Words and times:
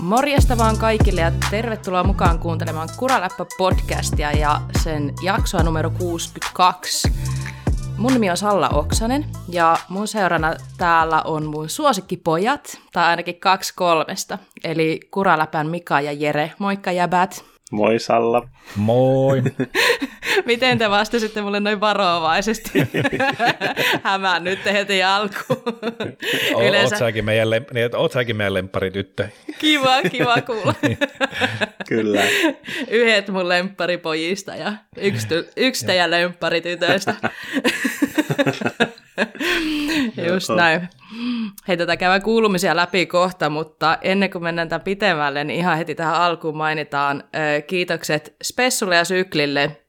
Morjesta 0.00 0.58
vaan 0.58 0.78
kaikille 0.78 1.20
ja 1.20 1.32
tervetuloa 1.50 2.04
mukaan 2.04 2.38
kuuntelemaan 2.38 2.88
Kuraläppä-podcastia 2.96 4.38
ja 4.38 4.60
sen 4.82 5.14
jaksoa 5.22 5.62
numero 5.62 5.90
62. 5.90 7.12
Mun 7.96 8.12
nimi 8.12 8.30
on 8.30 8.36
Salla 8.36 8.68
Oksanen 8.68 9.26
ja 9.48 9.76
mun 9.88 10.08
seurana 10.08 10.54
täällä 10.76 11.22
on 11.22 11.46
mun 11.46 11.68
suosikkipojat, 11.68 12.78
tai 12.92 13.04
ainakin 13.04 13.40
kaksi 13.40 13.74
kolmesta, 13.74 14.38
eli 14.64 15.00
Kuraläpän 15.10 15.66
Mika 15.66 16.00
ja 16.00 16.12
Jere. 16.12 16.52
Moikka 16.58 16.92
jäbät! 16.92 17.44
Moi 17.72 17.98
Salla. 17.98 18.48
Moi. 18.76 19.42
Miten 20.44 20.78
te 20.78 20.90
vastasitte 20.90 21.42
mulle 21.42 21.60
noin 21.60 21.80
varovaisesti? 21.80 22.70
Hämään 24.02 24.44
nyt 24.44 24.64
heti 24.64 25.02
alkuun. 25.02 25.62
Yleensä... 26.68 26.94
Oot 26.94 26.98
säkin 26.98 27.24
meidän, 27.24 27.50
lem... 27.50 27.64
niin, 27.72 27.96
oot 27.96 28.12
säkin 28.12 28.36
meidän 28.36 28.54
lempparityttö. 28.54 29.28
Kiva, 29.58 30.02
kiva 30.02 30.40
kuulla. 30.46 30.74
Kyllä. 31.88 32.22
Yhdet 32.90 33.28
mun 33.28 33.48
lempparipojista 33.48 34.56
ja 34.56 34.72
yksi, 34.96 35.28
yksi 35.56 35.86
teidän 35.86 36.10
lempparitytöistä. 36.10 37.14
Just 40.28 40.50
näin. 40.56 40.88
Hei, 41.68 41.76
tätä 41.76 41.96
käydään 41.96 42.22
kuulumisia 42.22 42.76
läpi 42.76 43.06
kohta, 43.06 43.50
mutta 43.50 43.98
ennen 44.02 44.30
kuin 44.30 44.42
mennään 44.42 44.68
tämän 44.68 44.84
pitemmälle, 44.84 45.44
niin 45.44 45.60
ihan 45.60 45.76
heti 45.76 45.94
tähän 45.94 46.14
alkuun 46.14 46.56
mainitaan 46.56 47.24
kiitokset 47.66 48.36
Spessulle 48.42 48.96
ja 48.96 49.04
Syklille 49.04 49.84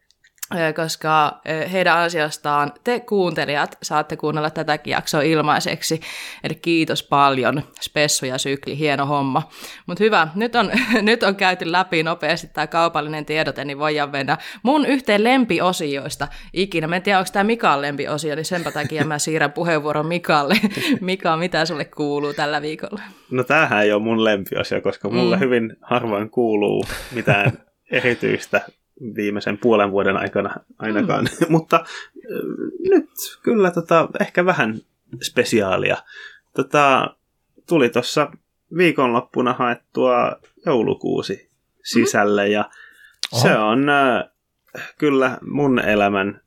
koska 0.76 1.42
heidän 1.72 1.98
ansiostaan 1.98 2.72
te 2.84 3.00
kuuntelijat 3.00 3.78
saatte 3.84 4.18
kuunnella 4.18 4.50
tätäkin 4.50 4.92
jaksoa 4.92 5.22
ilmaiseksi. 5.22 6.02
Eli 6.44 6.56
kiitos 6.56 7.04
paljon, 7.04 7.64
Spessu 7.82 8.26
ja 8.26 8.38
Sykli, 8.38 8.78
hieno 8.78 9.06
homma. 9.06 9.50
Mutta 9.86 10.04
hyvä, 10.04 10.28
nyt 10.36 10.56
on, 10.56 10.72
nyt 11.02 11.24
on 11.24 11.36
käyty 11.36 11.72
läpi 11.72 12.04
nopeasti 12.04 12.48
tämä 12.48 12.68
kaupallinen 12.68 13.26
tiedote, 13.26 13.66
niin 13.66 13.80
voidaan 13.80 14.10
mennä 14.10 14.38
mun 14.64 14.86
yhteen 14.86 15.24
lempiosioista 15.24 16.28
ikinä. 16.54 16.88
Mä 16.88 16.96
en 16.96 17.02
tiedä, 17.02 17.20
onko 17.20 17.30
tämä 17.34 17.44
Mikan 17.44 17.82
lempiosio, 17.82 18.36
niin 18.36 18.46
senpä 18.46 18.72
takia 18.72 19.06
mä 19.06 19.20
siirrän 19.20 19.52
puheenvuoron 19.52 20.06
Mikalle. 20.06 20.56
Mika, 21.02 21.38
mitä 21.38 21.66
sulle 21.66 21.86
kuuluu 21.86 22.34
tällä 22.34 22.62
viikolla? 22.62 23.02
No 23.32 23.44
tämähän 23.44 23.84
ei 23.84 23.92
ole 23.92 24.02
mun 24.02 24.24
lempiosio, 24.24 24.82
koska 24.82 25.10
mulle 25.10 25.36
mm. 25.36 25.40
hyvin 25.40 25.76
harvoin 25.82 26.30
kuuluu 26.30 26.86
mitään 27.12 27.52
erityistä 27.92 28.62
viimeisen 29.16 29.58
puolen 29.58 29.92
vuoden 29.92 30.18
aikana 30.18 30.56
ainakaan. 30.80 31.26
Mm. 31.26 31.46
Mutta 31.56 31.86
nyt 32.90 33.10
kyllä 33.44 33.72
tota, 33.72 34.10
ehkä 34.22 34.46
vähän 34.46 34.80
spesiaalia. 35.24 35.98
Tota, 36.56 37.16
tuli 37.68 37.90
tuossa 37.90 38.32
viikonloppuna 38.78 39.54
haettua 39.54 40.36
joulukuusi 40.66 41.50
sisälle 41.84 42.46
mm. 42.46 42.52
ja 42.52 42.70
Oho. 43.34 43.42
se 43.42 43.58
on 43.58 43.90
äh, 43.90 44.24
kyllä 44.98 45.38
mun 45.42 45.80
elämän 45.80 46.42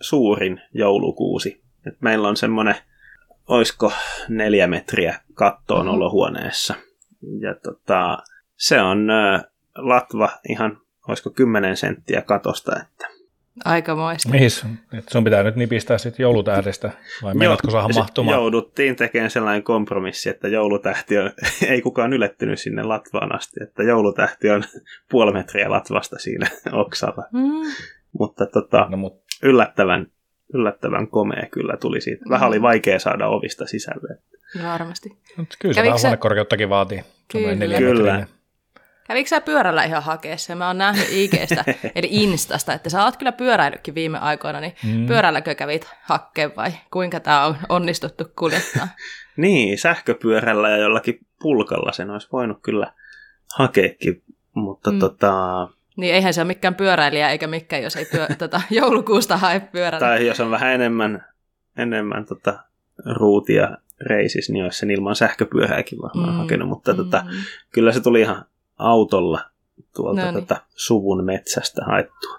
suurin 0.00 0.60
joulukuusi. 0.74 1.62
Et 1.86 2.00
meillä 2.00 2.28
on 2.28 2.36
semmoinen, 2.36 2.76
oisko 3.46 3.92
neljä 4.28 4.66
metriä 4.66 5.20
kattoon 5.34 5.86
mm. 5.86 5.92
olohuoneessa. 5.92 6.74
Ja 7.40 7.54
tota, 7.54 8.18
se 8.56 8.80
on 8.80 9.10
äh, 9.10 9.44
latva 9.76 10.30
ihan 10.48 10.78
olisiko 11.08 11.30
10 11.30 11.76
senttiä 11.76 12.22
katosta. 12.22 12.72
Että. 12.82 13.12
Aikamoista. 13.64 14.28
Mihin 14.28 14.50
sun 15.10 15.24
pitää 15.24 15.42
nyt 15.42 15.56
nipistää 15.56 15.98
sitten 15.98 16.24
joulutähdestä, 16.24 16.90
vai 17.22 17.34
menetkö 17.34 17.70
saada 17.70 17.94
mahtumaan? 17.94 18.38
Jouduttiin 18.38 18.96
tekemään 18.96 19.30
sellainen 19.30 19.62
kompromissi, 19.62 20.28
että 20.28 20.48
joulutähti 20.48 21.18
on, 21.18 21.32
ei 21.68 21.82
kukaan 21.82 22.12
ylettynyt 22.12 22.60
sinne 22.60 22.82
latvaan 22.82 23.34
asti, 23.34 23.62
että 23.62 23.82
joulutähti 23.82 24.50
on 24.50 24.64
puoli 25.10 25.32
metriä 25.32 25.70
latvasta 25.70 26.18
siinä 26.18 26.46
oksalla. 26.72 27.24
Mm. 27.32 27.72
Mutta 28.18 28.46
tota, 28.46 28.86
no, 28.90 28.96
mut... 28.96 29.22
yllättävän, 29.42 30.06
yllättävän 30.54 31.08
komea 31.08 31.46
kyllä 31.50 31.76
tuli 31.76 32.00
siitä. 32.00 32.24
Vähän 32.30 32.48
oli 32.48 32.62
vaikea 32.62 32.98
saada 32.98 33.28
ovista 33.28 33.66
sisälle. 33.66 34.18
Varmasti. 34.62 35.18
Mut 35.36 35.56
kyllä 35.58 35.74
se 35.74 35.82
vähän 35.82 35.98
huonekorkeuttakin 36.02 36.68
vaatii. 36.68 37.02
Kyllä. 37.32 37.78
kyllä. 37.78 38.26
Kävikö 39.06 39.28
sä 39.28 39.40
pyörällä 39.40 39.84
ihan 39.84 40.02
hakeessa? 40.02 40.54
Mä 40.54 40.66
oon 40.66 40.78
nähnyt 40.78 41.08
IGstä, 41.10 41.64
eli 41.94 42.08
Instasta, 42.10 42.72
että 42.72 42.90
sä 42.90 43.04
oot 43.04 43.16
kyllä 43.16 43.32
pyöräillytkin 43.32 43.94
viime 43.94 44.18
aikoina, 44.18 44.60
niin 44.60 44.74
mm. 44.84 45.06
pyörälläkö 45.06 45.54
kävit 45.54 45.88
hakkeen 46.02 46.56
vai 46.56 46.72
kuinka 46.90 47.20
tää 47.20 47.46
on 47.46 47.56
onnistuttu 47.68 48.24
kuljettaa? 48.38 48.88
niin, 49.36 49.78
sähköpyörällä 49.78 50.70
ja 50.70 50.76
jollakin 50.76 51.18
pulkalla 51.42 51.92
sen 51.92 52.10
olisi 52.10 52.28
voinut 52.32 52.58
kyllä 52.62 52.92
hakeekin, 53.56 54.22
mutta 54.54 54.90
mm. 54.90 54.98
tota... 54.98 55.32
Niin 55.96 56.14
eihän 56.14 56.34
se 56.34 56.40
ole 56.40 56.46
mikään 56.46 56.74
pyöräilijä 56.74 57.30
eikä 57.30 57.46
mikään, 57.46 57.82
jos 57.82 57.96
ei 57.96 58.04
pyö, 58.04 58.26
tota, 58.38 58.60
joulukuusta 58.70 59.36
hae 59.36 59.60
pyörällä. 59.60 60.06
Tai 60.06 60.26
jos 60.26 60.40
on 60.40 60.50
vähän 60.50 60.72
enemmän, 60.72 61.24
enemmän 61.76 62.26
tota, 62.26 62.58
ruutia 63.16 63.76
reisissä, 64.00 64.52
niin 64.52 64.64
olisi 64.64 64.78
sen 64.78 64.90
ilman 64.90 65.16
sähköpyörääkin 65.16 66.02
varmaan 66.02 66.34
mm. 66.34 66.38
hakenut, 66.38 66.68
mutta 66.68 66.92
mm. 66.92 66.96
tota, 66.96 67.24
kyllä 67.70 67.92
se 67.92 68.00
tuli 68.00 68.20
ihan 68.20 68.44
autolla 68.78 69.40
tuolta 69.96 70.24
no 70.24 70.30
niin. 70.30 70.46
tätä 70.46 70.62
suvun 70.76 71.24
metsästä 71.24 71.84
haettua. 71.84 72.38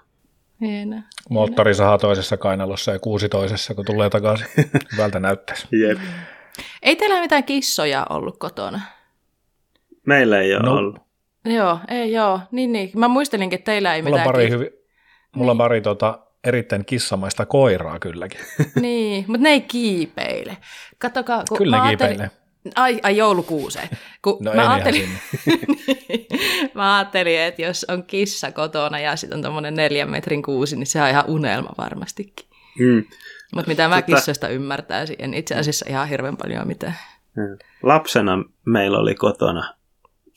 Hieno. 0.60 0.96
Moottori 1.30 1.74
sahaa 1.74 1.98
toisessa 1.98 2.36
kainalossa 2.36 2.92
ja 2.92 2.98
kuusi 2.98 3.28
toisessa, 3.28 3.74
kun 3.74 3.84
tulee 3.84 4.10
takaisin. 4.10 4.46
Hyvältä 4.92 5.20
näyttäisi. 5.20 5.68
Jep. 5.72 5.98
Ei 6.82 6.96
teillä 6.96 7.20
mitään 7.20 7.44
kissoja 7.44 8.06
ollut 8.10 8.38
kotona? 8.38 8.80
Meillä 10.06 10.40
ei 10.40 10.54
ole 10.54 10.62
no. 10.62 10.74
ollut. 10.74 10.98
Joo, 11.44 11.78
ei 11.88 12.12
joo. 12.12 12.40
Niin, 12.50 12.72
niin. 12.72 12.90
Mä 12.94 13.08
muistelinkin, 13.08 13.58
että 13.58 13.72
teillä 13.72 13.94
ei 13.94 14.02
mulla 14.02 14.16
mitään 14.16 14.32
pari 14.32 14.50
hyvi, 14.50 14.70
Mulla 15.34 15.46
niin. 15.46 15.50
on 15.50 15.58
pari 15.58 15.80
tota, 15.80 16.18
erittäin 16.44 16.84
kissamaista 16.84 17.46
koiraa 17.46 17.98
källäkin. 17.98 18.40
niin, 18.80 19.24
mutta 19.28 19.42
ne 19.42 19.50
ei 19.50 19.60
kiipeile. 19.60 20.56
Katsokaa, 20.98 21.42
kun 21.48 21.58
Kyllä 21.58 21.82
ne 21.82 21.88
kiipeilee. 21.88 22.30
Ai, 22.74 23.00
ai 23.02 23.16
joulukuuseen. 23.16 23.88
Kun 24.22 24.36
no 24.40 24.54
mä, 24.54 24.72
ajattelin, 24.72 25.08
mä 26.74 26.96
ajattelin, 26.96 27.40
että 27.40 27.62
jos 27.62 27.86
on 27.88 28.04
kissa 28.04 28.52
kotona 28.52 28.98
ja 28.98 29.16
sitten 29.16 29.36
on 29.36 29.42
tuommoinen 29.42 29.74
neljän 29.74 30.10
metrin 30.10 30.42
kuusi, 30.42 30.76
niin 30.76 30.86
se 30.86 31.02
on 31.02 31.08
ihan 31.08 31.24
unelma 31.28 31.70
varmastikin. 31.78 32.46
Mm. 32.78 33.04
Mutta 33.54 33.68
mitä 33.68 33.88
mä 33.88 33.96
Mutta... 33.96 34.12
kissasta 34.12 34.48
ymmärtäisin, 34.48 35.16
en 35.18 35.34
itse 35.34 35.54
asiassa 35.54 35.86
ihan 35.88 36.08
hirveän 36.08 36.36
paljon 36.36 36.66
mitään. 36.66 36.94
Mm. 37.36 37.58
Lapsena 37.82 38.44
meillä 38.64 38.98
oli 38.98 39.14
kotona 39.14 39.74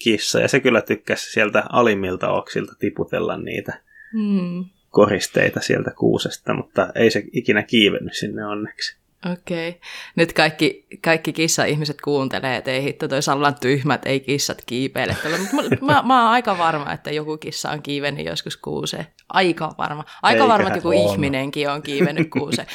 kissa 0.04 0.40
ja 0.40 0.48
se 0.48 0.60
kyllä 0.60 0.82
tykkäsi 0.82 1.32
sieltä 1.32 1.64
alimmilta 1.70 2.30
oksilta 2.30 2.74
tiputella 2.80 3.38
niitä 3.38 3.82
mm. 4.14 4.66
koristeita 4.90 5.60
sieltä 5.60 5.92
kuusesta, 5.92 6.54
mutta 6.54 6.92
ei 6.96 7.12
se 7.12 7.24
ikinä 7.34 7.64
kiivennyt 7.64 8.14
sinne 8.14 8.46
onneksi. 8.46 8.98
Okei. 9.26 9.70
Okay. 9.70 9.82
Nyt 10.16 10.34
kaikki, 10.34 10.88
kaikki 11.04 11.34
kissa-ihmiset 11.34 12.02
kuuntelee, 12.02 12.58
että 12.58 12.72
ei 12.72 12.84
hitto, 12.84 13.08
toi 13.08 13.22
Sallan 13.22 13.56
tyhmät, 13.60 14.06
ei 14.06 14.20
kissat 14.20 14.58
kiipeile. 14.66 15.18
Mutta 15.52 15.86
mä, 15.86 16.04
mä 16.06 16.22
oon 16.24 16.32
aika 16.32 16.58
varma, 16.58 16.92
että 16.92 17.12
joku 17.12 17.38
kissa 17.38 17.70
on 17.70 17.82
kiivennyt 17.82 18.26
joskus 18.26 18.58
kuuseen. 18.58 19.08
Aika 19.30 19.72
varma. 19.78 20.04
Aika 20.22 20.44
Eikä 20.44 20.48
varma, 20.48 20.68
että 20.68 20.78
joku 20.78 20.88
on. 20.88 20.96
ihminenkin 20.96 21.70
on 21.70 21.82
kiivennyt 21.82 22.30
kuuseen. 22.30 22.68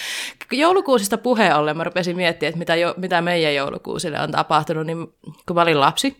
Joulukuusista 0.52 1.18
puheen 1.18 1.56
ollen 1.56 1.76
mä 1.76 1.84
rupesin 1.84 2.16
miettimään, 2.16 2.48
että 2.48 2.58
mitä, 2.58 2.76
jo, 2.76 2.94
mitä 2.96 3.20
meidän 3.20 3.54
joulukuusille 3.54 4.20
on 4.20 4.30
tapahtunut. 4.30 4.86
Niin 4.86 5.06
kun 5.46 5.56
mä 5.56 5.62
olin 5.62 5.80
lapsi, 5.80 6.16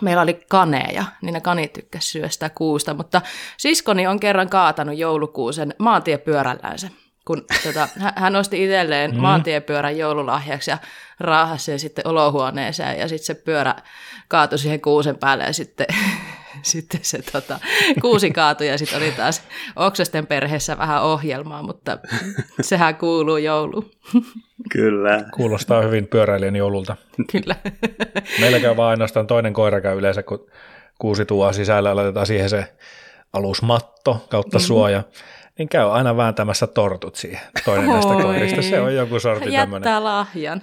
meillä 0.00 0.22
oli 0.22 0.40
kaneja, 0.48 1.04
niin 1.22 1.32
ne 1.32 1.40
kanit 1.40 1.72
tykkäsivät 1.72 2.24
syöstä 2.24 2.50
kuusta, 2.50 2.94
mutta 2.94 3.22
siskoni 3.56 4.06
on 4.06 4.20
kerran 4.20 4.48
kaatanut 4.48 4.98
joulukuusen 4.98 5.74
maantiepyörällänsä 5.78 6.88
kun 7.26 7.44
tota, 7.64 7.88
hän 8.16 8.36
osti 8.36 8.64
itselleen 8.64 9.10
mm. 9.10 9.20
maantiepyörän 9.20 9.98
joululahjaksi 9.98 10.70
ja 10.70 10.78
raahasi 11.20 11.64
sen 11.64 11.78
sitten 11.78 12.06
olohuoneeseen 12.06 12.98
ja 12.98 13.08
sitten 13.08 13.26
se 13.26 13.34
pyörä 13.34 13.74
kaatui 14.28 14.58
siihen 14.58 14.80
kuusen 14.80 15.16
päälle 15.16 15.44
ja 15.44 15.52
sitten, 15.52 15.86
sitten 16.62 17.00
se 17.02 17.18
tota, 17.32 17.58
kuusi 18.00 18.30
kaatui 18.30 18.68
ja 18.68 18.78
sitten 18.78 18.98
oli 18.98 19.10
taas 19.10 19.42
Oksasten 19.76 20.26
perheessä 20.26 20.78
vähän 20.78 21.02
ohjelmaa, 21.02 21.62
mutta 21.62 21.98
sehän 22.60 22.96
kuuluu 22.96 23.36
jouluun. 23.36 23.90
Kyllä. 24.72 25.24
Kuulostaa 25.34 25.82
hyvin 25.82 26.06
pyöräilijän 26.06 26.56
joululta. 26.56 26.96
Kyllä. 27.32 27.56
Meillä 28.40 28.60
käy 28.60 28.76
vaan 28.76 28.90
ainoastaan 28.90 29.26
toinen 29.26 29.52
koira 29.52 29.80
käy 29.80 29.98
yleensä, 29.98 30.22
kun 30.22 30.50
kuusi 30.98 31.24
tuo 31.24 31.52
sisällä 31.52 31.88
ja 31.88 31.96
laitetaan 31.96 32.26
siihen 32.26 32.50
se 32.50 32.74
alusmatto 33.32 34.26
kautta 34.30 34.58
mm. 34.58 34.62
suoja 34.62 35.02
niin 35.58 35.68
käy 35.68 35.92
aina 35.92 36.16
vääntämässä 36.16 36.66
tortut 36.66 37.16
siihen 37.16 37.40
toinen 37.64 37.86
näistä 37.86 38.12
koirista. 38.12 38.62
Se 38.62 38.80
on 38.80 38.94
joku 38.94 39.20
sorti 39.20 39.52
tämmöinen. 39.52 39.88
Jättää 39.88 40.04
lahjan. 40.04 40.62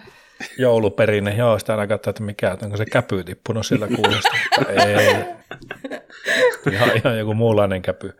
Jouluperinne, 0.57 1.35
joo, 1.35 1.59
sitä 1.59 1.73
aina 1.73 1.87
katsoa, 1.87 2.11
että 2.11 2.23
mikä, 2.23 2.57
onko 2.63 2.77
se 2.77 2.85
käpy 2.85 3.23
tippunut 3.23 3.65
sillä 3.65 3.87
kuulosta. 3.87 4.31
ei. 4.67 5.25
ihan, 6.71 6.89
ihan 6.95 7.17
joku 7.17 7.33
muunlainen 7.33 7.81
käpy. 7.81 8.17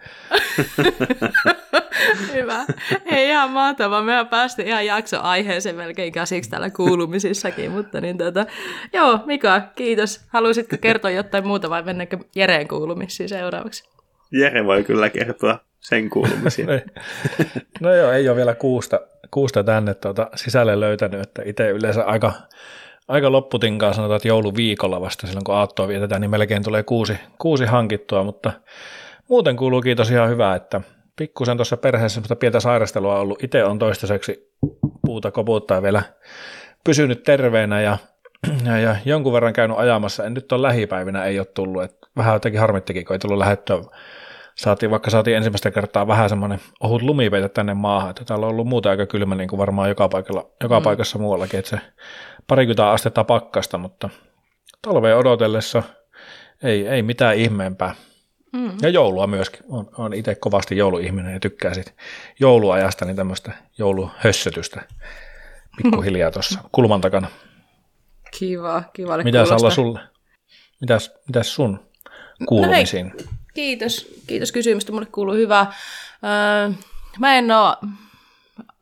Hyvä. 2.34 2.66
Hei, 3.12 3.30
ihan 3.30 3.50
mahtavaa. 3.50 4.02
Me 4.02 4.26
päästiin 4.30 4.68
ihan 4.68 4.86
jakso 4.86 5.22
aiheeseen 5.22 5.76
melkein 5.76 6.14
käsiksi 6.14 6.50
täällä 6.50 6.70
kuulumisissakin, 6.70 7.72
mutta 7.72 8.02
niin 8.02 8.18
tota, 8.18 8.46
joo, 8.94 9.20
Mika, 9.26 9.62
kiitos. 9.76 10.22
Haluaisitko 10.28 10.76
kertoa 10.82 11.12
jotain 11.12 11.48
muuta 11.48 11.70
vai 11.70 11.84
mennäänkö 11.84 12.18
Jereen 12.36 12.68
kuulumisiin 12.68 13.30
seuraavaksi? 13.30 13.90
Jere 14.32 14.66
voi 14.66 14.84
kyllä 14.84 15.10
kertoa 15.10 15.60
sen 15.84 16.10
kuulumisia. 16.10 16.66
No 17.80 17.96
joo, 17.96 18.12
ei 18.12 18.30
ole 18.30 18.36
vielä 18.36 18.56
kuusta, 18.56 19.00
kuusta 19.32 19.64
tänne 19.64 19.94
tuota 19.94 20.30
sisälle 20.36 20.80
löytänyt, 20.80 21.22
että 21.22 21.42
itse 21.46 21.70
yleensä 21.70 22.04
aika, 22.04 22.34
aika 23.08 23.32
lopputinkaan 23.32 23.94
sanotaan, 23.94 24.16
että 24.16 24.28
jouluviikolla 24.28 25.02
vasta 25.02 25.28
silloin 25.28 25.44
kun 25.44 25.56
aattoa 25.56 25.88
vietetään, 25.88 26.22
niin 26.22 26.32
melkein 26.32 26.64
tulee 26.64 26.84
kuusi, 26.84 27.14
kuusi 27.40 27.66
hankittua, 27.66 28.24
mutta 28.24 28.52
muuten 29.30 29.56
kuuluu 29.56 29.82
kiitos 29.82 30.12
ihan 30.12 30.30
hyvää, 30.30 30.56
että 30.56 30.82
pikkusen 31.16 31.58
tuossa 31.58 31.78
perheessä 31.78 32.14
semmoista 32.14 32.36
pientä 32.36 32.60
sairastelua 32.60 33.20
ollut. 33.20 33.44
Itse 33.44 33.64
on 33.64 33.80
toistaiseksi 33.80 34.52
puuta 35.06 35.32
koputtaa 35.32 35.82
vielä 35.82 36.04
pysynyt 36.84 37.24
terveenä 37.24 37.82
ja, 37.82 37.98
ja, 38.66 38.80
ja, 38.80 38.96
jonkun 39.06 39.34
verran 39.34 39.54
käynyt 39.54 39.78
ajamassa. 39.80 40.26
En 40.26 40.34
nyt 40.34 40.52
on 40.52 40.62
lähipäivinä 40.62 41.26
ei 41.26 41.40
ole 41.40 41.46
tullut. 41.46 41.84
Et 41.84 41.96
vähän 42.18 42.34
jotenkin 42.34 42.62
harmittikin, 42.62 43.06
kun 43.06 43.14
ei 43.14 43.20
tullut 43.20 43.38
lähettyä. 43.38 43.78
Saatiin, 44.56 44.92
vaikka 44.92 45.10
saatiin 45.10 45.38
ensimmäistä 45.38 45.72
kertaa 45.72 46.08
vähän 46.08 46.30
semmoinen 46.30 46.60
ohut 46.80 47.02
lumipeite 47.02 47.50
tänne 47.50 47.74
maahan, 47.74 48.10
että 48.10 48.26
täällä 48.26 48.46
on 48.46 48.52
ollut 48.52 48.68
muuta 48.68 48.90
aika 48.90 49.06
kylmä 49.06 49.36
niin 49.36 49.50
kuin 49.50 49.58
varmaan 49.58 49.90
joka, 49.90 50.10
paikalla, 50.10 50.50
joka 50.62 50.80
mm. 50.80 50.84
paikassa 50.84 51.20
muuallakin, 51.20 51.60
että 51.60 51.70
se 51.70 51.80
parikymmentä 52.48 52.90
astetta 52.90 53.24
pakkasta, 53.24 53.78
mutta 53.78 54.10
talveen 54.82 55.18
odotellessa 55.18 55.84
ei, 56.64 56.88
ei 56.88 57.04
mitään 57.04 57.36
ihmeempää. 57.36 57.96
Mm. 58.54 58.72
Ja 58.82 58.90
joulua 58.90 59.28
myöskin. 59.28 59.62
on 59.70 59.90
on 59.98 60.14
itse 60.14 60.36
kovasti 60.36 60.78
jouluihminen 60.78 61.34
ja 61.34 61.40
tykkää 61.40 61.74
sit 61.74 61.96
jouluajasta, 62.40 63.06
niin 63.06 63.16
tämmöistä 63.16 63.52
jouluhössötystä 63.78 64.82
pikkuhiljaa 65.78 66.32
tuossa 66.38 66.60
kulman 66.72 67.02
takana. 67.02 67.28
Kiva, 68.40 68.84
kiva. 68.94 69.18
Mitäs 69.18 69.52
Alla 69.52 69.70
sulle? 69.70 70.00
Mitäs, 70.82 71.12
mitäs 71.28 71.56
sun 71.56 71.80
kuulumisiin? 72.48 73.08
No 73.08 73.14
hei, 73.18 73.28
kiitos, 73.54 74.08
kiitos 74.28 74.52
kysymystä. 74.52 74.92
Mulle 74.92 75.06
kuuluu 75.06 75.36
hyvää. 75.36 75.74
Öö, 76.24 76.74
mä 77.20 77.36
en 77.36 77.52
ole 77.52 77.78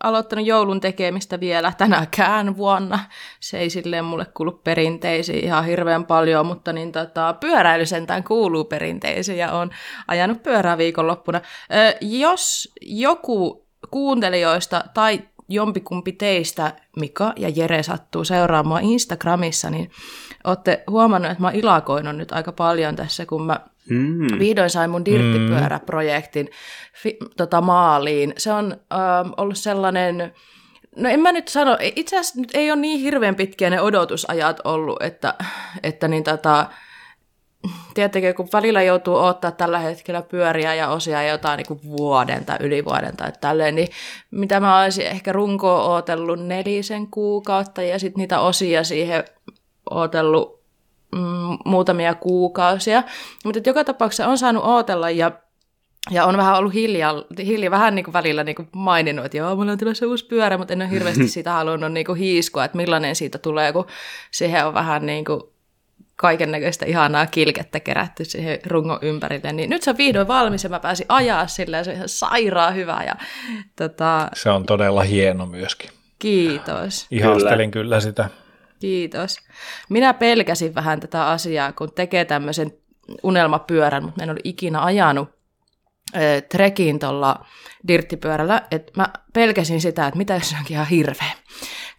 aloittanut 0.04 0.46
joulun 0.46 0.80
tekemistä 0.80 1.40
vielä 1.40 1.74
tänäkään 1.78 2.58
vuonna. 2.58 3.00
Se 3.40 3.60
ei 3.60 3.70
silleen 3.70 4.06
mulle 4.06 4.26
kuulu 4.26 4.52
perinteisiin 4.52 5.44
ihan 5.44 5.66
hirveän 5.66 6.06
paljon, 6.06 6.46
mutta 6.46 6.74
niin 6.74 6.92
tota, 6.92 7.34
pyöräily 7.40 7.86
sentään 7.86 8.24
kuuluu 8.24 8.64
perinteisiin 8.64 9.38
ja 9.38 9.52
on 9.52 9.70
ajanut 10.08 10.44
pyörää 10.44 10.78
viikonloppuna. 10.78 11.42
Ö, 11.74 11.98
jos 12.02 12.74
joku 12.82 13.66
kuuntelijoista 13.92 14.84
tai 14.94 15.20
jompikumpi 15.50 16.12
teistä, 16.12 16.74
Mika 16.96 17.34
ja 17.38 17.50
Jere, 17.50 17.84
sattuu 17.84 18.24
seuraamaan 18.24 18.84
Instagramissa, 18.84 19.70
niin 19.70 19.92
olette 20.44 20.84
huomannut, 20.90 21.32
että 21.32 21.44
mä 21.44 21.52
ilakoinut 21.52 22.16
nyt 22.16 22.32
aika 22.32 22.52
paljon 22.52 22.96
tässä, 22.96 23.26
kun 23.26 23.46
mä 23.46 23.60
Mm. 23.90 24.40
Vihdoin 24.40 24.70
sain 24.70 24.90
mun 24.90 25.06
dirttipyöräprojektin 25.06 26.50
fi, 26.94 27.18
tota, 27.38 27.62
maaliin. 27.62 28.34
Se 28.38 28.52
on 28.52 28.72
ö, 28.72 28.96
ollut 29.38 29.58
sellainen, 29.58 30.34
no 30.96 31.10
en 31.10 31.20
mä 31.20 31.32
nyt 31.32 31.48
sano, 31.48 31.78
itse 31.96 32.20
asiassa 32.20 32.42
nyt 32.42 32.52
ei 32.54 32.72
ole 32.72 32.80
niin 32.80 33.00
hirveän 33.00 33.36
pitkiä 33.36 33.70
ne 33.70 33.82
odotusajat 33.82 34.60
ollut, 34.64 35.02
että, 35.04 35.34
että 35.84 36.08
niin 36.08 36.24
tota, 36.24 36.66
tiedättekö, 37.94 38.34
kun 38.34 38.50
välillä 38.54 38.82
joutuu 38.82 39.16
ottaa 39.16 39.52
tällä 39.52 39.80
hetkellä 39.80 40.22
pyöriä 40.22 40.76
ja 40.76 40.90
osia 40.90 41.24
jotain 41.24 41.58
niin 41.58 41.68
kuin 41.68 41.80
vuoden 41.84 42.46
tai 42.46 42.58
yli 42.60 42.86
vuoden 42.86 43.18
tai 43.18 43.32
tälleen, 43.42 43.76
niin 43.76 43.88
mitä 44.32 44.60
mä 44.60 44.82
olisin 44.82 45.08
ehkä 45.08 45.32
runkoa 45.32 45.84
ootellut 45.84 46.40
nelisen 46.40 47.08
kuukautta 47.08 47.82
ja 47.82 48.00
sitten 48.00 48.22
niitä 48.22 48.40
osia 48.40 48.84
siihen 48.84 49.24
ootellut 49.90 50.61
mm, 51.12 51.58
muutamia 51.66 52.16
kuukausia. 52.16 53.04
Mutta 53.46 53.60
joka 53.66 53.84
tapauksessa 53.84 54.28
on 54.28 54.38
saanut 54.38 54.64
ootella 54.64 55.10
ja 55.10 55.32
ja 56.12 56.26
on 56.26 56.38
vähän 56.38 56.56
ollut 56.56 56.74
hiljaa, 56.74 57.24
hiljaa 57.46 57.72
vähän 57.72 57.96
niin 57.96 58.06
kuin 58.06 58.14
välillä 58.14 58.44
niin 58.44 58.56
kuin 58.56 58.70
maininnut, 58.76 59.26
että 59.26 59.38
joo, 59.38 59.56
mulla 59.56 59.72
on 59.72 59.78
tulossa 59.78 60.08
uusi 60.08 60.26
pyörä, 60.26 60.58
mutta 60.58 60.74
en 60.74 60.82
ole 60.82 60.90
hirveästi 60.90 61.28
sitä 61.38 61.52
halunnut 61.52 61.92
niin 61.92 62.06
kuin 62.06 62.20
hiiskua, 62.20 62.66
että 62.66 62.78
millainen 62.78 63.16
siitä 63.16 63.38
tulee, 63.38 63.74
kun 63.74 63.86
siihen 64.32 64.66
on 64.66 64.74
vähän 64.74 65.06
niin 65.06 65.26
kuin 65.26 65.42
kaiken 66.16 66.52
näköistä 66.52 66.86
ihanaa 66.86 67.26
kilkettä 67.26 67.80
kerätty 67.80 68.26
siihen 68.26 68.60
rungon 68.66 69.00
ympärille. 69.02 69.54
Niin 69.54 69.70
nyt 69.70 69.84
se 69.84 69.90
on 69.90 69.98
vihdoin 69.98 70.28
valmis 70.28 70.64
ja 70.64 70.70
mä 70.70 70.80
pääsin 70.80 71.06
ajaa 71.10 71.48
sillä 71.48 71.78
ja 71.78 71.84
se 71.84 71.90
on 71.90 71.96
ihan 71.96 72.10
sairaan 72.10 72.76
hyvä. 72.76 73.04
Ja, 73.06 73.16
tota... 73.76 74.30
Se 74.34 74.50
on 74.50 74.66
todella 74.66 75.04
hieno 75.04 75.46
myöskin. 75.46 75.90
Kiitos. 76.20 77.08
Ihastelin 77.12 77.72
kyllä, 77.72 77.84
kyllä 77.84 78.00
sitä. 78.00 78.30
Kiitos. 78.82 79.38
Minä 79.90 80.14
pelkäsin 80.14 80.76
vähän 80.76 81.00
tätä 81.00 81.28
asiaa, 81.28 81.72
kun 81.72 81.94
tekee 81.94 82.26
tämmöisen 82.26 82.74
unelmapyörän, 83.24 84.04
mutta 84.04 84.24
en 84.24 84.30
ole 84.30 84.40
ikinä 84.44 84.84
ajanut 84.84 85.30
trekiin 86.50 87.00
tuolla 87.00 87.46
dirttipyörällä, 87.88 88.62
että 88.72 88.92
mä 88.98 89.08
pelkäsin 89.34 89.82
sitä, 89.82 90.08
että 90.08 90.18
mitä 90.18 90.34
jos 90.34 90.50
se 90.50 90.56
onkin 90.58 90.74
ihan 90.74 90.88
hirveä. 90.88 91.32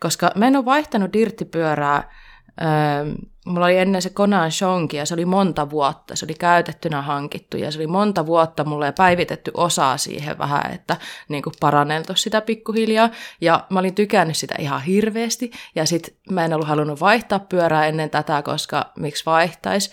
Koska 0.01 0.33
mä 0.35 0.47
en 0.47 0.57
ole 0.57 0.65
vaihtanut 0.65 1.13
dirttipyörää 1.13 2.15
Öö, 2.61 3.15
mulla 3.47 3.67
oli 3.67 3.79
ennen 3.79 4.03
se 4.03 4.11
Konan 4.11 4.53
Shonki 4.53 4.97
ja 4.97 5.07
se 5.07 5.15
oli 5.15 5.25
monta 5.25 5.71
vuotta. 5.71 6.17
Se 6.17 6.27
oli 6.27 6.35
käytettynä 6.35 7.03
hankittu 7.03 7.57
ja 7.57 7.71
se 7.71 7.79
oli 7.79 7.87
monta 7.87 8.27
vuotta 8.27 8.65
mulle 8.65 8.93
päivitetty 8.93 9.51
osaa 9.55 9.97
siihen 9.97 10.39
vähän, 10.39 10.73
että 10.73 10.97
niin 11.29 11.43
kuin 11.43 11.55
paranneltu 11.61 12.13
sitä 12.17 12.41
pikkuhiljaa. 12.41 13.11
Ja 13.41 13.67
mä 13.71 13.79
olin 13.79 13.95
tykännyt 13.95 14.37
sitä 14.37 14.55
ihan 14.59 14.83
hirveästi 14.83 15.51
ja 15.75 15.87
sit 15.87 16.17
mä 16.31 16.45
en 16.45 16.53
ollut 16.55 16.69
halunnut 16.69 17.01
vaihtaa 17.01 17.39
pyörää 17.39 17.87
ennen 17.87 18.11
tätä, 18.11 18.43
koska 18.43 18.93
miksi 18.99 19.27
vaihtais, 19.27 19.91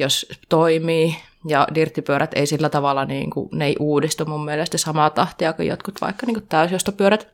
jos 0.00 0.26
toimii. 0.48 1.16
Ja 1.48 1.68
dirttipyörät 1.74 2.30
ei 2.34 2.46
sillä 2.46 2.68
tavalla, 2.68 3.04
niin 3.04 3.30
kuin, 3.30 3.48
ne 3.52 3.66
ei 3.66 3.76
uudistu 3.80 4.24
mun 4.26 4.44
mielestä 4.44 4.78
samaa 4.78 5.10
tahtia 5.10 5.52
kuin 5.52 5.68
jotkut 5.68 6.00
vaikka 6.00 6.26
niin 6.26 6.34
kuin 6.34 6.46
täysjostopyörät. 6.48 7.28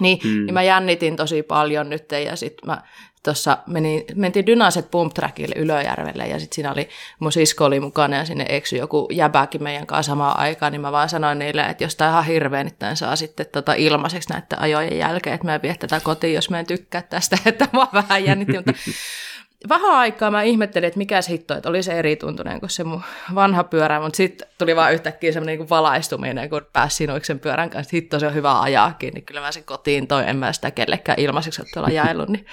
Niin, 0.00 0.18
mm. 0.24 0.30
niin 0.30 0.54
mä 0.54 0.62
jännitin 0.62 1.16
tosi 1.16 1.42
paljon 1.42 1.90
nyt 1.90 2.12
ja 2.12 2.36
sitten 2.36 2.66
mä 2.66 2.82
tuossa 3.26 3.58
meni, 3.66 4.04
mentiin 4.14 4.46
Dynaset 4.46 4.90
Pump 4.90 5.14
Trackille 5.14 5.54
Ylöjärvelle 5.58 6.26
ja 6.26 6.40
sitten 6.40 6.54
siinä 6.54 6.72
oli, 6.72 6.88
mun 7.18 7.32
sisko 7.32 7.64
oli 7.64 7.80
mukana 7.80 8.16
ja 8.16 8.24
sinne 8.24 8.46
eksy 8.48 8.76
joku 8.76 9.08
jäbäkin 9.12 9.62
meidän 9.62 9.86
kanssa 9.86 10.10
samaan 10.10 10.38
aikaan, 10.38 10.72
niin 10.72 10.80
mä 10.80 10.92
vaan 10.92 11.08
sanoin 11.08 11.38
niille, 11.38 11.62
että 11.62 11.84
jos 11.84 11.96
tämä 11.96 12.10
ihan 12.10 12.24
hirveä, 12.24 12.64
niin 12.64 12.76
tämän 12.78 12.96
saa 12.96 13.16
sitten 13.16 13.46
tota 13.52 13.74
ilmaiseksi 13.74 14.28
näiden 14.30 14.58
ajojen 14.58 14.98
jälkeen, 14.98 15.34
että 15.34 15.46
mä 15.46 15.62
vien 15.62 15.78
tätä 15.78 16.00
kotiin, 16.00 16.34
jos 16.34 16.50
mä 16.50 16.58
en 16.58 16.66
tykkää 16.66 17.02
tästä, 17.02 17.38
että 17.46 17.68
mä 17.72 17.86
vähän 17.92 18.24
jännitti, 18.24 18.56
mutta 18.56 18.72
vähän 19.68 19.92
aikaa 19.92 20.30
mä 20.30 20.42
ihmettelin, 20.42 20.86
että 20.86 20.98
mikä 20.98 21.22
se 21.22 21.32
hitto, 21.32 21.54
että 21.56 21.68
oli 21.68 21.82
se 21.82 21.92
eri 21.92 22.16
tuntunen 22.16 22.60
kuin 22.60 22.70
se 22.70 22.84
mun 22.84 23.02
vanha 23.34 23.64
pyörä, 23.64 24.00
mutta 24.00 24.16
sitten 24.16 24.48
tuli 24.58 24.76
vaan 24.76 24.92
yhtäkkiä 24.92 25.32
semmoinen 25.32 25.58
niin 25.58 25.68
valaistuminen, 25.68 26.50
kun 26.50 26.66
pääsi 26.72 26.96
sinuiksen 26.96 27.40
pyörän 27.40 27.70
kanssa, 27.70 27.88
että 27.88 27.96
hitto 27.96 28.20
se 28.20 28.26
on 28.26 28.34
hyvä 28.34 28.60
ajaakin, 28.60 29.14
niin 29.14 29.24
kyllä 29.24 29.40
mä 29.40 29.52
sen 29.52 29.64
kotiin 29.64 30.06
toi, 30.06 30.24
en 30.26 30.36
mä 30.36 30.52
sitä 30.52 30.70
kellekään 30.70 31.20
ilmaiseksi 31.20 31.62
ole 31.62 31.68
tuolla 31.74 31.90
jaellut, 31.90 32.28
niin 32.28 32.46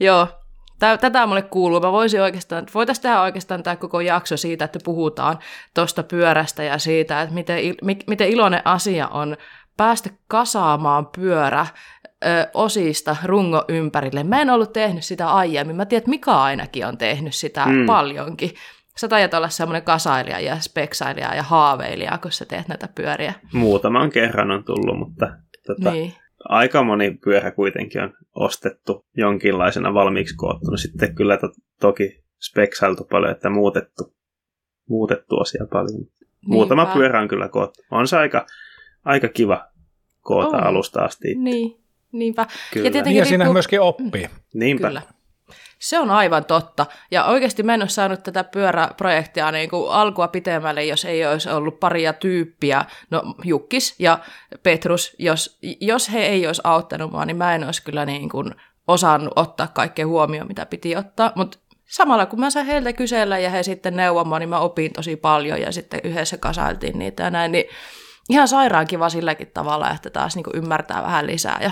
Joo, 0.00 0.28
tätä 0.78 1.26
mulle 1.26 1.42
kuuluu. 1.42 1.80
Mä 1.80 1.92
voisin 1.92 2.22
oikeastaan, 2.22 2.66
voitaisiin 2.74 3.02
tehdä 3.02 3.20
oikeastaan 3.20 3.62
tämä 3.62 3.76
koko 3.76 4.00
jakso 4.00 4.36
siitä, 4.36 4.64
että 4.64 4.78
puhutaan 4.84 5.38
tuosta 5.74 6.02
pyörästä 6.02 6.62
ja 6.62 6.78
siitä, 6.78 7.22
että 7.22 7.34
miten, 7.34 7.58
miten 8.06 8.28
iloinen 8.28 8.62
asia 8.64 9.08
on 9.08 9.36
päästä 9.76 10.10
kasaamaan 10.28 11.06
pyörä 11.06 11.66
ö, 12.24 12.48
osista 12.54 13.16
rungo 13.24 13.64
ympärille. 13.68 14.24
Mä 14.24 14.40
en 14.40 14.50
ollut 14.50 14.72
tehnyt 14.72 15.04
sitä 15.04 15.30
aiemmin. 15.30 15.76
Mä 15.76 15.86
tiedän, 15.86 16.00
että 16.00 16.10
Mika 16.10 16.42
ainakin 16.42 16.86
on 16.86 16.98
tehnyt 16.98 17.34
sitä 17.34 17.66
mm. 17.66 17.86
paljonkin. 17.86 18.50
Sä 18.96 19.08
tajat 19.08 19.34
olla 19.34 19.48
semmoinen 19.48 19.82
kasailija 19.82 20.40
ja 20.40 20.60
speksailija 20.60 21.34
ja 21.34 21.42
haaveilija, 21.42 22.18
kun 22.22 22.32
sä 22.32 22.44
teet 22.44 22.68
näitä 22.68 22.88
pyöriä. 22.94 23.34
Muutaman 23.52 24.10
kerran 24.10 24.50
on 24.50 24.64
tullut, 24.64 24.98
mutta 24.98 25.28
tota, 25.66 25.90
niin 25.90 26.14
aika 26.48 26.82
moni 26.82 27.10
pyörä 27.24 27.50
kuitenkin 27.50 28.02
on 28.02 28.12
ostettu 28.34 29.06
jonkinlaisena 29.16 29.94
valmiiksi 29.94 30.36
koottuna. 30.36 30.76
Sitten 30.76 31.14
kyllä 31.14 31.36
to, 31.36 31.52
toki 31.80 32.22
speksailtu 32.40 33.04
paljon, 33.04 33.32
että 33.32 33.50
muutettu, 33.50 34.14
muutettu 34.88 35.36
asia 35.36 35.66
paljon. 35.72 36.00
Niinpä. 36.00 36.20
Muutama 36.46 36.86
pyörä 36.86 37.20
on 37.20 37.28
kyllä 37.28 37.48
koottu. 37.48 37.82
On 37.90 38.08
se 38.08 38.16
aika, 38.16 38.46
aika 39.04 39.28
kiva 39.28 39.66
koota 40.20 40.56
on. 40.56 40.64
alusta 40.64 41.00
asti. 41.00 41.34
Niin, 41.34 41.76
niinpä. 42.12 42.46
Kyllä. 42.72 42.86
Ja, 42.86 42.92
tietenkin 42.92 43.18
ja 43.18 43.24
siinä 43.24 43.44
riippuu... 43.44 43.52
myöskin 43.52 43.80
oppii. 43.80 44.28
Niinpä. 44.54 44.88
Kyllä. 44.88 45.02
Se 45.80 45.98
on 45.98 46.10
aivan 46.10 46.44
totta. 46.44 46.86
Ja 47.10 47.24
oikeasti 47.24 47.62
mä 47.62 47.74
en 47.74 47.82
ole 47.82 47.88
saanut 47.88 48.22
tätä 48.22 48.44
pyöräprojektia 48.44 49.52
niin 49.52 49.70
kuin 49.70 49.92
alkua 49.92 50.28
pitemmälle, 50.28 50.84
jos 50.84 51.04
ei 51.04 51.26
olisi 51.26 51.50
ollut 51.50 51.80
paria 51.80 52.12
tyyppiä, 52.12 52.84
no 53.10 53.22
Jukkis 53.44 53.94
ja 53.98 54.18
Petrus, 54.62 55.16
jos, 55.18 55.58
jos 55.80 56.12
he 56.12 56.26
ei 56.26 56.46
olisi 56.46 56.60
auttanut 56.64 57.12
mua, 57.12 57.24
niin 57.24 57.36
mä 57.36 57.54
en 57.54 57.64
olisi 57.64 57.82
kyllä 57.82 58.06
niin 58.06 58.28
kuin 58.28 58.54
osannut 58.88 59.32
ottaa 59.36 59.66
kaikkea 59.66 60.06
huomioon, 60.06 60.48
mitä 60.48 60.66
piti 60.66 60.96
ottaa. 60.96 61.32
Mutta 61.34 61.58
samalla 61.86 62.26
kun 62.26 62.40
mä 62.40 62.50
sain 62.50 62.66
heiltä 62.66 62.92
kysellä 62.92 63.38
ja 63.38 63.50
he 63.50 63.62
sitten 63.62 63.96
neuvomaan, 63.96 64.40
niin 64.40 64.48
mä 64.48 64.58
opin 64.58 64.92
tosi 64.92 65.16
paljon 65.16 65.60
ja 65.60 65.72
sitten 65.72 66.00
yhdessä 66.04 66.36
kasailtiin 66.36 66.98
niitä 66.98 67.22
ja 67.22 67.30
näin, 67.30 67.52
niin 67.52 67.64
ihan 68.28 68.48
sairaan 68.48 68.86
kiva 68.86 69.08
silläkin 69.08 69.50
tavalla, 69.54 69.90
että 69.90 70.10
taas 70.10 70.36
niin 70.36 70.44
ymmärtää 70.54 71.02
vähän 71.02 71.26
lisää 71.26 71.58
ja, 71.62 71.70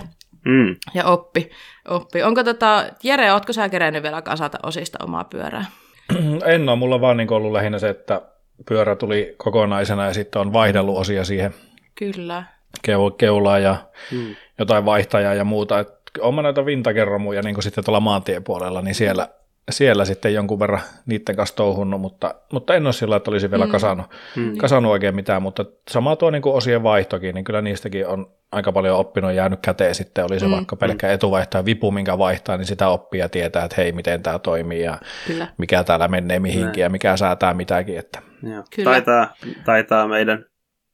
Mm. 0.48 0.76
ja 0.94 1.04
oppi, 1.04 1.50
oppi. 1.88 2.22
Onko 2.22 2.44
tota, 2.44 2.84
Jere, 3.02 3.32
ootko 3.32 3.52
sä 3.52 3.68
kerennyt 3.68 4.02
vielä 4.02 4.22
kasata 4.22 4.58
osista 4.62 4.98
omaa 5.04 5.24
pyörää? 5.24 5.64
En 6.46 6.68
ole, 6.68 6.78
mulla 6.78 6.94
on 6.94 7.00
vaan 7.00 7.16
niin 7.16 7.32
ollut 7.32 7.52
lähinnä 7.52 7.78
se, 7.78 7.88
että 7.88 8.22
pyörä 8.68 8.96
tuli 8.96 9.34
kokonaisena 9.36 10.04
ja 10.06 10.14
sitten 10.14 10.40
on 10.40 10.52
vaihdellut 10.52 10.96
osia 10.98 11.24
siihen 11.24 11.54
Kyllä. 11.94 12.42
keu- 12.88 13.14
keulaan 13.18 13.62
ja 13.62 13.76
Mm. 14.12 14.34
jotain 14.58 14.84
vaihtajaa 14.84 15.34
ja 15.34 15.44
muuta. 15.44 15.78
Et 15.78 15.88
on 16.20 16.34
mä 16.34 16.42
näitä 16.42 16.66
vintakerromuja 16.66 17.42
niin 17.42 17.62
sitten 17.62 17.84
tuolla 17.84 18.00
maantiepuolella, 18.00 18.82
niin 18.82 18.94
siellä, 18.94 19.28
siellä 19.70 20.04
sitten 20.04 20.34
jonkun 20.34 20.60
verran 20.60 20.80
niiden 21.06 21.36
kanssa 21.36 21.56
touhunnut, 21.56 22.00
mutta, 22.00 22.34
mutta 22.52 22.74
en 22.74 22.86
ole 22.86 22.92
sillä, 22.92 23.16
että 23.16 23.30
olisi 23.30 23.50
vielä 23.50 23.64
Mm. 23.64 23.70
kasannut, 23.70 24.06
Mm. 24.36 24.56
kasannut 24.56 24.92
oikein 24.92 25.14
mitään, 25.14 25.42
mutta 25.42 25.64
sama 25.90 26.16
tuo 26.16 26.30
niin 26.30 26.42
kuin 26.42 26.54
osien 26.54 26.82
vaihtokin, 26.82 27.34
niin 27.34 27.44
kyllä 27.44 27.62
niistäkin 27.62 28.06
on 28.06 28.26
aika 28.52 28.72
paljon 28.72 28.96
oppinut 28.98 29.32
jäänyt 29.32 29.60
käteen 29.62 29.94
sitten, 29.94 30.24
oli 30.24 30.40
se 30.40 30.46
Mm. 30.46 30.52
vaikka 30.52 30.76
pelkkä 30.76 31.12
etuvaihtaja 31.12 31.64
vipu, 31.64 31.90
minkä 31.90 32.18
vaihtaa, 32.18 32.56
niin 32.56 32.66
sitä 32.66 32.88
oppia 32.88 33.24
ja 33.24 33.28
tietää, 33.28 33.64
että 33.64 33.74
hei, 33.78 33.92
miten 33.92 34.22
tämä 34.22 34.38
toimii 34.38 34.82
ja 34.82 34.98
Kyllä. 35.26 35.48
mikä 35.58 35.84
täällä 35.84 36.08
menee 36.08 36.38
mihinkin 36.40 36.64
Näin. 36.66 36.78
ja 36.80 36.88
mikä 36.90 37.16
säätää 37.16 37.54
mitäkin, 37.54 37.98
että 37.98 38.18
Joo. 38.42 38.62
Kyllä. 38.76 38.90
Taitaa, 38.90 39.34
taitaa 39.64 40.08
meidän 40.08 40.44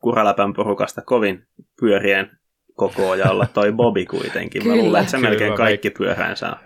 kuraläpän 0.01 0.53
porukasta 0.55 1.03
kovin 1.03 1.47
pyörien 1.81 2.31
kokoaja 2.75 3.31
olla 3.31 3.47
toi 3.55 3.73
Bobi 3.73 4.07
kuitenkin. 4.07 4.63
Mä 4.67 4.73
Kyllä. 4.73 4.83
luulen, 4.85 5.01
että 5.01 5.11
se 5.11 5.17
Kyllä, 5.17 5.29
melkein 5.31 5.51
mä 5.53 5.57
kaikki 5.57 5.91
pyöränsä 5.91 6.49
on 6.49 6.57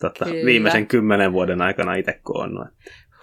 tota, 0.00 0.24
Kyllä. 0.24 0.46
viimeisen 0.46 0.86
kymmenen 0.86 1.32
vuoden 1.32 1.62
aikana 1.62 1.94
itse 1.94 2.20
koonnut. 2.22 2.68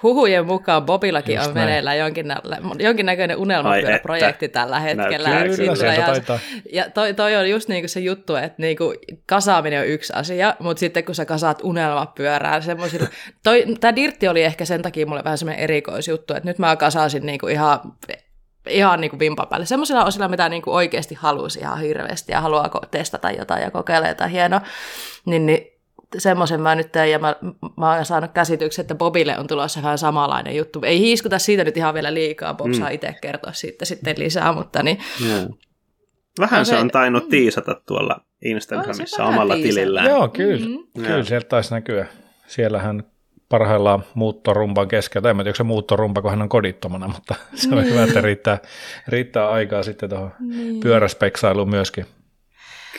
Huhujen 0.04 0.46
mukaan 0.46 0.84
Bobillakin 0.84 1.36
Just 1.36 1.48
on 1.48 1.54
näin. 1.54 1.68
meneillään 1.68 1.98
jonkinnä, 1.98 2.42
jonkinnäköinen 2.80 3.38
unelmapyöräprojekti 3.38 4.50
tällä 4.50 4.80
hetkellä. 4.80 5.30
Näyttää 5.30 5.58
kyllä 5.58 5.74
kyllä. 5.74 5.94
ja, 5.94 6.06
taitaa. 6.06 6.40
ja 6.74 6.90
toi, 6.90 7.14
toi 7.14 7.36
on 7.36 7.50
just 7.50 7.70
niinku 7.70 7.88
se 7.88 8.00
juttu, 8.00 8.36
että 8.36 8.56
niinku 8.62 8.94
kasaaminen 9.26 9.80
on 9.80 9.88
yksi 9.88 10.14
asia, 10.16 10.56
mutta 10.60 10.80
sitten 10.80 11.06
kun 11.06 11.16
sä 11.16 11.26
kasaat 11.26 11.62
unelmapyörää 11.64 12.62
semmoisilla... 12.62 13.08
Tämä 13.80 13.96
dirtti 13.96 14.28
oli 14.28 14.44
ehkä 14.44 14.66
sen 14.66 14.82
takia 14.82 15.06
mulle 15.06 15.24
vähän 15.24 15.38
semmoinen 15.38 15.64
erikoisjuttu, 15.64 16.34
että 16.34 16.50
nyt 16.50 16.60
mä 16.60 16.76
kasasin 16.76 17.26
niinku 17.26 17.48
ihan 17.48 17.80
ihan 18.70 19.02
niin 19.02 19.10
kuin 19.10 19.20
vimpan 19.20 19.48
päälle. 19.48 19.66
Semmoisilla 19.66 20.06
osilla, 20.06 20.28
mitä 20.28 20.50
niin 20.50 20.62
kuin 20.62 20.74
oikeasti 20.74 21.16
halusi 21.16 21.60
ihan 21.60 21.80
hirveästi 21.80 22.32
ja 22.32 22.42
haluaa 22.42 22.70
testata 22.92 23.32
jotain 23.32 23.64
ja 23.64 23.72
kokeilla 23.72 24.08
jotain 24.08 24.32
hienoa, 24.32 24.62
niin, 25.26 25.46
niin 25.46 25.77
semmoisen 26.18 26.62
mä 26.62 26.76
nyt 26.76 26.92
teen, 26.92 27.12
ja 27.12 27.20
mä, 27.20 27.36
mä 27.78 27.94
oon 27.96 28.06
saanut 28.06 28.32
käsityksen, 28.32 28.84
että 28.84 28.96
Bobille 28.96 29.38
on 29.38 29.48
tulossa 29.48 29.82
vähän 29.84 29.98
samanlainen 29.98 30.56
juttu. 30.56 30.82
Ei 30.84 31.00
hiiskuta 31.00 31.40
siitä 31.40 31.64
nyt 31.64 31.78
ihan 31.78 31.94
vielä 31.94 32.14
liikaa, 32.14 32.54
Bob 32.54 32.68
Mm. 32.68 32.74
saa 32.74 32.90
itse 32.90 33.16
kertoa 33.22 33.54
siitä 33.54 33.86
sitten 33.86 34.16
lisää, 34.18 34.54
mutta 34.54 34.84
niin, 34.84 35.00
Joo. 35.30 35.50
Vähän 36.40 36.60
No 36.60 36.66
se 36.66 36.70
se- 36.70 36.78
on 36.78 36.90
tainnut 36.92 37.24
mm. 37.24 37.30
tiisata 37.30 37.82
tuolla 37.88 38.22
Instagramissa 38.46 39.24
omalla 39.26 39.54
tiisannut. 39.54 39.76
tilillään. 39.76 40.06
Joo, 40.10 40.28
kyllä. 40.28 40.66
Mm. 40.68 41.04
Kyllä 41.04 41.24
sieltä 41.24 41.48
taisi 41.48 41.74
näkyä. 41.74 42.06
Siellähän 42.48 43.04
parhaillaan 43.50 44.04
muuttorumpan 44.14 44.88
keskellä. 44.88 45.30
En 45.30 45.36
mä 45.38 45.44
tiedä, 45.44 45.50
onko 45.50 45.56
se 45.58 45.64
muuttorumpa, 45.64 46.22
kun 46.22 46.32
hän 46.32 46.42
on 46.42 46.50
kodittomana, 46.50 47.08
mutta 47.08 47.36
se 47.56 47.76
on 47.76 47.86
hyvä, 47.86 48.04
että 48.04 48.22
riittää, 48.22 48.58
riittää 49.08 49.50
aikaa 49.50 49.84
sitten 49.84 50.10
tuohon 50.10 50.32
niin. 50.40 50.80
pyöräspeksailuun 50.80 51.70
myöskin. 51.70 52.06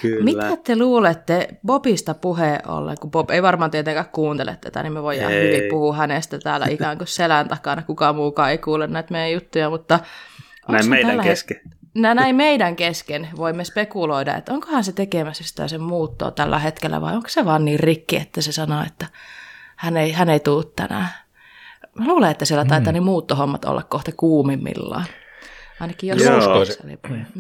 Kyllä. 0.03 0.25
Mitä 0.25 0.57
te 0.65 0.77
luulette 0.77 1.49
Bobista 1.67 2.15
puheen 2.15 2.69
ollen, 2.69 2.97
kun 3.01 3.11
Bob 3.11 3.31
ei 3.31 3.43
varmaan 3.43 3.71
tietenkään 3.71 4.09
kuuntele 4.13 4.59
tätä, 4.61 4.83
niin 4.83 4.93
me 4.93 5.03
voidaan 5.03 5.33
Ei. 5.33 5.57
hyvin 5.57 5.71
puhua 5.71 5.95
hänestä 5.95 6.39
täällä 6.39 6.67
ikään 6.67 6.99
kuin 6.99 7.09
selän 7.09 7.49
takana, 7.49 7.83
kukaan 7.83 8.17
muukaan 8.17 8.51
ei 8.51 8.59
kuule 8.59 8.87
näitä 8.87 9.13
meidän 9.13 9.33
juttuja, 9.33 9.71
mutta 9.71 10.01
Näin 10.69 10.89
meidän 10.89 11.11
tällä 11.11 11.23
kesken. 11.23 11.61
Nä, 11.95 12.15
näin 12.15 12.37
meidän 12.37 12.77
kesken 12.77 13.29
voimme 13.37 13.65
spekuloida, 13.65 14.37
että 14.37 14.53
onkohan 14.53 14.85
se 14.85 14.93
tekemässä 14.93 15.45
sitä 15.45 15.69
sen 15.69 15.81
muuttoa 15.81 16.31
tällä 16.31 16.59
hetkellä 16.59 17.01
vai 17.01 17.17
onko 17.17 17.29
se 17.29 17.45
vaan 17.45 17.65
niin 17.65 17.81
rikki, 17.81 18.17
että 18.17 18.41
se 18.41 18.53
sanoo, 18.53 18.83
että 18.87 19.07
hän 19.77 19.97
ei, 19.97 20.13
hän 20.13 20.29
ei 20.29 20.41
tuu 20.41 20.65
tänään. 20.65 21.09
Mä 21.95 22.07
luulen, 22.07 22.31
että 22.31 22.45
siellä 22.45 22.65
taitaa 22.65 22.93
niin 22.93 23.03
muuttohommat 23.03 23.65
olla 23.65 23.83
kohta 23.83 24.13
kuumimmillaan. 24.17 25.05
Ainakin 25.81 26.09
jos 26.09 26.23
Joo. 26.23 26.39
uskoisin. 26.39 26.91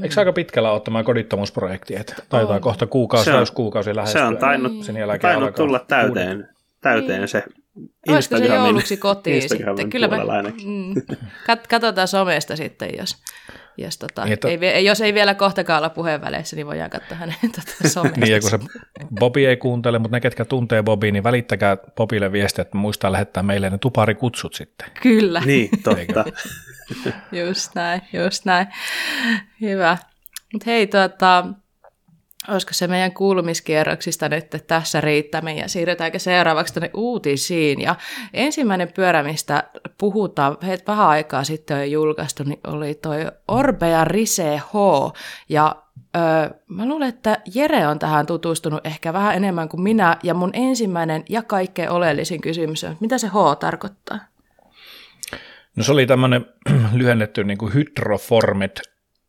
Eikö 0.02 0.14
aika 0.20 0.32
pitkällä 0.32 0.70
ole 0.72 0.80
tämä 0.80 1.04
kodittomuusprojekti? 1.04 1.96
Että 1.96 2.14
taitaa 2.28 2.54
On. 2.56 2.60
kohta 2.62 2.86
kuukausi, 2.86 3.24
Se 3.24 3.30
on- 3.30 3.36
täyskuukausi 3.36 3.96
lähestyä. 3.96 4.20
Se 4.22 4.26
on 4.26 4.36
tainnut, 4.38 4.84
Sen 4.84 4.96
jälkeen 4.96 5.20
tainnut 5.20 5.54
tulla 5.54 5.78
täyteen, 5.78 6.48
täyteen 6.80 7.28
se 7.28 7.44
Olisiko 8.08 8.36
se 8.38 8.44
jouluksi 8.46 8.96
kotiin 8.96 9.36
Instagramin 9.36 9.76
sitten? 9.76 9.90
Kyllä 9.90 10.08
me, 10.08 10.16
mm, 10.64 10.94
kat, 11.46 11.66
katsotaan 11.66 12.08
somesta 12.08 12.56
sitten, 12.56 12.90
jos, 12.98 13.16
jos, 13.76 13.98
tota, 13.98 14.24
Niin, 14.24 14.32
että- 14.32 14.48
ei, 14.48 14.84
jos 14.84 15.00
ei 15.00 15.14
vielä 15.14 15.34
kohtakaan 15.34 15.78
olla 15.78 15.88
puheen 15.90 16.20
väleissä, 16.20 16.56
niin 16.56 16.66
voidaan 16.66 16.90
katsoa 16.90 17.16
hänen 17.16 17.36
tota, 17.56 17.88
somesta. 17.88 18.20
Niin, 18.20 18.32
ja 18.32 18.40
kun 18.40 18.50
se 18.50 18.58
Bobi 19.20 19.46
ei 19.46 19.56
kuuntele, 19.56 19.98
mutta 19.98 20.16
ne, 20.16 20.20
ketkä 20.20 20.44
tuntee 20.44 20.82
Bobia, 20.82 21.12
niin 21.12 21.24
välittäkää 21.24 21.76
Bobille 21.96 22.32
viestiä, 22.32 22.62
että 22.62 22.78
muistaa 22.78 23.12
lähettää 23.12 23.42
meille 23.42 23.70
ne 23.70 23.78
tuparikutsut 23.78 24.54
sitten. 24.54 24.88
Kyllä, 25.02 25.42
Niin, 25.44 25.68
totta. 25.84 26.24
Just 27.32 27.74
näin, 27.74 28.02
just 28.12 28.44
näin. 28.44 28.66
Hyvä. 29.60 29.98
Mutta 30.52 30.70
hei, 30.70 30.86
tuota, 30.86 31.46
olisiko 32.48 32.72
se 32.72 32.86
meidän 32.86 33.12
kuulumiskierroksista 33.12 34.28
nyt 34.28 34.46
tässä 34.66 35.00
riittämme 35.00 35.54
ja 35.54 35.68
siirrytäänkö 35.68 36.18
seuraavaksi 36.18 36.74
tuonne 36.74 36.90
uutisiin. 36.94 37.80
Ja 37.80 37.96
ensimmäinen 38.34 38.92
pyörä, 38.92 39.22
mistä 39.22 39.64
puhutaan, 39.98 40.56
he 40.62 40.78
vähän 40.86 41.06
aikaa 41.06 41.44
sitten 41.44 41.78
on 41.78 41.90
julkaistu, 41.90 42.42
niin 42.42 42.60
oli 42.66 42.94
toi 42.94 43.26
Orbea 43.48 44.04
Rise 44.04 44.56
H. 44.56 44.72
Ja 45.48 45.76
öö, 46.16 46.50
mä 46.68 46.86
luulen, 46.86 47.08
että 47.08 47.38
Jere 47.54 47.86
on 47.86 47.98
tähän 47.98 48.26
tutustunut 48.26 48.86
ehkä 48.86 49.12
vähän 49.12 49.36
enemmän 49.36 49.68
kuin 49.68 49.80
minä. 49.80 50.16
Ja 50.22 50.34
mun 50.34 50.50
ensimmäinen 50.52 51.24
ja 51.28 51.42
kaikkein 51.42 51.90
oleellisin 51.90 52.40
kysymys 52.40 52.84
on, 52.84 52.96
mitä 53.00 53.18
se 53.18 53.28
H 53.28 53.32
tarkoittaa? 53.60 54.18
No 55.78 55.84
se 55.84 55.92
oli 55.92 56.06
tämmöinen 56.06 56.46
lyhennetty 56.94 57.44
niin 57.44 57.58
kuin 57.58 57.74
hydroformed 57.74 58.76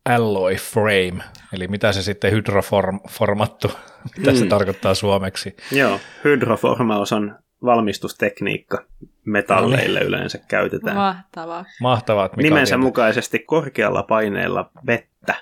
alloy 0.04 0.54
frame, 0.54 1.22
eli 1.52 1.68
mitä 1.68 1.92
se 1.92 2.02
sitten 2.02 2.32
hydroformattu, 2.32 3.72
mitä 4.16 4.34
se 4.34 4.42
Mm. 4.44 4.48
tarkoittaa 4.48 4.94
suomeksi. 4.94 5.56
Joo, 5.72 6.00
hydroformaus 6.24 7.12
on 7.12 7.36
valmistustekniikka. 7.64 8.84
Metalleille 9.24 10.00
yleensä 10.00 10.38
käytetään. 10.48 10.96
Mahtavaa. 10.96 11.64
Mahtavaa, 11.80 12.24
että 12.26 12.36
Mika 12.36 12.48
Nimensä 12.48 12.70
tietää. 12.70 12.84
mukaisesti 12.84 13.38
korkealla 13.38 14.02
paineella 14.02 14.70
vettä 14.86 15.34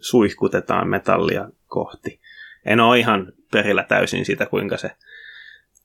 suihkutetaan 0.00 0.88
metallia 0.88 1.48
kohti. 1.66 2.20
En 2.64 2.80
ole 2.80 2.98
ihan 2.98 3.32
perillä 3.52 3.82
täysin 3.88 4.24
siitä, 4.24 4.46
kuinka 4.46 4.76
se 4.76 4.90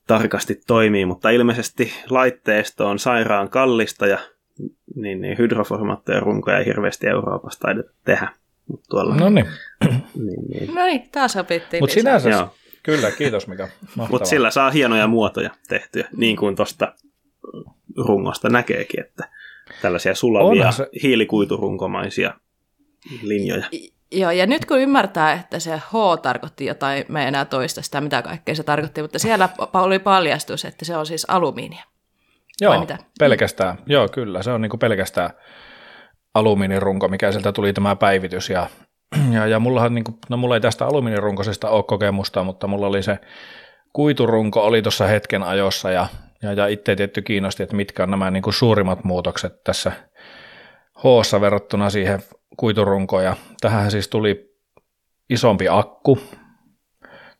tarkasti 0.07 0.61
toimii, 0.67 1.05
mutta 1.05 1.29
ilmeisesti 1.29 1.93
laitteisto 2.09 2.87
on 2.89 2.99
sairaan 2.99 3.49
kallista 3.49 4.07
ja 4.07 4.17
niin, 4.95 5.21
niin 5.21 5.37
hydroformaatteja 5.37 6.19
runkoja 6.19 6.57
ei 6.57 6.65
hirveästi 6.65 7.07
Euroopassa 7.07 7.59
taideta 7.59 7.91
tehdä. 8.03 8.29
Mut 8.67 8.83
tuolla, 8.89 9.15
No 9.15 9.29
niin, 9.29 9.45
niin, 10.15 10.45
niin. 10.49 10.75
No 10.75 10.85
niin, 10.85 11.09
taas 11.11 11.35
opittiin 11.35 11.83
mutta 11.83 11.93
sinänsä, 11.93 12.29
Joo. 12.29 12.55
kyllä, 12.83 13.11
kiitos 13.11 13.47
Mika. 13.47 13.63
Mahtavaa. 13.81 14.07
Mutta 14.09 14.29
sillä 14.29 14.51
saa 14.51 14.71
hienoja 14.71 15.07
muotoja 15.07 15.49
tehtyä, 15.67 16.07
niin 16.17 16.37
kuin 16.37 16.55
tuosta 16.55 16.93
rungosta 17.97 18.49
näkeekin, 18.49 19.05
että 19.05 19.29
tällaisia 19.81 20.15
sulavia 20.15 20.47
Onhan 20.49 20.73
se- 20.73 20.89
hiilikuiturunkomaisia 21.03 22.33
linjoja. 23.21 23.65
Joo, 24.11 24.31
ja 24.31 24.45
nyt 24.45 24.65
kun 24.65 24.79
ymmärtää, 24.79 25.33
että 25.33 25.59
se 25.59 25.77
H 25.77 25.93
tarkoitti 26.21 26.65
jotain, 26.65 27.05
me 27.09 27.27
enää 27.27 27.45
toista 27.45 27.81
sitä, 27.81 28.01
mitä 28.01 28.21
kaikkea 28.21 28.55
se 28.55 28.63
tarkoitti, 28.63 29.01
mutta 29.01 29.19
siellä 29.19 29.49
oli 29.73 29.99
paljastus, 29.99 30.65
että 30.65 30.85
se 30.85 30.97
on 30.97 31.05
siis 31.05 31.25
alumiinia. 31.29 31.83
Vai 32.61 32.75
Joo, 32.75 32.79
mitä? 32.79 32.97
pelkästään. 33.19 33.77
Joo, 33.85 34.07
kyllä. 34.07 34.43
Se 34.43 34.51
on 34.51 34.61
niinku 34.61 34.77
pelkästään 34.77 35.29
alumiinirunko, 36.33 37.07
mikä 37.07 37.31
sieltä 37.31 37.51
tuli 37.51 37.73
tämä 37.73 37.95
päivitys. 37.95 38.49
Ja, 38.49 38.67
ja, 39.31 39.47
ja 39.47 39.59
mullahan, 39.59 39.95
niinku, 39.95 40.19
no 40.29 40.37
mulla 40.37 40.55
ei 40.55 40.61
tästä 40.61 40.85
alumiinirunkosesta 40.85 41.69
ole 41.69 41.83
kokemusta, 41.83 42.43
mutta 42.43 42.67
mulla 42.67 42.87
oli 42.87 43.03
se 43.03 43.19
kuiturunko 43.93 44.65
oli 44.65 44.81
tuossa 44.81 45.07
hetken 45.07 45.43
ajossa 45.43 45.91
ja, 45.91 46.07
ja, 46.41 46.53
ja 46.53 46.67
itse 46.67 46.95
tietty 46.95 47.21
kiinnosti, 47.21 47.63
että 47.63 47.75
mitkä 47.75 48.03
on 48.03 48.11
nämä 48.11 48.31
niinku 48.31 48.51
suurimmat 48.51 49.03
muutokset 49.03 49.63
tässä 49.63 49.91
h 50.97 51.41
verrattuna 51.41 51.89
siihen 51.89 52.23
kuiturunkoon. 52.57 53.23
Ja 53.23 53.35
tähän 53.61 53.91
siis 53.91 54.07
tuli 54.07 54.55
isompi 55.29 55.69
akku. 55.69 56.19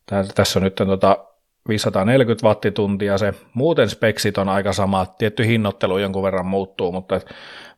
Tää, 0.06 0.24
tässä 0.36 0.60
on 0.60 0.64
nyt 0.64 0.76
tota 0.76 1.26
540 1.70 2.48
wattituntia 2.48 3.18
se. 3.18 3.34
Muuten 3.54 3.90
speksit 3.90 4.38
on 4.38 4.50
aika 4.50 4.74
sama. 4.74 5.06
Tietty 5.06 5.46
hinnoittelu 5.48 5.98
jonkun 5.98 6.24
verran 6.24 6.46
muuttuu, 6.46 6.92
mutta 6.92 7.16
et, 7.16 7.26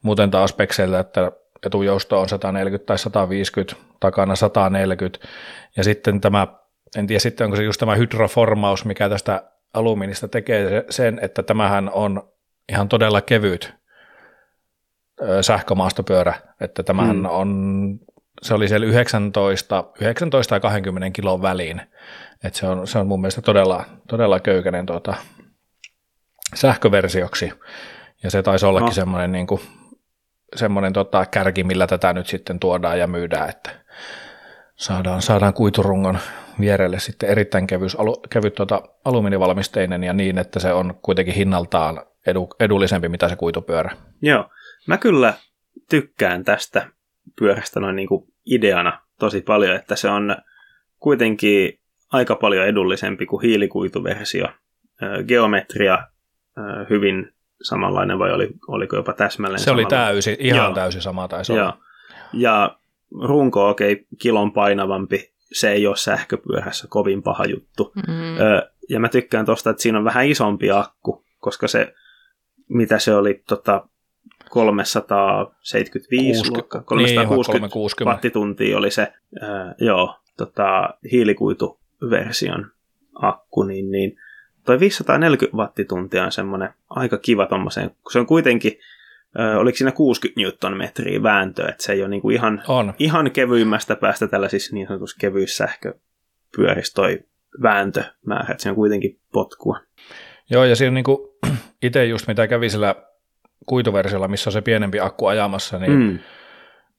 muuten 0.01 0.31
taas 0.31 0.49
spekseillä, 0.49 0.99
että 0.99 1.31
etujousto 1.65 2.21
on 2.21 2.29
140 2.29 2.85
tai 2.85 2.97
150, 2.97 3.75
takana 3.99 4.35
140. 4.35 5.27
Ja 5.77 5.83
sitten 5.83 6.21
tämä, 6.21 6.47
en 6.97 7.07
tiedä 7.07 7.19
sitten 7.19 7.45
onko 7.45 7.57
se 7.57 7.63
just 7.63 7.79
tämä 7.79 7.95
hydroformaus, 7.95 8.85
mikä 8.85 9.09
tästä 9.09 9.43
alumiinista 9.73 10.27
tekee 10.27 10.85
sen, 10.89 11.19
että 11.21 11.43
tämähän 11.43 11.89
on 11.93 12.29
ihan 12.69 12.89
todella 12.89 13.21
kevyt 13.21 13.73
sähkömaastopyörä, 15.41 16.33
että 16.61 16.83
tämähän 16.83 17.17
mm. 17.17 17.25
on, 17.25 17.49
se 18.41 18.53
oli 18.53 18.67
siellä 18.67 18.87
19, 18.87 19.83
19 20.01 20.55
ja 20.55 20.59
20 20.59 21.09
kilon 21.09 21.41
väliin, 21.41 21.81
että 22.43 22.59
se 22.59 22.67
on, 22.67 22.87
se 22.87 22.99
on 22.99 23.07
mun 23.07 23.21
mielestä 23.21 23.41
todella, 23.41 23.85
todella 24.07 24.39
köykäinen 24.39 24.85
tuota, 24.85 25.15
sähköversioksi, 26.55 27.53
ja 28.23 28.31
se 28.31 28.43
taisi 28.43 28.65
ollakin 28.65 28.85
no. 28.85 28.91
semmoinen, 28.91 29.31
niin 29.31 29.47
kuin, 29.47 29.61
semmoinen 30.55 30.93
tota, 30.93 31.25
kärki, 31.25 31.63
millä 31.63 31.87
tätä 31.87 32.13
nyt 32.13 32.27
sitten 32.27 32.59
tuodaan 32.59 32.99
ja 32.99 33.07
myydään, 33.07 33.49
että 33.49 33.71
saadaan, 34.75 35.21
saadaan 35.21 35.53
kuiturungon 35.53 36.19
vierelle 36.59 36.99
sitten 36.99 37.29
erittäin 37.29 37.67
kevyys, 37.67 37.95
alu, 37.95 38.21
kevyt 38.29 38.55
tuota, 38.55 38.81
alumiinivalmisteinen 39.05 40.03
ja 40.03 40.13
niin, 40.13 40.37
että 40.37 40.59
se 40.59 40.73
on 40.73 40.99
kuitenkin 41.01 41.35
hinnaltaan 41.35 42.05
edu, 42.27 42.47
edullisempi 42.59 43.09
mitä 43.09 43.29
se 43.29 43.35
kuitupyörä. 43.35 43.91
Joo, 44.21 44.49
mä 44.87 44.97
kyllä 44.97 45.33
tykkään 45.89 46.43
tästä 46.43 46.89
pyörästä 47.39 47.79
noin 47.79 47.95
niin 47.95 48.07
kuin 48.07 48.33
ideana 48.45 49.01
tosi 49.19 49.41
paljon, 49.41 49.75
että 49.75 49.95
se 49.95 50.09
on 50.09 50.35
kuitenkin 50.99 51.76
aika 52.11 52.35
paljon 52.35 52.67
edullisempi 52.67 53.25
kuin 53.25 53.41
hiilikuituversio. 53.41 54.47
Geometria 55.27 56.07
hyvin 56.89 57.33
samanlainen 57.61 58.19
vai 58.19 58.33
oli, 58.33 58.49
oliko 58.67 58.95
jopa 58.95 59.13
täsmälleen 59.13 59.59
Se 59.59 59.71
oli 59.71 59.85
täysi, 59.85 60.37
ihan 60.39 60.65
Joo. 60.65 60.73
täysi 60.73 61.01
sama 61.01 61.27
taisi 61.27 61.53
Joo. 61.53 61.65
olla. 61.65 61.77
Ja 62.33 62.77
runko 63.21 63.69
okei, 63.69 63.93
okay, 63.93 64.05
kilon 64.21 64.51
painavampi, 64.51 65.31
se 65.53 65.71
ei 65.71 65.87
ole 65.87 65.97
sähköpyörässä 65.97 66.87
kovin 66.89 67.23
paha 67.23 67.45
juttu. 67.45 67.91
Mm-hmm. 67.95 68.37
ja 68.89 68.99
mä 68.99 69.09
tykkään 69.09 69.45
tosta, 69.45 69.69
että 69.69 69.81
siinä 69.81 69.97
on 69.97 70.03
vähän 70.03 70.27
isompi 70.27 70.71
akku, 70.71 71.25
koska 71.39 71.67
se, 71.67 71.93
mitä 72.69 72.99
se 72.99 73.15
oli, 73.15 73.43
tota, 73.47 73.87
375 74.49 76.39
60, 76.39 76.57
luokka, 76.57 76.81
360, 76.81 77.21
niin, 77.21 77.69
360 77.69 78.11
wattituntia 78.11 78.77
oli 78.77 78.91
se 78.91 79.13
ää, 79.41 79.75
joo, 79.79 80.15
tota, 80.37 80.89
hiilikuituversion 82.01 82.71
akku, 83.13 83.63
niin, 83.63 83.91
niin 83.91 84.17
toi 84.65 84.79
540 84.79 85.57
wattituntia 85.57 86.25
on 86.25 86.31
semmoinen 86.31 86.69
aika 86.89 87.17
kiva 87.17 87.45
tommoseen, 87.45 87.89
kun 87.89 88.11
se 88.11 88.19
on 88.19 88.27
kuitenkin, 88.27 88.79
äh, 89.39 89.57
oliko 89.57 89.77
siinä 89.77 89.91
60 89.91 90.41
newtonmetriä 90.41 91.23
vääntöä, 91.23 91.69
että 91.69 91.83
se 91.83 91.93
ei 91.93 92.01
ole 92.01 92.09
niinku 92.09 92.29
ihan, 92.29 92.63
on. 92.67 92.93
ihan 92.99 93.31
kevyimmästä 93.31 93.95
päästä 93.95 94.27
tällaisissa 94.27 94.75
niin 94.75 94.87
sanotussa 94.87 95.17
kevyissä 95.19 95.67
sähköpyörissä 95.67 96.93
toi 96.93 97.19
vääntömäärä, 97.61 98.51
että 98.51 98.63
se 98.63 98.69
on 98.69 98.75
kuitenkin 98.75 99.19
potkua. 99.31 99.79
Joo, 100.49 100.63
ja 100.63 100.75
siinä 100.75 100.91
niinku, 100.91 101.37
itse 101.83 102.05
just 102.05 102.27
mitä 102.27 102.47
kävi 102.47 102.69
sillä 102.69 102.95
kuituversiolla, 103.65 104.27
missä 104.27 104.49
on 104.49 104.51
se 104.51 104.61
pienempi 104.61 104.99
akku 104.99 105.25
ajamassa, 105.25 105.79
niin 105.79 105.91
mm. 105.91 106.19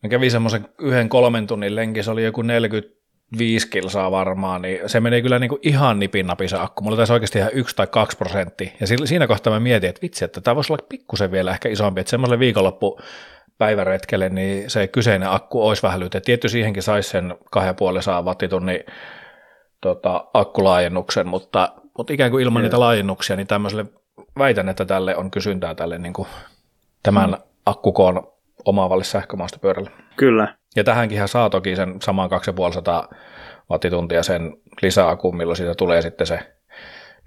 mä 0.02 0.08
kävin 0.10 0.30
semmoisen 0.30 0.68
yhden 0.78 1.08
kolmen 1.08 1.46
tunnin 1.46 1.76
lenki, 1.76 2.02
se 2.02 2.10
oli 2.10 2.24
joku 2.24 2.42
40 2.42 2.97
viisi 3.38 3.70
kilsaa 3.70 4.10
varmaan, 4.10 4.62
niin 4.62 4.88
se 4.88 5.00
menee 5.00 5.22
kyllä 5.22 5.38
niin 5.38 5.48
kuin 5.48 5.60
ihan 5.62 5.98
nipin 5.98 6.26
napin 6.26 6.48
se 6.48 6.56
akku. 6.56 6.84
Mulla 6.84 6.96
taisi 6.96 7.12
oikeasti 7.12 7.38
ihan 7.38 7.52
yksi 7.54 7.76
tai 7.76 7.86
kaksi 7.86 8.16
prosenttia. 8.16 8.70
Ja 8.80 8.86
siinä 8.86 9.26
kohtaa 9.26 9.52
mä 9.52 9.60
mietin, 9.60 9.88
että 9.90 10.02
vitsi, 10.02 10.24
että 10.24 10.40
tämä 10.40 10.56
voisi 10.56 10.72
olla 10.72 10.84
pikkusen 10.88 11.32
vielä 11.32 11.50
ehkä 11.50 11.68
isompi, 11.68 12.00
että 12.00 12.10
semmoiselle 12.10 12.38
viikonloppu 12.38 13.00
päiväretkelle, 13.58 14.28
niin 14.28 14.70
se 14.70 14.88
kyseinen 14.88 15.30
akku 15.30 15.66
olisi 15.66 15.82
vähän 15.82 16.00
lyhyt. 16.00 16.22
Tietty 16.24 16.48
siihenkin 16.48 16.82
saisi 16.82 17.10
sen 17.10 17.34
2,5 17.56 18.24
wattitunnin 18.24 18.80
tota, 19.80 20.24
akkulaajennuksen, 20.34 21.28
mutta, 21.28 21.72
mutta 21.98 22.12
ikään 22.12 22.30
kuin 22.30 22.42
ilman 22.42 22.60
yeah. 22.60 22.66
niitä 22.66 22.80
laajennuksia, 22.80 23.36
niin 23.36 23.46
tämmöiselle 23.46 23.86
väitän, 24.38 24.68
että 24.68 24.84
tälle 24.84 25.16
on 25.16 25.30
kysyntää 25.30 25.74
tälle 25.74 25.98
niin 25.98 26.12
kuin 26.12 26.28
tämän 27.02 27.30
hmm. 27.30 27.42
akkukoon 27.66 28.32
omaavalle 28.64 29.04
sähkömaastopyörälle. 29.04 29.90
Kyllä. 30.16 30.57
Ja 30.76 30.84
tähänkin 30.84 31.28
saa 31.28 31.50
toki 31.50 31.76
sen 31.76 32.02
saman 32.02 32.28
2500 32.28 33.08
wattituntia 33.70 34.22
sen 34.22 34.56
lisäakun, 34.82 35.36
milloin 35.36 35.56
siitä 35.56 35.74
tulee 35.74 36.02
sitten 36.02 36.26
se 36.26 36.58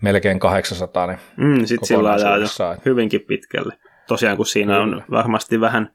melkein 0.02 0.40
800. 0.40 1.08
Niin 1.08 1.20
mm, 1.38 1.66
sitten 1.66 1.88
sillä 1.88 2.12
ajaa 2.12 2.38
jo 2.38 2.48
hyvinkin 2.86 3.22
pitkälle. 3.22 3.78
Tosiaan 4.08 4.38
kun 4.38 4.46
siinä 4.46 4.74
Kyllä. 4.74 4.96
on 4.96 5.04
varmasti 5.12 5.62
vähän, 5.62 5.92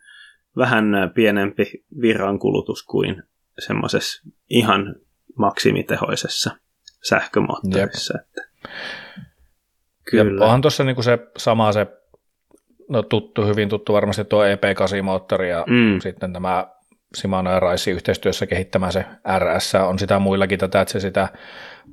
vähän 0.57 0.85
pienempi 1.15 1.85
virrankulutus 2.01 2.83
kuin 2.83 3.23
semmoisessa 3.59 4.23
ihan 4.51 4.97
maksimitehoisessa 5.39 6.51
sähkömoottorissa. 7.03 8.19
Että. 8.21 8.43
Kyllä. 10.11 10.41
Ja 10.41 10.45
onhan 10.45 10.61
tuossa 10.61 10.85
niinku 10.85 11.03
se 11.03 11.19
sama 11.37 11.73
se 11.73 11.87
no 12.89 13.03
tuttu, 13.03 13.47
hyvin 13.47 13.69
tuttu 13.69 13.93
varmasti 13.93 14.25
tuo 14.25 14.45
EP8-moottori 14.45 15.49
ja 15.49 15.65
mm. 15.67 16.01
sitten 16.01 16.33
tämä 16.33 16.67
Shimano 17.17 17.53
ja 17.53 17.61
Raisi 17.61 17.91
yhteistyössä 17.91 18.47
kehittämään 18.47 18.93
se 18.93 19.05
RS 19.39 19.75
on 19.75 19.99
sitä 19.99 20.19
muillakin 20.19 20.59
tätä, 20.59 20.81
että 20.81 20.93
se 20.93 21.01
sitä 21.01 21.29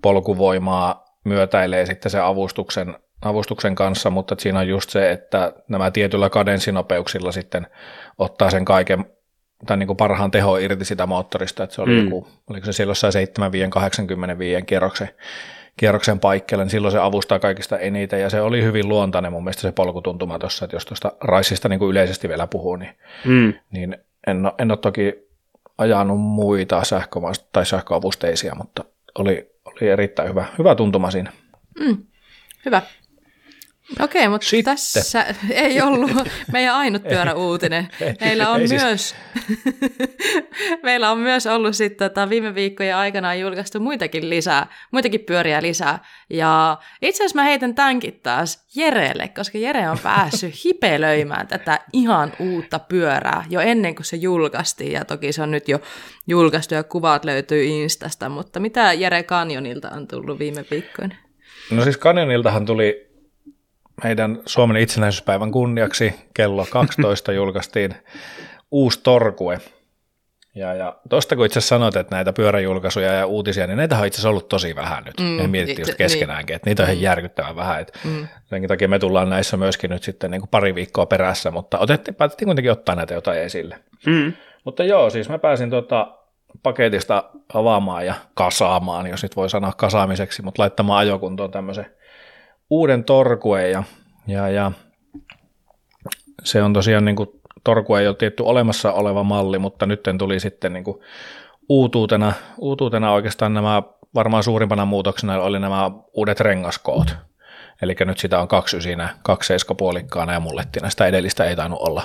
polkuvoimaa 0.02 1.06
myötäilee 1.26 1.86
sitten 1.86 2.12
se 2.12 2.20
avustuksen, 2.20 2.96
avustuksen 3.22 3.76
kanssa, 3.76 4.10
mutta 4.10 4.36
siinä 4.40 4.60
on 4.60 4.68
just 4.68 4.90
se, 4.90 5.12
että 5.12 5.54
nämä 5.70 5.92
tietyillä 5.92 6.30
kadenssinopeuksilla 6.30 7.32
sitten 7.32 7.68
ottaa 8.18 8.50
sen 8.50 8.66
kaiken 8.66 9.06
tai 9.66 9.78
niin 9.78 9.88
kuin 9.88 9.98
parhaan 9.98 10.32
teho 10.32 10.58
irti 10.58 10.86
sitä 10.86 11.06
moottorista, 11.06 11.64
että 11.64 11.76
se 11.76 11.82
oli 11.82 11.92
mm. 11.92 12.04
joku, 12.04 12.28
oliko 12.50 12.66
se 12.66 12.74
siellä 12.74 12.92
jossain 12.92 13.14
7-85 14.62 14.66
kierroksen 14.66 15.10
kierroksen 15.78 16.20
paikkeelle, 16.20 16.64
niin 16.64 16.72
silloin 16.72 16.92
se 16.92 17.00
avustaa 17.00 17.40
kaikista 17.40 17.80
eniten, 17.80 18.22
ja 18.22 18.30
se 18.30 18.42
oli 18.42 18.64
hyvin 18.64 18.90
luontainen 18.90 19.32
mun 19.32 19.44
mielestä 19.44 19.62
se 19.62 19.72
polkutuntuma 19.72 20.40
tuossa, 20.40 20.66
että 20.66 20.76
jos 20.76 20.86
tuosta 20.86 21.12
Raisista 21.22 21.70
niin 21.70 21.80
kuin 21.80 21.92
yleisesti 21.92 22.30
vielä 22.30 22.48
puhuu, 22.48 22.76
niin, 22.76 22.96
mm. 23.26 23.54
niin 23.72 23.98
en, 24.28 24.52
en 24.58 24.72
ole 24.72 24.80
toki 24.80 25.14
ajanut 25.78 26.20
muita 26.20 26.84
sähkö- 26.84 27.20
tai 27.52 27.66
sähköavusteisia, 27.66 28.56
mutta 28.56 28.86
oli, 29.16 29.52
oli 29.66 29.90
erittäin 29.90 30.30
hyvä, 30.30 30.46
hyvä 30.58 30.76
tuntuma 30.76 31.12
siinä. 31.12 31.32
Mm, 31.80 31.98
hyvä. 32.66 32.82
Okei, 34.00 34.28
mutta 34.28 34.48
Sitten. 34.48 34.74
tässä 34.74 35.26
ei 35.50 35.82
ollut 35.82 36.12
meidän 36.52 36.76
ainut 36.76 37.04
pyöräuutinen. 37.04 37.88
Meillä 38.22 38.50
on, 38.50 38.68
siis- 38.68 38.82
myös, 38.84 39.16
meillä 40.84 41.12
on 41.12 41.18
myös 41.18 41.48
ollut 41.48 41.76
sitten 41.76 42.10
tota, 42.10 42.30
viime 42.30 42.56
viikkojen 42.56 42.96
aikana 42.96 43.36
julkaistu 43.36 43.80
muitakin 43.80 44.30
lisää, 44.30 44.68
muitakin 44.92 45.20
pyöriä 45.20 45.62
lisää. 45.62 46.00
Ja 46.30 46.78
itse 47.02 47.24
asiassa 47.24 47.40
mä 47.40 47.44
heitän 47.44 47.76
tämänkin 47.76 48.20
taas 48.24 48.68
Jerelle, 48.76 49.28
koska 49.28 49.58
Jere 49.58 49.90
on 49.90 50.00
päässyt 50.04 50.54
hipelöimään 50.66 51.48
tätä 51.48 51.80
ihan 51.94 52.34
uutta 52.40 52.80
pyörää 52.80 53.46
jo 53.50 53.60
ennen 53.60 53.96
kuin 53.96 54.06
se 54.06 54.18
julkaistiin. 54.18 54.92
Ja 54.92 55.06
toki 55.06 55.32
se 55.32 55.42
on 55.42 55.52
nyt 55.52 55.68
jo 55.68 55.80
julkaistu 56.28 56.74
ja 56.74 56.84
kuvat 56.84 57.26
löytyy 57.26 57.64
Instasta, 57.64 58.30
mutta 58.30 58.60
mitä 58.60 58.94
Jere 58.94 59.24
Kanjonilta 59.24 59.90
on 59.90 60.08
tullut 60.08 60.40
viime 60.40 60.66
viikkoina? 60.72 61.16
No 61.72 61.84
siis 61.84 61.98
Kanjoniltahan 61.98 62.66
tuli 62.66 63.13
meidän 64.04 64.40
Suomen 64.46 64.78
itsenäisyyspäivän 64.78 65.52
kunniaksi 65.52 66.16
kello 66.34 66.66
12 66.70 67.32
julkaistiin 67.42 67.96
uusi 68.72 69.00
Torkue. 69.04 69.60
Ja, 70.56 70.74
ja 70.74 70.96
tuosta 71.10 71.36
kun 71.36 71.46
itse 71.46 71.62
sanoit, 71.62 71.96
että 71.96 72.16
näitä 72.16 72.34
pyöräjulkaisuja 72.34 73.12
ja 73.12 73.26
uutisia, 73.26 73.68
niin 73.68 73.78
näitä 73.78 74.00
on 74.00 74.08
itse 74.08 74.16
asiassa 74.16 74.30
ollut 74.30 74.50
tosi 74.50 74.76
vähän 74.76 75.04
nyt. 75.04 75.20
Mm, 75.20 75.26
Me 75.26 75.48
mietittiin 75.48 75.88
just 75.88 75.98
keskenäänkin, 75.98 76.54
niin. 76.54 76.56
että 76.56 76.70
niitä 76.70 76.84
on 76.84 76.88
ihan 76.90 76.98
mm. 76.98 77.04
järkyttävän 77.04 77.56
vähän. 77.56 77.82
Että 77.82 78.00
mm. 78.04 78.28
Senkin 78.46 78.68
takia 78.68 78.88
me 78.88 79.00
tullaan 79.00 79.30
näissä 79.30 79.58
myöskin 79.58 79.90
nyt 79.90 80.04
sitten 80.04 80.32
niin 80.32 80.42
kuin 80.42 80.50
pari 80.50 80.76
viikkoa 80.76 81.06
perässä, 81.06 81.52
mutta 81.52 81.80
otettiin, 81.80 82.16
päätettiin 82.16 82.48
kuitenkin 82.48 82.72
ottaa 82.72 82.96
näitä 82.96 83.14
jotain 83.14 83.42
esille. 83.42 83.80
Mm. 84.06 84.34
Mutta 84.64 84.84
joo, 84.84 85.10
siis 85.10 85.30
mä 85.30 85.40
pääsin 85.40 85.70
tuota 85.70 86.18
paketista 86.64 87.24
avaamaan 87.54 88.06
ja 88.06 88.14
kasaamaan, 88.34 89.08
jos 89.08 89.24
nyt 89.24 89.36
voi 89.36 89.50
sanoa 89.50 89.74
kasaamiseksi, 89.78 90.42
mutta 90.42 90.62
laittamaan 90.62 91.00
ajokuntoon 91.00 91.52
tämmöisen 91.52 91.86
uuden 92.70 93.04
Torkuen 93.04 93.72
ja, 93.72 93.84
ja, 94.28 94.50
ja 94.50 94.72
se 96.44 96.64
on 96.64 96.74
tosiaan 96.74 97.06
niin 97.06 97.16
kuin, 97.16 97.30
Torkue 97.64 98.02
ei 98.02 98.08
ole 98.08 98.16
tietty 98.16 98.44
olemassa 98.44 98.94
oleva 98.94 99.24
malli, 99.24 99.60
mutta 99.60 99.86
nyt 99.86 100.04
tuli 100.18 100.40
sitten 100.40 100.74
niin 100.74 100.84
kuin, 100.84 100.98
uutuutena, 101.70 102.34
uutuutena 102.58 103.12
oikeastaan 103.12 103.54
nämä 103.54 103.84
varmaan 104.16 104.44
suurimpana 104.44 104.86
muutoksena 104.86 105.42
oli 105.42 105.60
nämä 105.60 105.92
uudet 106.14 106.40
rengaskoot. 106.40 107.16
Eli 107.82 107.96
nyt 108.06 108.18
sitä 108.18 108.40
on 108.40 108.48
kaksi 108.48 108.78
ysinä, 108.78 109.10
kaksi 109.24 109.48
seiskapuolikkaana 109.48 110.34
ja 110.34 110.40
mullettina. 110.40 110.90
Sitä 110.90 111.06
edellistä 111.06 111.44
ei 111.44 111.56
tainnut 111.56 111.80
olla. 111.82 112.04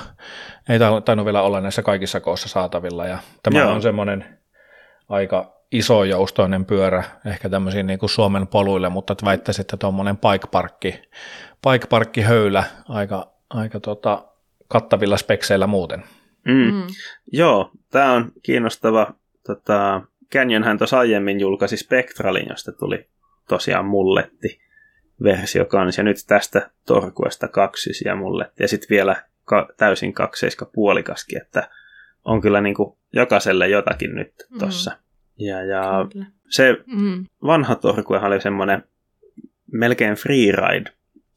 Ei 0.68 0.79
tainnut 1.05 1.25
vielä 1.25 1.42
olla 1.42 1.61
näissä 1.61 1.83
kaikissa 1.83 2.21
koossa 2.21 2.49
saatavilla. 2.49 3.07
Ja 3.07 3.18
tämä 3.42 3.59
Joo. 3.59 3.73
on 3.73 3.83
semmoinen 3.83 4.38
aika 5.09 5.58
iso 5.72 6.04
joustoinen 6.04 6.64
pyörä 6.64 7.04
ehkä 7.26 7.48
tämmöisiin 7.48 7.87
niin 7.87 7.98
kuin 7.98 8.11
Suomen 8.11 8.46
poluille, 8.46 8.88
mutta 8.88 9.16
väittäisin, 9.24 9.61
että 9.61 9.76
tuommoinen 9.76 10.16
paikparkki, 10.16 11.02
paikparkki 11.62 12.22
höylä 12.22 12.64
aika, 12.88 13.33
aika 13.50 13.81
tota, 13.81 14.24
kattavilla 14.68 15.16
spekseillä 15.16 15.66
muuten. 15.66 16.04
Mm. 16.44 16.74
Mm. 16.74 16.87
Joo, 17.33 17.70
tämä 17.90 18.12
on 18.12 18.33
kiinnostava. 18.42 19.14
Tota, 19.46 20.02
hän 20.64 20.78
tuossa 20.78 20.98
aiemmin 20.98 21.40
julkaisi 21.40 21.76
Spectralin, 21.76 22.46
josta 22.48 22.72
tuli 22.72 23.09
tosiaan 23.48 23.85
mulletti. 23.85 24.61
versio 25.22 25.64
kans, 25.64 25.98
ja 25.98 26.04
nyt 26.04 26.16
tästä 26.26 26.70
Torkuesta 26.87 27.48
kaksisia 27.48 28.16
mulle, 28.16 28.50
ja 28.59 28.68
sitten 28.68 28.88
vielä 28.90 29.16
ka- 29.44 29.68
täysin 29.76 30.12
kakseiska 30.12 30.70
puolikaskin, 30.74 31.42
että 31.42 31.68
on 32.24 32.40
kyllä 32.40 32.61
niin 32.61 32.74
kuin 32.74 32.96
jokaiselle 33.12 33.68
jotakin 33.68 34.14
nyt 34.14 34.35
tossa. 34.59 34.90
Mm. 34.90 35.08
Ja, 35.38 35.64
ja 35.64 36.07
Kyllä. 36.12 36.27
se 36.51 36.77
Mm. 36.87 37.24
vanha 37.42 37.74
Torkuehan 37.74 38.33
oli 38.33 38.40
semmoinen 38.40 38.83
melkein 39.72 40.14
freeride 40.14 40.90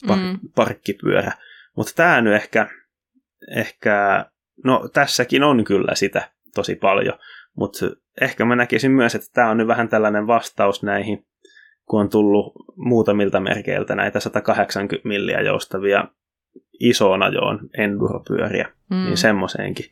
par- 0.08 0.16
Mm. 0.18 0.40
parkkipyörä, 0.56 1.32
mutta 1.78 1.94
tämä 1.96 2.22
nyt 2.22 2.34
ehkä, 2.34 2.70
ehkä, 3.56 4.26
no 4.64 4.90
tässäkin 4.94 5.44
on 5.44 5.64
kyllä 5.64 5.96
sitä 5.96 6.30
tosi 6.56 6.76
paljon, 6.76 7.14
mutta 7.56 7.80
ehkä 8.22 8.46
mä 8.46 8.56
näkisin 8.56 8.92
myös, 8.92 9.16
että 9.16 9.28
tämä 9.34 9.50
on 9.50 9.58
nyt 9.58 9.68
vähän 9.68 9.90
tällainen 9.90 10.28
vastaus 10.28 10.84
näihin, 10.84 11.26
kun 11.86 12.02
on 12.02 12.10
tullut 12.10 12.54
muutamilta 12.76 13.40
merkeiltä 13.40 13.96
näitä 13.96 14.20
180 14.20 15.08
milliä 15.08 15.42
joustavia 15.42 16.08
isoon 16.80 17.24
ajoon 17.24 17.60
enduropyöriä, 17.78 18.70
Mm. 18.90 18.96
mm. 18.98 19.04
niin 19.04 19.18
semmoiseenkin 19.18 19.86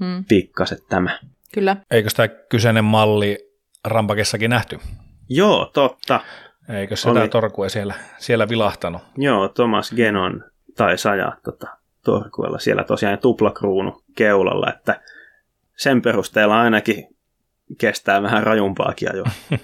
Mm. 0.00 0.24
pikkaset 0.28 0.78
tämä. 0.88 1.18
Kyllä. 1.54 1.76
Eikö 1.90 2.08
tämä 2.16 2.28
kyseinen 2.28 2.84
malli 2.84 3.38
Rampakessakin 3.84 4.50
nähty? 4.50 4.78
Joo, 5.28 5.70
totta. 5.74 6.20
Eikö 6.68 6.96
sitä 6.96 7.10
Oli. 7.10 7.28
torkue 7.28 7.68
siellä, 7.68 7.94
siellä 8.18 8.48
vilahtanut? 8.48 9.02
Joo, 9.16 9.48
Thomas 9.48 9.92
Genon 9.96 10.44
taisi 10.76 11.08
ajaa 11.08 11.36
tota, 11.44 11.66
Torkuella 12.04 12.58
siellä 12.58 12.84
tosiaan 12.84 13.18
tuplakruunu 13.18 14.02
keulalla, 14.16 14.70
että 14.70 15.00
sen 15.76 16.02
perusteella 16.02 16.60
ainakin 16.60 17.16
kestää 17.78 18.22
vähän 18.22 18.42
rajumpaakin 18.42 19.12
ajoa. 19.12 19.30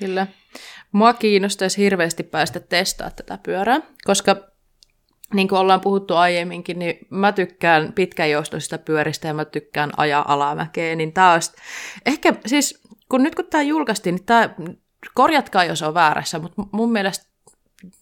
Kyllä. 0.00 0.26
Mua 0.92 1.12
kiinnostaisi 1.12 1.82
hirveästi 1.82 2.22
päästä 2.22 2.60
testaa 2.60 3.10
tätä 3.10 3.38
pyörää, 3.42 3.80
koska 4.04 4.36
niin 5.34 5.48
kuin 5.48 5.58
ollaan 5.58 5.80
puhuttu 5.80 6.14
aiemminkin, 6.14 6.78
niin 6.78 6.98
mä 7.10 7.32
tykkään 7.32 7.92
pitkäjoustoisista 7.92 8.78
pyöristä 8.78 9.28
ja 9.28 9.34
mä 9.34 9.44
tykkään 9.44 9.90
ajaa 9.96 10.32
alamäkeä, 10.32 10.94
niin 10.94 11.12
tää 11.12 11.32
olisi, 11.32 11.52
ehkä 12.06 12.32
siis, 12.46 12.82
kun 13.08 13.22
nyt 13.22 13.34
kun 13.34 13.46
tämä 13.50 13.62
julkaistiin, 13.62 14.14
niin 14.14 14.24
tämä, 14.24 14.50
korjatkaa 15.14 15.64
jos 15.64 15.82
on 15.82 15.94
väärässä, 15.94 16.38
mutta 16.38 16.62
mun 16.72 16.92
mielestä 16.92 17.34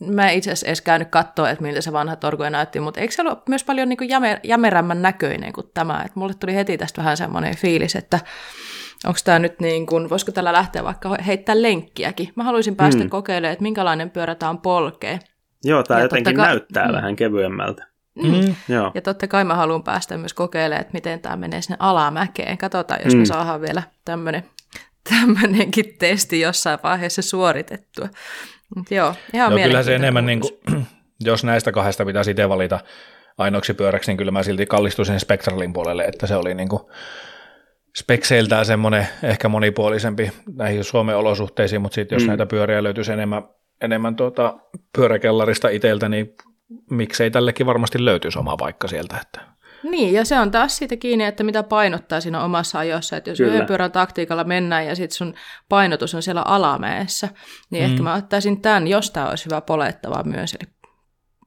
mä 0.01 0.31
itse 0.31 0.51
asiassa 0.51 0.67
edes 0.67 0.81
käynyt 0.81 1.09
katsoa, 1.09 1.51
että 1.51 1.63
miltä 1.63 1.81
se 1.81 1.93
vanha 1.93 2.17
Torkue 2.17 2.51
näytti, 2.51 2.81
mutta 2.81 3.01
eikö 3.01 3.15
se 3.15 3.23
ollut 3.23 3.49
myös 3.49 3.65
paljon 3.65 3.89
niin 3.89 3.97
kuin 3.97 4.09
jämer, 4.09 4.39
jämerämmän 4.43 5.03
näköinen 5.03 5.53
kuin 5.53 5.71
tämä, 5.75 6.03
että 6.05 6.21
mulle 6.21 6.35
tuli 6.35 6.55
heti 6.55 6.79
tästä 6.79 7.01
vähän 7.01 7.17
semmoinen 7.17 7.57
fiilis, 7.57 7.97
että 7.97 8.21
onko 9.07 9.19
tämä 9.25 9.39
nyt 9.39 9.61
niin 9.61 9.87
kuin, 9.87 10.11
voisiko 10.11 10.33
tällä 10.33 10.53
lähteä 10.53 10.85
vaikka 10.85 11.17
heittää 11.27 11.63
lenkkiäkin. 11.63 12.33
Mä 12.35 12.45
haluaisin 12.45 12.77
päästä 12.77 13.05
mm. 13.05 13.11
Kokeilemaan, 13.11 13.53
että 13.53 13.63
minkälainen 13.63 14.11
pyörä 14.11 14.35
tämä 14.35 14.51
on 14.51 14.61
polkea. 14.61 15.19
Joo, 15.65 15.83
tämä 15.83 16.01
Ja 16.01 16.05
jotenkin 16.05 16.37
kai- 16.37 16.47
näyttää 16.47 16.87
mm. 16.89 16.93
vähän 16.95 17.17
kevyemmältä. 17.17 17.87
Mm. 18.23 18.55
Joo, 18.69 18.91
Ja 18.95 19.03
totta 19.03 19.27
kai 19.27 19.45
mä 19.45 19.55
haluan 19.55 19.83
päästä 19.83 20.19
myös 20.19 20.35
kokeilemaan, 20.35 20.81
että 20.81 20.93
miten 20.93 21.21
tämä 21.21 21.37
menee 21.37 21.63
sinne 21.63 21.77
alamäkeen. 21.79 22.59
Katsotaan, 22.59 23.01
jos 23.05 23.15
mm. 23.15 23.19
me 23.19 23.23
Mm. 23.23 23.27
saadaan 23.27 23.61
vielä 23.61 23.83
tämmöinen 24.05 24.45
tämmöinenkin 25.11 25.85
testi 25.99 26.41
jossain 26.41 26.79
vaiheessa 26.83 27.23
suoritettua. 27.23 28.09
Mut 28.77 28.91
joo, 28.91 29.15
ihan 29.35 29.53
No 29.53 29.59
kyllä 29.59 29.83
se 29.83 29.95
enemmän, 29.95 30.27
niin 30.27 30.41
kuin, 30.41 30.53
jos 31.21 31.45
näistä 31.45 31.73
kahdesta 31.73 32.05
pitäisi 32.07 32.31
itse 32.31 32.49
valita 32.49 32.81
ainoaksi 33.39 33.75
pyöräksi, 33.75 34.11
niin 34.11 34.17
kyllä 34.17 34.31
mä 34.31 34.43
silti 34.43 34.67
kallistuisin 34.67 35.21
Spectralin 35.21 35.73
puolelle, 35.73 36.05
että 36.05 36.27
se 36.27 36.37
oli 36.37 36.55
niin 36.55 36.69
kuin 36.69 36.83
spekseiltään 37.99 38.67
semmoinen 38.67 39.09
ehkä 39.23 39.49
monipuolisempi 39.49 40.33
näihin 40.57 40.85
Suomen 40.85 41.17
olosuhteisiin, 41.17 41.83
mutta 41.83 41.95
sitten 41.95 42.17
jos 42.17 42.23
mm. 42.23 42.27
Mm. 42.27 42.31
näitä 42.31 42.47
pyöriä 42.47 42.83
löytyisi 42.83 43.13
enemmän, 43.13 43.43
enemmän 43.83 44.17
tuota 44.17 44.59
pyöräkellarista 44.97 45.69
itseltä, 45.69 46.09
niin 46.09 46.35
miksei 46.91 47.31
tällekin 47.31 47.67
varmasti 47.67 48.05
löytyisi 48.05 48.39
oma 48.39 48.57
paikka 48.57 48.89
sieltä. 48.89 49.17
Että. 49.23 49.53
Niin, 49.83 50.13
ja 50.15 50.25
se 50.25 50.39
on 50.39 50.51
taas 50.51 50.77
siitä 50.77 50.97
kiinni, 50.97 51.25
että 51.25 51.45
mitä 51.45 51.63
painottaa 51.63 52.21
siinä 52.21 52.45
omassa 52.45 52.79
ajossa. 52.79 53.17
Että 53.17 53.31
jos 53.31 53.39
Kyllä. 53.39 53.53
yhden 53.53 53.67
pyörän 53.67 53.93
taktiikalla 53.93 54.45
mennään 54.45 54.87
ja 54.87 54.97
sitten 54.97 55.17
sun 55.17 55.35
painotus 55.69 56.15
on 56.15 56.23
siellä 56.23 56.43
alamäessä, 56.43 57.29
niin 57.71 57.85
mm. 57.85 57.91
ehkä 57.91 58.03
mä 58.03 58.15
ottaisin 58.15 58.61
tämän, 58.61 58.89
jos 58.89 59.11
tämä 59.11 59.29
olisi 59.29 59.45
hyvä 59.45 59.61
polettava 59.61 60.23
myös. 60.25 60.55
Eli, 60.55 60.71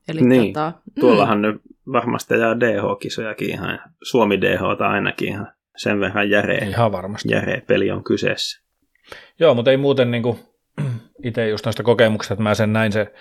eli 0.08 0.22
Niin, 0.22 0.54
tota, 0.54 0.74
tuollahan 1.00 1.42
nyt 1.42 1.62
varmasti 1.92 2.34
ajaa 2.34 2.60
DH-kisojakin 2.60 3.50
ihan, 3.50 3.80
Suomi 4.04 4.42
DH 4.42 4.82
ainakin 4.82 5.28
ihan 5.28 5.48
sen 5.78 6.00
verran 6.00 6.30
järeä, 6.30 6.66
Ihan 6.66 6.92
varmasti. 6.92 7.32
järeä 7.32 7.62
peli 7.68 7.92
on 7.92 8.04
kyseessä. 8.04 8.66
Joo, 9.40 9.54
mutta 9.54 9.72
ei 9.72 9.78
muuten 9.78 10.12
niin 10.12 10.24
kuin, 10.24 10.40
itse 11.26 11.50
just 11.50 11.66
noista 11.66 11.84
kokemuksista, 11.84 12.34
että 12.34 12.44
mä 12.44 12.56
sen 12.56 12.74
näin, 12.74 12.92
se, 12.92 13.14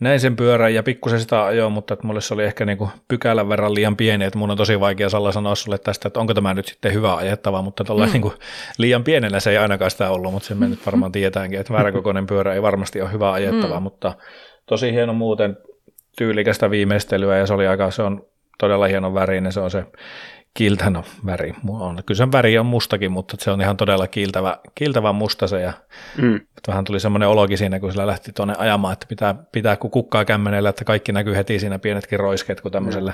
näin 0.00 0.20
sen 0.20 0.36
pyörän 0.36 0.74
ja 0.74 0.82
pikkusen 0.82 1.20
sitä 1.20 1.44
ajoin, 1.44 1.72
mutta 1.72 1.94
että 1.94 2.06
mulle 2.06 2.20
se 2.20 2.34
oli 2.34 2.44
ehkä 2.44 2.64
niin 2.64 2.78
kuin 2.78 2.90
pykälän 3.08 3.48
verran 3.48 3.74
liian 3.74 3.96
pieni, 3.96 4.24
että 4.24 4.38
mun 4.38 4.50
on 4.50 4.56
tosi 4.56 4.80
vaikea 4.80 5.08
Salla 5.08 5.32
sanoa 5.32 5.54
sulle 5.54 5.78
tästä, 5.78 6.08
että 6.08 6.20
onko 6.20 6.34
tämä 6.34 6.54
nyt 6.54 6.66
sitten 6.66 6.94
hyvä 6.94 7.16
ajettava, 7.16 7.62
mutta 7.62 7.84
mm. 7.84 8.12
niin 8.12 8.22
kuin, 8.22 8.34
liian 8.78 9.04
pienellä 9.04 9.40
se 9.40 9.50
ei 9.50 9.58
ainakaan 9.58 9.90
sitä 9.90 10.10
ollut, 10.10 10.32
mutta 10.32 10.48
sen 10.48 10.58
me 10.58 10.68
nyt 10.68 10.86
varmaan 10.86 11.12
tietäänkin, 11.12 11.60
että 11.60 11.72
vääränkokoinen 11.72 12.26
pyörä 12.26 12.54
ei 12.54 12.62
varmasti 12.62 13.00
ole 13.00 13.12
hyvä 13.12 13.32
ajettava, 13.32 13.80
mm. 13.80 13.82
mutta 13.82 14.12
tosi 14.66 14.92
hieno 14.92 15.12
muuten 15.12 15.56
tyylikästä 16.18 16.70
viimeistelyä 16.70 17.38
ja 17.38 17.46
se 17.46 17.54
oli 17.54 17.66
aika, 17.66 17.90
se 17.90 18.02
on 18.02 18.26
todella 18.58 18.86
hieno 18.86 19.14
värinen, 19.14 19.52
se 19.52 19.60
on 19.60 19.70
se 19.70 19.84
kiiltä, 20.54 20.90
no 20.90 21.04
väri, 21.26 21.54
on, 21.68 22.02
kyllä 22.06 22.18
sen 22.18 22.32
väri 22.32 22.58
on 22.58 22.66
mustakin, 22.66 23.12
mutta 23.12 23.36
se 23.40 23.50
on 23.50 23.60
ihan 23.60 23.76
todella 23.76 24.06
kiiltävä, 24.06 24.58
kiiltävä 24.74 25.12
musta 25.12 25.46
se 25.46 25.60
ja 25.60 25.72
Mm. 26.22 26.40
vähän 26.68 26.84
tuli 26.84 27.00
semmoinen 27.00 27.28
ologi 27.28 27.56
siinä, 27.56 27.80
kun 27.80 27.90
sillä 27.92 28.06
lähti 28.06 28.32
tuonne 28.32 28.54
ajamaan, 28.58 28.92
että 28.92 29.06
pitää, 29.08 29.34
pitää 29.52 29.76
kun 29.76 29.90
kukkaa 29.90 30.24
kämmenellä, 30.24 30.68
että 30.68 30.84
kaikki 30.84 31.12
näkyy 31.12 31.36
heti 31.36 31.58
siinä 31.58 31.78
pienetkin 31.78 32.20
roiskeet, 32.20 32.60
kun 32.60 32.72
tämmöisellä, 32.72 33.12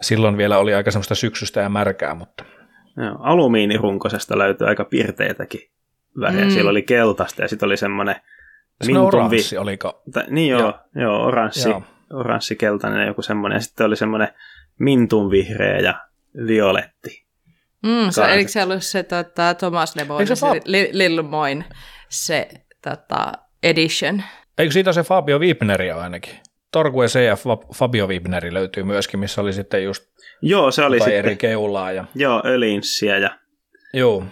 silloin 0.00 0.36
vielä 0.36 0.58
oli 0.58 0.74
aika 0.74 0.90
semmoista 0.90 1.14
syksystä 1.14 1.60
ja 1.60 1.68
märkää, 1.68 2.14
mutta 2.14 2.44
Joo, 2.96 3.16
alumiinirunkosesta 3.20 4.38
löytyy 4.38 4.66
aika 4.66 4.84
pirteitäkin 4.84 5.60
väriä. 6.20 6.40
Mm. 6.40 6.46
Mm. 6.46 6.50
Siellä 6.50 6.70
oli 6.70 6.82
keltaista 6.82 7.42
ja 7.42 7.48
sitten 7.48 7.66
oli 7.66 7.76
semmoinen 7.76 8.16
mintunvi- 8.86 9.06
oranssi 9.06 9.58
oliko, 9.58 10.02
Ta, 10.12 10.24
niin 10.30 10.50
joo, 10.50 10.60
Joo. 10.60 10.74
joo. 10.94 11.02
joo 11.02 11.26
oranssi, 11.26 11.68
Joo. 11.68 11.82
oranssi-keltainen 12.12 13.06
joku 13.06 13.22
semmoinen. 13.22 13.56
Ja 13.56 13.60
sitten 13.60 13.86
oli 13.86 13.96
semmoinen 13.96 14.28
mintunvihreä 14.78 15.78
ja 15.78 15.94
violetti. 16.46 17.26
Mm, 17.82 18.10
se, 18.10 18.24
eikö 18.24 18.50
se 18.50 18.62
ollut 18.62 18.82
se 18.82 19.02
tota, 19.02 19.54
Thomas 19.54 19.96
Eikö 19.96 20.02
Lemoine, 20.04 20.26
se 20.26 20.34
se, 20.36 20.46
Fab- 20.46 20.62
Li- 20.64 20.90
Lil 20.92 21.22
Moin, 21.22 21.64
se 22.08 22.48
tota, 22.82 23.32
edition? 23.62 24.22
eikö 24.58 24.72
siitä 24.72 24.92
se 24.92 25.02
Fabio 25.02 25.38
Wibneri 25.38 25.90
ainakin? 25.90 26.34
Torque 26.72 27.06
CF 27.06 27.44
Fa- 27.46 27.74
Fabio 27.74 28.06
Wibneri 28.06 28.54
löytyy 28.54 28.82
myöskin, 28.82 29.20
missä 29.20 29.40
oli 29.40 29.52
sitten 29.52 29.84
just 29.84 30.04
Joo, 30.42 30.70
se 30.70 30.84
oli 30.84 30.98
sitten, 30.98 31.14
eri 31.14 31.36
keulaa 31.36 31.92
ja 31.92 32.04
joo, 32.14 32.42
ölinssiä 32.44 33.18
ja 33.18 33.38
joo, 33.94 34.24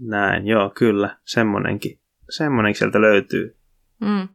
näin. 0.00 0.46
Joo, 0.46 0.70
kyllä, 0.70 1.16
semmonenkin, 1.24 2.00
semmonenkin 2.30 2.78
sieltä 2.78 3.00
löytyy. 3.00 3.58
Mm. 4.00 4.28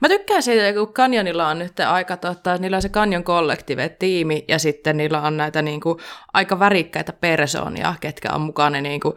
Mä 0.00 0.08
tykkään 0.08 0.42
siitä, 0.42 0.72
kun 0.72 0.92
Canyonilla 0.92 1.48
on 1.48 1.58
nyt 1.58 1.80
aika, 1.80 2.16
tota, 2.16 2.56
niillä 2.56 2.76
on 2.76 2.82
se 2.82 2.88
Canyon 2.88 3.24
Collective-tiimi, 3.24 4.44
ja 4.48 4.58
sitten 4.58 4.96
niillä 4.96 5.20
on 5.20 5.36
näitä 5.36 5.62
niin 5.62 5.80
kuin, 5.80 5.98
aika 6.32 6.58
värikkäitä 6.58 7.12
persoonia, 7.12 7.94
ketkä 8.00 8.28
on 8.32 8.40
mukana, 8.40 8.80
niin 8.80 9.00
kuin, 9.00 9.14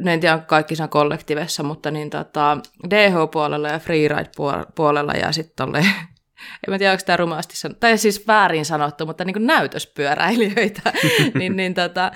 ne 0.00 0.12
en 0.12 0.20
tiedä, 0.20 0.38
kaikki 0.38 0.76
siinä 0.76 0.88
kollektivessa, 0.88 1.62
mutta 1.62 1.90
niin, 1.90 2.10
tota, 2.10 2.58
DH-puolella 2.90 3.68
ja 3.68 3.78
Freeride-puolella, 3.78 5.12
ja 5.12 5.32
sitten 5.32 5.56
tolleen, 5.56 5.84
en 6.66 6.70
mä 6.70 6.78
tiedä, 6.78 6.92
onko 6.92 7.02
tämä 7.06 7.16
rumasti 7.16 7.56
sanottu, 7.56 7.80
tai 7.80 7.98
siis 7.98 8.26
väärin 8.26 8.64
sanottu, 8.64 9.06
mutta 9.06 9.24
niin 9.24 9.34
kuin 9.34 9.46
näytöspyöräilijöitä, 9.46 10.92
niin, 11.38 11.56
niin 11.56 11.74
tota, 11.74 12.12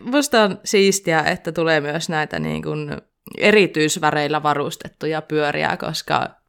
musta 0.00 0.42
on 0.42 0.60
siistiä, 0.64 1.20
että 1.20 1.52
tulee 1.52 1.80
myös 1.80 2.08
näitä 2.08 2.38
niin 2.38 2.62
kuin 2.62 2.96
erityisväreillä 3.38 4.42
varustettuja 4.42 5.22
pyöriä, 5.22 5.76
koska 5.76 6.43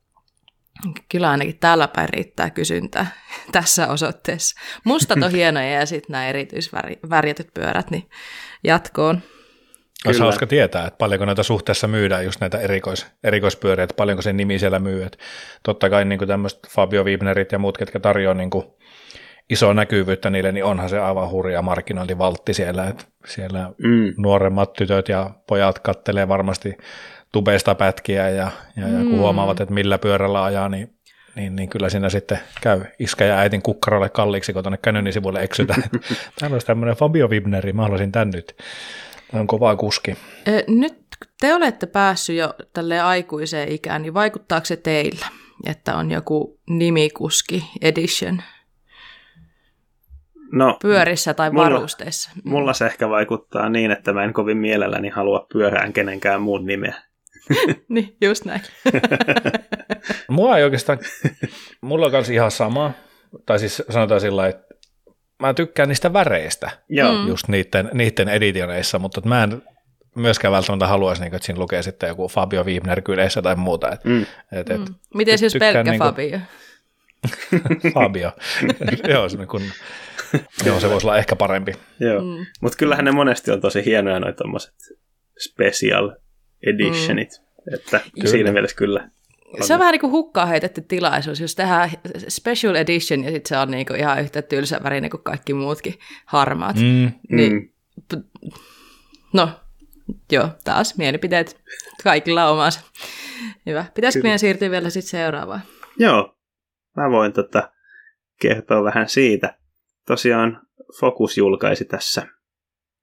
kyllä 1.10 1.30
ainakin 1.30 1.60
täällä 1.60 1.88
päin 1.88 2.10
riittää 2.10 2.50
kysyntää 2.50 3.08
tässä 3.52 3.88
osoitteessa. 3.88 4.60
Mustat 4.84 5.24
on 5.24 5.32
hienoja 5.40 5.72
ja 5.72 5.86
sitten 5.86 6.12
nämä 6.12 6.28
erityisvärjätyt 6.28 7.54
pyörät 7.54 7.92
niin 7.92 8.10
jatkoon. 8.64 9.22
Olisi 10.06 10.20
hauska 10.20 10.48
tietää, 10.48 10.88
että 10.88 10.98
paljonko 10.98 11.26
näitä 11.26 11.44
suhteessa 11.44 11.88
myydään, 11.88 12.26
just 12.26 12.42
näitä 12.42 12.60
erikois, 12.60 13.08
erikoispyöriä, 13.24 13.84
että 13.84 13.96
paljonko 13.96 14.22
sen 14.22 14.38
nimi 14.38 14.60
siellä 14.60 14.80
myy. 14.80 15.04
Että 15.04 15.18
totta 15.64 15.90
kai 15.90 16.06
niin 16.06 16.28
tämmöiset 16.28 16.60
Fabio 16.70 17.04
Wibnerit 17.04 17.52
ja 17.52 17.60
muut, 17.60 17.78
ketkä 17.78 18.00
tarjoaa 18.00 18.34
niin 18.34 18.50
kuin 18.50 18.66
isoa 19.50 19.74
näkyvyyttä 19.74 20.30
niille, 20.30 20.52
niin 20.52 20.64
onhan 20.66 20.90
se 20.90 21.00
aivan 21.00 21.30
hurja 21.30 21.62
markkinointivaltti 21.62 22.54
siellä. 22.54 22.88
Että 22.88 23.06
siellä 23.26 23.72
Mm. 23.78 24.14
nuoremmat 24.18 24.74
tytöt 24.74 25.10
ja 25.10 25.30
pojat 25.48 25.80
kattelee 25.80 26.28
varmasti 26.28 26.78
tubeista 27.36 27.76
pätkiä 27.76 28.30
ja, 28.30 28.52
ja, 28.78 28.88
ja 28.88 28.98
kun 29.04 29.12
Mm. 29.12 29.18
huomaavat, 29.18 29.60
että 29.62 29.74
millä 29.74 29.98
pyörällä 29.98 30.44
ajaa, 30.44 30.70
niin, 30.70 30.94
niin, 31.36 31.56
niin 31.56 31.70
kyllä 31.70 31.90
siinä 31.90 32.10
sitten 32.10 32.40
käy 32.62 32.82
iskä 33.00 33.26
ja 33.26 33.38
äitin 33.38 33.62
kukkarolle 33.62 34.10
kalliiksi, 34.10 34.54
kun 34.54 34.64
tuonne 34.64 34.78
Canyonin 34.78 35.14
sivuille 35.14 35.44
eksytään. 35.44 35.84
Täällä 36.40 36.56
olisi 36.56 36.68
tämmöinen 36.68 36.96
Fabio 36.96 37.28
Wibneri, 37.28 37.74
mä 37.74 37.82
haluaisin 37.82 38.12
tän 38.12 38.30
nyt. 38.30 38.56
Tämä 39.32 39.42
on 39.42 39.48
kova 39.48 39.76
kuski. 39.76 40.18
Nyt 40.68 40.94
te 41.42 41.54
olette 41.56 41.86
päässyt 41.86 42.36
jo 42.36 42.54
tälle 42.74 43.00
aikuiseen 43.02 43.72
ikään, 43.72 44.02
niin 44.02 44.14
vaikuttaako 44.14 44.66
se 44.66 44.76
teillä? 44.78 45.26
että 45.66 45.96
on 45.96 46.12
joku 46.12 46.60
nimikuski 46.70 47.64
edition 47.82 48.42
No, 50.52 50.78
pyörissä 50.82 51.34
tai 51.34 51.50
mulla- 51.50 51.64
varusteissa. 51.64 52.32
mulla 52.44 52.74
se 52.74 52.86
ehkä 52.86 53.10
vaikuttaa 53.10 53.70
niin, 53.70 53.92
että 53.92 54.14
mä 54.14 54.24
en 54.24 54.34
kovin 54.34 54.58
mielelläni 54.58 55.10
halua 55.10 55.48
pyörään 55.54 55.94
kenenkään 55.94 56.42
muun 56.42 56.66
nimeä. 56.66 56.96
Niin, 57.90 58.18
just 58.22 58.46
näin. 58.46 58.62
Mua 60.30 60.58
ei 60.58 60.64
oikeastaan, 60.64 61.00
mulla 61.82 62.06
on 62.06 62.12
kanssa 62.12 62.34
ihan 62.34 62.52
sama, 62.52 62.92
tai 63.46 63.60
siis 63.60 63.84
sanotaan 63.90 64.22
sillä 64.22 64.48
että 64.48 64.76
mä 65.40 65.54
tykkään 65.54 65.90
niistä 65.90 66.14
väreistä, 66.14 66.70
Joo, 66.90 67.12
Mm. 67.22 67.28
just 67.28 67.48
niiden, 67.48 67.90
niiden 67.94 68.30
editioneissa, 68.30 69.00
mutta 69.00 69.22
mä 69.26 69.44
en 69.44 69.62
myöskään 70.16 70.52
välttämättä 70.52 70.88
haluaisi, 70.88 71.22
niin 71.22 71.32
kuin, 71.32 71.36
että 71.38 71.46
siinä 71.46 71.60
lukee 71.60 71.82
sitten 71.84 72.08
joku 72.08 72.28
Fabio 72.28 72.64
Wiebner 72.64 73.02
kyleissä 73.02 73.42
tai 73.42 73.56
muuta. 73.56 73.92
Et, 73.92 74.04
Mm. 74.04 74.26
et, 74.52 74.70
et, 74.70 74.80
Mm. 74.80 74.96
Miten 75.14 75.40
tykkään 75.40 75.74
pelkkä 75.74 75.92
niinku- 75.92 76.06
Fabio? 76.06 76.40
Fabio. 77.94 78.32
joo, 79.08 79.30
se, 79.30 79.38
kun, 79.46 79.62
joo, 80.66 80.80
se 80.80 80.90
voisi 80.90 81.08
olla 81.08 81.18
ehkä 81.18 81.36
parempi. 81.36 81.72
joo. 82.00 82.22
Mm. 82.22 82.46
Mutta 82.62 82.78
kyllähän 82.78 83.06
ne 83.06 83.12
monesti 83.12 83.52
on 83.52 83.62
tosi 83.62 83.86
hienoja 83.86 84.20
noi 84.20 84.34
tommoset 84.34 84.74
special 85.40 86.12
editionit. 86.64 87.30
Mm. 87.32 87.74
Että 87.74 88.02
Kyllä. 88.14 88.30
siinä 88.30 88.52
mielessä 88.52 88.78
kyllä. 88.78 89.10
Se 89.62 89.74
on 89.74 89.80
vähän 89.80 89.92
niin 89.92 90.00
kuin 90.02 90.12
hukkaan 90.12 90.48
heitetty 90.48 90.82
tilaisuus, 90.82 91.40
jos 91.40 91.56
tehdään 91.56 91.90
special 92.28 92.76
edition 92.76 93.24
ja 93.24 93.32
sitten 93.32 93.50
se 93.50 93.58
on 93.58 93.72
niin 93.72 93.86
kuin 93.86 94.00
ihan 94.00 94.22
yhtä 94.22 94.42
tylsä 94.42 94.80
värinen 94.84 95.10
kuin 95.10 95.24
kaikki 95.24 95.54
muutkin 95.54 95.94
harmaat. 96.26 96.76
Mm. 96.76 97.12
Mm. 97.30 97.36
Niin, 97.38 97.74
Mm. 98.14 98.24
no, 99.34 99.50
joo, 100.32 100.50
taas 100.64 100.98
mielipiteet. 100.98 101.62
Kaikilla 102.04 102.46
on 102.46 102.54
omansa. 102.54 102.82
Hyvä. 103.66 103.86
Pitäisikö 103.96 104.20
Kyllä. 104.22 104.28
meidän 104.28 104.40
siirtyä 104.40 104.72
vielä 104.72 104.90
sitten 104.90 105.10
seuraavaan? 105.10 105.62
Joo, 105.98 106.38
mä 106.98 107.10
voin 107.12 107.34
tota 107.34 107.72
kertoa 108.42 108.84
vähän 108.84 109.10
siitä. 109.10 109.58
Tosiaan 110.08 110.62
Focus 111.00 111.38
julkaisi 111.38 111.86
tässä 111.86 112.28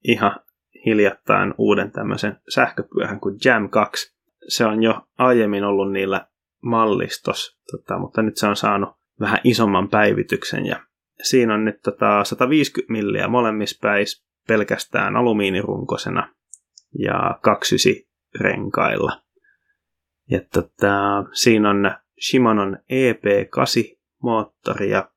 ihan 0.05 0.41
hiljattain 0.87 1.55
uuden 1.59 1.93
tämmöisen 1.93 2.37
sähköpyöhän 2.49 3.21
kuin 3.21 3.37
Jam 3.45 3.69
2. 3.69 4.17
Se 4.49 4.65
on 4.65 4.83
jo 4.83 5.09
aiemmin 5.19 5.65
ollut 5.65 5.93
niillä 5.93 6.27
mallistos, 6.63 7.59
tota, 7.71 7.99
mutta 7.99 8.23
nyt 8.23 8.37
se 8.37 8.47
on 8.47 8.57
saanut 8.57 8.91
vähän 9.21 9.39
isomman 9.45 9.89
päivityksen 9.89 10.67
ja 10.67 10.81
siinä 11.23 11.55
on 11.55 11.65
nyt 11.65 11.81
tota 11.83 12.25
150 12.25 12.93
milliä 12.93 13.29
molemmissa 13.29 13.79
päissä 13.83 14.27
pelkästään 14.49 15.17
alumiinirunkosena 15.17 16.29
ja 16.99 17.39
29 17.43 18.13
renkailla. 18.41 19.23
Ja 20.31 20.41
tota, 20.53 21.25
siinä 21.33 21.71
on 21.71 21.91
Shimanon 22.29 22.79
EP8 22.93 23.99
moottori 24.23 24.91
ja 24.91 25.11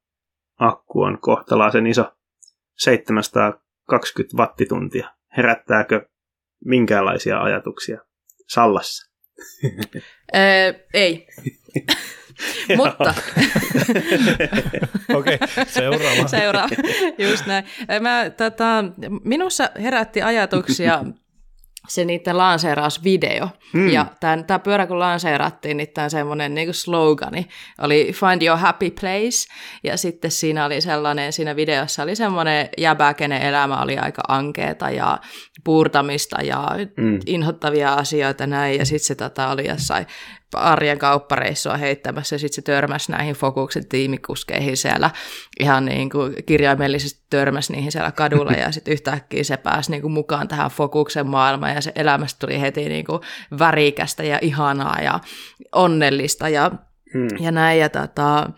akku 0.60 1.02
on 1.02 1.18
kohtalaisen 1.22 1.88
iso 1.88 2.14
720 2.78 4.38
wattituntia. 4.38 5.15
Herättääkö 5.38 6.06
minkäänlaisia 6.66 7.42
ajatuksia 7.42 8.00
Sallassa? 8.48 9.12
Öö, 10.36 10.74
ei. 10.94 11.28
Mutta 12.78 13.14
Okei, 15.18 15.38
seuraava. 15.68 16.28
Seuraava, 16.28 16.70
just 17.18 17.46
näin. 17.46 17.66
Mä, 18.02 18.30
tota, 18.38 18.84
minussa 19.24 19.70
herätti 19.82 20.22
ajatuksia 20.22 21.04
se 21.88 22.06
niiden 22.06 22.38
lanseerausvideo. 22.38 23.50
Mm. 23.74 23.90
Ja 23.90 24.06
tämä 24.48 24.60
pyörä 24.60 24.88
kun 24.88 25.00
lanseerattiin, 25.00 25.78
niin 25.78 25.90
tämä 25.94 26.10
semmoinen 26.10 26.54
niinku 26.56 26.74
slogani 26.74 27.48
oli 27.82 28.12
Find 28.14 28.42
your 28.42 28.60
happy 28.60 28.90
place. 28.90 29.54
Ja 29.84 29.98
sitten 29.98 30.32
siinä 30.32 30.66
oli 30.66 30.82
sellainen, 30.82 31.34
siinä 31.34 31.56
videossa 31.56 32.04
oli 32.04 32.16
semmoinen 32.16 32.70
jäbä, 32.78 33.14
kenen 33.14 33.42
elämä 33.42 33.82
oli 33.82 33.98
aika 33.98 34.22
ankeeta 34.28 34.90
ja 34.90 35.18
puurtamista 35.64 36.42
ja 36.42 36.70
Mm. 36.98 37.20
inhottavia 37.26 37.94
asioita 37.94 38.48
näin. 38.48 38.80
Ja 38.80 38.86
sitten 38.86 39.06
se 39.08 39.16
tota, 39.16 39.50
oli 39.50 39.68
jossain 39.68 40.06
arjen 40.54 41.00
kauppareissua 41.00 41.78
heittämässä 41.78 42.36
ja 42.36 42.40
sitten 42.40 42.56
se 42.56 42.62
törmäsi 42.62 43.12
näihin 43.12 43.36
Fokuksen 43.36 43.88
tiimikuskeihin 43.88 44.78
siellä 44.78 45.10
ihan 45.60 45.86
niin 45.86 46.10
kuin 46.10 46.36
kirjaimellisesti 46.46 47.24
törmäsi 47.30 47.74
niihin 47.74 47.92
siellä 47.92 48.12
kadulla 48.12 48.52
ja 48.52 48.72
sitten 48.72 48.92
yhtäkkiä 48.92 49.44
se 49.44 49.58
pääsi 49.58 49.92
niin 49.92 50.02
kuin 50.02 50.14
mukaan 50.14 50.48
tähän 50.48 50.72
Fokuksen 50.72 51.28
maailmaan 51.28 51.76
ja 51.76 51.82
se 51.82 51.92
elämästä 51.96 52.40
tuli 52.40 52.62
heti 52.62 52.90
niin 52.90 53.06
kuin 53.06 53.22
värikästä 53.60 54.24
ja 54.24 54.40
ihanaa 54.42 55.02
ja 55.02 55.20
onnellista 55.72 56.50
ja, 56.50 56.72
Mm. 57.14 57.28
ja 57.40 57.52
näin 57.52 57.80
ja 57.80 57.90
tota, 57.90 58.50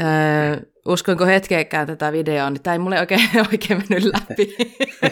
öö, 0.00 0.60
uskonko 0.88 1.26
hetkeäkään 1.26 1.86
tätä 1.86 2.12
videoa, 2.12 2.50
niin 2.50 2.62
tämä 2.62 2.74
ei 2.74 2.78
mulle 2.78 3.00
oikein, 3.00 3.20
oikein 3.52 3.82
mennyt 3.88 4.12
läpi 4.14 4.56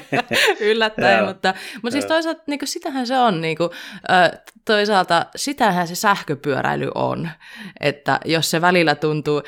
yllättäen, 0.70 1.24
mutta, 1.24 1.54
mutta 1.82 1.92
siis 1.92 2.04
toisaalta 2.04 2.42
niin 2.46 2.58
kuin, 2.58 2.68
sitähän 2.68 3.06
se 3.06 3.18
on, 3.18 3.40
niin 3.40 3.56
kuin, 3.56 3.70
toisaalta 4.64 5.26
sitähän 5.36 5.88
se 5.88 5.94
sähköpyöräily 5.94 6.90
on, 6.94 7.28
että 7.80 8.20
jos 8.24 8.50
se 8.50 8.60
välillä 8.60 8.94
tuntuu, 8.94 9.42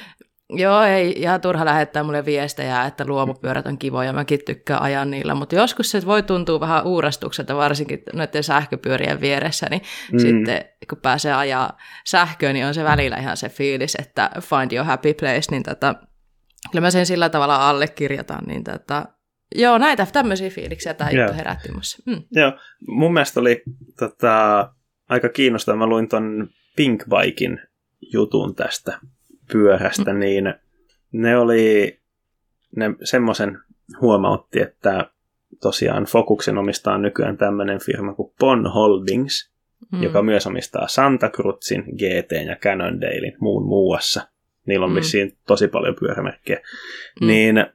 Joo, 0.50 0.82
ei 0.82 1.14
ihan 1.16 1.40
turha 1.40 1.64
lähettää 1.64 2.02
mulle 2.02 2.24
viestejä, 2.24 2.84
että 2.84 3.04
luomupyörät 3.06 3.66
on 3.66 3.78
kivoja, 3.78 4.12
mäkin 4.12 4.40
tykkään 4.46 4.82
ajaa 4.82 5.04
niillä, 5.04 5.34
mutta 5.34 5.54
joskus 5.54 5.90
se 5.90 6.06
voi 6.06 6.22
tuntua 6.22 6.60
vähän 6.60 6.86
uurastukselta, 6.86 7.56
varsinkin 7.56 8.02
noiden 8.12 8.44
sähköpyörien 8.44 9.20
vieressä, 9.20 9.66
niin 9.70 9.82
Mm. 10.12 10.16
mm. 10.16 10.18
sitten 10.18 10.64
kun 10.88 10.98
pääsee 10.98 11.32
ajaa 11.34 11.78
sähköön, 12.04 12.54
niin 12.54 12.66
on 12.66 12.74
se 12.74 12.84
välillä 12.84 13.16
ihan 13.16 13.36
se 13.36 13.48
fiilis, 13.48 13.96
että 13.98 14.30
find 14.40 14.72
your 14.72 14.86
happy 14.86 15.14
place, 15.14 15.50
niin 15.50 15.62
tota, 15.62 15.94
kyllä 16.70 16.87
mä 16.87 16.90
sen 16.90 17.07
sillä 17.07 17.28
tavalla 17.28 17.68
allekirjoitan, 17.68 18.44
niin 18.46 18.64
tota, 18.64 19.04
joo, 19.54 19.78
näitä 19.78 20.07
tämmöisiä 20.12 20.50
fiiliksiä 20.50 20.94
tämä 20.94 21.11
juttu 21.11 21.37
herätti 21.37 21.72
musta. 21.72 22.02
Mm. 22.07 22.22
Joo, 22.31 22.52
mun 22.88 23.12
mielestä 23.12 23.40
oli 23.40 23.62
tota, 23.98 24.68
aika 25.09 25.28
kiinnostavaa. 25.28 25.78
Mä 25.78 25.87
luin 25.87 26.09
ton 26.09 26.48
Pinkbiken 26.76 27.68
jutun 28.12 28.54
tästä 28.54 28.98
pyörästä, 29.52 30.12
mm. 30.12 30.20
niin 30.20 30.54
ne 31.12 31.38
oli, 31.38 31.98
ne 32.76 32.94
semmoisen 33.04 33.59
huomautti, 34.00 34.61
että 34.61 35.11
tosiaan 35.62 36.04
Focuksen 36.04 36.59
omistaa 36.59 36.98
nykyään 36.98 37.37
tämmöinen 37.37 37.81
firma 37.81 38.14
kuin 38.14 38.33
Pon 38.38 38.72
Holdings, 38.72 39.52
mm. 39.92 40.02
joka 40.02 40.22
myös 40.22 40.46
omistaa 40.46 40.88
Santa 40.88 41.28
Cruzin, 41.28 41.83
GT 41.83 42.46
ja 42.46 42.57
Cannondalein 42.57 43.37
muun 43.40 43.66
muassa. 43.66 44.28
Niillä 44.68 44.87
on 44.87 44.92
Mm. 44.92 44.96
vissiin 44.96 45.38
tosi 45.46 45.68
paljon 45.68 45.96
pyörämerkkejä. 46.00 46.61
Mm. 47.20 47.26
Niin 47.26 47.66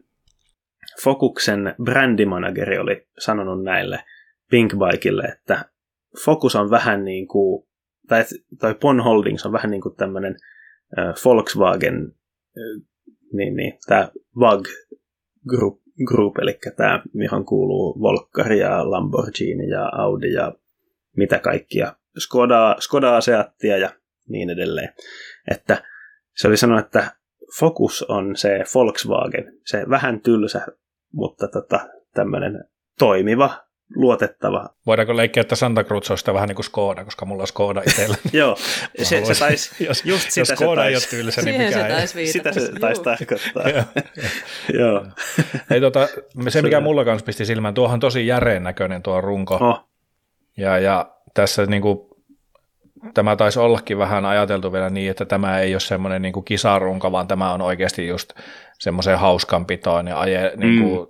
Focuksen 1.04 1.76
brändimanageri 1.84 2.78
oli 2.78 3.08
sanonut 3.20 3.64
näille 3.64 4.04
Pinkbikelle, 4.50 5.24
että 5.24 5.66
Focus 6.26 6.56
on 6.56 6.70
vähän 6.70 7.06
niin 7.06 7.28
kuin, 7.28 7.68
tai, 8.08 8.24
tai 8.60 8.76
Pon 8.76 9.04
Holdings 9.04 9.46
on 9.46 9.52
vähän 9.52 9.72
niin 9.72 9.82
kuin 9.82 9.96
tämmöinen 9.96 10.36
äh, 10.98 11.14
Volkswagen, 11.26 12.16
äh, 12.58 12.88
niin, 13.34 13.56
niin, 13.56 13.74
tämä 13.88 14.10
VAG 14.40 14.68
Group, 15.50 15.82
group 16.08 16.38
eli 16.38 16.60
tämä, 16.78 17.04
mihin 17.14 17.46
kuuluu 17.46 18.02
Volkkari 18.02 18.60
ja 18.60 18.92
Lamborghini 18.92 19.70
ja 19.70 19.90
Audi 19.94 20.34
ja 20.34 20.54
mitä 21.18 21.40
kaikkia, 21.40 21.96
Skoda, 22.20 22.76
Skoda 22.80 23.22
Seattia 23.22 23.78
ja 23.78 23.90
niin 24.30 24.50
edelleen. 24.50 24.90
Että 25.52 25.84
se 26.36 26.48
oli 26.48 26.58
sanonut, 26.58 26.86
että 26.86 27.12
Focus 27.60 28.04
on 28.04 28.36
se 28.36 28.64
Volkswagen, 28.76 29.54
se 29.66 29.90
vähän 29.90 30.22
tylsä, 30.22 30.66
mutta 31.14 31.48
tota, 31.48 31.80
tämmöinen 32.14 32.64
toimiva, 33.00 33.64
luotettava. 33.96 34.70
Voidaanko 34.86 35.18
leikkiä, 35.18 35.42
että 35.42 35.56
Santa 35.56 35.84
Cruz 35.84 36.12
on 36.12 36.18
sitä 36.18 36.34
vähän 36.34 36.48
niin 36.48 36.56
kuin 36.56 36.66
Skoda, 36.66 37.06
koska 37.06 37.26
mulla 37.26 37.44
on 37.44 37.48
Skoda 37.48 37.82
itsellä. 37.88 38.16
Joo, 38.34 38.56
se, 39.04 39.26
se 39.26 39.40
taisi, 39.40 39.76
jos, 39.88 40.06
just 40.06 40.26
jos 40.26 40.34
sitä 40.34 40.46
se 40.46 40.56
Skoda 40.56 40.86
ei 40.86 40.96
ole 40.96 41.04
tylsä, 41.10 41.42
niin 41.42 41.56
Siihen 41.56 41.74
se 41.74 41.78
mikä 41.80 41.88
ei. 41.88 41.94
taisi 41.94 42.28
sitä 42.32 42.52
se 42.52 42.72
taisi 42.80 43.02
tarkoittaa. 43.02 43.70
Joo. 43.70 43.84
Joo. 44.80 45.06
Ei, 45.72 45.82
tota, 45.82 46.08
se, 46.50 46.62
mikä 46.62 46.80
mulla 46.80 47.06
kanssa 47.06 47.26
pisti 47.26 47.46
silmään, 47.46 47.74
tuohan 47.74 48.00
tosi 48.00 48.28
järeen 48.28 48.64
näköinen 48.64 49.04
tuo 49.04 49.22
runko. 49.22 49.56
Oh, 49.56 49.90
Ja, 50.58 50.80
ja 50.80 51.12
tässä 51.34 51.66
niin 51.66 51.82
kuin, 51.82 52.00
tämä 53.14 53.36
taisi 53.36 53.60
ollakin 53.60 53.98
vähän 53.98 54.26
ajateltu 54.26 54.74
vielä 54.74 54.90
niin, 54.90 55.12
että 55.12 55.26
tämä 55.26 55.60
ei 55.60 55.74
ole 55.74 55.80
semmoinen 55.80 56.22
niin 56.22 56.34
kuin 56.34 56.46
kisarunko, 56.46 57.12
vaan 57.12 57.28
tämä 57.28 57.54
on 57.54 57.62
oikeasti 57.62 58.08
just 58.08 58.34
semmoiseen 58.80 59.20
hauskanpitoon 59.20 60.08
ja 60.08 60.20
aje, 60.20 60.52
niin 60.56 60.82
kuin, 60.84 61.08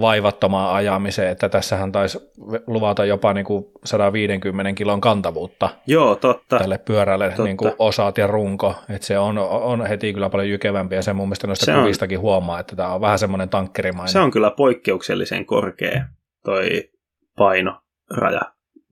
vaivattomaan 0.00 0.74
ajamiseen, 0.74 1.32
että 1.32 1.48
tässähän 1.48 1.92
taisi 1.92 2.18
luvata 2.66 3.04
jopa 3.04 3.32
niin 3.32 3.44
kuin 3.46 3.64
150 3.84 4.72
kilon 4.72 5.00
kantavuutta 5.00 5.68
joo, 5.86 6.14
totta. 6.16 6.58
tälle 6.58 6.78
pyörälle 6.78 7.28
Totta. 7.28 7.44
niin 7.44 7.56
kuin 7.56 7.72
osat 7.78 8.18
ja 8.18 8.26
runko, 8.26 8.74
että 8.88 9.06
se 9.06 9.18
on, 9.18 9.38
on 9.38 9.86
heti 9.86 10.12
kyllä 10.12 10.30
paljon 10.30 10.48
jykevämpi 10.48 10.94
ja 10.94 11.02
sen 11.02 11.16
mun 11.16 11.28
mielestä 11.28 11.46
noista 11.46 11.64
Se 11.64 11.74
on. 11.74 11.80
kuvistakin 11.82 12.20
huomaa, 12.20 12.60
että 12.60 12.76
tämä 12.76 12.94
on 12.94 13.00
vähän 13.00 13.18
semmoinen 13.18 13.48
tankkerimainen. 13.48 14.12
Se 14.12 14.20
on 14.20 14.30
kyllä 14.30 14.50
poikkeuksellisen 14.50 15.46
korkea 15.46 16.04
toi 16.44 16.90
painoraja 17.36 18.40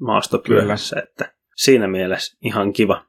maastopyörässä, 0.01 1.03
että 1.03 1.33
siinä 1.59 1.89
mielessä 1.89 2.39
ihan 2.43 2.73
kiva 2.73 3.05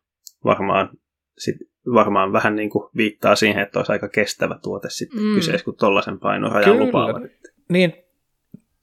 varmaan 0.45 0.89
sit 1.37 1.55
varmaan 1.93 2.33
vähän 2.33 2.55
niin 2.55 2.69
kuin 2.69 2.89
viittaa 2.97 3.35
siihen, 3.35 3.63
että 3.63 3.79
olisi 3.79 3.91
aika 3.91 4.09
kestävä 4.09 4.59
tuote 4.63 4.89
sitten 4.89 5.19
mm. 5.19 5.35
kyseessä, 5.35 5.65
kun 5.65 5.75
tollaisen 5.75 6.19
painorajan 6.19 6.79
lupaavat. 6.79 7.23
Niin, 7.69 7.93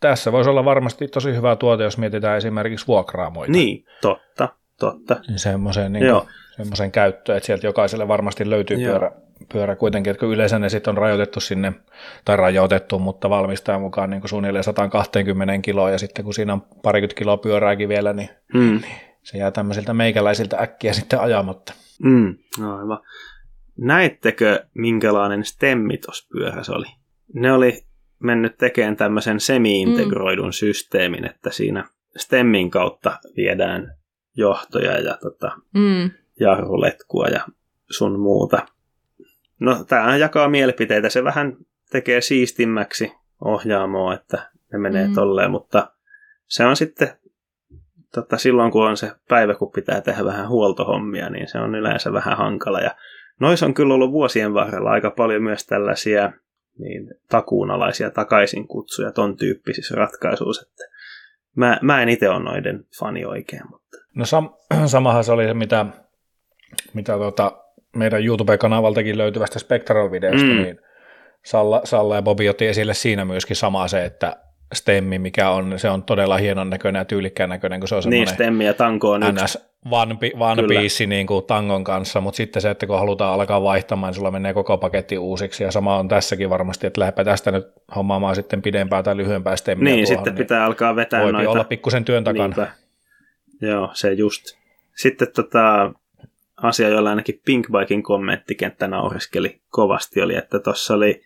tässä 0.00 0.33
voisi 0.33 0.50
olla 0.50 0.64
varmasti 0.64 1.09
tosi 1.09 1.35
hyvä 1.35 1.57
tuote, 1.57 1.85
jos 1.85 1.98
mietitään 1.98 2.37
esimerkiksi 2.37 2.87
vuokraamoita. 2.87 3.52
Niin, 3.52 3.85
totta, 4.00 4.48
totta. 4.79 5.16
Niin 5.29 5.38
semmoisen, 5.38 5.92
niin 5.92 6.12
kuin, 6.12 6.29
semmoisen 6.57 6.92
käyttöön, 6.92 7.37
että 7.37 7.46
sieltä 7.46 7.66
jokaiselle 7.66 8.09
varmasti 8.09 8.50
löytyy 8.50 8.76
pyörä, 8.76 9.12
pyörä 9.52 9.76
kuitenkin, 9.76 10.11
että 10.11 10.26
yleensä 10.26 10.59
ne 10.59 10.68
sitten 10.68 10.90
on 10.90 10.98
rajoitettu 10.98 11.40
sinne, 11.40 11.72
tai 12.24 12.37
rajoitettu, 12.37 12.98
mutta 12.98 13.31
valmistajan 13.31 13.81
mukaan 13.81 14.11
niin 14.11 14.20
kuin 14.20 14.29
suunnilleen 14.29 14.64
120 14.64 15.59
kiloa, 15.59 15.90
ja 15.90 15.98
sitten 15.98 16.24
kun 16.24 16.35
siinä 16.35 16.52
on 16.52 16.62
parikymmentä 16.83 17.18
kiloa 17.18 17.37
pyörääkin 17.37 17.88
vielä, 17.88 18.12
niin, 18.12 18.29
mm. 18.55 18.61
niin 18.61 18.85
se 19.27 19.39
jää 19.39 19.51
tämmöisiltä 19.51 19.95
meikäläisiltä 19.95 20.57
äkkiä 20.57 20.93
sitten 20.93 21.21
ajamatta. 21.21 21.73
Mm, 22.03 22.37
aivan. 22.59 22.99
Näittekö, 23.77 24.67
minkälainen 24.75 25.45
stemmitospyörä 25.45 26.62
se 26.62 26.73
oli? 26.73 26.87
Ne 27.35 27.53
oli 27.53 27.87
mennyt 28.19 28.59
tekemään 28.59 28.97
tämmöisen 28.97 29.41
semi-integroidun 29.41 30.47
mm. 30.47 30.53
systeemin, 30.53 31.25
että 31.25 31.51
siinä 31.51 31.85
stemmin 32.17 32.71
kautta 32.71 33.19
viedään 33.37 33.97
johtoja 34.37 34.99
ja 34.99 35.19
tota, 35.23 35.53
mm. 35.75 36.11
jarruletkua 36.41 37.27
ja 37.27 37.41
sun 37.91 38.21
muuta. 38.21 38.67
No, 39.61 39.85
tämä 39.85 40.17
jakaa 40.17 40.49
mielipiteitä. 40.49 41.09
Se 41.09 41.25
vähän 41.25 41.57
tekee 41.91 42.21
siistimmäksi 42.21 43.12
ohjaamoa, 43.45 44.15
että 44.15 44.51
ne 44.73 44.79
menee 44.79 45.07
mm. 45.07 45.15
tolleen, 45.15 45.51
mutta 45.51 45.93
se 46.47 46.65
on 46.65 46.77
sitten 46.77 47.19
tota, 48.20 48.37
silloin, 48.37 48.72
kun 48.72 48.88
on 48.88 48.96
se 48.96 49.12
päivä, 49.29 49.55
kun 49.55 49.72
pitää 49.72 50.00
tehdä 50.00 50.24
vähän 50.24 50.48
huoltohommia, 50.48 51.31
niin 51.31 51.48
se 51.48 51.59
on 51.59 51.74
yleensä 51.74 52.12
vähän 52.12 52.37
hankala. 52.37 52.81
Ja 52.81 52.90
nois 53.40 53.62
on 53.62 53.74
kyllä 53.74 53.94
ollut 53.94 54.12
vuosien 54.12 54.55
varrella 54.55 54.90
aika 54.90 55.11
paljon 55.11 55.42
myös 55.42 55.66
tällaisia 55.66 56.33
niin 56.79 57.11
takuunalaisia 57.29 58.11
takaisin 58.11 58.68
kutsuja 58.68 59.12
ton 59.12 59.37
tyyppisissä 59.37 59.94
ratkaisuissa, 59.94 60.66
että 60.70 60.85
mä, 61.57 61.79
mä 61.83 62.02
en 62.02 62.09
itse 62.09 62.29
ole 62.29 62.42
noiden 62.42 62.85
fani 62.98 63.24
oikein. 63.24 63.62
Mutta. 63.70 63.98
No 64.14 64.24
sam- 64.24 64.87
samahan 64.88 65.24
se 65.24 65.33
oli 65.33 65.44
se, 65.44 65.55
mitä, 65.55 65.87
mitä 66.94 67.12
tota, 67.12 67.52
meidän 67.96 68.24
YouTube-kanavaltakin 68.24 69.18
löytyvästä 69.18 69.59
Spectral-videosta, 69.59 70.46
mm. 70.46 70.62
niin 70.62 70.81
Salla, 71.44 71.81
Salla 71.85 72.14
ja 72.14 72.22
Bobi 72.22 72.48
otti 72.48 72.66
esille 72.66 72.94
siinä 72.94 73.24
myöskin 73.24 73.57
sama 73.57 73.88
se, 73.88 74.05
että 74.05 74.37
stemmi, 74.74 75.18
mikä 75.18 75.50
on, 75.50 75.79
se 75.79 75.90
on 75.90 76.02
todella 76.02 76.37
hienon 76.37 76.70
näköinen 76.70 77.00
ja 77.00 77.05
tyylikkään 77.05 77.50
näköinen, 77.50 77.81
kun 77.81 77.88
se 77.88 77.94
on 77.94 78.02
semmoinen 78.02 78.26
niin, 78.26 78.35
stemmi 78.35 78.66
ja 78.66 78.74
tanko 78.74 79.11
on 79.11 79.20
NS. 79.20 79.59
One, 79.90 80.16
one 80.38 80.62
piece 80.68 81.07
niin 81.07 81.26
kuin 81.26 81.44
tangon 81.44 81.85
kanssa, 81.85 82.20
mutta 82.20 82.37
sitten 82.37 82.62
se, 82.62 82.70
että 82.70 82.87
kun 82.87 82.98
halutaan 82.98 83.35
alkaa 83.35 83.62
vaihtamaan, 83.62 84.11
niin 84.11 84.16
sulla 84.16 84.31
menee 84.31 84.55
koko 84.55 84.79
paketti 84.79 85.18
uusiksi, 85.18 85.64
ja 85.64 85.70
sama 85.70 85.96
on 85.96 86.09
tässäkin 86.09 86.50
varmasti, 86.50 86.87
että 86.87 87.00
lähdepä 87.00 87.24
tästä 87.24 87.50
nyt 87.50 87.66
hommaamaan 87.96 88.35
sitten 88.35 88.62
pidempää 88.62 89.02
tai 89.02 89.16
lyhyempää 89.16 89.57
stemmiä. 89.57 89.85
Niin, 89.85 90.07
tuohon, 90.07 90.07
sitten 90.07 90.35
niin 90.35 90.44
pitää 90.44 90.64
alkaa 90.64 90.96
vetää 90.96 91.22
voi 91.22 91.33
noita. 91.33 91.50
olla 91.50 91.64
pikkusen 91.64 92.05
työn 92.05 92.24
takana. 92.24 92.44
Niinpä. 92.44 92.68
Joo, 93.61 93.90
se 93.92 94.12
just. 94.12 94.44
Sitten 94.96 95.29
tota, 95.35 95.92
asia, 96.57 96.88
jolla 96.88 97.11
ainakin 97.11 97.40
Pinkbikin 97.44 98.02
kommenttikenttä 98.02 98.88
naureskeli 98.88 99.61
kovasti, 99.68 100.22
oli, 100.22 100.37
että 100.37 100.59
tuossa 100.59 100.94
oli 100.94 101.22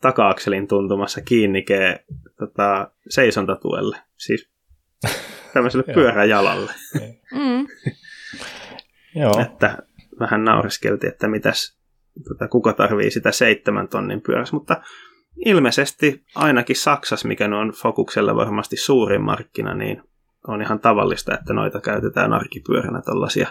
taka-akselin 0.00 0.68
tuntumassa 0.68 1.20
kiinnikee 1.20 2.04
tota, 2.38 2.90
seisontatuelle, 3.08 3.96
siis 4.16 4.50
tämmöiselle 5.54 5.94
pyöräjalalle. 5.94 6.72
mm. 7.32 7.66
Joo. 9.20 9.40
että 9.40 9.78
vähän 10.20 10.44
naureskeltiin, 10.44 11.12
että 11.12 11.28
mitäs, 11.28 11.78
tota, 12.28 12.48
kuka 12.48 12.72
tarvii 12.72 13.10
sitä 13.10 13.32
seitsemän 13.32 13.88
tonnin 13.88 14.20
pyörässä, 14.20 14.56
mutta 14.56 14.82
ilmeisesti 15.44 16.24
ainakin 16.34 16.76
Saksassa, 16.76 17.28
mikä 17.28 17.44
on 17.44 17.72
Fokukselle 17.72 18.36
varmasti 18.36 18.76
suurin 18.76 19.22
markkina, 19.22 19.74
niin 19.74 20.02
on 20.48 20.62
ihan 20.62 20.80
tavallista, 20.80 21.34
että 21.34 21.52
noita 21.52 21.80
käytetään 21.80 22.32
arkipyöränä 22.32 23.02
tällaisia 23.02 23.48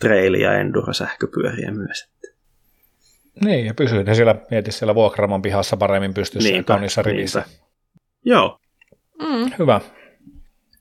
trail- 0.00 0.40
ja 0.40 0.52
enduro-sähköpyöriä 0.52 1.70
myös. 1.70 2.12
Niin, 3.44 3.66
ja 3.66 3.74
pysyy 3.74 4.04
ne 4.04 4.14
siellä, 4.14 4.34
mieti 4.50 4.72
siellä 4.72 4.94
vuokramon 4.94 5.42
pihassa 5.42 5.76
paremmin 5.76 6.14
pystyssä 6.14 6.48
niinpä, 6.48 6.72
ja 6.72 6.76
kaunissa 6.76 7.02
rivissä. 7.02 7.44
Niinpä. 7.46 7.66
Joo. 8.24 8.58
Mm. 9.22 9.52
Hyvä. 9.58 9.80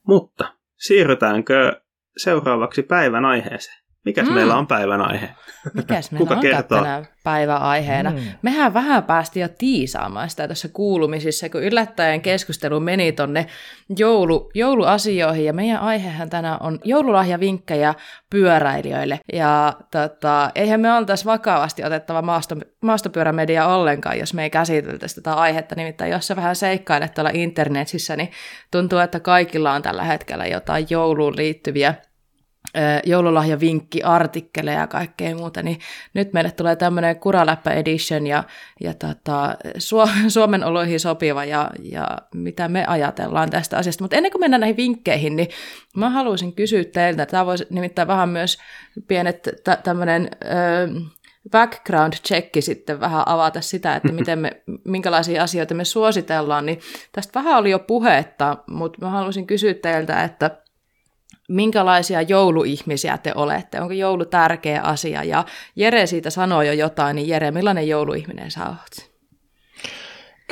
Mutta 0.07 0.53
siirrytäänkö 0.77 1.81
seuraavaksi 2.17 2.83
päivän 2.83 3.25
aiheeseen? 3.25 3.80
Mikäs 4.05 4.27
mm. 4.27 4.33
meillä 4.33 4.55
on 4.55 4.67
päivän 4.67 5.01
aihe? 5.01 5.29
Mikäs 5.73 6.11
meillä 6.11 6.23
Kuka 6.23 6.35
on 6.35 6.41
kertoo? 6.41 6.77
tänään 6.77 7.07
päivän 7.23 7.61
aiheena? 7.61 8.09
Mm. 8.09 8.17
Mehän 8.41 8.73
vähän 8.73 9.03
päästiin 9.03 9.41
jo 9.41 9.49
tiisaamaan 9.57 10.29
sitä 10.29 10.47
tässä 10.47 10.67
kuulumisissa, 10.67 11.49
kun 11.49 11.63
yllättäen 11.63 12.21
keskustelu 12.21 12.79
meni 12.79 13.11
tonne 13.11 13.45
joulu, 13.97 14.51
jouluasioihin, 14.53 15.45
ja 15.45 15.53
meidän 15.53 15.79
aihehan 15.79 16.29
tänään 16.29 16.57
on 16.61 16.79
joululahjavinkkejä 16.83 17.93
pyöräilijöille. 18.29 19.19
Ja 19.33 19.73
tota, 19.91 20.51
eihän 20.55 20.81
me 20.81 20.93
oltaisi 20.93 21.25
vakavasti 21.25 21.83
otettava 21.83 22.21
maasto, 22.21 22.55
maastopyörämedia 22.81 23.67
ollenkaan, 23.67 24.19
jos 24.19 24.33
me 24.33 24.43
ei 24.43 24.49
käsiteltäisi 24.49 25.15
tätä 25.15 25.33
aihetta. 25.33 25.75
Nimittäin 25.75 26.11
jos 26.11 26.27
sä 26.27 26.35
vähän 26.35 26.55
seikkailet 26.55 27.13
tuolla 27.13 27.31
internetissä, 27.33 28.15
niin 28.15 28.31
tuntuu, 28.71 28.99
että 28.99 29.19
kaikilla 29.19 29.73
on 29.73 29.81
tällä 29.81 30.03
hetkellä 30.03 30.45
jotain 30.45 30.87
jouluun 30.89 31.35
liittyviä 31.35 31.95
joululahjavinkki, 33.05 34.03
artikkeleja 34.03 34.79
ja 34.79 34.87
kaikkea 34.87 35.35
muuta, 35.35 35.63
niin 35.63 35.79
nyt 36.13 36.33
meille 36.33 36.51
tulee 36.51 36.75
tämmöinen 36.75 37.15
Kuraläppä 37.15 37.71
Edition 37.71 38.27
ja, 38.27 38.43
ja 38.81 38.93
tota, 38.93 39.57
Suomen 40.27 40.63
oloihin 40.63 40.99
sopiva 40.99 41.45
ja, 41.45 41.69
ja 41.83 42.07
mitä 42.35 42.67
me 42.67 42.85
ajatellaan 42.85 43.49
tästä 43.49 43.77
asiasta. 43.77 44.03
Mutta 44.03 44.17
ennen 44.17 44.31
kuin 44.31 44.39
mennään 44.39 44.61
näihin 44.61 44.77
vinkkeihin, 44.77 45.35
niin 45.35 45.47
mä 45.95 46.09
haluaisin 46.09 46.53
kysyä 46.53 46.83
teiltä, 46.83 47.25
tämä 47.25 47.45
voisi 47.45 47.67
nimittäin 47.69 48.07
vähän 48.07 48.29
myös 48.29 48.57
pienet 49.07 49.41
t- 49.41 49.83
tämmöinen 49.83 50.29
background-checki 51.49 52.61
sitten 52.61 52.99
vähän 52.99 53.23
avata 53.25 53.61
sitä, 53.61 53.95
että 53.95 54.11
miten 54.19 54.39
me, 54.39 54.51
minkälaisia 54.85 55.43
asioita 55.43 55.73
me 55.73 55.85
suositellaan, 55.85 56.65
niin 56.65 56.79
tästä 57.11 57.39
vähän 57.39 57.57
oli 57.57 57.71
jo 57.71 57.79
puhetta, 57.79 58.57
mutta 58.67 59.05
mä 59.05 59.09
haluaisin 59.09 59.47
kysyä 59.47 59.73
teiltä, 59.73 60.23
että 60.23 60.61
minkälaisia 61.51 62.21
jouluihmisiä 62.21 63.17
te 63.17 63.31
olette? 63.35 63.81
Onko 63.81 63.93
joulu 63.93 64.25
tärkeä 64.25 64.81
asia? 64.81 65.23
Ja 65.23 65.43
Jere 65.75 66.05
siitä 66.05 66.29
sanoo 66.29 66.61
jo 66.61 66.73
jotain, 66.73 67.15
niin 67.15 67.27
Jere, 67.27 67.51
millainen 67.51 67.87
jouluihminen 67.87 68.51
sä 68.51 68.65
oot? 68.65 69.11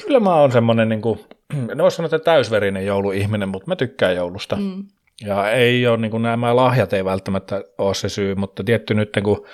Kyllä 0.06 0.20
mä 0.20 0.36
oon 0.36 0.52
semmoinen, 0.52 0.90
niin 0.90 1.02
kuin, 1.02 1.20
en 1.72 1.78
voi 1.78 1.92
sanoa, 1.92 2.06
että 2.06 2.20
täysverinen 2.20 2.86
jouluihminen, 2.86 3.50
mutta 3.50 3.68
mä 3.68 3.76
tykkään 3.76 4.16
joulusta. 4.16 4.56
Mm. 4.56 4.84
Ja 5.26 5.52
ei 5.52 5.88
ole, 5.88 5.98
niin 5.98 6.12
kuin 6.12 6.24
nämä 6.24 6.56
lahjat 6.56 6.94
ei 6.94 7.06
välttämättä 7.06 7.64
ole 7.78 7.94
se 7.94 8.10
syy, 8.10 8.36
mutta 8.36 8.64
tietty 8.64 8.94
nyt 8.94 9.10
kun 9.24 9.46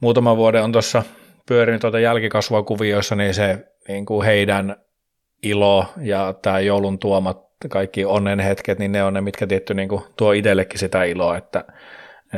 muutama 0.00 0.36
vuoden 0.36 0.62
on 0.62 0.72
tuossa 0.72 1.02
pyörinyt 1.48 1.80
tuota 1.80 2.00
jälkikasvua 2.00 2.62
kuvioissa, 2.62 3.16
niin 3.16 3.34
se 3.34 3.58
niin 3.88 4.06
kuin 4.06 4.26
heidän 4.26 4.76
ilo 5.42 5.86
ja 6.00 6.34
tämä 6.42 6.60
joulun 6.60 6.98
tuomat 6.98 7.51
kaikki 7.68 8.04
onnen 8.04 8.40
hetket, 8.40 8.78
niin 8.78 8.92
ne 8.92 9.04
on 9.04 9.14
ne, 9.14 9.20
mitkä 9.20 9.46
tietty 9.46 9.74
niin 9.74 9.88
kuin, 9.88 10.02
tuo 10.16 10.32
itsellekin 10.32 10.78
sitä 10.78 11.04
iloa, 11.04 11.36
että, 11.36 11.64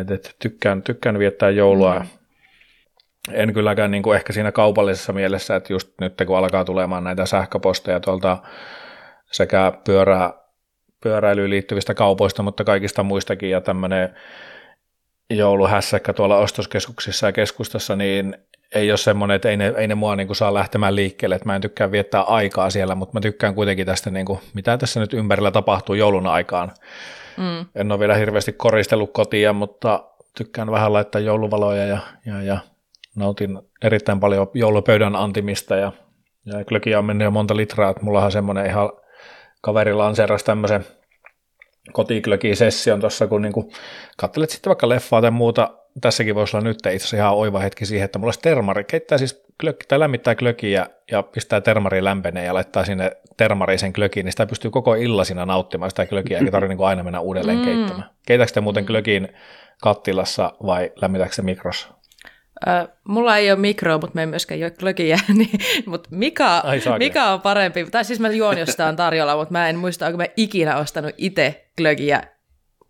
että, 0.01 0.15
että 0.15 0.31
tykkään, 0.39 0.83
tykkään 0.83 1.19
viettää 1.19 1.51
joulua. 1.51 1.99
Mm. 1.99 2.07
En 3.33 3.55
kylläkään 3.55 3.91
niin 3.91 4.03
kuin 4.03 4.17
ehkä 4.17 4.33
siinä 4.33 4.53
kaupallisessa 4.53 5.13
mielessä, 5.13 5.57
että 5.57 5.73
just 5.73 5.89
nyt 6.01 6.15
kun 6.27 6.39
alkaa 6.39 6.65
tulemaan 6.65 7.05
näitä 7.05 7.27
sähköposteja 7.27 8.01
tuolta 8.01 8.39
sekä 9.31 9.73
pyörää, 9.85 10.33
pyöräilyyn 11.03 11.51
liittyvistä 11.51 11.95
kaupoista, 11.95 12.43
mutta 12.43 12.65
kaikista 12.65 13.03
muistakin 13.03 13.51
ja 13.51 13.61
tämmöinen 13.61 14.15
jouluhässäkkä 15.31 16.13
tuolla 16.13 16.37
ostoskeskuksissa 16.39 17.27
ja 17.27 17.33
keskustassa, 17.33 17.97
niin 17.97 18.37
ei 18.75 18.91
ole 18.91 18.99
semmoinen, 18.99 19.35
että 19.35 19.49
ei 19.49 19.57
ne, 19.57 19.75
ei 19.77 19.89
ne 19.89 19.95
mua 19.95 20.17
niin 20.17 20.27
kuin 20.27 20.37
saa 20.37 20.55
lähtemään 20.55 20.97
liikkeelle, 20.97 21.35
että 21.35 21.47
mä 21.47 21.55
en 21.55 21.61
tykkää 21.61 21.91
viettää 21.91 22.23
aikaa 22.23 22.71
siellä, 22.71 22.95
mutta 22.95 23.15
mä 23.15 23.21
tykkään 23.21 23.55
kuitenkin 23.55 23.87
tästä, 23.87 24.11
niin 24.11 24.27
kuin, 24.27 24.39
mitä 24.55 24.79
tässä 24.79 25.01
nyt 25.01 25.15
ympärillä 25.15 25.51
tapahtuu 25.51 25.95
joulun 25.95 26.27
aikaan. 26.27 26.73
Mm. 27.37 27.67
En 27.75 27.93
ole 27.93 28.01
vielä 28.01 28.15
hirveästi 28.15 28.53
koristellut 28.53 29.13
kotia, 29.13 29.53
mutta 29.53 30.05
tykkään 30.37 30.71
vähän 30.71 30.93
laittaa 30.93 31.21
jouluvaloja 31.21 31.87
ja, 31.87 31.99
ja, 32.27 32.43
ja 32.43 32.59
nautin 33.17 33.59
erittäin 33.83 34.21
paljon 34.21 34.51
joulupöydän 34.55 35.17
antimista 35.17 35.77
ja, 35.77 35.93
ja 36.47 36.65
klökiä 36.65 36.99
on 36.99 37.05
mennyt 37.05 37.25
jo 37.25 37.31
monta 37.31 37.57
litraa, 37.57 37.91
että 37.91 38.05
mullahan 38.05 38.33
semmoinen 38.33 38.67
ihan 38.67 38.93
kaveri 39.61 39.95
lanseerasi 39.95 40.45
tämmöisen 40.45 40.87
kotiklöki-session 41.93 43.01
tuossa, 43.01 43.27
kun 43.27 43.43
niinku 43.43 43.73
katselet 44.17 44.51
sitten 44.51 44.71
vaikka 44.71 44.89
leffaa 44.89 45.21
tai 45.21 45.31
muuta 45.31 45.71
tässäkin 46.01 46.35
voisi 46.35 46.57
olla 46.57 46.69
nyt 46.69 46.77
itse 46.77 46.91
asiassa 46.97 47.17
ihan 47.17 47.35
oiva 47.35 47.59
hetki 47.59 47.87
siihen, 47.87 48.05
että 48.05 48.19
mulla 48.19 48.29
olisi 48.29 48.41
termari, 48.41 48.85
keittää 48.85 49.19
siis 49.19 49.45
klökki, 49.61 49.87
tai 49.89 50.01
lämmittää 50.01 50.35
klökiä 50.35 50.87
ja 51.11 51.23
pistää 51.23 51.61
termari 51.61 52.05
lämpenee 52.05 52.45
ja 52.45 52.55
laittaa 52.55 52.85
sinne 52.85 53.17
termariin 53.37 53.79
sen 53.79 53.93
klökiin, 53.93 54.25
niin 54.25 54.33
sitä 54.33 54.47
pystyy 54.47 54.71
koko 54.71 54.95
illasina 54.95 55.47
nauttimaan 55.47 55.91
sitä 55.91 56.07
klökiä, 56.07 56.39
eikä 56.39 56.51
tarvitse 56.51 56.75
niin 56.75 56.87
aina 56.87 57.03
mennä 57.03 57.21
uudelleen 57.21 57.59
mm. 57.59 57.65
keittämään. 57.65 58.11
Keitäkö 58.27 58.53
te 58.53 58.61
muuten 58.61 58.87
klökiin 58.87 59.29
kattilassa 59.83 60.53
vai 60.67 60.93
lämmitäkö 61.03 61.35
se 61.35 61.43
mikrossa? 61.43 61.89
Äh, 62.69 62.89
mulla 63.09 63.37
ei 63.37 63.51
ole 63.51 63.59
mikroa, 63.59 63.99
mutta 63.99 64.15
me 64.15 64.23
ei 64.23 64.27
myöskään 64.27 64.61
juo 64.61 64.71
glögiä, 64.71 65.19
niin, 65.39 65.61
mutta 65.87 66.11
saakeli. 66.11 66.99
mikä 66.99 67.33
on 67.33 67.41
parempi? 67.41 67.85
Tai 67.91 68.05
siis 68.05 68.21
mä 68.21 68.29
juon, 68.29 68.59
jos 68.59 68.69
sitä 68.69 68.87
on 68.87 68.97
tarjolla, 68.97 69.37
mutta 69.37 69.53
mä 69.53 69.69
en 69.69 69.79
muista, 69.79 70.07
onko 70.07 70.17
mä 70.17 70.27
ikinä 70.37 70.77
ostanut 70.77 71.15
itse 71.17 71.65
glögiä 71.77 72.23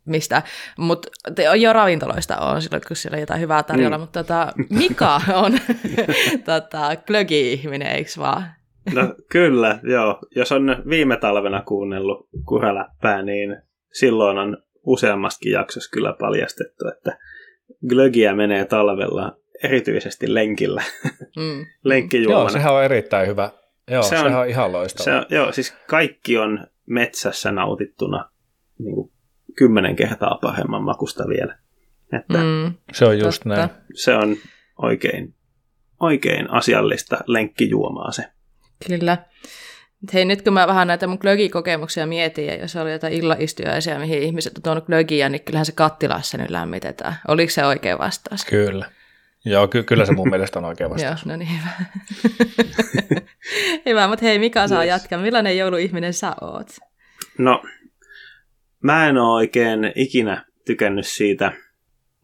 mistä, 0.04 0.42
mutta 0.78 1.08
jo 1.56 1.72
ravintoloista 1.72 2.36
on 2.36 2.62
silloin, 2.62 2.82
kun 2.88 2.96
siellä 2.96 3.16
on 3.16 3.20
jotain 3.20 3.40
hyvää 3.40 3.62
tarjolla, 3.62 3.98
mm. 3.98 4.00
mutta 4.00 4.24
tota, 4.24 4.52
Mika 4.70 5.20
on 5.34 5.52
tota, 6.50 6.96
glögi-ihminen, 7.06 7.88
eikö 7.92 8.10
vaan? 8.18 8.44
No 8.94 9.14
kyllä, 9.30 9.78
joo. 9.82 10.18
Jos 10.36 10.52
on 10.52 10.82
viime 10.88 11.16
talvena 11.16 11.62
kuunnellut 11.62 12.28
kuraläppää, 12.46 13.22
niin 13.22 13.56
silloin 13.92 14.38
on 14.38 14.58
useammastakin 14.86 15.52
jaksossa 15.52 15.90
kyllä 15.90 16.16
paljastettu, 16.20 16.88
että 16.88 17.18
glögiä 17.88 18.34
menee 18.34 18.64
talvella 18.64 19.36
erityisesti 19.64 20.34
lenkillä. 20.34 20.82
Mm. 21.36 21.66
Lenkkijuomana. 21.84 22.40
Joo, 22.40 22.48
sehän 22.48 22.74
on 22.74 22.84
erittäin 22.84 23.28
hyvä. 23.28 23.50
Joo, 23.90 24.02
se 24.02 24.08
sehän 24.08 24.26
on, 24.26 24.34
on 24.34 24.48
ihan 24.48 24.72
loistava. 24.72 25.04
Se 25.04 25.14
on, 25.14 25.26
joo, 25.30 25.52
siis 25.52 25.74
kaikki 25.86 26.38
on 26.38 26.66
metsässä 26.86 27.52
nautittuna 27.52 28.30
niin 28.78 28.94
kuin 28.94 29.12
kymmenen 29.56 29.96
kertaa 29.96 30.38
paremman 30.42 30.82
makusta 30.82 31.28
vielä. 31.28 31.58
Että 32.12 32.38
mm, 32.38 32.74
se 32.92 33.04
on 33.04 33.18
just 33.18 33.42
totta. 33.42 33.48
näin. 33.56 33.70
Se 33.94 34.14
on 34.14 34.36
oikein, 34.82 35.34
oikein 36.00 36.50
asiallista 36.50 37.18
lenkkijuomaa 37.26 38.12
se. 38.12 38.24
Kyllä. 38.88 39.18
Hei, 40.14 40.24
nyt 40.24 40.42
kun 40.42 40.52
mä 40.52 40.66
vähän 40.66 40.86
näitä 40.86 41.06
mun 41.06 41.18
glögikokemuksia 41.20 42.06
mietin, 42.06 42.46
ja 42.46 42.54
jos 42.54 42.76
oli 42.76 42.92
jotain 42.92 43.12
illaistujaisia, 43.12 43.98
mihin 43.98 44.22
ihmiset 44.22 44.56
on 44.56 44.62
tuonut 44.62 44.86
glögiä, 44.86 45.28
niin 45.28 45.44
kyllähän 45.44 45.66
se 45.66 45.72
kattilassa 45.72 46.38
nyt 46.38 46.50
lämmitetään. 46.50 47.14
Oliko 47.28 47.50
se 47.50 47.66
oikea 47.66 47.98
vastaus? 47.98 48.44
Kyllä. 48.44 48.90
Joo, 49.44 49.68
ky- 49.68 49.82
kyllä 49.82 50.06
se 50.06 50.12
mun 50.12 50.30
mielestä 50.30 50.58
on 50.58 50.64
oikea 50.64 50.90
vastaus. 50.90 51.26
Joo, 51.26 51.32
no 51.32 51.36
niin 51.36 51.48
hyvä. 51.50 51.70
hyvä, 53.86 54.08
mutta 54.08 54.24
hei, 54.24 54.38
Mika 54.38 54.68
saa 54.68 54.84
yes. 54.84 54.88
jatkaa. 54.88 55.18
Millainen 55.18 55.58
jouluihminen 55.58 56.12
sä 56.12 56.34
oot? 56.40 56.68
No, 57.38 57.62
mä 58.84 59.08
en 59.08 59.18
ole 59.18 59.34
oikein 59.34 59.92
ikinä 59.94 60.44
tykännyt 60.64 61.06
siitä 61.06 61.52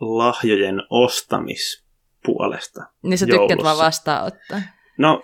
lahjojen 0.01 0.83
ostamispuolesta 0.91 2.85
Niin 3.03 3.19
sä 3.19 3.27
tykkät 3.27 3.63
vaan 3.63 3.79
vastaanottaa. 3.79 4.61
No, 4.99 5.23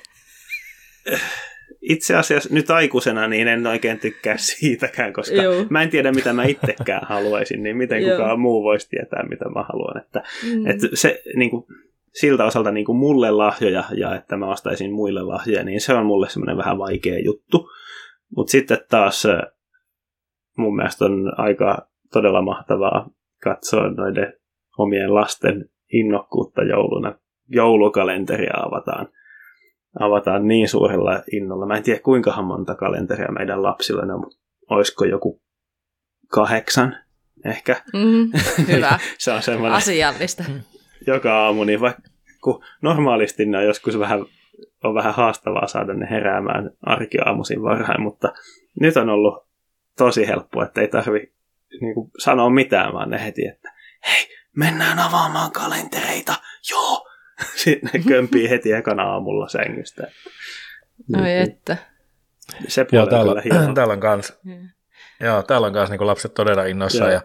itse 1.83 2.17
asiassa 2.17 2.55
nyt 2.55 2.71
aikuisena 2.71 3.29
niin 3.29 3.49
en 3.49 3.67
oikein 3.67 3.99
tykkää 3.99 4.37
siitäkään, 4.37 5.13
koska 5.13 5.37
Joo. 5.37 5.65
mä 5.71 5.83
en 5.83 5.91
tiedä 5.91 6.13
mitä 6.13 6.33
mä 6.33 6.45
itsekään 6.45 7.07
haluaisin, 7.07 7.63
niin 7.63 7.77
miten 7.77 8.03
Joo. 8.03 8.17
kukaan 8.17 8.41
muu 8.41 8.63
voisi 8.63 8.89
tietää 8.89 9.29
mitä 9.29 9.45
mä 9.49 9.63
haluan. 9.63 10.03
Että, 10.03 10.23
mm. 10.43 10.67
että 10.67 10.89
se 10.95 11.23
niin 11.37 11.51
kuin, 11.51 11.67
siltä 12.15 12.45
osalta 12.45 12.71
niin 12.71 12.87
kuin 12.87 12.99
mulle 12.99 13.31
lahjoja 13.31 13.85
ja 13.97 14.15
että 14.15 14.37
mä 14.37 14.47
ostaisin 14.47 14.93
muille 14.93 15.23
lahjoja, 15.23 15.65
niin 15.65 15.81
se 15.81 15.95
on 15.95 16.07
mulle 16.07 16.29
semmoinen 16.29 16.57
vähän 16.57 16.79
vaikea 16.79 17.19
juttu. 17.19 17.71
Mutta 18.37 18.51
sitten 18.51 18.79
taas 18.91 19.27
mun 20.57 20.77
mielestä 20.77 21.05
on 21.05 21.41
aika 21.41 21.89
todella 22.13 22.43
mahtavaa 22.43 23.11
katsoa 23.43 23.91
noiden 23.91 24.33
omien 24.79 25.15
lasten 25.15 25.69
innokkuutta 25.93 26.63
jouluna. 26.63 27.15
Joulukalenteria 27.49 28.53
avataan, 28.67 29.09
avataan 30.01 30.49
niin 30.49 30.69
suurella 30.69 31.23
innolla. 31.33 31.67
Mä 31.67 31.77
en 31.77 31.83
tiedä 31.83 32.01
kuinka 32.01 32.43
monta 32.43 32.75
kalenteria 32.75 33.33
meidän 33.33 33.63
lapsilla 33.63 34.03
on, 34.03 34.21
mutta 34.21 34.39
olisiko 34.71 35.05
joku 35.05 35.43
kahdeksan 36.29 36.97
ehkä. 37.45 37.77
Mm, 37.93 38.31
hyvä. 38.73 38.99
se 39.19 39.33
on 39.33 39.43
semmoinen 39.43 39.77
asiallista. 39.77 40.45
Joka 41.07 41.45
aamu, 41.45 41.65
niin 41.65 41.81
vaikka 41.81 42.03
kun 42.43 42.63
normaalisti 42.83 43.47
ne 43.47 43.59
on 43.59 43.65
joskus 43.65 43.99
vähän, 43.99 44.25
on 44.85 44.95
vähän 44.95 45.15
haastavaa 45.15 45.67
saada 45.67 45.95
ne 45.95 46.07
heräämään 46.11 46.71
arkiaamuisin 46.83 47.63
varhain, 47.63 48.03
mutta 48.03 48.33
nyt 48.81 48.97
on 48.97 49.09
ollut 49.09 49.46
tosi 49.97 50.27
helppo, 50.27 50.63
että 50.63 50.81
ei 50.81 50.89
tarvi 50.89 51.33
niin 51.81 51.95
kuin, 51.95 52.11
sanoa 52.19 52.51
mitään, 52.51 52.93
vaan 52.93 53.11
ne 53.11 53.25
heti, 53.25 53.47
että 53.47 53.73
hei, 54.07 54.29
mennään 54.57 54.99
avaamaan 54.99 55.53
kalentereita, 55.53 56.35
joo. 56.71 57.09
Sitten 57.65 57.91
ne 57.93 58.01
kömpii 58.09 58.51
heti 58.51 58.73
ekana 58.73 59.03
aamulla 59.03 59.49
sängystä. 59.49 60.03
Oi 61.17 61.23
niin, 61.23 61.43
että. 61.43 61.77
Se 62.69 62.87
joo, 62.93 63.07
täällä, 63.07 63.43
on 63.69 63.75
täällä 63.75 63.93
on 63.93 64.01
kans, 64.01 64.39
yeah. 64.47 64.61
joo, 65.21 65.43
täällä 65.43 65.67
on 65.67 65.73
kans 65.73 65.91
niin 65.91 66.07
lapset 66.07 66.35
todella 66.35 66.65
innossa 66.65 67.11
ja 67.11 67.21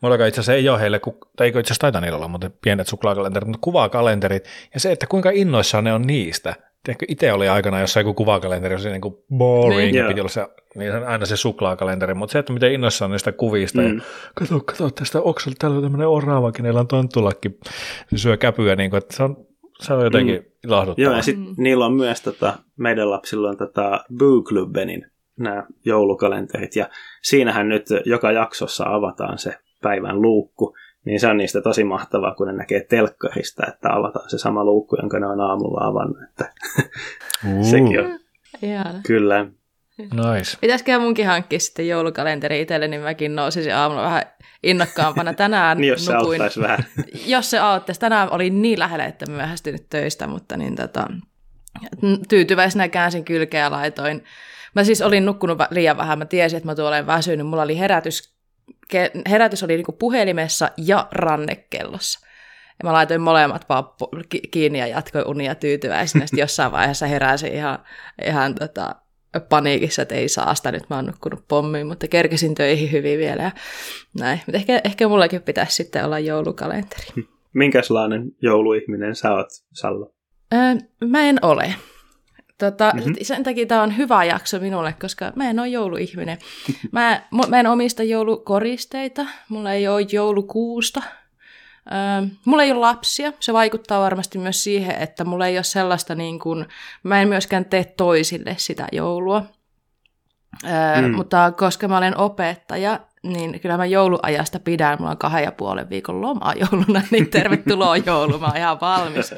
mulla 0.00 0.14
itse 0.14 0.26
asiassa 0.28 0.54
ei 0.54 0.68
ole 0.68 0.80
heille, 0.80 1.00
tai 1.36 1.46
eikö 1.46 1.60
itse 1.60 1.72
asiassa 1.72 1.80
taita 1.80 2.00
niillä 2.00 2.16
olla, 2.16 2.28
mutta 2.28 2.50
pienet 2.62 2.88
suklaakalenterit, 2.88 3.48
mutta 3.48 3.64
kuvakalenterit, 3.64 4.44
ja 4.74 4.80
se, 4.80 4.92
että 4.92 5.06
kuinka 5.06 5.30
innoissaan 5.30 5.84
ne 5.84 5.92
on 5.92 6.02
niistä, 6.02 6.54
Tiedätkö, 6.84 7.06
itse 7.08 7.32
oli 7.32 7.48
aikana 7.48 7.80
jossain 7.80 8.06
joku 8.06 8.14
kuvakalenteri, 8.14 8.80
se 8.80 8.90
niin 8.90 9.00
kuin 9.00 9.14
boring, 9.36 9.92
niin, 9.92 10.06
piti 10.06 10.20
olla 10.20 10.28
se, 10.28 10.46
niin 10.74 10.92
aina 10.92 11.26
se 11.26 11.36
suklaakalenteri, 11.36 12.14
mutta 12.14 12.32
se, 12.32 12.38
että 12.38 12.52
miten 12.52 12.72
innoissa 12.72 13.04
on 13.04 13.10
niistä 13.10 13.32
kuvista, 13.32 13.80
mm. 13.80 13.96
ja 13.96 14.02
kato, 14.34 14.60
kato 14.60 14.90
tästä 14.90 15.20
oksalta, 15.20 15.56
täällä 15.58 15.76
on 15.76 15.82
tämmöinen 15.82 16.08
oravakin, 16.08 16.62
niillä 16.62 16.80
on 16.80 16.88
tonttulakki, 16.88 17.58
se 18.10 18.18
syö 18.18 18.36
käpyä, 18.36 18.76
niin 18.76 18.90
kuin, 18.90 18.98
että 18.98 19.16
se 19.16 19.22
on, 19.22 19.36
se 19.80 19.94
on 19.94 20.04
jotenkin 20.04 20.36
mm. 20.36 20.44
ilahduttavaa. 20.64 21.10
Joo, 21.10 21.16
ja 21.16 21.22
sitten 21.22 21.46
mm. 21.46 21.54
niillä 21.58 21.86
on 21.86 21.92
myös, 21.92 22.20
tota, 22.20 22.58
meidän 22.76 23.10
lapsilla 23.10 23.48
on 23.48 23.56
tota 23.56 24.04
Boo 24.18 24.42
Clubenin 24.42 25.06
nämä 25.38 25.66
joulukalenterit, 25.84 26.76
ja 26.76 26.88
siinähän 27.22 27.68
nyt 27.68 27.86
joka 28.04 28.32
jaksossa 28.32 28.84
avataan 28.86 29.38
se 29.38 29.54
päivän 29.82 30.22
luukku, 30.22 30.76
niin 31.04 31.20
se 31.20 31.26
on 31.26 31.36
niistä 31.36 31.62
tosi 31.62 31.84
mahtavaa, 31.84 32.34
kun 32.34 32.46
ne 32.46 32.52
näkee 32.52 32.84
telkkarista, 32.84 33.66
että 33.66 33.92
avataan 33.92 34.30
se 34.30 34.38
sama 34.38 34.64
luukku, 34.64 34.96
jonka 34.96 35.20
ne 35.20 35.26
on 35.26 35.40
aamulla 35.40 35.86
avannut. 35.86 36.22
Että 36.28 36.52
sekin 37.70 38.00
on. 38.00 38.20
Ihana. 38.62 39.00
Kyllä. 39.06 39.46
Nice. 39.98 40.58
Pitäisikö 40.60 40.98
munkin 40.98 41.26
hankkia 41.26 41.60
sitten 41.60 41.88
joulukalenteri 41.88 42.60
itselle, 42.60 42.88
niin 42.88 43.00
mäkin 43.00 43.36
nousisin 43.36 43.74
aamulla 43.74 44.02
vähän 44.02 44.22
innokkaampana. 44.62 45.34
Tänään 45.34 45.76
niin 45.80 45.88
jos 45.88 46.08
nukuin, 46.08 46.50
se 46.50 46.60
vähän. 46.60 46.84
jos 47.26 47.50
se 47.50 47.58
auttaisi. 47.58 48.00
Tänään 48.00 48.30
oli 48.30 48.50
niin 48.50 48.78
lähellä, 48.78 49.04
että 49.04 49.30
myöhästynyt 49.30 49.86
töistä, 49.90 50.26
mutta 50.26 50.56
niin 50.56 50.76
tota, 50.76 51.06
tyytyväisenä 52.28 52.88
käänsin 52.88 53.24
kylkeä 53.24 53.60
ja 53.60 53.70
laitoin. 53.70 54.24
Mä 54.74 54.84
siis 54.84 55.02
olin 55.02 55.26
nukkunut 55.26 55.58
liian 55.70 55.96
vähän, 55.96 56.18
mä 56.18 56.24
tiesin, 56.24 56.56
että 56.56 56.66
mä 56.66 56.74
tuolen 56.74 57.06
väsynyt. 57.06 57.46
Mulla 57.46 57.62
oli 57.62 57.78
herätys 57.78 58.34
herätys 59.30 59.62
oli 59.62 59.76
niinku 59.76 59.92
puhelimessa 59.92 60.70
ja 60.76 61.08
rannekellossa. 61.12 62.26
Ja 62.82 62.88
mä 62.88 62.92
laitoin 62.92 63.20
molemmat 63.20 63.64
pappu 63.68 64.08
kiinni 64.50 64.78
ja 64.78 64.86
jatkoin 64.86 65.26
unia 65.26 65.54
tyytyväisenä. 65.54 66.26
Sitten 66.26 66.42
jossain 66.44 66.72
vaiheessa 66.72 67.06
heräsin 67.06 67.52
ihan, 67.52 67.78
ihan 68.24 68.54
tota, 68.54 68.94
paniikissa, 69.48 70.02
että 70.02 70.14
ei 70.14 70.28
saa 70.28 70.54
sitä, 70.54 70.72
nyt 70.72 70.90
mä 70.90 70.96
oon 70.96 71.06
nukkunut 71.06 71.44
pommiin, 71.48 71.86
mutta 71.86 72.08
kerkesin 72.08 72.54
töihin 72.54 72.92
hyvin 72.92 73.18
vielä 73.18 73.42
ja 73.42 73.50
näin. 74.18 74.40
Mutta 74.46 74.56
ehkä, 74.56 74.80
ehkä 74.84 75.08
mullakin 75.08 75.42
pitäisi 75.42 75.74
sitten 75.74 76.04
olla 76.04 76.18
joulukalenteri. 76.18 77.06
Minkälainen 77.52 78.32
jouluihminen 78.42 79.14
sä 79.14 79.32
oot, 79.32 79.48
Salla? 79.72 80.10
Öö, 80.54 80.74
mä 81.08 81.22
en 81.22 81.38
ole. 81.42 81.74
Tota, 82.60 82.92
mm-hmm. 82.94 83.14
Sen 83.22 83.42
takia 83.42 83.66
tämä 83.66 83.82
on 83.82 83.96
hyvä 83.96 84.24
jakso 84.24 84.58
minulle, 84.58 84.94
koska 85.00 85.32
mä 85.36 85.50
en 85.50 85.58
ole 85.58 85.68
jouluihminen. 85.68 86.38
Mä, 86.92 87.22
mä 87.48 87.60
en 87.60 87.66
omista 87.66 88.02
joulukoristeita, 88.02 89.26
mulla 89.48 89.72
ei 89.72 89.88
ole 89.88 90.06
joulukuusta. 90.12 91.02
Mulla 92.44 92.62
ei 92.62 92.72
ole 92.72 92.80
lapsia, 92.80 93.32
se 93.40 93.52
vaikuttaa 93.52 94.00
varmasti 94.00 94.38
myös 94.38 94.64
siihen, 94.64 94.96
että 94.96 95.24
mulla 95.24 95.46
ei 95.46 95.56
ole 95.56 95.64
sellaista 95.64 96.14
niin 96.14 96.38
kuin, 96.38 96.66
mä 97.02 97.22
en 97.22 97.28
myöskään 97.28 97.64
tee 97.64 97.84
toisille 97.84 98.54
sitä 98.58 98.88
joulua. 98.92 99.44
Öö, 100.64 101.08
mm. 101.08 101.14
Mutta 101.14 101.52
koska 101.56 101.88
mä 101.88 101.98
olen 101.98 102.16
opettaja, 102.16 103.00
niin 103.22 103.60
kyllä 103.60 103.76
mä 103.76 103.86
jouluajasta 103.86 104.60
pidän. 104.60 104.96
Mulla 104.98 105.10
on 105.10 105.18
kahden 105.18 105.44
ja 105.44 105.52
puolen 105.52 105.90
viikon 105.90 106.20
loma 106.20 106.52
jouluna, 106.52 107.02
niin 107.10 107.30
tervetuloa 107.30 107.96
joulu, 108.06 108.38
mä 108.38 108.46
oon 108.46 108.56
ihan 108.56 108.80
valmis. 108.80 109.34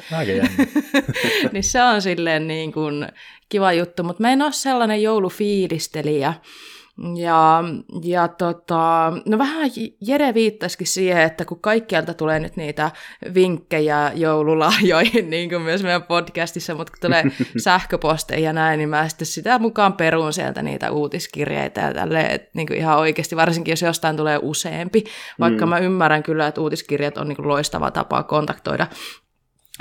niin 1.51 1.63
se 1.63 1.83
on 1.83 2.01
silleen 2.01 2.47
niin 2.47 2.71
kuin 2.71 3.07
kiva 3.49 3.73
juttu, 3.73 4.03
mutta 4.03 4.21
mä 4.21 4.31
en 4.31 4.41
ole 4.41 4.51
sellainen 4.51 5.03
joulufiilistelijä. 5.03 6.33
Ja, 7.15 7.63
ja 8.03 8.27
tota, 8.27 9.13
no 9.25 9.37
vähän 9.37 9.69
Jere 10.01 10.33
viittasikin 10.33 10.87
siihen, 10.87 11.21
että 11.21 11.45
kun 11.45 11.59
kaikkialta 11.59 12.13
tulee 12.13 12.39
nyt 12.39 12.55
niitä 12.55 12.91
vinkkejä 13.33 14.11
joululahjoihin, 14.15 15.29
niin 15.29 15.49
kuin 15.49 15.61
myös 15.61 15.83
meidän 15.83 16.03
podcastissa, 16.03 16.75
mutta 16.75 16.91
kun 16.91 16.99
tulee 17.01 17.23
sähköposteja 17.63 18.39
ja 18.39 18.53
näin, 18.53 18.77
niin 18.77 18.89
mä 18.89 19.09
sitten 19.09 19.25
sitä 19.25 19.59
mukaan 19.59 19.93
perun 19.93 20.33
sieltä 20.33 20.61
niitä 20.61 20.91
uutiskirjeitä 20.91 21.81
ja 21.81 21.93
tälleen, 21.93 22.31
että 22.31 22.49
niin 22.53 22.67
kuin 22.67 22.77
ihan 22.77 22.97
oikeasti, 22.97 23.35
varsinkin 23.35 23.71
jos 23.71 23.81
jostain 23.81 24.17
tulee 24.17 24.39
useampi, 24.41 25.03
vaikka 25.39 25.65
mm. 25.65 25.69
mä 25.69 25.77
ymmärrän 25.77 26.23
kyllä, 26.23 26.47
että 26.47 26.61
uutiskirjat 26.61 27.17
on 27.17 27.27
niin 27.27 27.35
kuin 27.35 27.47
loistava 27.47 27.91
tapa 27.91 28.23
kontaktoida 28.23 28.87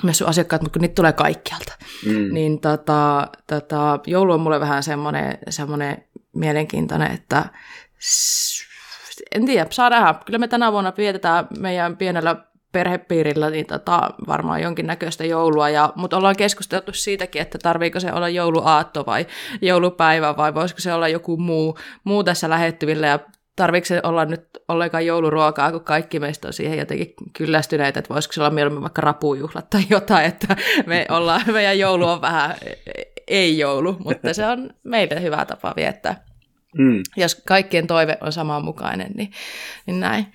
myös 0.03 0.19
sun 0.19 0.29
asiakkaat, 0.29 0.63
mutta 0.63 0.79
kun 0.79 0.83
niitä 0.83 0.95
tulee 0.95 1.13
kaikkialta. 1.13 1.73
Mm. 2.07 2.35
Niin 2.35 2.61
tota, 2.61 3.29
tota, 3.47 4.01
joulu 4.07 4.33
on 4.33 4.41
mulle 4.41 4.61
vähän 4.61 4.83
semmoinen, 4.83 5.39
semmoinen 5.51 6.05
mielenkiintoinen, 6.33 7.13
että 7.13 7.45
en 9.35 9.47
tiedä, 9.47 9.67
saa 9.71 9.91
nähdä. 9.91 10.15
Kyllä 10.27 10.39
me 10.39 10.49
tänä 10.49 10.73
vuonna 10.73 10.93
vietetään 10.97 11.47
meidän 11.59 11.97
pienellä 11.97 12.37
perhepiirillä 12.73 13.51
niin 13.51 13.67
tota, 13.67 14.11
varmaan 14.27 14.63
jonkinnäköistä 14.63 15.25
joulua, 15.25 15.69
ja, 15.69 15.93
mutta 15.97 16.17
ollaan 16.17 16.37
keskusteltu 16.37 16.93
siitäkin, 16.93 17.43
että 17.43 17.59
tarviiko 17.59 18.01
se 18.01 18.13
olla 18.13 18.29
jouluaatto 18.29 19.07
vai 19.07 19.27
joulupäivä 19.63 20.37
vai 20.37 20.55
voisiko 20.55 20.81
se 20.81 20.95
olla 20.95 21.09
joku 21.09 21.37
muu, 21.37 21.79
muu 22.05 22.25
tässä 22.25 22.51
lähettyvillä 22.51 23.07
ja 23.07 23.19
tarviiko 23.57 23.87
se 23.87 24.01
olla 24.03 24.25
nyt 24.25 24.45
ollenkaan 24.69 25.07
jouluruokaa, 25.07 25.73
kun 25.73 25.85
kaikki 25.85 26.21
meistä 26.21 26.49
on 26.49 26.53
siihen 26.53 26.79
jotenkin 26.79 27.15
kyllästyneitä, 27.33 27.99
että 27.99 28.15
voisiko 28.15 28.33
se 28.33 28.41
olla 28.41 28.51
mieluummin 28.51 28.83
vaikka 28.83 29.03
rapujuhlat 29.03 29.71
tai 29.71 29.83
jotain, 29.91 30.27
että 30.27 30.57
me 30.87 31.07
ollaan, 31.09 31.43
meidän 31.53 31.79
joulu 31.79 32.05
on 32.09 32.21
vähän 32.21 32.55
ei 33.29 33.59
joulu, 33.59 33.97
mutta 34.05 34.35
se 34.35 34.47
on 34.47 34.71
meille 34.83 35.23
hyvä 35.23 35.45
tapa 35.45 35.73
viettää. 35.77 36.25
Mm. 36.79 37.03
Jos 37.17 37.35
kaikkien 37.35 37.87
toive 37.87 38.19
on 38.21 38.33
samanmukainen, 38.33 39.13
niin, 39.15 39.33
niin 39.87 40.01
näin. 40.01 40.27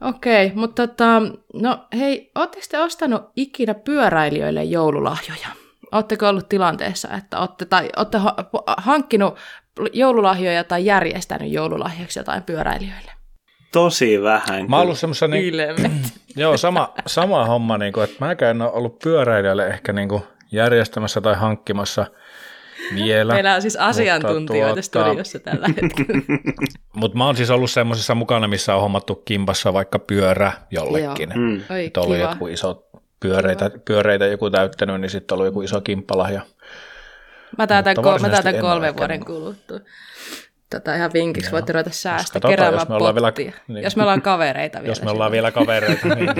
Okei, 0.00 0.46
okay, 0.46 0.58
mutta 0.58 0.86
tota, 0.86 1.22
no 1.54 1.86
hei, 1.98 2.30
ootteko 2.34 2.66
te 2.70 2.78
ostanut 2.78 3.22
ikinä 3.36 3.74
pyöräilijöille 3.74 4.64
joululahjoja? 4.64 5.48
Oletteko 5.92 6.28
ollut 6.28 6.48
tilanteessa, 6.48 7.08
että 7.18 7.38
olette, 7.38 7.64
tai 7.64 7.88
olette 7.96 8.18
hankkinut 8.78 9.38
joululahjoja 9.92 10.64
tai 10.64 10.84
järjestänyt 10.84 11.52
joululahjaksi 11.52 12.18
jotain 12.18 12.42
pyöräilijöille? 12.42 13.12
Tosi 13.72 14.22
vähän. 14.22 14.70
Mä 14.70 14.76
oon 14.76 14.84
ollut 14.84 14.98
semmoisessa... 14.98 15.28
Niin, 15.28 15.54
joo, 16.36 16.56
sama, 16.56 16.94
sama 17.06 17.44
homma, 17.44 17.78
niin 17.78 17.92
kuin, 17.92 18.04
että 18.04 18.16
mä 18.24 18.36
en 18.50 18.62
ole 18.62 18.72
ollut 18.72 18.98
pyöräilijöille 18.98 19.66
ehkä 19.66 19.92
niin 19.92 20.08
kuin 20.08 20.22
järjestämässä 20.52 21.20
tai 21.20 21.34
hankkimassa– 21.34 22.06
vielä. 22.94 23.32
Meillä 23.32 23.54
on 23.54 23.62
siis 23.62 23.76
asiantuntijoita 23.76 24.66
tuota, 24.66 24.82
studiossa 24.82 25.38
tällä 25.38 25.66
hetkellä. 25.68 26.22
Mutta 27.00 27.18
mä 27.18 27.26
oon 27.26 27.36
siis 27.36 27.50
ollut 27.50 27.70
semmoisessa 27.70 28.14
mukana, 28.14 28.48
missä 28.48 28.74
on 28.74 28.80
hommattu 28.80 29.14
kimpassa 29.14 29.72
vaikka 29.72 29.98
pyörä 29.98 30.52
jollekin. 30.70 31.32
Joo. 31.34 31.46
Mm. 31.46 31.60
Oi, 31.70 31.86
että 31.86 32.00
ollut 32.00 32.18
joku 32.18 32.46
iso 32.46 32.86
pyöreitä, 33.20 33.70
pyöreitä 33.84 34.26
joku 34.26 34.50
täyttänyt, 34.50 35.00
niin 35.00 35.10
sitten 35.10 35.34
ollut 35.34 35.46
joku 35.46 35.62
iso 35.62 35.80
kimppalahja. 35.80 36.40
Mä 37.58 37.66
täytän, 37.66 37.96
ko- 37.96 38.20
mä 38.20 38.28
täytän 38.28 38.60
kolme 38.60 38.96
vuoden 38.96 39.24
kuluttua. 39.24 39.78
Tota 40.72 40.94
ihan 40.94 41.10
vinkiksi 41.12 41.48
Joo. 41.48 41.52
voitte 41.52 41.72
ruveta 41.72 41.90
säästä 41.90 42.40
keräämään 42.40 42.80
jos 42.80 42.88
me 42.88 42.94
ollaan 42.94 43.14
vielä, 43.14 43.32
niin. 43.68 43.84
Jos 43.84 43.96
me 43.96 44.02
ollaan 44.02 44.22
kavereita 44.22 44.78
vielä. 44.78 44.90
Jos 44.90 45.02
me 45.02 45.10
ollaan 45.10 45.32
vielä 45.32 45.50
kavereita, 45.50 46.08
niin 46.08 46.28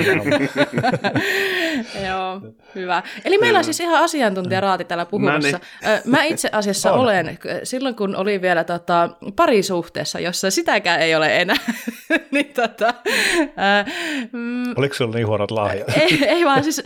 Joo, 2.07 2.41
hyvä. 2.75 3.03
Eli 3.25 3.39
meillä 3.39 3.59
on 3.59 3.65
siis 3.65 3.81
ihan 3.81 4.05
asiantuntijaraati 4.05 4.85
täällä 4.85 5.07
puhumassa. 5.07 5.61
Mä 6.05 6.23
itse 6.23 6.49
asiassa 6.53 6.93
on. 6.93 7.01
olen, 7.01 7.39
silloin 7.63 7.95
kun 7.95 8.17
oli 8.17 8.43
vielä 8.43 8.65
tota, 8.65 9.09
parisuhteessa, 9.37 10.21
jossa 10.21 10.51
sitäkään 10.51 11.01
ei 11.01 11.15
ole 11.15 11.41
enää, 11.41 11.57
niin 12.31 12.53
tota, 12.55 12.95
äh, 13.59 13.87
mm, 14.33 14.75
Oliko 14.77 14.95
sulla 14.95 15.15
niin 15.15 15.27
huonot 15.27 15.51
lahjat? 15.51 15.89
ei, 16.01 16.25
ei 16.25 16.45
vaan 16.45 16.65
siis 16.65 16.83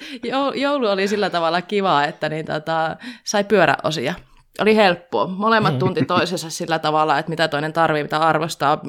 joulu 0.55 0.87
oli 0.87 1.09
sillä 1.09 1.31
tavalla 1.31 1.63
kiva, 1.63 2.05
että 2.05 2.29
niin 2.29 2.47
tota, 2.47 2.97
sai 3.25 3.45
pyöräosia 3.45 4.15
oli 4.61 4.77
helppoa. 4.77 5.27
Molemmat 5.27 5.73
mm. 5.73 5.79
tunti 5.79 6.05
toisensa 6.05 6.51
sillä 6.51 6.79
tavalla, 6.79 7.19
että 7.19 7.31
mitä 7.31 7.49
toinen 7.49 7.73
tarvii, 7.73 8.03
mitä 8.03 8.19
arvostaa, 8.19 8.81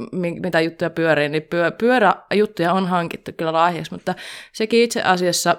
mitä 0.41 0.61
juttuja 0.61 0.89
pyörii, 0.89 1.30
niin 1.30 1.43
pyö, 1.43 1.72
pyöräjuttuja 1.72 2.74
on 2.74 2.88
hankittu 2.88 3.32
kyllä 3.38 3.53
lahjaksi, 3.53 3.91
mutta 3.91 4.15
sekin 4.53 4.84
itse 4.84 5.01
asiassa 5.01 5.57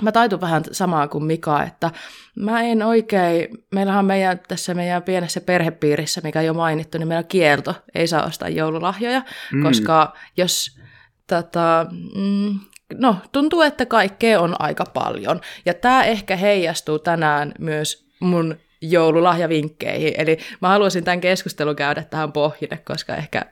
Mä 0.00 0.12
taitun 0.12 0.40
vähän 0.40 0.62
samaa 0.72 1.08
kuin 1.08 1.24
Mika, 1.24 1.62
että 1.62 1.90
mä 2.36 2.62
en 2.62 2.82
oikein, 2.82 3.48
meillähän 3.74 3.98
on 3.98 4.04
meidän, 4.04 4.40
tässä 4.48 4.74
meidän 4.74 5.02
pienessä 5.02 5.40
perhepiirissä, 5.40 6.20
mikä 6.24 6.42
jo 6.42 6.54
mainittu, 6.54 6.98
niin 6.98 7.08
meillä 7.08 7.18
on 7.18 7.28
kielto, 7.28 7.74
ei 7.94 8.06
saa 8.06 8.26
ostaa 8.26 8.48
joululahjoja, 8.48 9.22
mm. 9.52 9.62
koska 9.62 10.12
jos 10.36 10.78
tota, 11.26 11.86
mm, 12.14 12.58
no, 12.98 13.16
tuntuu, 13.32 13.60
että 13.60 13.86
kaikkea 13.86 14.40
on 14.40 14.56
aika 14.58 14.84
paljon. 14.84 15.40
Ja 15.66 15.74
tämä 15.74 16.04
ehkä 16.04 16.36
heijastuu 16.36 16.98
tänään 16.98 17.52
myös 17.58 18.06
mun 18.20 18.56
joululahjavinkkeihin. 18.82 20.14
Eli 20.18 20.38
mä 20.60 20.68
haluaisin 20.68 21.04
tämän 21.04 21.20
keskustelun 21.20 21.76
käydä 21.76 22.02
tähän 22.02 22.32
pohjille, 22.32 22.78
koska 22.84 23.16
ehkä 23.16 23.42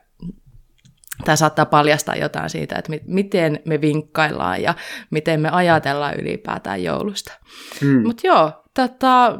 tämä 1.25 1.35
saattaa 1.35 1.65
paljastaa 1.65 2.15
jotain 2.15 2.49
siitä, 2.49 2.75
että 2.75 2.91
miten 3.07 3.59
me 3.65 3.81
vinkkaillaan 3.81 4.61
ja 4.61 4.73
miten 5.09 5.39
me 5.39 5.49
ajatellaan 5.49 6.19
ylipäätään 6.19 6.83
joulusta. 6.83 7.33
Mm. 7.81 8.01
Mutta 8.01 8.27
joo, 8.27 8.51
tota, 8.73 9.39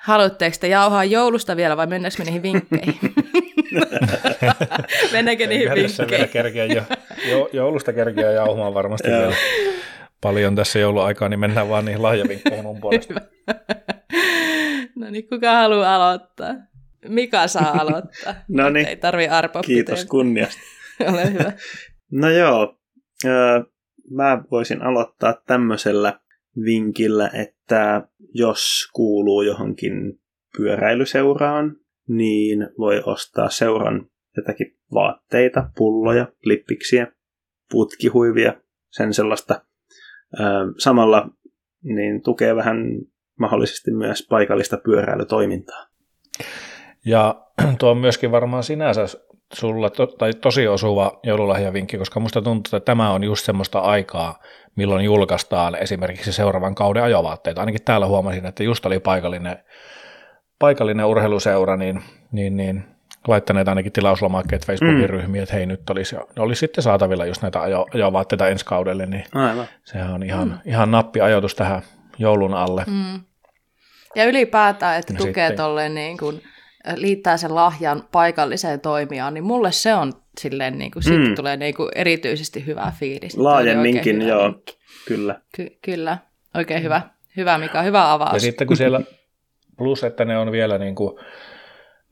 haluatteko 0.00 0.56
te 0.60 0.68
jauhaa 0.68 1.04
joulusta 1.04 1.56
vielä 1.56 1.76
vai 1.76 1.86
mennäänkö 1.86 2.18
me 2.18 2.24
niihin 2.24 2.42
vinkkeihin? 2.42 2.98
Mennäänkö 5.12 5.46
niihin 5.46 5.74
vinkkeihin? 5.74 6.28
Kerkeä 6.28 6.64
jo, 6.64 6.82
jo, 7.30 7.48
joulusta 7.52 7.92
kerkeä 7.92 8.30
jauhamaan 8.30 8.74
varmasti 8.74 9.08
vielä 9.08 9.34
paljon 10.20 10.56
tässä 10.56 10.78
jouluaikaa, 10.78 11.28
niin 11.28 11.40
mennään 11.40 11.68
vaan 11.68 11.84
niihin 11.84 12.02
lahjavinkkeihin 12.02 12.64
mun 12.64 12.80
puolesta. 12.80 13.14
no 14.96 15.10
niin, 15.10 15.28
kuka 15.28 15.52
haluaa 15.52 15.94
aloittaa? 15.94 16.54
Mika 17.08 17.48
saa 17.48 17.72
aloittaa. 17.80 18.34
no 18.48 18.70
niin. 18.70 18.86
Ei 18.86 18.96
tarvi 18.96 19.28
arpoa 19.28 19.62
Kiitos 19.62 19.92
piteen. 19.92 20.08
kunniasta. 20.08 20.60
Ole 21.12 21.32
hyvä. 21.32 21.52
no 22.12 22.30
joo, 22.30 22.78
mä 24.10 24.42
voisin 24.50 24.82
aloittaa 24.82 25.34
tämmöisellä 25.46 26.20
vinkillä, 26.64 27.30
että 27.34 28.08
jos 28.34 28.90
kuuluu 28.92 29.42
johonkin 29.42 30.20
pyöräilyseuraan, 30.56 31.76
niin 32.08 32.68
voi 32.78 33.02
ostaa 33.06 33.48
seuran 33.48 34.06
jotakin 34.36 34.76
vaatteita, 34.94 35.70
pulloja, 35.76 36.28
lippiksiä, 36.44 37.06
putkihuivia, 37.70 38.54
sen 38.90 39.14
sellaista. 39.14 39.65
Samalla 40.78 41.28
niin 41.82 42.22
tukee 42.22 42.56
vähän 42.56 42.76
mahdollisesti 43.40 43.90
myös 43.90 44.26
paikallista 44.30 44.76
pyöräilytoimintaa. 44.84 45.86
Ja 47.04 47.34
tuo 47.78 47.90
on 47.90 47.98
myöskin 47.98 48.30
varmaan 48.30 48.62
sinänsä 48.64 49.06
sulla 49.54 49.90
to, 49.90 50.06
tai 50.06 50.32
tosi 50.32 50.68
osuva 50.68 51.20
joululahjavinkki, 51.22 51.98
koska 51.98 52.20
musta 52.20 52.42
tuntuu, 52.42 52.76
että 52.76 52.80
tämä 52.80 53.12
on 53.12 53.24
just 53.24 53.44
semmoista 53.44 53.78
aikaa, 53.78 54.38
milloin 54.76 55.04
julkaistaan 55.04 55.74
esimerkiksi 55.74 56.32
seuraavan 56.32 56.74
kauden 56.74 57.02
ajovaatteita. 57.02 57.60
Ainakin 57.60 57.84
täällä 57.84 58.06
huomasin, 58.06 58.46
että 58.46 58.62
just 58.62 58.86
oli 58.86 59.00
paikallinen, 59.00 59.58
paikallinen 60.58 61.06
urheiluseura, 61.06 61.76
niin, 61.76 62.02
niin, 62.32 62.56
niin 62.56 62.84
laittaneet 63.28 63.68
ainakin 63.68 63.92
tilauslomakkeet 63.92 64.66
Facebookin 64.66 65.00
mm. 65.00 65.10
ryhmiin, 65.10 65.42
että 65.42 65.54
hei 65.54 65.66
nyt 65.66 65.90
olisi, 65.90 66.16
olisi 66.38 66.60
sitten 66.60 66.84
saatavilla 66.84 67.26
just 67.26 67.42
näitä 67.42 67.60
ajo, 67.60 67.86
ajovaatteita 67.94 68.48
ensi 68.48 68.64
kaudelle, 68.64 69.06
niin 69.06 69.24
Aivan. 69.34 69.66
sehän 69.84 70.12
on 70.12 70.22
ihan, 70.22 70.48
mm. 70.48 70.58
ihan 70.64 70.90
nappi 70.90 71.20
ajoitus 71.20 71.54
tähän 71.54 71.82
joulun 72.18 72.54
alle. 72.54 72.84
Mm. 72.86 73.20
Ja 74.14 74.24
ylipäätään, 74.24 74.98
että 74.98 75.12
ja 75.12 75.16
tukee 75.16 75.52
tolleen 75.52 75.94
niin 75.94 76.18
kuin, 76.18 76.42
liittää 76.94 77.36
sen 77.36 77.54
lahjan 77.54 78.04
paikalliseen 78.12 78.80
toimijaan, 78.80 79.34
niin 79.34 79.44
mulle 79.44 79.72
se 79.72 79.94
on 79.94 80.12
silleen, 80.40 80.78
niin 80.78 80.90
kuin, 80.90 81.02
mm. 81.02 81.08
siitä 81.08 81.34
tulee 81.36 81.56
niin 81.56 81.74
kuin 81.74 81.88
erityisesti 81.94 82.66
hyvää 82.66 82.92
fiilistä. 82.98 83.42
Laajemminkin, 83.42 84.22
joo, 84.22 84.44
vinkki. 84.44 84.78
kyllä. 85.08 85.40
Ky- 85.56 85.78
kyllä, 85.82 86.18
oikein 86.54 86.82
hyvä. 86.82 87.02
Hyvä, 87.36 87.58
mikä 87.58 87.82
hyvä 87.82 88.12
avaus. 88.12 88.32
Ja 88.32 88.40
sitten 88.40 88.66
kun 88.66 88.76
siellä, 88.76 89.00
plus 89.76 90.04
että 90.04 90.24
ne 90.24 90.38
on 90.38 90.52
vielä 90.52 90.78
niin 90.78 90.94
kuin, 90.94 91.18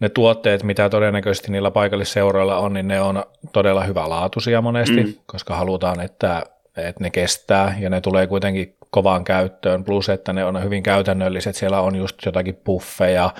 ne 0.04 0.08
tuotteet, 0.08 0.62
mitä 0.62 0.88
todennäköisesti 0.88 1.52
niillä 1.52 1.70
paikalliseuroilla 1.70 2.58
on, 2.58 2.72
niin 2.72 2.88
ne 2.88 3.00
on 3.00 3.24
todella 3.52 3.84
hyvälaatuisia 3.84 4.62
monesti, 4.62 5.04
mm. 5.04 5.14
koska 5.26 5.56
halutaan, 5.56 6.00
että, 6.00 6.42
että 6.76 7.04
ne 7.04 7.10
kestää 7.10 7.76
ja 7.80 7.90
ne 7.90 8.00
tulee 8.00 8.26
kuitenkin 8.26 8.76
kovaan 8.90 9.24
käyttöön, 9.24 9.84
plus 9.84 10.08
että 10.08 10.32
ne 10.32 10.44
on 10.44 10.64
hyvin 10.64 10.82
käytännölliset, 10.82 11.56
siellä 11.56 11.80
on 11.80 11.96
just 11.96 12.16
jotakin 12.26 12.60
puffeja, 12.64 13.30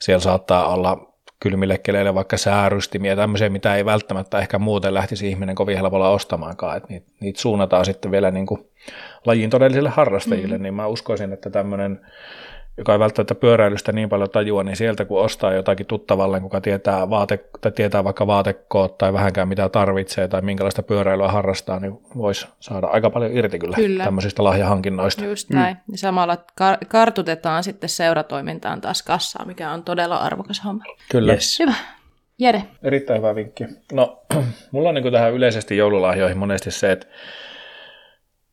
siellä 0.00 0.20
saattaa 0.20 0.74
olla 0.74 1.10
kylmille 1.40 1.78
keleille 1.78 2.14
vaikka 2.14 2.36
säärystimiä, 2.36 3.16
tämmöisiä, 3.16 3.48
mitä 3.48 3.74
ei 3.74 3.84
välttämättä 3.84 4.38
ehkä 4.38 4.58
muuten 4.58 4.94
lähtisi 4.94 5.28
ihminen 5.28 5.54
kovin 5.54 5.76
helpolla 5.76 6.08
ostamaankaan, 6.08 6.76
että 6.76 6.88
niitä, 6.88 7.06
niitä 7.20 7.40
suunnataan 7.40 7.84
sitten 7.84 8.10
vielä 8.10 8.30
niin 8.30 8.46
kuin 8.46 8.60
lajin 9.26 9.50
todellisille 9.50 9.88
harrastajille, 9.88 10.56
mm. 10.56 10.62
niin 10.62 10.74
mä 10.74 10.86
uskoisin, 10.86 11.32
että 11.32 11.50
tämmöinen 11.50 12.00
joka 12.78 12.92
ei 12.92 12.98
välttämättä 12.98 13.34
pyöräilystä 13.34 13.92
niin 13.92 14.08
paljon 14.08 14.30
tajua, 14.30 14.64
niin 14.64 14.76
sieltä 14.76 15.04
kun 15.04 15.20
ostaa 15.20 15.52
jotakin 15.52 15.86
tuttavalle, 15.86 16.40
kuka 16.40 16.60
tietää, 16.60 17.10
vaate, 17.10 17.44
tai 17.60 17.72
tietää 17.72 18.04
vaikka 18.04 18.26
vaatekoot 18.26 18.98
tai 18.98 19.12
vähänkään 19.12 19.48
mitä 19.48 19.68
tarvitsee 19.68 20.28
tai 20.28 20.42
minkälaista 20.42 20.82
pyöräilyä 20.82 21.28
harrastaa, 21.28 21.80
niin 21.80 21.98
voisi 22.16 22.46
saada 22.60 22.86
aika 22.86 23.10
paljon 23.10 23.36
irti 23.36 23.58
kyllä, 23.58 23.76
kyllä. 23.76 24.04
tämmöisistä 24.04 24.44
lahjahankinnoista. 24.44 25.24
Just 25.24 25.50
näin. 25.50 25.76
Mm. 25.86 25.96
Samalla 25.96 26.34
kar- 26.34 26.86
kartutetaan 26.88 27.64
sitten 27.64 27.90
seuratoimintaan 27.90 28.80
taas 28.80 29.02
kassaa, 29.02 29.46
mikä 29.46 29.70
on 29.70 29.82
todella 29.82 30.16
arvokas 30.16 30.64
homma. 30.64 30.84
Kyllä. 31.10 31.32
Yes. 31.32 31.58
Hyvä. 31.58 31.74
Jere. 32.38 32.62
Erittäin 32.82 33.18
hyvä 33.18 33.34
vinkki. 33.34 33.64
No, 33.92 34.22
mulla 34.72 34.88
on 34.88 34.94
niin 34.94 35.12
tähän 35.12 35.32
yleisesti 35.32 35.76
joululahjoihin 35.76 36.38
monesti 36.38 36.70
se, 36.70 36.92
että 36.92 37.06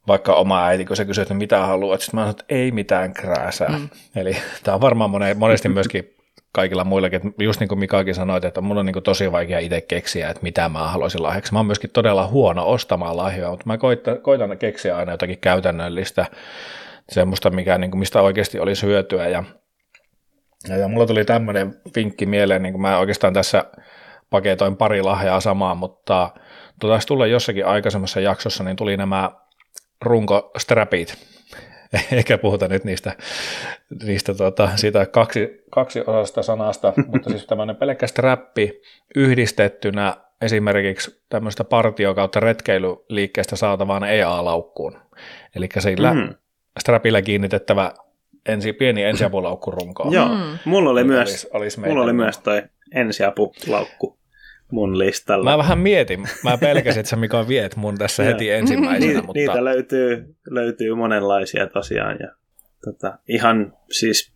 vaikka 0.08 0.34
oma 0.34 0.66
äiti, 0.66 0.86
kun 0.86 0.96
se 0.96 1.06
kysyi, 1.06 1.22
että 1.22 1.34
mitä 1.34 1.66
haluat, 1.66 2.02
sitten 2.02 2.18
mä 2.18 2.22
sanoin, 2.22 2.32
että 2.32 2.46
ei 2.50 2.72
mitään 2.72 3.14
krääsää. 3.14 3.70
Mm. 3.70 3.90
Eli 4.16 4.38
tämä 4.64 4.76
on 4.76 4.82
varmaan 4.82 5.12
monesti 5.38 5.70
myöskin 5.70 6.18
kaikilla 6.52 6.84
muillakin, 6.84 7.16
että 7.28 7.44
just 7.44 7.60
niin 7.60 7.68
kuin 7.68 7.80
Mikakin 7.80 8.16
sanoit, 8.16 8.46
että 8.46 8.62
mun 8.62 8.78
on 8.78 8.86
niin 8.86 9.04
tosi 9.04 9.32
vaikea 9.32 9.60
itse 9.60 9.82
keksiä, 9.82 10.30
että 10.30 10.44
mitä 10.44 10.70
mä 10.70 10.88
haluaisin 10.88 11.24
lahjaksi. 11.24 11.54
Mä 11.54 11.60
oon 11.60 11.66
myöskin 11.66 11.90
todella 11.90 12.28
huono 12.28 12.70
ostamaan 12.70 13.18
lahjoja, 13.18 13.50
mutta 13.50 13.66
mä 13.66 13.78
koitan, 13.78 14.22
koitan 14.22 14.58
keksiä 14.58 14.98
aina 14.98 15.12
jotakin 15.12 15.40
käytännöllistä, 15.40 16.26
semmoista, 17.10 17.50
mikä, 17.50 17.78
niin 17.78 17.92
kuin, 17.92 18.00
mistä 18.00 18.22
oikeasti 18.22 18.60
olisi 18.60 18.86
hyötyä. 18.86 19.28
Ja, 19.28 19.44
ja, 20.70 20.78
ja 20.78 20.88
mulla 20.88 21.06
tuli 21.06 21.26
tämmöinen 21.26 21.76
vinkki 21.96 22.26
mieleen, 22.26 22.64
niin 22.64 22.74
kuin 22.74 22.82
mä 22.82 22.98
oikeastaan 22.98 23.34
tässä 23.34 23.66
paketoin 24.30 24.78
pari 24.78 25.02
lahjaa 25.02 25.40
samaan, 25.40 25.78
mutta 25.78 26.30
taisi 26.80 27.08
tulla 27.08 27.28
jossakin 27.28 27.66
aikaisemmassa 27.66 28.20
jaksossa, 28.20 28.64
niin 28.64 28.76
tuli 28.76 28.98
nämä 28.98 29.32
runkostrapit. 30.02 31.18
Eikä 32.12 32.38
puhuta 32.38 32.68
nyt 32.68 32.84
niistä, 32.84 33.16
niistä 34.04 34.34
tota, 34.34 34.70
siitä 34.76 35.06
kaksi, 35.06 35.64
kaksi 35.70 36.02
osasta 36.02 36.44
sanasta, 36.44 36.94
mutta 37.12 37.30
siis 37.30 37.46
tämmöinen 37.46 37.76
pelkkä 37.76 38.08
strappi 38.08 38.82
yhdistettynä 39.16 40.18
esimerkiksi 40.42 41.24
tämmöistä 41.30 41.64
partio- 41.64 42.16
kautta 42.16 42.40
retkeilyliikkeestä 42.40 43.56
saatavaan 43.56 44.04
EA-laukkuun. 44.04 44.98
Eli 45.56 45.70
sillä 45.80 46.14
mm. 46.14 46.36
strapilla 46.80 47.22
kiinnitettävä 47.22 47.92
ensi, 48.46 48.74
pieni 48.74 49.04
ensiapulaukku 49.04 49.72
runkoon. 49.72 50.14
Joo, 50.14 50.30
mulla 50.66 50.90
oli, 50.90 51.04
myös, 51.04 51.30
olisi, 51.30 51.48
olisi 51.54 51.80
mulla 51.80 52.04
oli 52.04 52.14
myös 52.14 52.38
toi 52.38 52.64
ensiapulaukku 52.96 54.17
mun 54.72 55.00
listalla. 55.00 55.52
Mä 55.52 55.58
vähän 55.58 55.80
mietin, 55.80 56.28
mä 56.44 56.58
pelkäsin, 56.58 57.00
että 57.00 57.10
sä 57.10 57.16
Mika 57.16 57.48
viet 57.48 57.76
mun 57.76 57.98
tässä 57.98 58.24
heti 58.24 58.50
ensimmäisenä. 58.50 59.22
mutta... 59.22 59.34
Niitä 59.34 59.66
löytyy, 59.66 60.36
löytyy 60.50 60.96
monenlaisia 60.96 61.68
tosiaan 61.68 62.18
ja 62.20 62.32
tota, 62.84 63.20
ihan 63.28 63.74
siis 63.92 64.34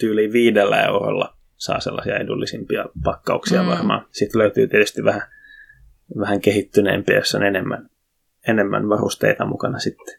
tyyli 0.00 0.32
viidellä 0.32 0.82
eurolla 0.82 1.36
saa 1.56 1.80
sellaisia 1.80 2.16
edullisimpia 2.16 2.84
pakkauksia 3.04 3.62
mm. 3.62 3.68
varmaan. 3.68 4.06
Sitten 4.10 4.38
löytyy 4.38 4.68
tietysti 4.68 5.04
vähän, 5.04 5.22
vähän 6.18 6.40
kehittyneempiä, 6.40 7.16
jossa 7.16 7.38
on 7.38 7.44
enemmän, 7.44 7.90
enemmän 8.48 8.88
varusteita 8.88 9.46
mukana 9.46 9.78
sitten. 9.78 10.14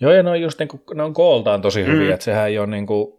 Joo, 0.00 0.12
ja 0.12 0.22
ne 0.22 0.30
on 0.30 0.40
just 0.40 0.58
niin 0.58 0.68
kuin, 0.68 0.82
ne 0.94 1.02
on 1.02 1.14
kooltaan 1.14 1.62
tosi 1.62 1.86
hyviä, 1.86 2.06
mm. 2.06 2.12
että 2.12 2.24
sehän 2.24 2.48
ei 2.48 2.58
ole 2.58 2.66
niin 2.66 2.86
kuin, 2.86 3.16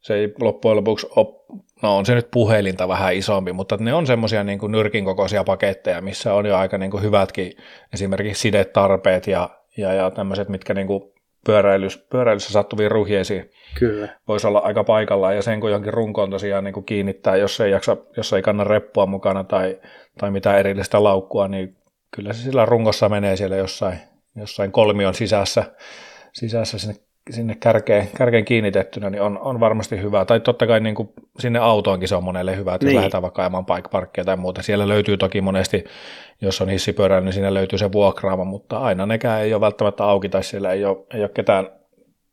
se 0.00 0.14
ei 0.14 0.34
loppujen 0.40 0.76
lopuksi 0.76 1.06
ole 1.16 1.35
no 1.82 1.96
on 1.96 2.06
se 2.06 2.14
nyt 2.14 2.30
puhelinta 2.30 2.88
vähän 2.88 3.14
isompi, 3.14 3.52
mutta 3.52 3.76
ne 3.80 3.94
on 3.94 4.06
semmoisia 4.06 4.44
niin 4.44 4.58
nyrkin 4.68 5.04
kokoisia 5.04 5.44
paketteja, 5.44 6.00
missä 6.00 6.34
on 6.34 6.46
jo 6.46 6.56
aika 6.56 6.78
niin 6.78 6.90
kuin 6.90 7.02
hyvätkin 7.02 7.52
esimerkiksi 7.94 8.40
sidetarpeet 8.40 9.26
ja, 9.26 9.50
ja, 9.76 9.92
ja 9.92 10.10
tämmöiset, 10.10 10.48
mitkä 10.48 10.74
niin 10.74 10.86
kuin 10.86 11.02
pyöräilys, 11.46 11.96
pyöräilyssä 12.10 12.52
sattuviin 12.52 12.90
ruhjeisiin 12.90 13.50
Kyllä. 13.78 14.08
voisi 14.28 14.46
olla 14.46 14.58
aika 14.58 14.84
paikallaan 14.84 15.36
ja 15.36 15.42
sen 15.42 15.60
kun 15.60 15.70
johonkin 15.70 15.94
runkoon 15.94 16.30
tosiaan 16.30 16.64
niin 16.64 16.74
kuin 16.74 16.86
kiinnittää, 16.86 17.36
jos 17.36 17.60
ei, 17.60 17.70
jaksa, 17.70 17.96
jos 18.16 18.32
ei 18.32 18.42
kanna 18.42 18.64
reppua 18.64 19.06
mukana 19.06 19.44
tai, 19.44 19.80
tai 20.18 20.30
mitään 20.30 20.58
erillistä 20.58 21.02
laukkua, 21.02 21.48
niin 21.48 21.76
kyllä 22.10 22.32
se 22.32 22.42
sillä 22.42 22.66
rungossa 22.66 23.08
menee 23.08 23.36
siellä 23.36 23.56
jossain, 23.56 23.98
jossain 24.36 24.72
kolmion 24.72 25.14
sisässä, 25.14 25.64
sisässä 26.32 26.78
sinne 26.78 26.94
sinne 27.30 27.54
kärkeen, 27.60 28.08
kärkeen 28.16 28.44
kiinnitettynä, 28.44 29.10
niin 29.10 29.22
on, 29.22 29.38
on 29.38 29.60
varmasti 29.60 30.02
hyvä. 30.02 30.24
Tai 30.24 30.40
totta 30.40 30.66
kai 30.66 30.80
niin 30.80 30.94
kuin 30.94 31.08
sinne 31.38 31.58
autoonkin 31.58 32.08
se 32.08 32.14
on 32.14 32.24
monelle 32.24 32.56
hyvä, 32.56 32.74
että 32.74 32.86
niin. 32.86 32.96
lähdetään 32.96 33.22
vaikka 33.22 33.42
ajamaan 33.42 33.66
bike 33.66 33.88
parkkia 33.88 34.24
tai 34.24 34.36
muuta. 34.36 34.62
Siellä 34.62 34.88
löytyy 34.88 35.16
toki 35.16 35.40
monesti, 35.40 35.84
jos 36.40 36.60
on 36.60 36.68
hissipyörä, 36.68 37.20
niin 37.20 37.32
sinne 37.32 37.54
löytyy 37.54 37.78
se 37.78 37.92
vuokraama, 37.92 38.44
mutta 38.44 38.78
aina 38.78 39.06
nekään 39.06 39.42
ei 39.42 39.54
ole 39.54 39.60
välttämättä 39.60 40.04
auki 40.04 40.28
tai 40.28 40.44
siellä 40.44 40.72
ei 40.72 40.84
ole, 40.84 40.98
ei 41.14 41.20
ole 41.20 41.28
ketään 41.28 41.68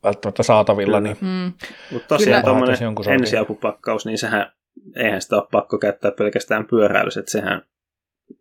välttämättä 0.04 0.42
saatavilla. 0.42 1.00
Niin 1.00 1.16
mm. 1.20 1.52
Mutta 1.92 2.08
tosiaan 2.08 2.44
tuommoinen 2.44 2.78
ensiapupakkaus, 3.12 4.06
niin 4.06 4.18
sehän, 4.18 4.52
eihän 4.96 5.22
sitä 5.22 5.36
ole 5.36 5.46
pakko 5.50 5.78
käyttää 5.78 6.10
pelkästään 6.10 6.66
pyöräilyssä, 6.66 7.20
että 7.20 7.32
sehän 7.32 7.62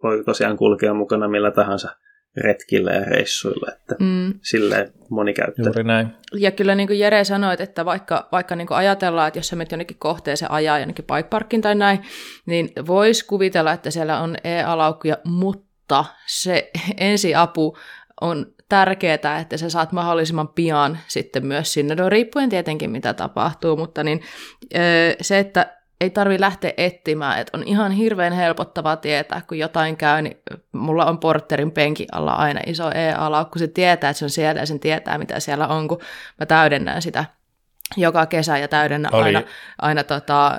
voi 0.04 0.24
tosiaan 0.24 0.58
kulkea 0.58 0.94
mukana 0.94 1.28
millä 1.28 1.52
tahansa 1.52 1.96
retkillä 2.38 2.92
ja 2.92 3.06
reissuilla, 3.06 3.72
että 3.74 3.96
mm. 4.00 4.34
silleen 4.42 4.94
moni 5.10 5.34
käyttää. 5.34 5.66
Juuri 5.66 5.84
näin. 5.84 6.08
Ja 6.34 6.52
kyllä 6.52 6.76
niin 6.76 6.88
kuin 6.88 7.00
Jere 7.00 7.24
sanoi, 7.24 7.56
että 7.60 7.86
vaikka, 7.86 8.28
vaikka 8.32 8.56
niin 8.56 8.68
kuin 8.68 8.78
ajatellaan, 8.78 9.28
että 9.28 9.38
jos 9.38 9.48
sä 9.48 9.56
menet 9.56 9.72
jonnekin 9.72 9.98
kohteeseen 10.00 10.52
ajaa 10.52 10.80
jonnekin 10.80 11.06
bike 11.06 11.30
parkin 11.30 11.62
tai 11.62 11.76
näin, 11.76 12.00
niin 12.46 12.70
voisi 12.88 13.26
kuvitella, 13.26 13.72
että 13.72 13.92
siellä 13.92 14.20
on 14.20 14.36
e-alaukkuja, 14.44 15.18
mutta 15.24 16.06
se 16.28 16.72
ensiapu 16.98 17.78
on 18.22 18.54
tärkeää, 18.70 19.40
että 19.42 19.58
sä 19.58 19.70
saat 19.70 19.92
mahdollisimman 19.92 20.48
pian 20.48 21.00
sitten 21.08 21.46
myös 21.46 21.74
sinne, 21.74 21.96
no 21.96 22.10
riippuen 22.10 22.50
tietenkin 22.50 22.92
mitä 22.92 23.14
tapahtuu, 23.14 23.78
mutta 23.78 24.04
niin 24.04 24.22
se, 25.22 25.40
että 25.40 25.83
ei 26.04 26.10
tarvi 26.10 26.40
lähteä 26.40 26.74
etsimään, 26.78 27.40
että 27.40 27.58
on 27.58 27.64
ihan 27.64 27.92
hirveän 27.92 28.34
helpottavaa 28.34 28.96
tietää, 28.96 29.42
kun 29.48 29.58
jotain 29.58 29.98
käy, 29.98 30.22
niin 30.22 30.38
mulla 30.72 31.06
on 31.06 31.20
porterin 31.20 31.72
penki 31.72 32.08
alla 32.12 32.34
aina 32.34 32.60
iso 32.66 32.92
e-ala, 32.96 33.46
kun 33.46 33.60
se 33.60 33.68
tietää, 33.68 34.10
että 34.10 34.20
se 34.20 34.26
on 34.26 34.30
siellä 34.30 34.62
ja 34.62 34.66
sen 34.66 34.80
tietää, 34.80 35.18
mitä 35.18 35.40
siellä 35.40 35.68
on, 35.68 35.88
kun 35.88 36.00
mä 36.40 36.46
täydennän 36.46 37.02
sitä 37.02 37.26
joka 37.98 38.26
kesä 38.26 38.58
ja 38.58 38.68
täydennän 38.68 39.16
Oli. 39.16 39.24
aina, 39.24 39.44
aina 39.82 40.04
tota, 40.04 40.58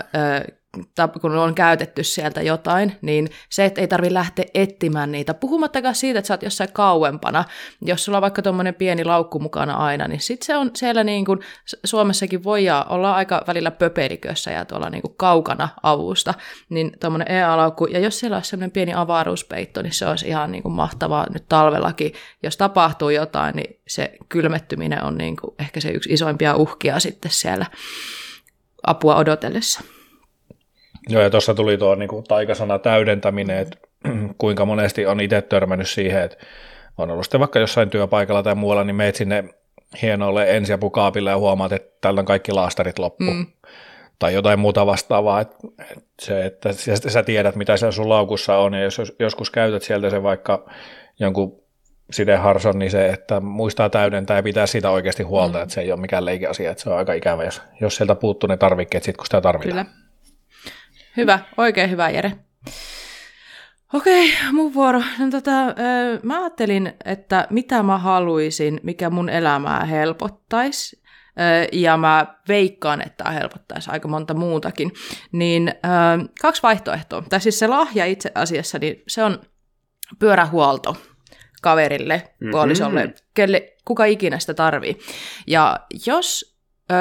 kun 1.20 1.36
on 1.36 1.54
käytetty 1.54 2.04
sieltä 2.04 2.42
jotain, 2.42 2.96
niin 3.02 3.28
se, 3.50 3.64
että 3.64 3.80
ei 3.80 3.88
tarvi 3.88 4.14
lähteä 4.14 4.44
etsimään 4.54 5.12
niitä, 5.12 5.34
puhumattakaan 5.34 5.94
siitä, 5.94 6.18
että 6.18 6.26
sä 6.26 6.34
oot 6.34 6.42
jossain 6.42 6.72
kauempana, 6.72 7.44
jos 7.82 8.04
sulla 8.04 8.18
on 8.18 8.22
vaikka 8.22 8.42
tuommoinen 8.42 8.74
pieni 8.74 9.04
laukku 9.04 9.38
mukana 9.38 9.74
aina, 9.74 10.08
niin 10.08 10.20
sitten 10.20 10.46
se 10.46 10.56
on 10.56 10.70
siellä 10.74 11.04
niin 11.04 11.24
kuin, 11.24 11.40
Suomessakin 11.84 12.44
voi 12.44 12.64
olla 12.88 13.14
aika 13.14 13.44
välillä 13.46 13.70
pöpelikössä 13.70 14.50
ja 14.50 14.64
tuolla 14.64 14.90
niin 14.90 15.02
kuin 15.02 15.14
kaukana 15.16 15.68
avusta, 15.82 16.34
niin 16.68 16.92
tuommoinen 17.00 17.30
EA-laukku, 17.30 17.86
ja 17.86 17.98
jos 17.98 18.18
siellä 18.18 18.36
olisi 18.36 18.50
semmoinen 18.50 18.70
pieni 18.70 18.94
avaruuspeitto, 18.94 19.82
niin 19.82 19.92
se 19.92 20.06
olisi 20.06 20.28
ihan 20.28 20.52
niin 20.52 20.62
kuin 20.62 20.72
mahtavaa 20.72 21.26
nyt 21.32 21.44
talvellakin, 21.48 22.12
jos 22.42 22.56
tapahtuu 22.56 23.10
jotain, 23.10 23.56
niin 23.56 23.80
se 23.88 24.12
kylmettyminen 24.28 25.04
on 25.04 25.18
niin 25.18 25.36
kuin 25.36 25.54
ehkä 25.58 25.80
se 25.80 25.90
yksi 25.90 26.12
isoimpia 26.12 26.56
uhkia 26.56 27.00
sitten 27.00 27.30
siellä 27.30 27.66
apua 28.86 29.16
odotellessa. 29.16 29.80
Joo, 31.08 31.22
ja 31.22 31.30
tuossa 31.30 31.54
tuli 31.54 31.78
tuo 31.78 31.94
niin 31.94 32.08
kuin, 32.08 32.24
taikasana 32.24 32.78
täydentäminen, 32.78 33.58
että 33.58 33.78
kuinka 34.38 34.64
monesti 34.64 35.06
on 35.06 35.20
itse 35.20 35.42
törmännyt 35.42 35.88
siihen, 35.88 36.22
että 36.22 36.36
on 36.98 37.10
ollut 37.10 37.24
sitten 37.24 37.40
vaikka 37.40 37.58
jossain 37.58 37.90
työpaikalla 37.90 38.42
tai 38.42 38.54
muualla, 38.54 38.84
niin 38.84 38.96
meet 38.96 39.16
sinne 39.16 39.44
hienolle 40.02 40.56
ensiapukaapille 40.56 41.30
ja 41.30 41.38
huomaat, 41.38 41.72
että 41.72 41.98
täällä 42.00 42.18
on 42.18 42.24
kaikki 42.24 42.52
laastarit 42.52 42.98
loppu. 42.98 43.24
Mm. 43.24 43.46
Tai 44.18 44.34
jotain 44.34 44.58
muuta 44.58 44.86
vastaavaa. 44.86 45.40
Että 45.40 45.58
se, 46.22 46.44
että 46.44 46.72
sä 47.10 47.22
tiedät, 47.22 47.56
mitä 47.56 47.76
siellä 47.76 47.92
sun 47.92 48.08
laukussa 48.08 48.56
on, 48.56 48.74
ja 48.74 48.82
jos 48.82 49.14
joskus 49.18 49.50
käytät 49.50 49.82
sieltä 49.82 50.10
se 50.10 50.22
vaikka 50.22 50.70
jonkun 51.20 51.64
sideharson, 52.10 52.78
niin 52.78 52.90
se, 52.90 53.08
että 53.08 53.40
muistaa 53.40 53.90
täydentää 53.90 54.36
ja 54.36 54.42
pitää 54.42 54.66
siitä 54.66 54.90
oikeasti 54.90 55.22
huolta, 55.22 55.58
mm. 55.58 55.62
että 55.62 55.74
se 55.74 55.80
ei 55.80 55.92
ole 55.92 56.00
mikään 56.00 56.24
leikiasia, 56.24 56.70
että 56.70 56.82
se 56.82 56.90
on 56.90 56.96
aika 56.96 57.12
ikävä, 57.12 57.44
jos, 57.44 57.62
jos 57.80 57.96
sieltä 57.96 58.14
puuttuu 58.14 58.46
ne 58.48 58.56
tarvikkeet 58.56 59.04
sit, 59.04 59.16
kun 59.16 59.26
sitä 59.26 59.40
tarvitaan. 59.40 59.86
Kyllä. 59.86 60.03
Hyvä, 61.16 61.38
oikein 61.56 61.90
hyvä 61.90 62.10
Jere. 62.10 62.32
Okei, 63.92 64.32
mun 64.52 64.74
vuoro. 64.74 65.02
No, 65.18 65.30
tota, 65.30 65.50
mä 66.22 66.40
ajattelin, 66.40 66.92
että 67.04 67.46
mitä 67.50 67.82
mä 67.82 67.98
haluaisin, 67.98 68.80
mikä 68.82 69.10
mun 69.10 69.28
elämää 69.28 69.84
helpottaisi, 69.84 71.02
ja 71.72 71.96
mä 71.96 72.26
veikkaan, 72.48 73.02
että 73.06 73.24
tämä 73.24 73.30
helpottaisi 73.30 73.90
aika 73.90 74.08
monta 74.08 74.34
muutakin, 74.34 74.92
niin 75.32 75.72
kaksi 76.42 76.62
vaihtoehtoa. 76.62 77.22
Tai 77.28 77.40
siis 77.40 77.58
se 77.58 77.66
lahja 77.66 78.04
itse 78.04 78.32
asiassa, 78.34 78.78
niin 78.78 79.02
se 79.08 79.24
on 79.24 79.42
pyörähuolto 80.18 80.96
kaverille, 81.62 82.16
mm-hmm. 82.16 82.50
puolisolle, 82.50 83.14
kelle, 83.34 83.72
kuka 83.84 84.04
ikinä 84.04 84.38
sitä 84.38 84.54
tarvii. 84.54 84.98
Ja 85.46 85.80
jos 86.06 86.56
ö, 86.92 86.94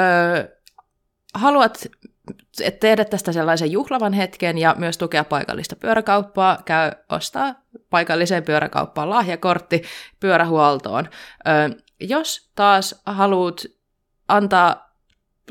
haluat 1.34 1.86
tehdä 2.80 3.04
tästä 3.04 3.32
sellaisen 3.32 3.72
juhlavan 3.72 4.12
hetken 4.12 4.58
ja 4.58 4.74
myös 4.78 4.98
tukea 4.98 5.24
paikallista 5.24 5.76
pyöräkauppaa, 5.76 6.58
käy 6.64 6.90
ostaa 7.08 7.54
paikalliseen 7.90 8.42
pyöräkauppaan 8.42 9.10
lahjakortti 9.10 9.82
pyörähuoltoon. 10.20 11.08
Ö, 11.48 11.82
jos 12.00 12.50
taas 12.54 13.02
haluat 13.06 13.62
antaa 14.28 14.94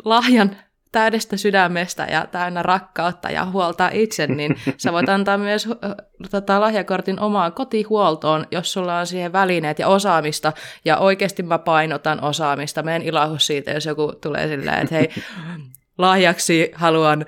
lahjan 0.05 0.55
täydestä 0.93 1.37
sydämestä 1.37 2.07
ja 2.11 2.27
täynnä 2.31 2.63
rakkautta 2.63 3.29
ja 3.29 3.45
huoltaa 3.45 3.89
itse, 3.93 4.27
niin 4.27 4.55
sä 4.77 4.91
voit 4.91 5.09
antaa 5.15 5.37
myös 5.37 5.67
tota, 6.31 6.61
lahjakortin 6.61 7.19
omaan 7.19 7.53
kotihuoltoon, 7.53 8.47
jos 8.51 8.73
sulla 8.73 8.99
on 8.99 9.07
siihen 9.07 9.33
välineet 9.33 9.79
ja 9.79 9.87
osaamista, 9.87 10.53
ja 10.85 10.97
oikeasti 10.97 11.43
mä 11.43 11.59
painotan 11.59 12.23
osaamista. 12.23 12.83
Mä 12.83 12.95
en 12.95 13.01
ilahu 13.01 13.39
siitä, 13.39 13.71
jos 13.71 13.85
joku 13.85 14.13
tulee 14.21 14.47
silleen, 14.47 14.79
että 14.79 14.95
hei, 14.95 15.09
lahjaksi 15.97 16.71
haluan 16.75 17.25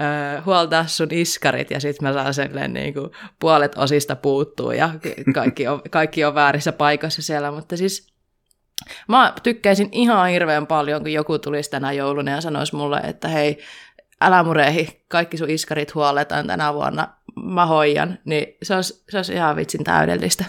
äh, 0.00 0.44
huoltaa 0.44 0.86
sun 0.86 1.08
iskarit 1.10 1.70
ja 1.70 1.80
sitten 1.80 2.08
mä 2.08 2.14
saan 2.14 2.34
silleen 2.34 2.72
niin 2.72 2.94
kuin 2.94 3.10
puolet 3.40 3.78
osista 3.78 4.16
puuttuu 4.16 4.70
ja 4.70 4.90
kaikki 5.34 5.68
on, 5.68 5.82
kaikki 5.90 6.24
on 6.24 6.34
väärissä 6.34 6.72
paikassa 6.72 7.22
siellä, 7.22 7.50
mutta 7.50 7.76
siis 7.76 8.12
mä 9.08 9.32
tykkäisin 9.42 9.88
ihan 9.92 10.28
hirveän 10.28 10.66
paljon, 10.66 11.00
kun 11.00 11.12
joku 11.12 11.38
tulisi 11.38 11.70
tänä 11.70 11.92
jouluna 11.92 12.30
ja 12.30 12.40
sanoisi 12.40 12.76
mulle, 12.76 13.00
että 13.04 13.28
hei, 13.28 13.58
älä 14.20 14.42
murehi, 14.42 15.04
kaikki 15.08 15.36
sun 15.36 15.50
iskarit 15.50 15.94
huoletaan 15.94 16.46
tänä 16.46 16.74
vuonna, 16.74 17.08
mä 17.42 17.66
hoijan, 17.66 18.18
niin 18.24 18.46
se 18.62 18.74
olisi, 18.74 19.04
se 19.10 19.16
olisi 19.16 19.32
ihan 19.32 19.56
vitsin 19.56 19.84
täydellistä. 19.84 20.44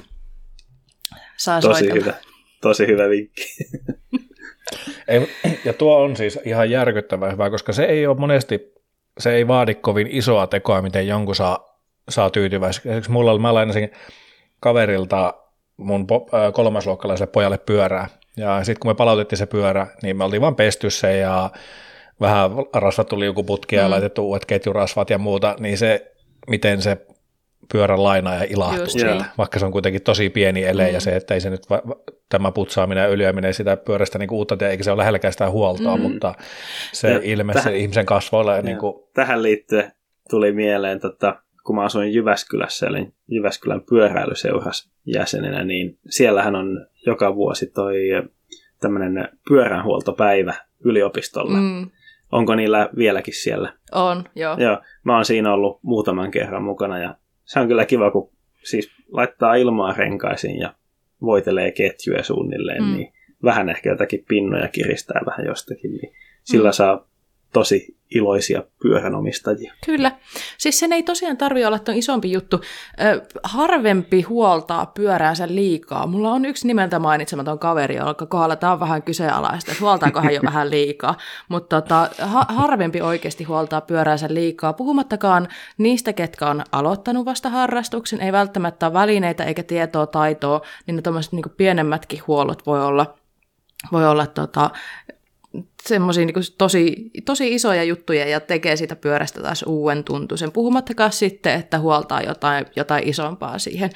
Saa 1.38 1.62
Tosi 1.62 1.80
soitella. 1.80 2.02
hyvä. 2.02 2.14
Tosi 2.62 2.88
hyvä 2.88 3.10
vinkki. 3.10 3.44
Ei, 5.08 5.30
ja 5.66 5.74
tuo 5.74 6.02
on 6.02 6.16
siis 6.16 6.40
ihan 6.46 6.70
järkyttävän 6.70 7.32
hyvä, 7.32 7.50
koska 7.50 7.74
se 7.74 7.84
ei 7.84 8.08
ole 8.08 8.18
monesti, 8.18 8.74
se 9.20 9.34
ei 9.34 9.48
vaadi 9.48 9.76
kovin 9.76 10.08
isoa 10.12 10.48
tekoa, 10.48 10.82
miten 10.82 11.08
jonkun 11.08 11.36
saa, 11.36 11.80
saa 12.10 12.30
tyytyväiseksi. 12.30 12.90
Esimerkiksi 12.90 13.12
mulla 13.12 13.32
oli, 13.32 13.40
mä 13.40 13.54
lainasin 13.54 13.92
kaverilta 14.60 15.34
mun 15.78 16.08
kolmasluokkalaiselle 16.54 17.32
pojalle 17.32 17.58
pyörää, 17.58 18.08
ja 18.38 18.64
sitten 18.64 18.80
kun 18.80 18.92
me 18.92 18.96
palautettiin 18.96 19.40
se 19.40 19.46
pyörä, 19.46 19.88
niin 20.04 20.18
me 20.18 20.24
oltiin 20.24 20.42
vaan 20.42 20.56
pesty 20.56 20.90
se 20.90 21.18
ja 21.18 21.50
vähän 22.22 22.52
rasvattu 22.74 23.20
liukuputkia 23.20 23.80
mm. 23.80 23.84
ja 23.84 23.90
laitettu 23.90 24.28
uudet 24.28 24.46
ketjurasvat 24.46 25.10
ja 25.10 25.18
muuta, 25.18 25.56
niin 25.60 25.78
se, 25.78 26.12
miten 26.48 26.82
se 26.82 26.98
pyörän 27.72 28.04
lainaa 28.04 28.36
ja 28.36 28.44
ilahtuu 28.50 28.84
Just 28.84 29.00
siellä, 29.00 29.22
niin. 29.22 29.32
vaikka 29.38 29.60
se 29.60 29.66
on 29.66 29.72
kuitenkin 29.72 30.02
tosi 30.02 30.30
pieni 30.30 30.64
ele 30.64 30.88
mm. 30.88 30.94
ja 30.94 31.00
se, 31.00 31.16
että 31.16 31.34
ei 31.34 31.42
se 31.42 31.50
nyt 31.50 31.70
va- 31.70 31.82
tämä 32.30 32.52
putsaaminen 32.52 33.02
ja 33.02 33.10
öljyäminen 33.10 33.54
sitä 33.54 33.78
pyörästä 33.78 34.20
niin 34.20 34.34
uutta 34.34 34.58
tee, 34.58 34.70
eikä 34.70 34.84
se 34.84 34.92
ole 34.92 34.98
lähelläkään 34.98 35.32
sitä 35.32 35.50
huoltoa, 35.50 35.98
mm. 35.98 36.02
mutta 36.02 36.34
se 36.94 37.12
ja 37.12 37.20
ilme 37.24 37.54
tähän, 37.54 37.72
se 37.72 37.78
ihmisen 37.78 38.06
kasvoilla. 38.06 38.56
Ja 38.56 38.62
niin 38.62 38.78
kuin... 38.78 38.94
Tähän 39.14 39.44
liittyen 39.44 39.92
tuli 40.30 40.52
mieleen, 40.52 41.00
tota, 41.00 41.42
kun 41.66 41.76
mä 41.76 41.84
asuin 41.84 42.14
Jyväskylässä, 42.14 42.88
eli 42.88 43.08
Jyväskylän 43.28 43.82
pyöräilyseuras 43.90 44.92
jäsenenä, 45.06 45.64
niin 45.64 46.00
siellähän 46.10 46.56
on 46.56 46.88
joka 47.06 47.36
vuosi 47.36 47.68
toi 47.68 47.96
tämmöinen 48.80 49.30
pyöräänhuoltopäivä 49.50 50.54
yliopistolla. 50.86 51.58
Mm. 51.58 51.90
Onko 52.32 52.56
niillä 52.56 52.90
vieläkin 52.98 53.34
siellä? 53.34 53.74
On, 53.92 54.24
joo. 54.36 54.58
Joo, 54.58 54.82
mä 55.04 55.16
oon 55.16 55.26
siinä 55.26 55.54
ollut 55.54 55.80
muutaman 55.84 56.32
kerran 56.32 56.64
mukana 56.64 57.00
ja 57.00 57.16
se 57.50 57.60
on 57.60 57.68
kyllä 57.68 57.86
kiva, 57.86 58.12
kun 58.12 58.32
siis 58.64 58.92
laittaa 59.12 59.56
ilmaa 59.56 59.94
renkaisiin 59.94 60.60
ja 60.60 60.74
voitelee 61.22 61.72
ketjuja 61.72 62.24
suunnilleen, 62.24 62.84
mm. 62.84 62.96
niin 62.96 63.14
vähän 63.44 63.70
ehkä 63.70 63.90
jotakin 63.90 64.26
pinnoja 64.28 64.68
kiristää 64.68 65.22
vähän 65.26 65.46
jostakin, 65.46 65.92
niin 65.92 66.14
sillä 66.44 66.70
mm. 66.70 66.74
saa 66.74 67.09
tosi 67.54 68.00
iloisia 68.16 68.64
pyöränomistajia. 68.82 69.74
Kyllä. 69.86 70.12
Siis 70.58 70.80
sen 70.80 70.94
ei 70.94 71.04
tosiaan 71.04 71.38
tarvitse 71.38 71.68
olla 71.68 71.80
tuon 71.80 71.98
isompi 71.98 72.32
juttu. 72.32 72.62
Ö, 73.02 73.22
harvempi 73.44 74.22
huoltaa 74.22 74.86
pyöräänsä 74.86 75.48
liikaa. 75.48 76.08
Mulla 76.08 76.32
on 76.32 76.46
yksi 76.46 76.68
nimeltä 76.68 77.00
mainitsematon 77.00 77.60
kaveri, 77.60 77.96
jonka 77.96 78.26
kohdalla 78.26 78.56
tämä 78.56 78.74
on 78.74 78.80
vähän 78.80 79.04
kyseenalaista, 79.04 79.72
että 79.72 79.84
huoltaako 79.84 80.22
hän 80.22 80.34
jo 80.34 80.42
vähän 80.52 80.70
liikaa. 80.70 81.18
Mutta 81.50 81.82
tota, 81.82 82.10
ha- 82.22 82.46
harvempi 82.50 83.02
oikeasti 83.02 83.44
huoltaa 83.44 83.82
pyöräänsä 83.82 84.28
liikaa. 84.30 84.74
Puhumattakaan 84.74 85.48
niistä, 85.78 86.14
ketkä 86.14 86.48
on 86.48 86.64
aloittanut 86.72 87.26
vasta 87.26 87.50
harrastuksen, 87.50 88.22
ei 88.22 88.32
välttämättä 88.32 88.86
ole 88.86 88.94
välineitä 88.94 89.44
eikä 89.44 89.64
tietoa, 89.64 90.08
taitoa, 90.08 90.62
niin 90.88 90.96
ne 90.96 91.02
niin 91.32 91.44
pienemmätkin 91.58 92.22
huollot 92.28 92.66
voi 92.66 92.86
olla 92.86 93.20
voi 93.92 94.08
olla 94.08 94.28
tota, 94.28 94.70
semmoisia 95.88 96.26
niin 96.26 96.36
tosi, 96.58 97.12
tosi 97.26 97.56
isoja 97.56 97.84
juttuja 97.84 98.28
ja 98.28 98.40
tekee 98.40 98.76
siitä 98.76 98.96
pyörästä 98.96 99.42
taas 99.42 99.64
uuden 99.68 100.04
tuntuisen. 100.04 100.52
Puhumattakaan 100.52 101.12
sitten, 101.12 101.60
että 101.60 101.80
huoltaa 101.80 102.22
jotain, 102.22 102.66
jotain 102.76 103.08
isompaa 103.08 103.60
siihen. 103.60 103.90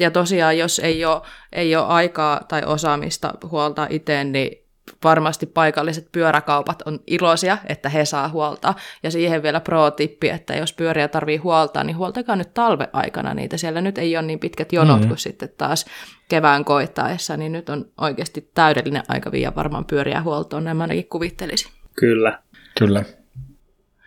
Ja 0.00 0.10
tosiaan, 0.10 0.58
jos 0.58 0.78
ei 0.78 1.04
ole, 1.04 1.20
ei 1.52 1.76
ole 1.76 1.86
aikaa 1.86 2.40
tai 2.48 2.62
osaamista 2.64 3.34
huoltaa 3.50 3.86
itse, 3.90 4.24
niin 4.24 4.69
varmasti 5.04 5.46
paikalliset 5.46 6.08
pyöräkaupat 6.12 6.82
on 6.82 7.00
iloisia, 7.06 7.58
että 7.66 7.88
he 7.88 8.04
saa 8.04 8.28
huolta. 8.28 8.74
Ja 9.02 9.10
siihen 9.10 9.42
vielä 9.42 9.60
pro-tippi, 9.60 10.28
että 10.28 10.54
jos 10.54 10.72
pyöriä 10.72 11.08
tarvii 11.08 11.36
huoltaa, 11.36 11.84
niin 11.84 11.96
huoltakaa 11.96 12.36
nyt 12.36 12.54
talveaikana 12.54 13.34
niitä. 13.34 13.56
Siellä 13.56 13.80
nyt 13.80 13.98
ei 13.98 14.16
ole 14.16 14.26
niin 14.26 14.38
pitkät 14.38 14.72
jonot 14.72 14.96
mm-hmm. 14.96 15.08
kuin 15.08 15.18
sitten 15.18 15.48
taas 15.58 15.86
kevään 16.28 16.64
koittaessa, 16.64 17.36
niin 17.36 17.52
nyt 17.52 17.68
on 17.68 17.88
oikeasti 18.00 18.50
täydellinen 18.54 19.02
aika 19.08 19.32
viiä 19.32 19.52
varmaan 19.56 19.84
pyöriä 19.84 20.22
huoltoon, 20.22 20.64
näin 20.64 20.76
mä 20.76 20.84
ainakin 20.84 21.08
kuvittelisin. 21.08 21.72
Kyllä. 21.96 22.42
Kyllä. 22.78 23.04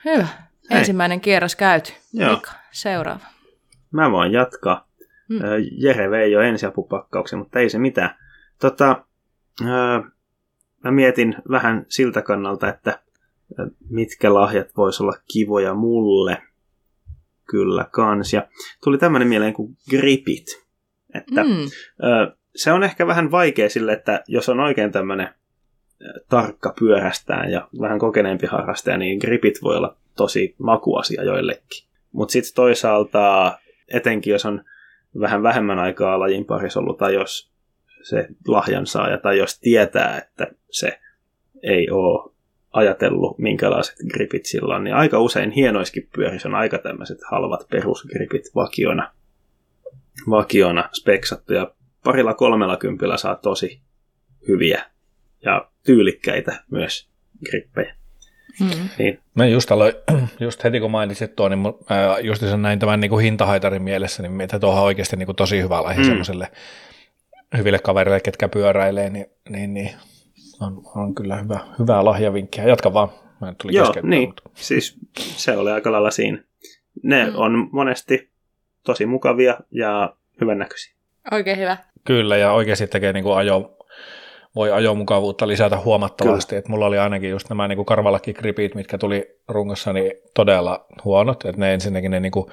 Hyvä. 0.05 0.27
Hei. 0.69 0.79
Ensimmäinen 0.79 1.21
kierros 1.21 1.55
käyty. 1.55 1.93
Joo. 2.13 2.35
Mika, 2.35 2.51
seuraava. 2.71 3.25
Mä 3.91 4.11
voin 4.11 4.31
jatkaa. 4.31 4.87
Hmm. 5.29 5.39
Jere 5.77 6.11
vei 6.11 6.31
jo 6.31 6.41
ensiapupakkauksen, 6.41 7.39
mutta 7.39 7.59
ei 7.59 7.69
se 7.69 7.79
mitään. 7.79 8.15
Tota, 8.59 9.03
mä 10.83 10.91
mietin 10.91 11.35
vähän 11.51 11.85
siltä 11.89 12.21
kannalta, 12.21 12.69
että 12.69 12.99
mitkä 13.89 14.33
lahjat 14.33 14.67
vois 14.77 15.01
olla 15.01 15.13
kivoja 15.33 15.73
mulle. 15.73 16.41
Kyllä 17.49 17.85
kans. 17.91 18.33
Ja 18.33 18.47
tuli 18.83 18.97
tämmöinen 18.97 19.27
mieleen 19.27 19.53
kuin 19.53 19.77
gripit. 19.89 20.45
Että, 21.13 21.43
mm. 21.43 21.49
ö, 22.03 22.35
se 22.55 22.71
on 22.71 22.83
ehkä 22.83 23.07
vähän 23.07 23.31
vaikea 23.31 23.69
sille, 23.69 23.93
että 23.93 24.23
jos 24.27 24.49
on 24.49 24.59
oikein 24.59 24.91
tämmöinen 24.91 25.29
tarkka 26.29 26.73
pyörästään 26.79 27.51
ja 27.51 27.67
vähän 27.81 27.99
kokeneempi 27.99 28.47
harrastaja, 28.47 28.97
niin 28.97 29.17
gripit 29.17 29.59
voi 29.63 29.77
olla 29.77 29.97
tosi 30.15 30.55
makuasia 30.57 31.23
joillekin. 31.23 31.87
Mutta 32.11 32.31
sitten 32.31 32.55
toisaalta, 32.55 33.57
etenkin 33.93 34.31
jos 34.31 34.45
on 34.45 34.63
vähän 35.19 35.43
vähemmän 35.43 35.79
aikaa 35.79 36.19
lajin 36.19 36.45
parissa 36.45 36.79
ollut, 36.79 36.97
tai 36.97 37.13
jos 37.13 37.52
se 38.03 38.27
lahjan 38.47 38.87
saaja, 38.87 39.17
tai 39.17 39.37
jos 39.37 39.59
tietää, 39.59 40.17
että 40.17 40.47
se 40.71 40.99
ei 41.63 41.89
ole 41.89 42.33
ajatellut, 42.73 43.39
minkälaiset 43.39 43.95
gripit 44.13 44.45
sillä 44.45 44.75
on, 44.75 44.83
niin 44.83 44.95
aika 44.95 45.19
usein 45.19 45.51
hienoiskin 45.51 46.09
pyörissä 46.15 46.47
on 46.49 46.55
aika 46.55 46.77
tämmöiset 46.77 47.17
halvat 47.31 47.67
perusgripit 47.69 48.43
vakiona, 48.55 49.11
vakiona 50.29 50.89
speksattu, 50.93 51.53
ja 51.53 51.71
parilla 52.03 52.33
kolmella 52.33 52.77
kympillä 52.77 53.17
saa 53.17 53.35
tosi 53.35 53.81
hyviä 54.47 54.85
ja 55.45 55.69
tyylikkäitä 55.85 56.63
myös 56.71 57.09
grippejä. 57.49 57.95
Mm. 58.59 58.89
Niin. 58.97 59.19
Mä 59.35 59.45
just, 59.45 59.71
aloin, 59.71 59.93
just 60.39 60.63
heti 60.63 60.79
kun 60.79 60.91
mainitsit 60.91 61.35
tuon, 61.35 61.51
niin 61.51 61.73
just 62.21 62.41
sen 62.41 62.61
näin 62.61 62.79
tämän 62.79 62.99
niin 62.99 63.09
kuin 63.09 63.23
hintahaitarin 63.23 63.81
mielessä, 63.81 64.23
niin 64.23 64.41
että 64.41 64.59
tuohon 64.59 64.79
on 64.79 64.85
oikeasti 64.85 65.15
niin 65.15 65.25
kuin 65.25 65.35
tosi 65.35 65.61
hyvä 65.61 65.83
laihe 65.83 66.01
mm. 66.01 66.07
semmoiselle 66.07 66.51
hyville 67.57 67.79
kavereille, 67.79 68.19
ketkä 68.19 68.47
pyöräilee, 68.47 69.09
niin, 69.09 69.25
niin, 69.49 69.73
niin 69.73 69.89
on, 70.59 70.81
on 70.95 71.15
kyllä 71.15 71.35
hyvä, 71.35 71.59
hyvää 71.79 72.05
lahjavinkkiä. 72.05 72.63
Jatka 72.63 72.93
vaan. 72.93 73.09
Mä 73.41 73.53
tuli 73.61 73.75
Joo, 73.75 73.93
niin. 74.03 74.29
Mutta. 74.29 74.49
Siis 74.53 74.97
se 75.15 75.57
oli 75.57 75.71
aika 75.71 75.91
lailla 75.91 76.11
siinä. 76.11 76.43
Ne 77.03 77.25
mm. 77.25 77.31
on 77.35 77.69
monesti 77.71 78.31
tosi 78.83 79.05
mukavia 79.05 79.57
ja 79.71 80.15
hyvännäköisiä. 80.41 80.95
Oikein 81.31 81.59
hyvä. 81.59 81.77
Kyllä, 82.03 82.37
ja 82.37 82.51
oikeasti 82.51 82.87
tekee 82.87 83.13
niin 83.13 83.23
kuin 83.23 83.37
ajo, 83.37 83.77
voi 84.55 84.71
ajomukavuutta 84.71 85.47
lisätä 85.47 85.77
huomattavasti. 85.77 86.55
että 86.55 86.71
mulla 86.71 86.85
oli 86.85 86.97
ainakin 86.97 87.29
just 87.29 87.49
nämä 87.49 87.67
niin 87.67 87.85
karvalakkikripit, 87.85 88.75
mitkä 88.75 88.97
tuli 88.97 89.39
rungossa, 89.47 89.93
niin 89.93 90.11
todella 90.35 90.85
huonot. 91.03 91.45
Et 91.45 91.57
ne 91.57 91.73
ensinnäkin, 91.73 92.11
ne, 92.11 92.19
niin 92.19 92.31
kuin, 92.31 92.45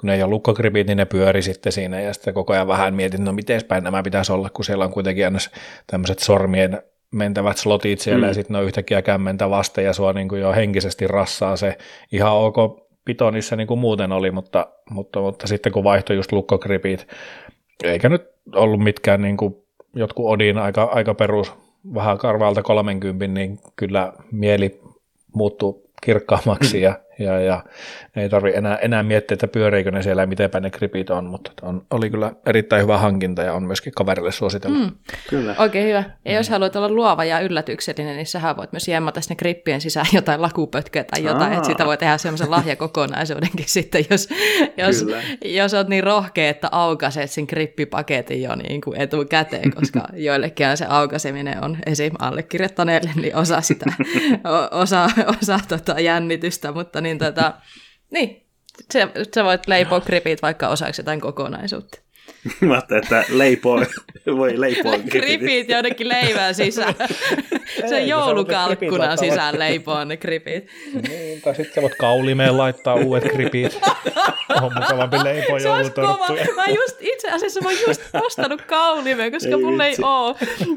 kun 0.00 0.06
ne 0.06 0.14
ei 0.14 0.22
ole 0.22 0.30
lukkokripit, 0.30 0.86
niin 0.86 0.96
ne 0.96 1.04
pyöri 1.04 1.42
sitten 1.42 1.72
siinä 1.72 2.00
ja 2.00 2.12
sitten 2.14 2.34
koko 2.34 2.52
ajan 2.52 2.68
vähän 2.68 2.94
mietin, 2.94 3.24
no 3.24 3.32
miten 3.32 3.64
päin 3.68 3.84
nämä 3.84 4.02
pitäisi 4.02 4.32
olla, 4.32 4.50
kun 4.50 4.64
siellä 4.64 4.84
on 4.84 4.92
kuitenkin 4.92 5.24
aina 5.24 5.38
tämmöiset 5.86 6.18
sormien 6.18 6.82
mentävät 7.10 7.56
slotit 7.56 8.00
siellä 8.00 8.26
mm. 8.26 8.28
ja 8.28 8.34
sitten 8.34 8.54
ne 8.54 8.58
on 8.58 8.64
yhtäkkiä 8.64 9.02
kämmentä 9.02 9.50
vasten 9.50 9.84
ja 9.84 9.92
sua 9.92 10.12
niin 10.12 10.28
kuin 10.28 10.40
jo 10.40 10.52
henkisesti 10.52 11.06
rassaa 11.06 11.56
se 11.56 11.78
ihan 12.12 12.32
ok 12.32 12.56
pitonissa 13.04 13.56
niin 13.56 13.66
kuin 13.66 13.80
muuten 13.80 14.12
oli, 14.12 14.30
mutta, 14.30 14.66
mutta, 14.90 15.20
mutta 15.20 15.46
sitten 15.46 15.72
kun 15.72 15.84
vaihtoi 15.84 16.16
just 16.16 16.32
lukkokripit, 16.32 17.06
eikä 17.84 18.08
nyt 18.08 18.22
ollut 18.54 18.80
mitkään 18.80 19.22
niin 19.22 19.36
kuin 19.36 19.56
jotkut 19.94 20.26
Odin 20.26 20.58
aika, 20.58 20.84
aika 20.84 21.14
perus, 21.14 21.52
vähän 21.94 22.18
karvalta 22.18 22.62
30, 22.62 23.26
niin 23.26 23.58
kyllä 23.76 24.12
mieli 24.32 24.80
muuttuu 25.34 25.90
kirkkaammaksi 26.02 26.76
mm. 26.76 26.82
ja 26.82 26.98
ja, 27.20 27.40
ja 27.40 27.64
ei 28.16 28.28
tarvi 28.28 28.52
enää, 28.54 28.76
enää 28.76 29.02
miettiä, 29.02 29.34
että 29.34 29.48
pyöriikö 29.48 29.90
ne 29.90 30.02
siellä 30.02 30.22
ja 30.22 30.26
mitenpä 30.26 30.60
ne 30.60 30.70
kripit 30.70 31.10
on, 31.10 31.24
mutta 31.24 31.52
on, 31.62 31.86
oli 31.90 32.10
kyllä 32.10 32.32
erittäin 32.46 32.82
hyvä 32.82 32.98
hankinta 32.98 33.42
ja 33.42 33.52
on 33.52 33.62
myöskin 33.62 33.92
kaverille 33.96 34.32
suositeltu. 34.32 34.78
Mm. 34.78 34.90
Kyllä. 35.30 35.54
Oikein 35.58 35.88
hyvä. 35.88 36.04
Ja 36.24 36.32
mm. 36.32 36.36
jos 36.36 36.48
haluat 36.48 36.76
olla 36.76 36.88
luova 36.88 37.24
ja 37.24 37.40
yllätyksellinen, 37.40 38.16
niin 38.16 38.26
sähän 38.26 38.56
voit 38.56 38.72
myös 38.72 38.88
jemmata 38.88 39.20
sinne 39.20 39.36
krippien 39.36 39.80
sisään 39.80 40.06
jotain 40.12 40.42
lakupötköä 40.42 41.04
tai 41.04 41.24
jotain, 41.24 41.52
Aa. 41.52 41.56
että 41.56 41.66
sitä 41.66 41.86
voi 41.86 41.96
tehdä 41.96 42.18
semmoisen 42.18 42.50
lahjakokonaisuudenkin 42.50 43.68
sitten, 43.78 44.04
jos, 44.10 44.28
jos, 44.76 45.06
jos 45.44 45.74
olet 45.74 45.88
niin 45.88 46.04
rohkea, 46.04 46.50
että 46.50 46.68
aukaset 46.72 47.30
sen 47.30 47.46
krippipaketin 47.46 48.42
jo 48.42 48.54
niin 48.54 48.80
kuin 48.80 49.00
etukäteen, 49.00 49.74
koska 49.80 50.08
joillekin 50.12 50.76
se 50.76 50.86
aukaseminen 50.88 51.64
on 51.64 51.78
esim. 51.86 52.12
allekirjoittaneelle, 52.18 53.10
niin 53.16 53.36
osa 53.36 53.60
sitä, 53.60 53.86
osa, 54.82 55.10
osa 55.42 55.60
tota 55.68 56.00
jännitystä, 56.00 56.72
mutta 56.72 57.00
niin 57.00 57.09
niin, 57.10 57.18
tota, 57.18 57.54
niin 58.10 58.46
sä, 58.92 59.08
sä 59.34 59.44
voit 59.44 59.66
leipoa 59.66 60.00
kripit 60.00 60.42
vaikka 60.42 60.68
osaksi 60.68 61.00
jotain 61.00 61.20
kokonaisuutta. 61.20 61.98
Mä 62.60 62.74
ajattelin, 62.74 63.02
että 63.02 63.24
leipoo, 63.28 63.84
voi 64.36 64.60
leipoa 64.60 64.94
kripit 65.12 65.68
jonnekin 65.68 66.08
leivään 66.08 66.54
sisään. 66.54 66.94
se 67.88 67.96
Ei, 67.96 68.08
joulukalkkunan 68.08 69.18
sisään 69.18 69.30
sisään 69.30 69.58
leipoo 69.58 70.04
ne 70.04 70.16
kripit. 70.16 70.66
Niin, 71.08 71.42
tai 71.42 71.54
sitten 71.54 71.74
sä 71.74 71.82
voit 71.82 71.94
kaulimeen 71.94 72.56
laittaa 72.56 72.94
uudet 72.94 73.32
kripit. 73.32 73.80
On 74.62 74.72
mukavampi 74.74 75.16
leipoa 75.24 75.58
joulutorttuja. 75.58 76.54
Mä 76.56 76.66
just, 76.66 76.96
itse 77.00 77.30
asiassa 77.30 77.60
mä 77.60 77.68
oon 77.68 77.78
just 77.88 78.02
ostanut 78.14 78.62
kaulimeen, 78.62 79.32
koska 79.32 79.48
Ei 79.48 79.56
mulla 79.56 79.86
ei 79.86 79.96
oo. 80.02 80.36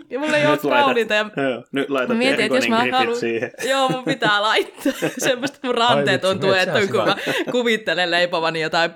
Ja 0.10 0.20
mulla 0.20 0.38
ei 0.38 0.46
oo 0.46 0.58
kaulinta. 0.58 1.14
Ja 1.14 1.26
nyt 1.72 1.90
laitat 1.90 2.10
Mä 2.10 2.16
mietin, 2.16 2.46
että 2.46 2.58
jos 2.58 2.70
mä 2.70 2.86
haluan... 2.92 3.20
siihen. 3.20 3.52
Joo, 3.70 3.90
mun 3.90 4.04
pitää 4.04 4.42
laittaa. 4.42 4.94
Semmoista 5.18 5.60
mun 5.64 5.76
ranteet 5.76 6.26
Ai 6.26 6.32
on 6.32 6.40
tuettu, 6.40 6.80
kun 6.92 7.06
mä 7.06 7.16
kuvittelen 7.52 8.12
leipovani 8.12 8.62
jotain 8.62 8.92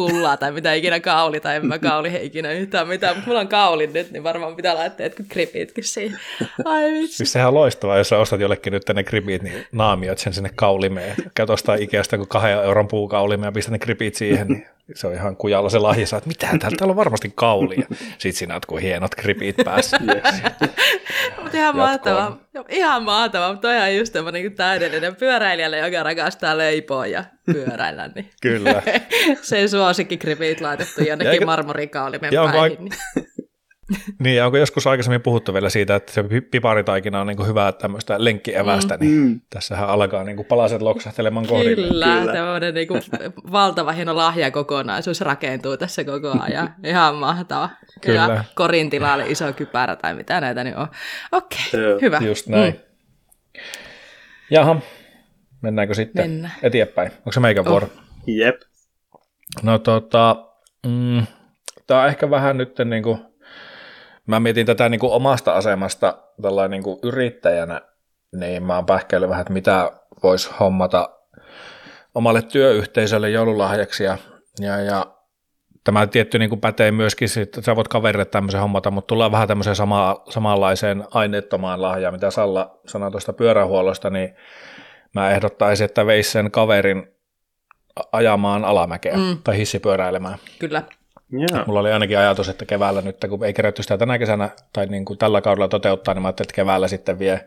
pullaa 0.00 0.36
tai 0.36 0.52
mitä 0.52 0.74
ikinä 0.74 1.00
kauli, 1.00 1.40
tai 1.40 1.56
en 1.56 1.66
mä 1.66 1.78
kauli 1.88 2.12
ikinä 2.22 2.52
yhtään 2.52 2.88
mitään, 2.88 3.16
mutta 3.16 3.28
mulla 3.28 3.40
on 3.40 3.48
kaulin 3.48 3.92
nyt, 3.92 4.10
niin 4.10 4.24
varmaan 4.24 4.56
pitää 4.56 4.74
laittaa 4.74 5.06
jotkut 5.06 5.26
kripitkin 5.28 5.84
siihen. 5.84 6.18
Ai 6.64 6.92
vitsi. 6.92 7.16
Siis 7.16 7.32
sehän 7.32 7.48
on 7.48 7.54
loistavaa, 7.54 7.98
jos 7.98 8.08
sä 8.08 8.18
ostat 8.18 8.40
jollekin 8.40 8.72
nyt 8.72 8.82
ne 8.94 9.04
kripit, 9.04 9.42
niin 9.42 9.66
naamiot 9.72 10.18
sen 10.18 10.32
sinne 10.32 10.50
kaulimeen. 10.54 11.16
Käyt 11.34 11.50
ostaa 11.50 11.74
Ikeasta 11.74 12.16
kuin 12.16 12.28
kahden 12.28 12.58
euron 12.64 12.88
puukaulimeen 12.88 13.48
ja 13.48 13.52
pistät 13.52 13.72
ne 13.72 13.78
kripit 13.78 14.14
siihen, 14.14 14.48
niin 14.48 14.66
se 14.94 15.06
on 15.06 15.14
ihan 15.14 15.36
kujalla 15.36 15.70
se 15.70 15.78
lahja. 15.78 16.06
Oot, 16.12 16.26
mitä 16.26 16.46
täällä, 16.46 16.76
täällä 16.78 16.92
on 16.92 16.96
varmasti 16.96 17.32
kaulia. 17.34 17.86
Sitten 17.90 18.32
siinä 18.32 18.60
kuin 18.66 18.82
hienot 18.82 19.14
kripit 19.14 19.56
päässä. 19.64 19.98
Mutta 21.42 21.56
ihan 21.56 21.76
mahtavaa. 21.76 22.38
Ihan 22.68 23.02
mahtavaa, 23.02 23.52
mutta 23.52 23.68
toihan 23.68 23.96
just 23.96 24.12
tämmöinen 24.12 24.42
niin 24.42 24.54
täydellinen 24.54 25.16
pyöräilijälle, 25.16 25.78
joka 25.78 26.02
rakastaa 26.02 26.58
leipoa 26.58 27.06
ja 27.06 27.24
pyöräillä. 27.52 28.08
Niin. 28.14 28.30
Kyllä. 28.42 28.82
Sen 29.42 29.68
suosikkikripit 29.68 30.60
laitettu 30.60 31.00
Ja 31.00 31.06
jonnekin 31.06 31.48
onko 32.38 32.52
päihin. 32.52 32.78
Niin. 32.78 33.29
Niin, 34.24 34.44
onko 34.44 34.56
joskus 34.56 34.86
aikaisemmin 34.86 35.22
puhuttu 35.22 35.54
vielä 35.54 35.70
siitä, 35.70 35.94
että 35.96 36.12
se 36.12 36.22
pi- 36.22 36.40
piparitaikina 36.40 37.20
on 37.20 37.26
niin 37.26 37.36
kuin 37.36 37.48
hyvää 37.48 37.72
tämmöistä 37.72 38.24
lenkkievästä, 38.24 38.94
mm. 38.96 39.00
niin 39.00 39.20
Mm. 39.20 39.40
tässähän 39.50 39.88
alkaa 39.88 40.24
niin 40.24 40.36
kuin 40.36 40.46
palaset 40.46 40.82
loksahtelemaan 40.82 41.46
kohdille. 41.46 41.88
Kyllä, 41.88 42.06
Kyllä. 42.06 42.32
Tämmöinen 42.32 42.74
niin 42.74 42.88
kuin 42.88 43.02
valtava 43.52 43.92
hieno 43.92 44.16
lahjakokonaisuus 44.16 45.20
rakentuu 45.20 45.76
tässä 45.76 46.04
koko 46.04 46.34
ajan. 46.40 46.74
Ihan 46.84 47.14
mahtava. 47.14 47.70
Kyllä. 48.00 48.20
Ja 48.20 48.44
korin 48.54 48.90
tilalle 48.90 49.24
iso 49.30 49.52
kypärä 49.52 49.96
tai 49.96 50.14
mitä 50.14 50.40
näitä 50.40 50.64
nyt 50.64 50.76
on. 50.76 50.86
Okei, 51.32 51.80
Joo, 51.82 51.98
hyvä. 52.00 52.18
Just 52.22 52.46
näin. 52.46 52.72
Mm. 52.72 53.60
Jaha, 54.50 54.76
mennäänkö 55.62 55.94
sitten 55.94 56.30
Mennään. 56.30 56.54
eteenpäin? 56.62 57.12
Onko 57.18 57.32
se 57.32 57.40
meikän 57.40 57.64
vuoro? 57.64 57.88
Jep. 58.26 58.60
No 59.62 59.78
tota, 59.78 60.36
mm, 60.86 61.26
tämä 61.86 62.00
on 62.02 62.08
ehkä 62.08 62.30
vähän 62.30 62.56
nyt 62.58 62.76
niin 62.84 63.02
kuin, 63.02 63.18
mä 64.26 64.40
mietin 64.40 64.66
tätä 64.66 64.88
niin 64.88 65.00
kuin 65.00 65.12
omasta 65.12 65.52
asemasta 65.52 66.18
tällainen 66.42 66.70
niin 66.70 66.82
kuin 66.82 66.98
yrittäjänä, 67.02 67.80
niin 68.32 68.62
mä 68.62 68.76
oon 68.76 68.86
pähkäillyt 68.86 69.30
vähän, 69.30 69.42
että 69.42 69.52
mitä 69.52 69.92
voisi 70.22 70.50
hommata 70.60 71.10
omalle 72.14 72.42
työyhteisölle 72.42 73.30
joululahjaksi 73.30 74.04
ja, 74.04 74.18
ja, 74.60 74.80
ja 74.80 75.06
tämä 75.84 76.06
tietty 76.06 76.38
niin 76.38 76.48
kuin 76.48 76.60
pätee 76.60 76.92
myöskin, 76.92 77.28
että 77.42 77.62
sä 77.62 77.76
voit 77.76 77.88
kaverille 77.88 78.24
tämmöisen 78.24 78.60
hommata, 78.60 78.90
mutta 78.90 79.08
tullaan 79.08 79.32
vähän 79.32 79.48
tämmöiseen 79.48 79.76
sama, 79.76 80.22
samanlaiseen 80.28 81.04
aineettomaan 81.10 81.82
lahjaan, 81.82 82.14
mitä 82.14 82.30
Salla 82.30 82.80
sanoi 82.86 83.10
tuosta 83.10 83.32
pyörähuollosta, 83.32 84.10
niin 84.10 84.34
mä 85.14 85.30
ehdottaisin, 85.30 85.84
että 85.84 86.06
veisi 86.06 86.30
sen 86.30 86.50
kaverin 86.50 87.14
ajamaan 88.12 88.64
alamäkeä 88.64 89.16
mm. 89.16 89.38
tai 89.44 89.56
hissipyöräilemään. 89.56 90.38
Kyllä. 90.58 90.82
Joo. 91.32 91.64
Mulla 91.66 91.80
oli 91.80 91.92
ainakin 91.92 92.18
ajatus, 92.18 92.48
että 92.48 92.64
keväällä 92.64 93.00
nyt, 93.00 93.16
kun 93.28 93.44
ei 93.44 93.52
kerätty 93.52 93.82
sitä 93.82 93.98
tänä 93.98 94.18
kesänä 94.18 94.50
tai 94.72 94.86
niin 94.86 95.04
kuin 95.04 95.18
tällä 95.18 95.40
kaudella 95.40 95.68
toteuttaa, 95.68 96.14
niin 96.14 96.22
mä 96.22 96.28
ajattelin, 96.28 96.46
että 96.46 96.56
keväällä 96.56 96.88
sitten 96.88 97.18
vie, 97.18 97.44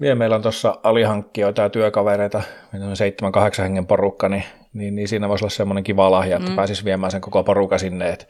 vie 0.00 0.14
meillä 0.14 0.36
on 0.36 0.42
tuossa 0.42 0.78
alihankkijoita 0.82 1.62
ja 1.62 1.70
työkavereita, 1.70 2.42
meillä 2.72 2.88
on 2.88 2.96
seitsemän, 2.96 3.32
kahdeksan 3.32 3.62
hengen 3.62 3.86
porukka, 3.86 4.28
niin, 4.28 4.44
niin, 4.72 4.96
niin 4.96 5.08
siinä 5.08 5.28
voisi 5.28 5.44
olla 5.44 5.50
semmoinen 5.50 5.84
kiva 5.84 6.10
lahja, 6.10 6.36
että 6.36 6.50
mm. 6.50 6.56
pääsisi 6.56 6.84
viemään 6.84 7.10
sen 7.10 7.20
koko 7.20 7.44
porukka 7.44 7.78
sinne. 7.78 8.08
Et, 8.08 8.28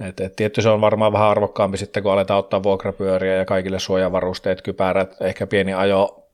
et, 0.00 0.20
et, 0.20 0.36
tietty 0.36 0.62
se 0.62 0.68
on 0.68 0.80
varmaan 0.80 1.12
vähän 1.12 1.28
arvokkaampi 1.28 1.76
sitten, 1.76 2.02
kun 2.02 2.12
aletaan 2.12 2.38
ottaa 2.38 2.62
vuokrapyöriä 2.62 3.36
ja 3.36 3.44
kaikille 3.44 3.78
suojavarusteet, 3.78 4.62
kypärät, 4.62 5.16
ehkä 5.20 5.46
pieni 5.46 5.74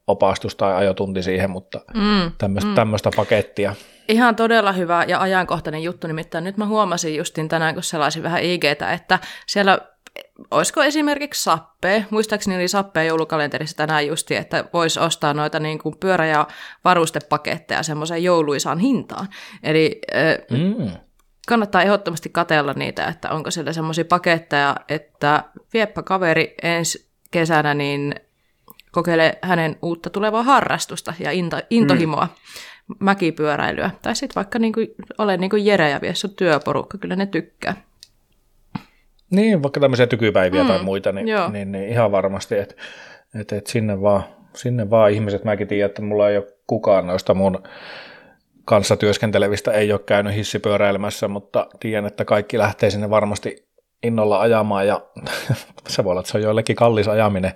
ajo-opastus 0.09 0.57
tai 0.57 0.75
ajotunti 0.75 1.23
siihen, 1.23 1.51
mutta 1.51 1.81
Mm. 1.95 2.33
tämmöistä, 2.39 2.69
mm. 2.69 2.75
tämmöistä 2.75 3.11
pakettia. 3.17 3.75
Ihan 4.09 4.37
todella 4.37 4.73
hyvä 4.73 5.05
ja 5.09 5.21
ajankohtainen 5.21 5.83
juttu, 5.83 6.07
nimittäin 6.07 6.45
nyt 6.45 6.57
mä 6.57 6.67
huomasin 6.67 7.17
justin 7.17 7.49
tänään, 7.49 7.75
kun 7.75 7.83
selaisin 7.83 8.23
vähän 8.23 8.43
IGtä, 8.43 8.93
että 8.93 9.19
siellä 9.47 9.79
olisiko 10.51 10.83
esimerkiksi 10.83 11.43
sappe, 11.43 12.05
muistaakseni 12.11 12.57
oli 12.57 12.69
sappe 12.69 13.05
joulukalenterissa 13.05 13.77
tänään 13.77 14.07
justi, 14.07 14.37
että 14.37 14.65
voisi 14.73 15.01
ostaa 15.01 15.35
noita 15.35 15.61
niin 15.61 15.79
kuin 15.79 15.95
pyörä- 16.01 16.27
ja 16.27 16.47
varustepaketteja 16.85 17.83
semmoiseen 17.83 18.25
jouluisaan 18.25 18.79
hintaan. 18.79 19.29
Eli 19.63 20.01
Mm. 20.51 20.91
kannattaa 21.49 21.83
ehdottomasti 21.83 22.29
katella 22.29 22.73
niitä, 22.73 23.05
että 23.07 23.31
onko 23.31 23.51
siellä 23.51 23.73
semmoisia 23.73 24.05
paketteja, 24.05 24.77
että 24.89 25.45
vieppä 25.73 26.03
kaveri 26.03 26.55
ensi 26.63 27.09
kesänä, 27.31 27.75
niin 27.75 28.15
kokeile 28.99 29.39
hänen 29.43 29.77
uutta 29.83 30.11
tulevaa 30.11 30.43
harrastusta 30.43 31.15
ja 31.21 31.31
into, 31.31 31.57
intohimoa, 31.71 32.29
mm. 32.89 32.97
mäkipyöräilyä. 33.01 33.91
Tai 34.03 34.17
sitten 34.17 34.35
vaikka 34.35 34.59
niin 34.59 34.73
kuin, 34.73 34.89
ole 35.19 35.37
niin 35.37 35.51
kuin 35.51 35.67
Jere 35.67 35.91
ja 35.91 36.01
vie 36.01 36.15
sun 36.15 36.35
työporukka, 36.35 36.99
kyllä 36.99 37.17
ne 37.17 37.27
tykkää. 37.27 37.75
Niin, 39.31 39.63
vaikka 39.63 39.81
tämmöisiä 39.81 40.07
tykypäiviä 40.07 40.63
mm, 40.63 40.69
tai 40.69 40.83
muita, 40.83 41.13
niin, 41.13 41.29
joo. 41.29 41.51
niin, 41.51 41.73
niin 41.73 41.89
ihan 41.89 42.13
varmasti, 42.13 42.59
että 42.59 42.75
et, 43.41 43.53
et 43.53 43.67
sinne, 43.67 44.01
vaan, 44.01 44.23
sinne 44.55 44.91
vaan 44.91 45.11
ihmiset, 45.11 45.45
mäkin 45.45 45.69
tiedän, 45.69 45.91
että 45.91 46.03
mulla 46.03 46.31
ei 46.31 46.37
ole 46.37 46.47
kukaan 46.67 47.07
noista 47.07 47.35
mun 47.35 47.63
kanssa 48.65 48.97
työskentelevistä 48.97 49.73
ei 49.73 49.93
ole 49.93 50.01
käynyt 50.07 50.35
hissipyöräilemässä, 50.35 51.29
mutta 51.29 51.67
tiedän, 51.81 52.07
että 52.07 52.25
kaikki 52.25 52.59
lähtee 52.59 52.91
sinne 52.91 53.11
varmasti 53.11 53.69
innolla 54.03 54.41
ajamaan 54.41 54.87
ja 54.87 55.01
se 55.89 56.05
voi 56.05 56.11
olla, 56.11 56.21
että 56.21 56.33
se 56.33 56.39
on 56.39 56.45
joillekin 56.45 56.77
kallis 56.77 57.09
ajaminen, 57.09 57.53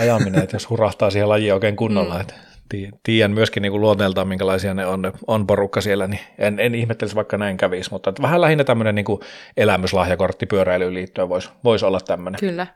ajaminen 0.00 0.42
että 0.42 0.56
jos 0.56 0.70
hurahtaa 0.70 1.10
siihen 1.10 1.28
lajiin 1.28 1.54
oikein 1.54 1.76
kunnolla, 1.76 2.14
mm. 2.14 2.20
että 2.20 2.34
ti- 2.68 2.90
tiedän 3.02 3.30
myöskin 3.30 3.62
niin 3.62 3.70
kuin 3.70 3.80
luonteeltaan, 3.80 4.28
minkälaisia 4.28 4.74
ne 4.74 4.86
on, 4.86 5.12
on 5.26 5.46
porukka 5.46 5.80
siellä, 5.80 6.06
niin 6.06 6.20
en, 6.38 6.60
en 6.60 6.74
ihmettelisi, 6.74 7.16
vaikka 7.16 7.38
näin 7.38 7.56
kävisi, 7.56 7.90
mutta 7.90 8.10
että 8.10 8.22
vähän 8.22 8.40
lähinnä 8.40 8.64
tämmöinen 8.64 8.94
niin 8.94 9.04
kuin 9.04 9.20
elämyslahjakortti 9.56 10.46
pyöräilyyn 10.46 10.94
liittyen 10.94 11.28
voisi 11.28 11.50
vois 11.64 11.82
olla 11.82 12.00
tämmöinen. 12.00 12.40
Kyllä, 12.40 12.66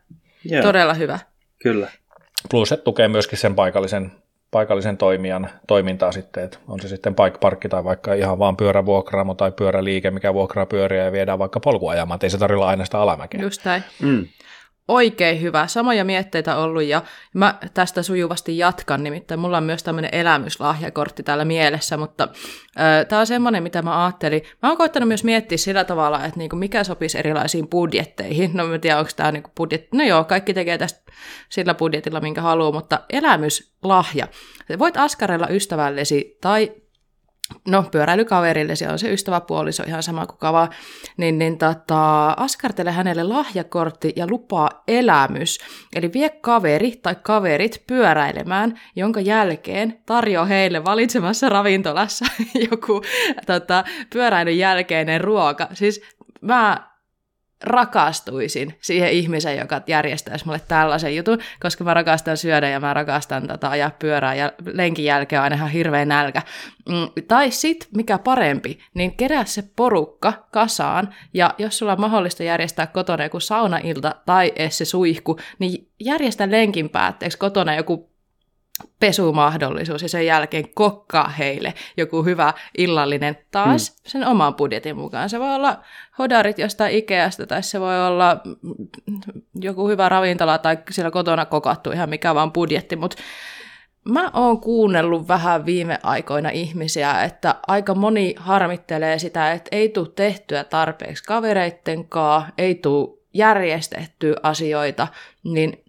Joo, 0.45 0.63
todella 0.63 0.95
hyvä. 0.95 1.19
kyllä. 1.63 1.89
Plus, 2.51 2.73
että 2.73 2.85
tukee 2.85 3.09
myöskin 3.09 3.39
sen 3.39 3.55
paikallisen, 3.55 4.13
paikallisen 4.51 4.97
toimijan 4.97 5.51
toimintaa 5.67 6.13
sitten, 6.13 6.45
että 6.45 6.59
on 6.69 6.81
se 6.81 6.89
sitten 6.89 7.15
bike 7.15 7.39
parkki 7.39 7.69
tai 7.69 7.85
vaikka 7.85 8.15
ihan 8.15 8.39
vaan 8.39 8.57
pyörävuokraamo 8.57 9.35
tai 9.35 9.53
pyöräliike, 9.53 10.11
mikä 10.11 10.35
vuokraa 10.35 10.67
pyöriä 10.67 11.05
ja 11.05 11.13
viedään 11.13 11.39
vaikka 11.39 11.61
polkuajamaan, 11.61 12.17
että 12.17 12.27
ei 12.27 12.31
se 12.31 12.39
tarvitse 12.39 12.57
olla 12.57 12.69
aina 12.69 12.85
sitä 12.85 12.99
alamäkeä. 12.99 13.41
Just 13.43 13.65
näin. 13.65 13.83
Mm. 14.03 14.27
Oikein 14.89 15.41
hyvä. 15.41 15.67
Samoja 15.67 16.05
mietteitä 16.05 16.57
ollut 16.57 16.83
ja 16.83 17.03
mä 17.35 17.55
tästä 17.75 18.03
sujuvasti 18.03 18.59
jatkan, 18.59 19.03
nimittäin 19.03 19.41
mulla 19.41 19.57
on 19.57 19.65
myös 19.65 19.83
tämmöinen 19.83 20.15
elämyslahjakortti 20.15 21.23
täällä 21.23 21.45
mielessä, 21.45 21.97
mutta 21.97 22.29
tämä 23.09 23.21
on 23.21 23.27
semmoinen, 23.27 23.63
mitä 23.63 23.83
mä 23.83 24.05
ajattelin. 24.05 24.43
Mä 24.63 24.69
oon 24.69 24.79
koittanut 24.79 25.09
myös 25.09 25.25
miettiä 25.25 25.59
sillä 25.59 25.85
tavalla, 25.85 26.25
että 26.25 26.39
niinku 26.39 26.57
mikä 26.57 26.85
sopisi 26.85 27.19
erilaisiin 27.19 27.69
budjetteihin. 27.69 28.51
No 28.55 28.67
mä 28.67 28.75
en 28.75 28.81
tiedä, 28.81 28.99
onko 28.99 29.11
tämä 29.17 29.33
niinku 29.33 29.51
budjetti. 29.57 29.97
No 29.97 30.05
joo, 30.05 30.25
kaikki 30.25 30.55
tekee 30.55 30.79
tästä 30.79 31.13
sillä 31.49 31.75
budjetilla, 31.75 32.21
minkä 32.21 32.41
haluaa, 32.41 32.73
mutta 32.73 33.01
elämyslahja. 33.11 34.29
Voit 34.79 34.97
askarella 34.97 35.49
ystävällesi 35.49 36.39
tai 36.41 36.73
no 37.69 37.85
pyöräilykaverille, 37.91 38.77
se 38.77 38.89
on 38.89 38.99
se 38.99 39.13
ystäväpuoliso 39.13 39.83
ihan 39.87 40.03
sama 40.03 40.27
kuin 40.27 40.39
kava, 40.39 40.69
niin, 41.17 41.39
niin 41.39 41.59
tota, 41.59 42.31
askartele 42.31 42.91
hänelle 42.91 43.23
lahjakortti 43.23 44.13
ja 44.17 44.27
lupaa 44.31 44.83
elämys. 44.89 45.59
Eli 45.97 46.13
vie 46.13 46.29
kaveri 46.29 46.99
tai 47.03 47.17
kaverit 47.23 47.83
pyöräilemään, 47.87 48.81
jonka 48.97 49.21
jälkeen 49.21 50.01
tarjoa 50.07 50.45
heille 50.45 50.85
valitsemassa 50.85 51.49
ravintolassa 51.49 52.25
joku 52.71 53.03
tota, 53.47 53.85
pyöräilyn 54.13 54.59
jälkeinen 54.59 55.21
ruoka. 55.21 55.69
Siis 55.73 56.03
mä 56.41 56.92
rakastuisin 57.63 58.79
siihen 58.81 59.11
ihmiseen, 59.11 59.59
joka 59.59 59.81
järjestäisi 59.87 60.45
mulle 60.45 60.61
tällaisen 60.69 61.17
jutun, 61.17 61.39
koska 61.61 61.85
mä 61.85 61.95
rakastan 61.95 62.37
syödä 62.37 62.69
ja 62.69 62.81
mä 62.81 62.95
rakastan 62.95 63.49
tota, 63.49 63.71
ajaa 63.71 63.91
pyörää 63.99 64.35
ja 64.35 64.53
lenkin 64.73 65.05
jälkeen 65.05 65.41
on 65.41 65.45
aina 65.45 65.57
ihan 65.57 65.71
hirveä 65.71 66.05
nälkä. 66.05 66.43
Mm, 66.89 67.25
tai 67.29 67.51
sit, 67.51 67.89
mikä 67.97 68.19
parempi, 68.19 68.79
niin 68.95 69.17
kerää 69.17 69.45
se 69.45 69.65
porukka 69.77 70.33
kasaan 70.51 71.15
ja 71.35 71.55
jos 71.59 71.79
sulla 71.79 71.93
on 71.93 72.01
mahdollista 72.01 72.43
järjestää 72.43 72.87
kotona 72.87 73.25
joku 73.25 73.41
saunailta 73.41 74.15
tai 74.27 74.53
se 74.69 74.85
suihku, 74.85 75.39
niin 75.59 75.89
järjestä 76.01 76.51
lenkin 76.51 76.89
päätteeksi 76.89 77.39
kotona 77.39 77.75
joku 77.75 78.12
pesumahdollisuus 79.01 80.03
ja 80.03 80.09
sen 80.09 80.27
jälkeen 80.27 80.75
kokkaa 80.75 81.29
heille 81.29 81.75
joku 81.97 82.23
hyvä 82.23 82.53
illallinen 82.79 83.39
taas 83.51 83.91
hmm. 83.91 83.97
sen 84.07 84.27
oman 84.27 84.55
budjetin 84.55 84.97
mukaan. 84.97 85.31
Se 85.31 85.41
voi 85.41 85.55
olla 85.55 85.79
hodarit 86.19 86.59
jostain 86.59 86.95
Ikeasta 86.95 87.47
tai 87.47 87.63
se 87.63 87.81
voi 87.81 88.07
olla 88.07 88.37
joku 89.55 89.89
hyvä 89.89 90.09
ravintola 90.09 90.59
tai 90.59 90.79
siellä 90.91 91.11
kotona 91.11 91.45
kokattu 91.45 91.91
ihan 91.91 92.09
mikä 92.09 92.35
vaan 92.35 92.53
budjetti, 92.53 92.97
mutta 92.97 93.17
Mä 94.05 94.31
oon 94.35 94.61
kuunnellut 94.61 95.29
vähän 95.29 95.67
viime 95.67 95.99
aikoina 96.03 96.51
ihmisiä, 96.51 97.23
että 97.23 97.55
aika 97.67 97.95
moni 97.95 98.35
harmittelee 98.39 99.19
sitä, 99.19 99.53
että 99.53 99.69
ei 99.73 99.89
tule 99.89 100.09
tehtyä 100.17 100.65
tarpeeksi 100.65 101.25
kavereittenkaan, 101.25 102.53
ei 102.59 102.75
tule 102.75 103.19
järjestettyä 103.35 104.37
asioita, 104.43 105.09
niin 105.45 105.82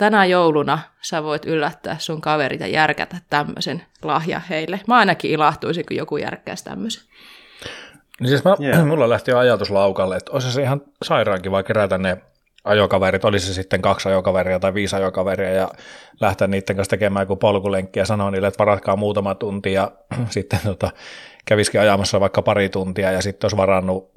tänä 0.00 0.24
jouluna 0.24 0.78
sä 1.02 1.22
voit 1.22 1.44
yllättää 1.44 1.96
sun 1.98 2.20
kaverit 2.20 2.60
ja 2.60 2.66
järkätä 2.66 3.16
tämmöisen 3.30 3.82
lahja 4.02 4.40
heille. 4.50 4.80
Mä 4.86 4.98
ainakin 4.98 5.30
ilahtuisin, 5.30 5.86
kun 5.86 5.96
joku 5.96 6.16
järkkäisi 6.16 6.64
tämmöisen. 6.64 7.02
Niin 8.20 8.28
siis 8.28 8.44
mä, 8.44 8.56
yeah. 8.60 8.86
mulla 8.86 9.08
lähti 9.08 9.30
jo 9.30 9.38
ajatus 9.38 9.70
laukalle, 9.70 10.16
että 10.16 10.32
olisi 10.32 10.52
se 10.52 10.62
ihan 10.62 10.82
sairaan 11.02 11.42
kiva 11.42 11.62
kerätä 11.62 11.98
ne 11.98 12.16
ajokaverit, 12.64 13.24
olisi 13.24 13.46
se 13.46 13.54
sitten 13.54 13.82
kaksi 13.82 14.08
ajokaveria 14.08 14.60
tai 14.60 14.74
viisi 14.74 14.96
ajokaveria 14.96 15.52
ja 15.52 15.68
lähteä 16.20 16.46
niiden 16.46 16.76
kanssa 16.76 16.90
tekemään 16.90 17.22
joku 17.22 17.36
polkulenkki 17.36 17.98
ja 17.98 18.04
sanoa 18.04 18.30
niille, 18.30 18.46
että 18.46 18.58
varatkaa 18.58 18.96
muutama 18.96 19.34
tunti 19.34 19.72
ja 19.72 19.92
sitten 20.28 20.60
tota, 20.64 20.90
kävisikin 21.44 21.80
ajamassa 21.80 22.20
vaikka 22.20 22.42
pari 22.42 22.68
tuntia 22.68 23.12
ja 23.12 23.22
sitten 23.22 23.46
olisi 23.46 23.56
varannut 23.56 24.10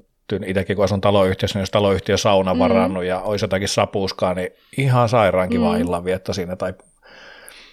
itsekin 0.46 0.76
kun 0.76 0.86
asun 0.86 1.02
taloyhtiössä, 1.02 1.60
niin 1.60 1.62
jos 1.62 1.72
taloyhtiö 1.72 2.18
sauna 2.18 2.54
mm. 2.54 2.60
varannut 2.60 3.04
ja 3.04 3.20
olisi 3.20 3.44
jotakin 3.44 3.68
sapuskaa, 3.68 4.34
niin 4.34 4.50
ihan 4.78 5.10
sairaan 5.10 5.50
kiva 5.50 5.74
mm. 5.74 5.82
illanvietto 5.82 6.34
siinä. 6.34 6.56
Tai... 6.56 6.74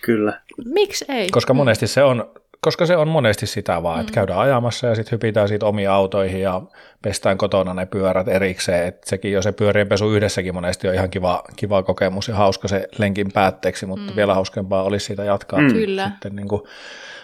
Kyllä. 0.01 0.41
Miksi 0.65 1.05
ei? 1.09 1.29
Koska 1.29 1.55
monesti 1.55 1.87
se 1.87 2.03
on, 2.03 2.31
koska 2.61 2.87
se 2.87 2.97
on 2.97 3.09
monesti 3.09 3.47
sitä 3.47 3.83
vaan, 3.83 3.97
mm. 3.97 4.01
että 4.01 4.13
käydään 4.13 4.39
ajamassa 4.39 4.87
ja 4.87 4.95
sitten 4.95 5.13
hypitään 5.13 5.49
siitä 5.49 5.67
omiin 5.67 5.91
autoihin 5.91 6.41
ja 6.41 6.63
pestään 7.03 7.39
kotona 7.39 7.75
ne 7.75 7.87
pyörät 7.87 8.29
erikseen. 8.29 8.89
Et 8.89 9.05
sekin 9.05 9.33
jo 9.33 9.43
se 9.43 9.53
pyörien 9.53 9.89
pesu 9.89 10.11
yhdessäkin 10.11 10.55
monesti 10.55 10.89
on 10.89 10.95
ihan 10.95 11.11
kiva, 11.11 11.43
kiva 11.57 11.83
kokemus 11.83 12.29
ja 12.29 12.35
hauska 12.35 12.69
se 12.69 12.89
lenkin 12.99 13.33
päätteeksi, 13.33 13.87
mutta 13.87 14.11
mm. 14.11 14.17
vielä 14.17 14.35
hauskempaa 14.35 14.83
olisi 14.83 15.07
siitä 15.07 15.25
jatkaa 15.25 15.61
mm. 15.61 15.73
Kyllä. 15.73 16.09
sitten 16.11 16.37
niin 16.37 16.49
kuin 16.49 16.63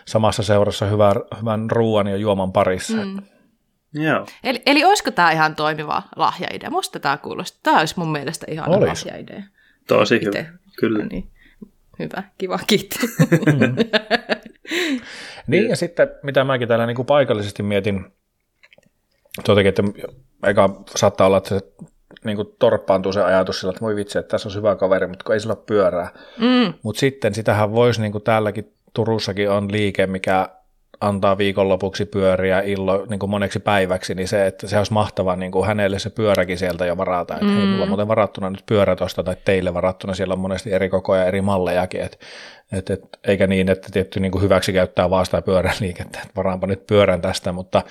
samassa 0.04 0.42
seurassa 0.42 0.86
hyvän, 0.86 1.14
hyvän 1.40 1.70
ruoan 1.70 2.06
ja 2.06 2.16
juoman 2.16 2.52
parissa. 2.52 2.96
Mm. 2.96 3.22
Joo. 4.04 4.26
Eli, 4.44 4.62
eli 4.66 4.84
olisiko 4.84 5.10
tämä 5.10 5.30
ihan 5.30 5.56
toimiva 5.56 6.02
lahjaidea? 6.16 6.70
Musta 6.70 7.00
tämä 7.00 7.16
kuulostaa. 7.16 7.60
Tämä 7.62 7.78
olisi 7.78 7.94
mun 7.98 8.12
mielestä 8.12 8.46
ihan 8.50 8.70
lahjaidea. 8.70 9.42
Tosi 9.88 10.16
Ite. 10.16 10.26
hyvä, 10.26 10.58
kyllä. 10.80 10.98
No 10.98 11.08
niin. 11.10 11.30
Hyvä, 11.98 12.22
kiva, 12.38 12.58
kiitti. 12.66 12.98
niin, 15.46 15.68
ja 15.68 15.76
sitten 15.76 16.08
mitä 16.22 16.44
mäkin 16.44 16.68
täällä 16.68 16.86
niin 16.86 16.96
kuin 16.96 17.06
paikallisesti 17.06 17.62
mietin, 17.62 18.04
tuotakin, 19.44 19.68
että 19.68 19.82
eikä 20.46 20.68
saattaa 20.96 21.26
olla, 21.26 21.36
että 21.36 21.48
se 21.48 21.60
niin 22.24 22.36
kuin 22.36 22.48
torppaantuu 22.58 23.12
se 23.12 23.22
ajatus 23.22 23.60
sillä, 23.60 23.70
että 23.70 23.80
voi 23.80 23.96
vitsi, 23.96 24.18
että 24.18 24.28
tässä 24.28 24.48
on 24.48 24.54
hyvä 24.54 24.76
kaveri, 24.76 25.06
mutta 25.06 25.24
kun 25.24 25.34
ei 25.34 25.40
sillä 25.40 25.54
ole 25.54 25.64
pyörää. 25.66 26.10
Mm. 26.38 26.74
Mutta 26.82 27.00
sitten 27.00 27.34
sitähän 27.34 27.72
voisi, 27.72 28.00
niin 28.00 28.12
kuin 28.12 28.24
täälläkin 28.24 28.72
Turussakin 28.94 29.50
on 29.50 29.72
liike, 29.72 30.06
mikä 30.06 30.48
antaa 31.00 31.38
viikonlopuksi 31.38 32.04
pyöriä 32.04 32.60
illo 32.60 33.06
niin 33.10 33.18
kuin 33.18 33.30
moneksi 33.30 33.58
päiväksi, 33.58 34.14
niin 34.14 34.28
se, 34.28 34.46
että 34.46 34.68
se 34.68 34.78
olisi 34.78 34.92
mahtavaa 34.92 35.36
niin 35.36 35.52
kuin 35.52 35.66
hänelle 35.66 35.98
se 35.98 36.10
pyöräkin 36.10 36.58
sieltä 36.58 36.86
jo 36.86 36.96
varata, 36.96 37.34
että 37.34 37.46
mm. 37.46 37.56
hei, 37.56 37.66
mulla 37.66 37.82
on 37.82 37.88
muuten 37.88 38.08
varattuna 38.08 38.50
nyt 38.50 38.62
pyörä 38.66 38.96
tuosta 38.96 39.22
tai 39.22 39.36
teille 39.44 39.74
varattuna, 39.74 40.14
siellä 40.14 40.32
on 40.32 40.38
monesti 40.38 40.72
eri 40.72 40.88
kokoja, 40.88 41.24
eri 41.24 41.40
mallejakin, 41.40 42.00
et, 42.00 42.18
et, 42.72 42.90
et, 42.90 43.00
eikä 43.24 43.46
niin, 43.46 43.68
että 43.68 43.88
tietty 43.92 44.20
niin 44.20 44.32
kuin 44.32 44.42
hyväksi 44.42 44.72
käyttää 44.72 45.10
vaan 45.10 45.26
sitä 45.26 45.42
pyöräliikettä, 45.42 46.18
että 46.18 46.32
varaanpa 46.36 46.66
nyt 46.66 46.86
pyörän 46.86 47.20
tästä, 47.20 47.52
mutta 47.52 47.82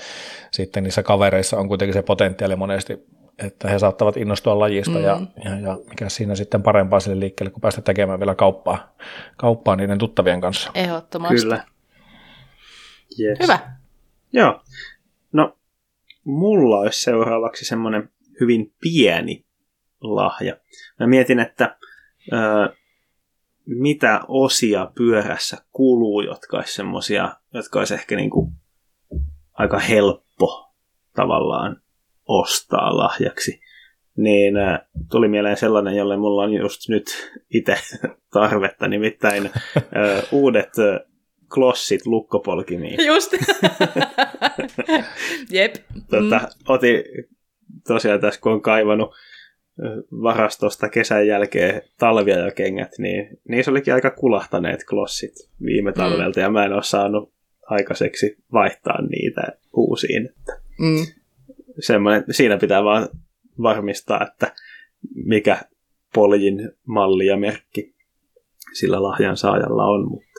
sitten 0.51 0.83
niissä 0.83 1.03
kavereissa 1.03 1.57
on 1.57 1.67
kuitenkin 1.67 1.93
se 1.93 2.01
potentiaali 2.01 2.55
monesti, 2.55 3.05
että 3.39 3.69
he 3.69 3.79
saattavat 3.79 4.17
innostua 4.17 4.59
lajista 4.59 4.97
mm. 4.97 5.03
ja, 5.03 5.21
ja, 5.45 5.59
ja 5.59 5.77
mikä 5.89 6.09
siinä 6.09 6.35
sitten 6.35 6.63
parempaa 6.63 6.99
sille 6.99 7.19
liikkeelle, 7.19 7.51
kun 7.51 7.61
päästä 7.61 7.81
tekemään 7.81 8.19
vielä 8.19 8.35
kauppaa, 8.35 8.95
kauppaa 9.37 9.75
niiden 9.75 9.97
tuttavien 9.97 10.41
kanssa. 10.41 10.71
Ehdottomasti. 10.73 11.35
Kyllä. 11.35 11.63
Yes. 13.19 13.39
Hyvä. 13.43 13.59
Joo. 14.33 14.61
No, 15.31 15.57
mulla 16.23 16.79
olisi 16.79 17.01
seuraavaksi 17.01 17.65
semmoinen 17.65 18.09
hyvin 18.39 18.73
pieni 18.81 19.45
lahja. 20.01 20.57
Mä 20.99 21.07
mietin, 21.07 21.39
että 21.39 21.77
ö, 22.33 22.75
mitä 23.65 24.19
osia 24.27 24.91
pyörässä 24.95 25.57
kuluu, 25.71 26.21
jotka 26.21 26.57
olisi 26.57 26.73
semmoisia, 26.73 27.35
jotka 27.53 27.79
olisi 27.79 27.93
ehkä 27.93 28.15
niin 28.15 28.29
kuin 28.29 28.51
aika 29.53 29.79
helppo 29.79 30.73
tavallaan 31.15 31.81
ostaa 32.27 32.97
lahjaksi. 32.97 33.61
Niin 34.17 34.57
äh, 34.57 34.79
tuli 35.11 35.27
mieleen 35.27 35.57
sellainen, 35.57 35.95
jolle 35.95 36.17
mulla 36.17 36.43
on 36.43 36.53
just 36.53 36.89
nyt 36.89 37.05
itse 37.49 37.77
tarvetta, 38.33 38.87
nimittäin 38.87 39.45
äh, 39.45 40.23
uudet 40.31 40.69
äh, 40.79 41.14
klossit 41.55 42.05
lukkopolkimiin. 42.05 43.05
Just. 43.05 43.33
Jep. 45.51 45.75
Tota, 46.09 46.39
mm. 46.39 46.47
Otin 46.67 47.03
tosiaan 47.87 48.21
tässä, 48.21 48.41
kun 48.41 48.51
on 48.51 48.61
kaivannut 48.61 49.15
varastosta 50.11 50.89
kesän 50.89 51.27
jälkeen 51.27 51.81
talvia 51.99 52.37
ja 52.37 52.51
kengät, 52.51 52.91
niin 52.97 53.37
niissä 53.49 53.71
olikin 53.71 53.93
aika 53.93 54.11
kulahtaneet 54.11 54.83
klossit 54.89 55.33
viime 55.65 55.91
mm. 55.91 55.95
talvelta, 55.95 56.39
mm. 56.39 56.43
ja 56.43 56.49
mä 56.49 56.65
en 56.65 56.73
ole 56.73 56.83
saanut 56.83 57.33
aikaiseksi 57.69 58.37
vaihtaa 58.53 59.01
niitä 59.01 59.41
uusiin. 59.73 60.29
Mm. 60.79 61.05
Semmoinen, 61.79 62.23
siinä 62.31 62.57
pitää 62.57 62.83
vaan 62.83 63.09
varmistaa, 63.61 64.27
että 64.31 64.53
mikä 65.15 65.61
poljin 66.13 66.71
malli 66.87 67.25
ja 67.25 67.37
merkki 67.37 67.95
sillä 68.73 69.03
lahjan 69.03 69.37
saajalla 69.37 69.85
on, 69.85 70.09
mutta 70.09 70.34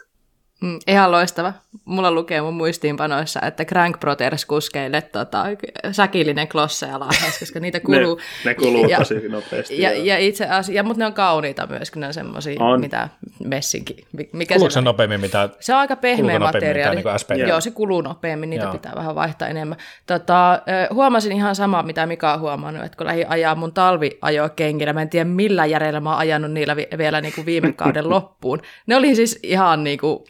Mm, 0.61 0.79
ihan 0.87 1.13
loistava. 1.13 1.53
Mulla 1.85 2.11
lukee 2.11 2.41
mun 2.41 2.55
muistiinpanoissa, 2.55 3.41
että 3.43 3.65
Crank 3.65 4.01
Proters 4.01 4.45
kuskeille 4.45 5.03
tota, 5.03 5.45
säkillinen 5.93 6.49
klosseja 6.49 7.01
lahjas, 7.01 7.39
koska 7.39 7.61
niitä 7.61 7.81
kuluu. 7.87 8.17
ne, 8.17 8.51
ne 8.51 8.55
kuluu 8.55 8.89
ja, 8.89 8.99
tosi 8.99 9.29
nopeasti. 9.29 9.83
Ja, 9.83 9.93
ja, 9.93 10.19
itse 10.19 10.47
asiassa, 10.47 10.83
mutta 10.83 10.99
ne 10.99 11.07
on 11.07 11.13
kauniita 11.13 11.67
myös, 11.67 11.91
kun 11.91 12.01
ne 12.01 12.07
on 12.07 12.15
semmoisia, 12.15 12.61
mitä 12.81 13.09
messinki. 13.45 14.07
Mikä 14.33 14.55
Kuluuko 14.55 14.71
se 14.71 14.81
nopeammin 14.81 15.21
mitä? 15.21 15.49
Se 15.61 15.75
on 15.75 15.81
aika 15.81 15.97
pehmeä 15.97 16.39
materiaali. 16.39 17.03
Niin 17.29 17.49
Joo, 17.49 17.61
se 17.61 17.71
kuluu 17.71 18.01
nopeammin, 18.01 18.51
niitä 18.51 18.65
Joo. 18.65 18.73
pitää 18.73 18.93
vähän 18.97 19.15
vaihtaa 19.15 19.49
enemmän. 19.49 19.79
Tota, 20.07 20.63
huomasin 20.93 21.33
ihan 21.33 21.55
samaa, 21.55 21.83
mitä 21.83 22.07
Mika 22.07 22.35
on 22.35 22.41
huomannut, 22.41 22.85
että 22.85 22.97
kun 22.97 23.07
lähdin 23.07 23.29
ajaa 23.29 23.55
mun 23.55 23.73
talviajokengillä, 23.73 24.93
mä 24.93 25.03
en 25.03 25.09
tiedä 25.09 25.25
millä 25.25 25.67
järjellä 25.67 26.01
mä 26.01 26.11
oon 26.11 26.19
ajanut 26.19 26.53
niillä 26.53 26.77
vielä 26.77 27.21
niin 27.21 27.35
kuin 27.35 27.47
viime 27.47 27.73
kauden 27.73 28.11
loppuun. 28.17 28.63
Ne 28.87 28.97
oli 28.97 29.15
siis 29.15 29.39
ihan 29.43 29.85
niin 29.85 29.99
kuin 29.99 30.25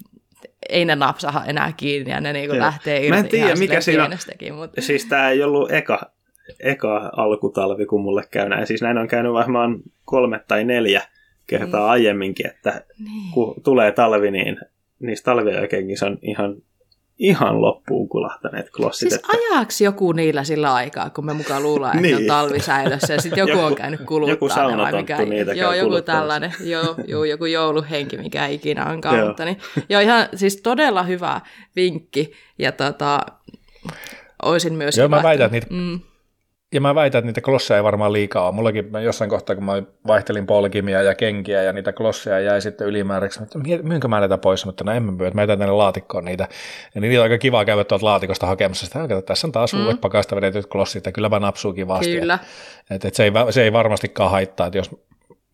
ei 0.68 0.84
ne 0.84 0.96
napsaha 0.96 1.44
enää 1.44 1.72
kiinni 1.76 2.10
ja 2.10 2.20
ne 2.20 2.32
niinku 2.32 2.58
lähtee 2.58 2.96
irti 2.96 3.10
Mä 3.10 3.18
en 3.18 3.28
tiedä, 3.28 3.54
mikä 3.54 3.80
siinä 3.80 4.04
on. 4.04 4.10
Mutta... 4.56 4.80
Siis 4.80 5.04
tämä 5.04 5.30
ei 5.30 5.42
ollut 5.42 5.72
eka, 5.72 6.12
eka 6.60 7.10
alkutalvi, 7.16 7.86
kun 7.86 8.02
mulle 8.02 8.22
käy 8.30 8.48
näin. 8.48 8.66
Siis 8.66 8.82
näin 8.82 8.98
on 8.98 9.08
käynyt 9.08 9.32
varmaan 9.32 9.78
kolme 10.04 10.40
tai 10.48 10.64
neljä 10.64 11.02
kertaa 11.46 11.80
mm. 11.80 11.90
aiemminkin, 11.90 12.46
että 12.46 12.84
niin. 12.98 13.32
kun 13.34 13.54
tulee 13.62 13.92
talvi, 13.92 14.30
niin 14.30 14.58
niissä 14.98 15.24
talviaikeenkin 15.24 15.98
se 15.98 16.06
on 16.06 16.18
ihan 16.22 16.56
ihan 17.18 17.60
loppuun 17.60 18.08
kulahtaneet 18.08 18.70
klossit. 18.70 19.10
Siis 19.10 19.14
että... 19.14 19.28
ajaksi 19.52 19.84
joku 19.84 20.12
niillä 20.12 20.44
sillä 20.44 20.74
aikaa, 20.74 21.10
kun 21.10 21.26
me 21.26 21.32
mukaan 21.32 21.62
luullaan, 21.62 21.96
että 21.96 22.02
niin. 22.02 22.16
on 22.16 22.24
talvisäilössä 22.24 23.12
ja 23.12 23.22
sitten 23.22 23.38
joku, 23.38 23.50
joku 23.50 23.62
on 23.64 23.74
käynyt 23.74 24.00
kuluttaa 24.00 24.64
joku 24.64 24.76
ne 24.76 24.82
vai 24.82 24.92
mikä. 24.92 25.16
Niitä 25.16 25.52
joo, 25.52 25.72
joku 25.72 26.02
tällainen, 26.02 26.54
joo, 26.60 26.94
joo, 27.06 27.24
joku 27.24 27.44
jouluhenki, 27.44 28.16
mikä 28.16 28.46
ikinä 28.46 28.86
onkaan. 28.86 29.26
mutta 29.26 29.44
niin, 29.44 29.58
joo, 29.88 30.00
ihan 30.00 30.28
siis 30.34 30.56
todella 30.56 31.02
hyvä 31.02 31.40
vinkki 31.76 32.32
ja 32.58 32.72
tota, 32.72 33.20
olisin 34.42 34.74
myös... 34.74 34.98
Joo, 34.98 35.08
mä 35.08 35.22
väitän, 35.22 35.44
että 35.44 35.52
niitä 35.52 35.66
mm 35.70 36.00
ja 36.74 36.80
mä 36.80 36.94
väitän, 36.94 37.18
että 37.18 37.26
niitä 37.26 37.40
klosseja 37.40 37.76
ei 37.78 37.84
varmaan 37.84 38.12
liikaa 38.12 38.46
ole. 38.46 38.54
Mullakin 38.54 38.92
mä 38.92 39.00
jossain 39.00 39.30
kohtaa, 39.30 39.56
kun 39.56 39.64
mä 39.64 39.82
vaihtelin 40.06 40.46
polkimia 40.46 41.02
ja 41.02 41.14
kenkiä 41.14 41.62
ja 41.62 41.72
niitä 41.72 41.92
klosseja 41.92 42.40
jäi 42.40 42.60
sitten 42.60 42.86
ylimääräksi, 42.86 43.42
että 43.42 43.58
myynkö 43.82 44.08
mä 44.08 44.20
näitä 44.20 44.38
pois, 44.38 44.66
mutta 44.66 44.84
no 44.84 44.92
en 44.92 45.02
mä 45.02 45.12
myy, 45.12 45.26
että 45.26 45.34
mä 45.34 45.42
jätän 45.42 45.58
tänne 45.58 45.72
laatikkoon 45.72 46.24
niitä. 46.24 46.48
Ja 46.94 47.00
niitä 47.00 47.18
on 47.18 47.22
aika 47.22 47.38
kiva 47.38 47.64
käydä 47.64 47.84
tuolta 47.84 48.06
laatikosta 48.06 48.46
hakemassa 48.46 48.86
sitä, 48.86 49.02
että 49.02 49.22
tässä 49.22 49.46
on 49.46 49.52
taas 49.52 49.72
mm. 49.72 49.80
uudet 49.80 50.00
pakasta 50.00 50.36
vedetyt 50.36 50.66
klossit 50.66 51.06
ja 51.06 51.12
kyllä 51.12 51.28
mä 51.28 51.38
napsuu 51.38 51.72
kivasti. 51.72 52.18
Kyllä. 52.18 52.38
Että, 52.90 53.08
että 53.08 53.16
se, 53.16 53.24
ei, 53.24 53.32
se 53.50 53.62
ei 53.62 53.72
varmastikaan 53.72 54.30
haittaa, 54.30 54.66
että 54.66 54.78
jos 54.78 54.90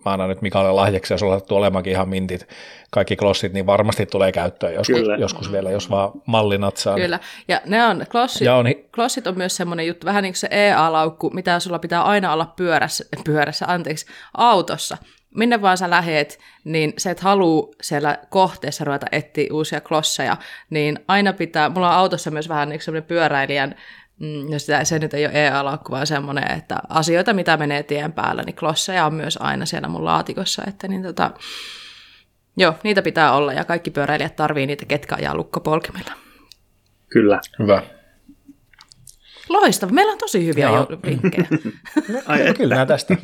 mä 0.04 0.12
annan 0.12 0.28
nyt 0.28 0.42
Mikalle 0.42 0.72
lahjaksi, 0.72 1.14
jos 1.14 1.22
olet 1.22 1.52
olemakin 1.52 1.92
ihan 1.92 2.08
mintit, 2.08 2.48
kaikki 2.90 3.16
klossit, 3.16 3.52
niin 3.52 3.66
varmasti 3.66 4.06
tulee 4.06 4.32
käyttöön 4.32 4.74
joskus, 4.74 5.00
joskus 5.18 5.52
vielä, 5.52 5.70
jos 5.70 5.90
vaan 5.90 6.10
malli 6.26 6.58
natsaa. 6.58 6.96
Kyllä, 6.96 7.20
ja 7.48 7.60
ne 7.66 7.84
on, 7.84 8.04
klossit, 8.10 8.42
ja 8.42 8.54
on, 8.54 8.66
klossit 8.94 9.26
on 9.26 9.38
myös 9.38 9.56
semmoinen 9.56 9.86
juttu, 9.86 10.06
vähän 10.06 10.22
niin 10.22 10.32
kuin 10.32 10.38
se 10.38 10.48
EA-laukku, 10.50 11.30
mitä 11.30 11.60
sulla 11.60 11.78
pitää 11.78 12.02
aina 12.02 12.32
olla 12.32 12.52
pyörässä, 12.56 13.04
pyörässä 13.24 13.66
anteeksi, 13.68 14.06
autossa, 14.36 14.96
minne 15.34 15.62
vaan 15.62 15.78
sä 15.78 15.90
lähet, 15.90 16.38
niin 16.64 16.92
se, 16.98 17.10
et 17.10 17.20
haluu 17.20 17.74
siellä 17.80 18.18
kohteessa 18.30 18.84
ruveta 18.84 19.06
etsiä 19.12 19.48
uusia 19.52 19.80
klosseja, 19.80 20.36
niin 20.70 20.98
aina 21.08 21.32
pitää, 21.32 21.68
mulla 21.68 21.88
on 21.90 21.96
autossa 21.96 22.30
myös 22.30 22.48
vähän 22.48 22.68
niin 22.68 22.80
semmoinen 22.80 23.08
pyöräilijän, 23.08 23.74
ja 24.48 24.58
sitä, 24.58 24.84
se 24.84 24.98
nyt 24.98 25.14
ei 25.14 25.26
ole 25.26 25.46
e-alakku, 25.46 25.92
vaan 25.92 26.06
semmoinen, 26.06 26.50
että 26.58 26.78
asioita, 26.88 27.32
mitä 27.32 27.56
menee 27.56 27.82
tien 27.82 28.12
päällä, 28.12 28.42
niin 28.42 28.56
klosseja 28.56 29.06
on 29.06 29.14
myös 29.14 29.38
aina 29.42 29.66
siellä 29.66 29.88
mun 29.88 30.04
laatikossa, 30.04 30.62
että 30.68 30.88
niin 30.88 31.02
tota, 31.02 31.30
joo, 32.56 32.74
niitä 32.82 33.02
pitää 33.02 33.32
olla, 33.32 33.52
ja 33.52 33.64
kaikki 33.64 33.90
pyöräilijät 33.90 34.36
tarvii 34.36 34.66
niitä, 34.66 34.84
ketkä 34.84 35.14
ajaa 35.14 35.34
lukkopolkimella. 35.34 36.12
Kyllä. 37.08 37.40
Hyvä. 37.58 37.82
Loistava. 39.48 39.92
Meillä 39.92 40.12
on 40.12 40.18
tosi 40.18 40.46
hyviä 40.46 40.66
Joo. 40.66 40.76
jouluvinkkejä. 40.76 41.46
Ai 42.26 42.40
että. 42.40 42.54
Kyllä 42.54 42.74
nää 42.74 42.86
tästä. 42.86 43.16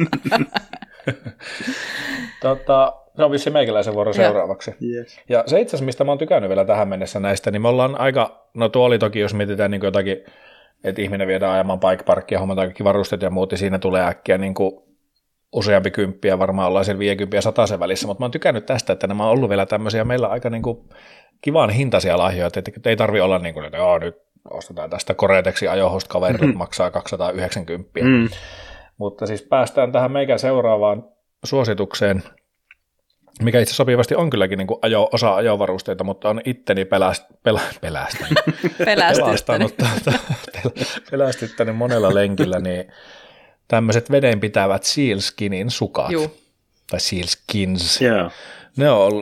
tota, 2.43 2.93
se 3.17 3.25
on 3.25 3.31
vissi 3.31 3.51
meikäläisen 3.51 3.95
vuoro 3.95 4.13
seuraavaksi. 4.13 4.75
Yes. 4.83 5.21
Ja 5.29 5.45
se 5.47 5.61
itse 5.61 5.71
asiassa, 5.71 5.85
mistä 5.85 6.05
mä 6.05 6.11
oon 6.11 6.19
tykännyt 6.19 6.49
vielä 6.49 6.65
tähän 6.65 6.89
mennessä 6.89 7.21
näistä, 7.21 7.51
niin 7.51 7.63
me 7.63 7.69
ollaan 7.69 8.01
aika, 8.01 8.49
no 8.55 8.69
tuo 8.69 8.87
oli 8.87 8.99
toki, 8.99 9.19
jos 9.19 9.35
mietitään 9.35 9.71
niin 9.71 9.85
jotakin, 9.85 10.17
että 10.85 11.03
ihminen 11.03 11.29
viedään 11.29 11.53
ajamaan 11.53 11.81
bike 11.81 12.05
parkkia, 12.05 12.39
hommataan 12.39 12.69
kaikki 12.69 12.85
varusteet 12.85 13.23
ja 13.23 13.31
muut, 13.31 13.53
ja 13.53 13.59
siinä 13.59 13.79
tulee 13.79 14.07
äkkiä 14.07 14.39
niin 14.39 14.55
kuin 14.55 14.73
useampi 15.53 15.91
kymppiä, 15.91 16.39
varmaan 16.39 16.69
ollaan 16.69 16.85
siellä 16.85 16.99
50 16.99 17.37
ja 17.37 17.43
100 17.43 17.81
välissä, 17.81 18.07
mutta 18.07 18.21
mä 18.21 18.25
oon 18.25 18.31
tykännyt 18.31 18.67
tästä, 18.67 18.93
että 18.93 19.07
nämä 19.07 19.25
on 19.25 19.31
ollut 19.31 19.51
vielä 19.51 19.67
tämmöisiä 19.67 20.05
meillä 20.05 20.27
aika 20.27 20.51
niin 20.51 20.63
kuin 20.63 20.89
kivan 21.41 21.71
hintaisia 21.71 22.19
lahjoja, 22.19 22.47
että 22.47 22.91
ei 22.91 22.97
tarvi 22.97 23.21
olla 23.21 23.39
niin 23.39 23.55
kuin, 23.55 23.67
että 23.67 23.77
joo, 23.77 23.99
nyt 23.99 24.17
ostetaan 24.51 24.91
tästä 24.91 25.15
Koreteksi 25.15 25.69
ajohost 25.69 26.09
kaverille, 26.09 26.47
mm-hmm. 26.47 26.59
maksaa 26.59 26.91
290. 26.91 28.01
Mm. 28.03 28.29
Mutta 28.99 29.27
siis 29.27 29.43
päästään 29.43 29.93
tähän 29.93 30.13
meikän 30.13 30.39
seuraavaan 30.39 31.05
suositukseen, 31.45 32.23
mikä 33.43 33.61
itse 33.61 33.75
sopivasti 33.75 34.15
on 34.15 34.31
kylläkin 34.31 34.59
niin 34.59 34.67
kuin 34.67 34.79
ajo, 34.83 35.09
osa 35.13 35.35
ajovarusteita, 35.35 36.05
mutta 36.05 36.29
on 36.29 36.41
itteni 36.45 36.85
peläst, 36.85 37.25
pelä, 37.43 37.61
pelästänyt, 37.81 38.39
Pelästyttänyt. 38.85 39.77
pelastanut, 39.77 40.33
pel- 40.57 41.01
pelästyttänyt 41.11 41.77
monella 41.77 42.15
lenkillä, 42.15 42.59
niin 42.59 42.85
tämmöiset 43.69 44.11
vedenpitävät 44.11 44.83
sealskinin 44.85 45.71
sukat, 45.71 46.11
Juu. 46.11 46.37
tai 46.91 47.01
sealskins, 47.01 48.01
Joo. 48.03 48.31
ne 48.77 48.91
on, 48.91 49.13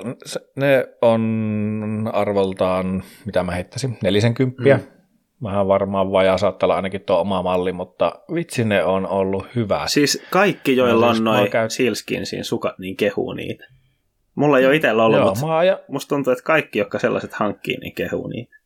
ne 0.57 0.89
on 1.03 2.11
arvoltaan, 2.13 3.03
mitä 3.25 3.43
mä 3.43 3.53
heittäisin, 3.53 3.99
40. 4.03 4.63
Mm. 4.63 4.81
Vähän 5.43 5.69
varmaan 5.69 6.13
vajaa 6.13 6.39
saattaa 6.39 6.67
olla 6.67 6.77
ainakin 6.77 7.01
tuo 7.01 7.21
oma 7.21 7.43
malli, 7.43 7.73
mutta 7.73 8.13
vitsi 8.35 8.65
ne 8.65 8.85
on 8.85 9.07
ollut 9.07 9.47
hyvä. 9.55 9.83
Siis 9.87 10.23
kaikki, 10.31 10.77
joilla 10.77 11.07
on 11.09 11.15
siis 11.15 11.25
noin 11.25 11.51
käyt- 11.51 11.71
Sealskinsin 11.71 12.45
sukat, 12.45 12.79
niin 12.79 12.97
kehuu 12.97 13.33
niitä. 13.33 13.65
Mulla 14.37 14.59
ei 14.59 14.67
ole 14.67 14.77
itsellä 14.77 15.05
ollut, 15.05 15.19
Joo, 15.19 15.29
mutta 15.29 15.59
aja, 15.59 15.81
musta 15.89 16.09
tuntuu, 16.09 16.33
että 16.33 16.45
kaikki, 16.45 16.79
jotka 16.79 16.99
sellaiset 16.99 17.33
hankkii, 17.33 17.77
niin 17.77 17.95
kehuu 17.95 18.27
niitä. 18.27 18.57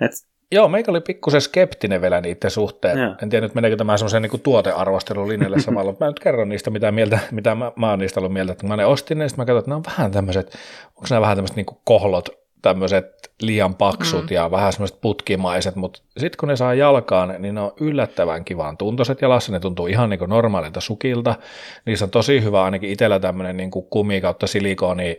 Et, 0.00 0.12
Joo, 0.52 0.68
meikä 0.68 0.90
oli 0.90 1.00
pikkusen 1.00 1.40
skeptinen 1.40 2.02
vielä 2.02 2.20
niiden 2.20 2.50
suhteen. 2.50 2.98
Joo. 2.98 3.14
En 3.22 3.28
tiedä 3.28 3.46
nyt 3.46 3.54
meneekö 3.54 3.76
tämä 3.76 3.96
semmoisen 3.96 4.22
niin 4.22 4.40
tuotearvostelun 4.40 5.28
linjalle 5.28 5.60
samalla, 5.60 5.90
mutta 5.90 6.04
mä 6.04 6.10
nyt 6.10 6.20
kerron 6.20 6.48
niistä, 6.48 6.70
mitä, 6.70 6.92
mieltä, 6.92 7.18
mitä 7.30 7.54
mä, 7.54 7.72
mä 7.76 7.90
oon 7.90 7.98
niistä 7.98 8.20
ollut 8.20 8.32
mieltä. 8.32 8.52
Että 8.52 8.60
kun 8.60 8.68
mä 8.68 8.76
ne 8.76 8.84
ostin, 8.84 9.18
niin 9.18 9.28
sitten 9.28 9.42
mä 9.42 9.46
katsoin, 9.46 9.58
että 9.58 9.70
ne 9.70 9.74
on 9.74 9.84
vähän 9.84 10.12
tämmöiset, 10.12 10.46
onko 10.88 11.06
nämä 11.10 11.20
vähän 11.20 11.36
tämmöiset 11.36 11.56
niin 11.56 11.66
kohlot, 11.84 12.28
tämmöiset 12.62 13.32
liian 13.40 13.74
paksut 13.74 14.30
mm. 14.30 14.34
ja 14.34 14.50
vähän 14.50 14.72
semmoiset 14.72 15.00
putkimaiset, 15.00 15.76
mutta 15.76 16.02
sitten 16.18 16.38
kun 16.40 16.48
ne 16.48 16.56
saa 16.56 16.74
jalkaan, 16.74 17.34
niin 17.38 17.54
ne 17.54 17.60
on 17.60 17.72
yllättävän 17.80 18.44
kivan 18.44 18.76
tuntoiset 18.76 19.22
jalassa, 19.22 19.52
ne 19.52 19.60
tuntuu 19.60 19.86
ihan 19.86 20.10
niin 20.10 20.18
kuin 20.18 20.28
normaalilta 20.28 20.80
sukilta. 20.80 21.34
Niissä 21.84 22.04
on 22.04 22.10
tosi 22.10 22.42
hyvä 22.42 22.64
ainakin 22.64 22.90
itsellä 22.90 23.20
tämmöinen 23.20 23.56
niin 23.56 23.70
kuin 23.70 23.86
kumi 23.90 24.20
kautta 24.20 24.46
silikoni, 24.46 25.18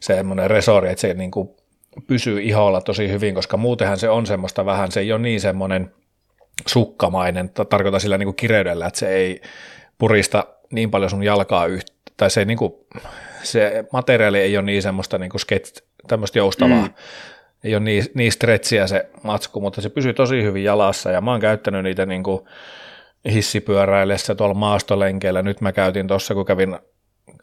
semmoinen 0.00 0.50
resori, 0.50 0.90
että 0.90 1.00
se 1.00 1.14
niin 1.14 1.30
kuin 1.30 1.50
pysyy 2.06 2.42
iholla 2.42 2.80
tosi 2.80 3.08
hyvin, 3.10 3.34
koska 3.34 3.56
muutenhan 3.56 3.98
se 3.98 4.10
on 4.10 4.26
semmoista 4.26 4.66
vähän, 4.66 4.92
se 4.92 5.00
ei 5.00 5.12
ole 5.12 5.20
niin 5.20 5.40
semmoinen 5.40 5.92
sukkamainen, 6.66 7.50
ta- 7.50 7.64
tarkoitan 7.64 8.00
sillä 8.00 8.18
niin 8.18 8.26
kuin 8.26 8.36
kireydellä, 8.36 8.86
että 8.86 8.98
se 8.98 9.08
ei 9.08 9.40
purista 9.98 10.44
niin 10.70 10.90
paljon 10.90 11.10
sun 11.10 11.22
jalkaa 11.22 11.66
yhtä, 11.66 11.92
tai 12.16 12.30
se, 12.30 12.40
ei 12.40 12.46
niin 12.46 12.58
kuin, 12.58 12.72
se 13.52 13.84
materiaali 13.92 14.38
ei 14.38 14.56
ole 14.56 14.66
niin 14.66 14.82
semmoista 14.82 15.18
niin 15.18 15.30
kuin 15.30 15.40
sketch, 15.40 15.82
tämmöistä 16.08 16.38
joustavaa, 16.38 16.82
mm. 16.82 16.94
ei 17.64 17.74
ole 17.74 17.84
niin, 17.84 18.04
niin 18.14 18.32
stretchiä 18.32 18.86
se 18.86 19.08
matsku, 19.22 19.60
mutta 19.60 19.80
se 19.80 19.88
pysyy 19.88 20.14
tosi 20.14 20.42
hyvin 20.42 20.64
jalassa, 20.64 21.10
ja 21.10 21.20
mä 21.20 21.30
oon 21.30 21.40
käyttänyt 21.40 21.82
niitä 21.82 22.06
niin 22.06 22.22
kuin 22.22 22.40
hissipyöräillessä 23.32 24.34
tuolla 24.34 24.54
maastolenkeillä, 24.54 25.42
nyt 25.42 25.60
mä 25.60 25.72
käytin 25.72 26.06
tuossa, 26.06 26.34
kun 26.34 26.46
kävin 26.46 26.78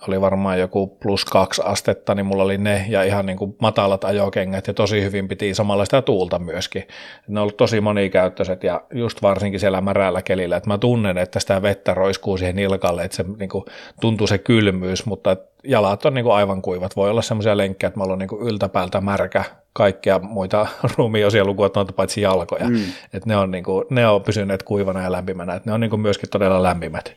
oli 0.07 0.21
varmaan 0.21 0.59
joku 0.59 0.87
plus 0.87 1.25
kaksi 1.25 1.61
astetta, 1.65 2.15
niin 2.15 2.25
mulla 2.25 2.43
oli 2.43 2.57
ne 2.57 2.85
ja 2.89 3.03
ihan 3.03 3.25
niin 3.25 3.37
kuin 3.37 3.55
matalat 3.61 4.03
ajokengät 4.03 4.67
ja 4.67 4.73
tosi 4.73 5.03
hyvin 5.03 5.27
piti 5.27 5.53
samalla 5.53 5.85
sitä 5.85 6.01
tuulta 6.01 6.39
myöskin. 6.39 6.87
Ne 7.27 7.39
on 7.39 7.41
ollut 7.41 7.57
tosi 7.57 7.81
monikäyttöiset 7.81 8.63
ja 8.63 8.81
just 8.93 9.21
varsinkin 9.21 9.59
siellä 9.59 9.81
märällä 9.81 10.21
kelillä, 10.21 10.57
että 10.57 10.69
mä 10.69 10.77
tunnen, 10.77 11.17
että 11.17 11.39
sitä 11.39 11.61
vettä 11.61 11.93
roiskuu 11.93 12.37
siihen 12.37 12.55
nilkalle, 12.55 13.03
että 13.03 13.17
se 13.17 13.25
niin 13.39 13.49
kuin, 13.49 13.65
tuntuu 14.01 14.27
se 14.27 14.37
kylmyys, 14.37 15.05
mutta 15.05 15.37
jalat 15.63 16.05
on 16.05 16.13
niin 16.13 16.25
kuin 16.25 16.35
aivan 16.35 16.61
kuivat. 16.61 16.95
Voi 16.95 17.09
olla 17.09 17.21
semmoisia 17.21 17.57
lenkkejä, 17.57 17.87
että 17.87 17.99
mä 17.99 18.03
olen 18.03 18.19
niin 18.19 18.29
kuin 18.29 18.47
yltäpäältä 18.47 19.01
märkä 19.01 19.43
kaikkia 19.73 20.19
muita 20.19 20.67
ruumiosia 20.97 21.45
lukuun 21.45 21.65
ottamatta 21.65 21.93
paitsi 21.93 22.21
jalkoja. 22.21 22.69
Mm. 22.69 22.83
Että 23.13 23.29
ne 23.29 23.37
on, 23.37 23.51
niin 23.51 23.63
kuin, 23.63 23.85
ne 23.89 24.07
on 24.07 24.23
pysyneet 24.23 24.63
kuivana 24.63 25.01
ja 25.01 25.11
lämpimänä, 25.11 25.55
että 25.55 25.69
ne 25.69 25.73
on 25.73 25.79
niin 25.79 25.89
kuin 25.89 26.01
myöskin 26.01 26.29
todella 26.29 26.63
lämpimät. 26.63 27.15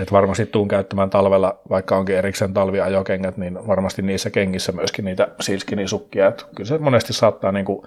Et 0.00 0.12
varmasti 0.12 0.46
tuun 0.46 0.68
käyttämään 0.68 1.10
talvella, 1.10 1.60
vaikka 1.70 1.96
onkin 1.96 2.16
erikseen 2.16 2.54
talviajokengät, 2.54 3.36
niin 3.36 3.66
varmasti 3.66 4.02
niissä 4.02 4.30
kengissä 4.30 4.72
myöskin 4.72 5.04
niitä 5.04 5.28
silskinisukkia. 5.40 6.28
Et 6.28 6.46
kyllä 6.56 6.68
se 6.68 6.78
monesti 6.78 7.12
saattaa 7.12 7.52
niinku 7.52 7.86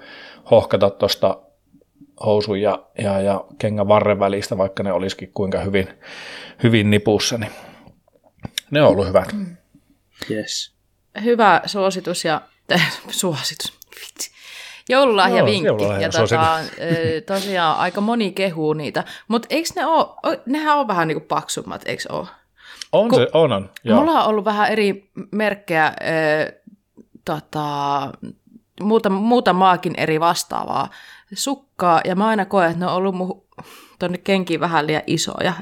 hohkata 0.51 0.89
tuosta 0.89 1.37
housun 2.25 2.61
ja, 2.61 2.79
ja, 2.97 3.21
ja 3.21 3.45
kengän 3.57 3.87
varren 3.87 4.19
välistä, 4.19 4.57
vaikka 4.57 4.83
ne 4.83 4.93
olisikin 4.93 5.31
kuinka 5.33 5.59
hyvin, 5.59 5.87
hyvin 6.63 6.91
nipussa. 6.91 7.37
Niin 7.37 7.51
ne 8.71 8.81
on 8.81 8.87
ollut 8.87 9.07
hyvät. 9.07 9.35
yes. 10.31 10.73
Hyvä 11.23 11.61
suositus 11.65 12.25
ja 12.25 12.41
suositus. 13.09 13.79
Vitsi. 13.95 14.32
Joululahja 14.89 15.43
ja 16.01 16.11
suositus. 16.11 16.29
tota, 16.29 16.57
ö, 16.81 17.21
tosiaan 17.21 17.77
aika 17.77 18.01
moni 18.01 18.31
kehuu 18.31 18.73
niitä. 18.73 19.03
Mutta 19.27 19.47
eikö 19.51 19.69
ne 19.75 19.85
ole, 19.85 20.39
nehän 20.45 20.77
on 20.77 20.87
vähän 20.87 21.07
niinku 21.07 21.25
paksummat, 21.27 21.81
eikö 21.85 22.03
ole? 22.09 22.27
On 22.91 23.09
Ku- 23.09 23.15
se, 23.15 23.27
on, 23.33 23.51
on. 23.51 23.69
Joo. 23.83 23.99
Mulla 23.99 24.23
on 24.23 24.29
ollut 24.29 24.45
vähän 24.45 24.69
eri 24.71 25.09
merkkejä, 25.31 25.85
ö, 25.87 26.51
tota, 27.25 27.67
muuta, 28.81 29.09
muutamaakin 29.09 29.93
eri 29.97 30.19
vastaavaa 30.19 30.89
sukkaa, 31.33 32.01
ja 32.05 32.15
mä 32.15 32.27
aina 32.27 32.45
koen, 32.45 32.67
että 32.71 32.79
ne 32.79 32.85
on 32.85 32.93
ollut 32.93 33.15
mun 33.15 33.43
tonne 33.99 34.17
kenkiin 34.17 34.59
vähän 34.59 34.87
liian 34.87 35.03
isoja. 35.07 35.53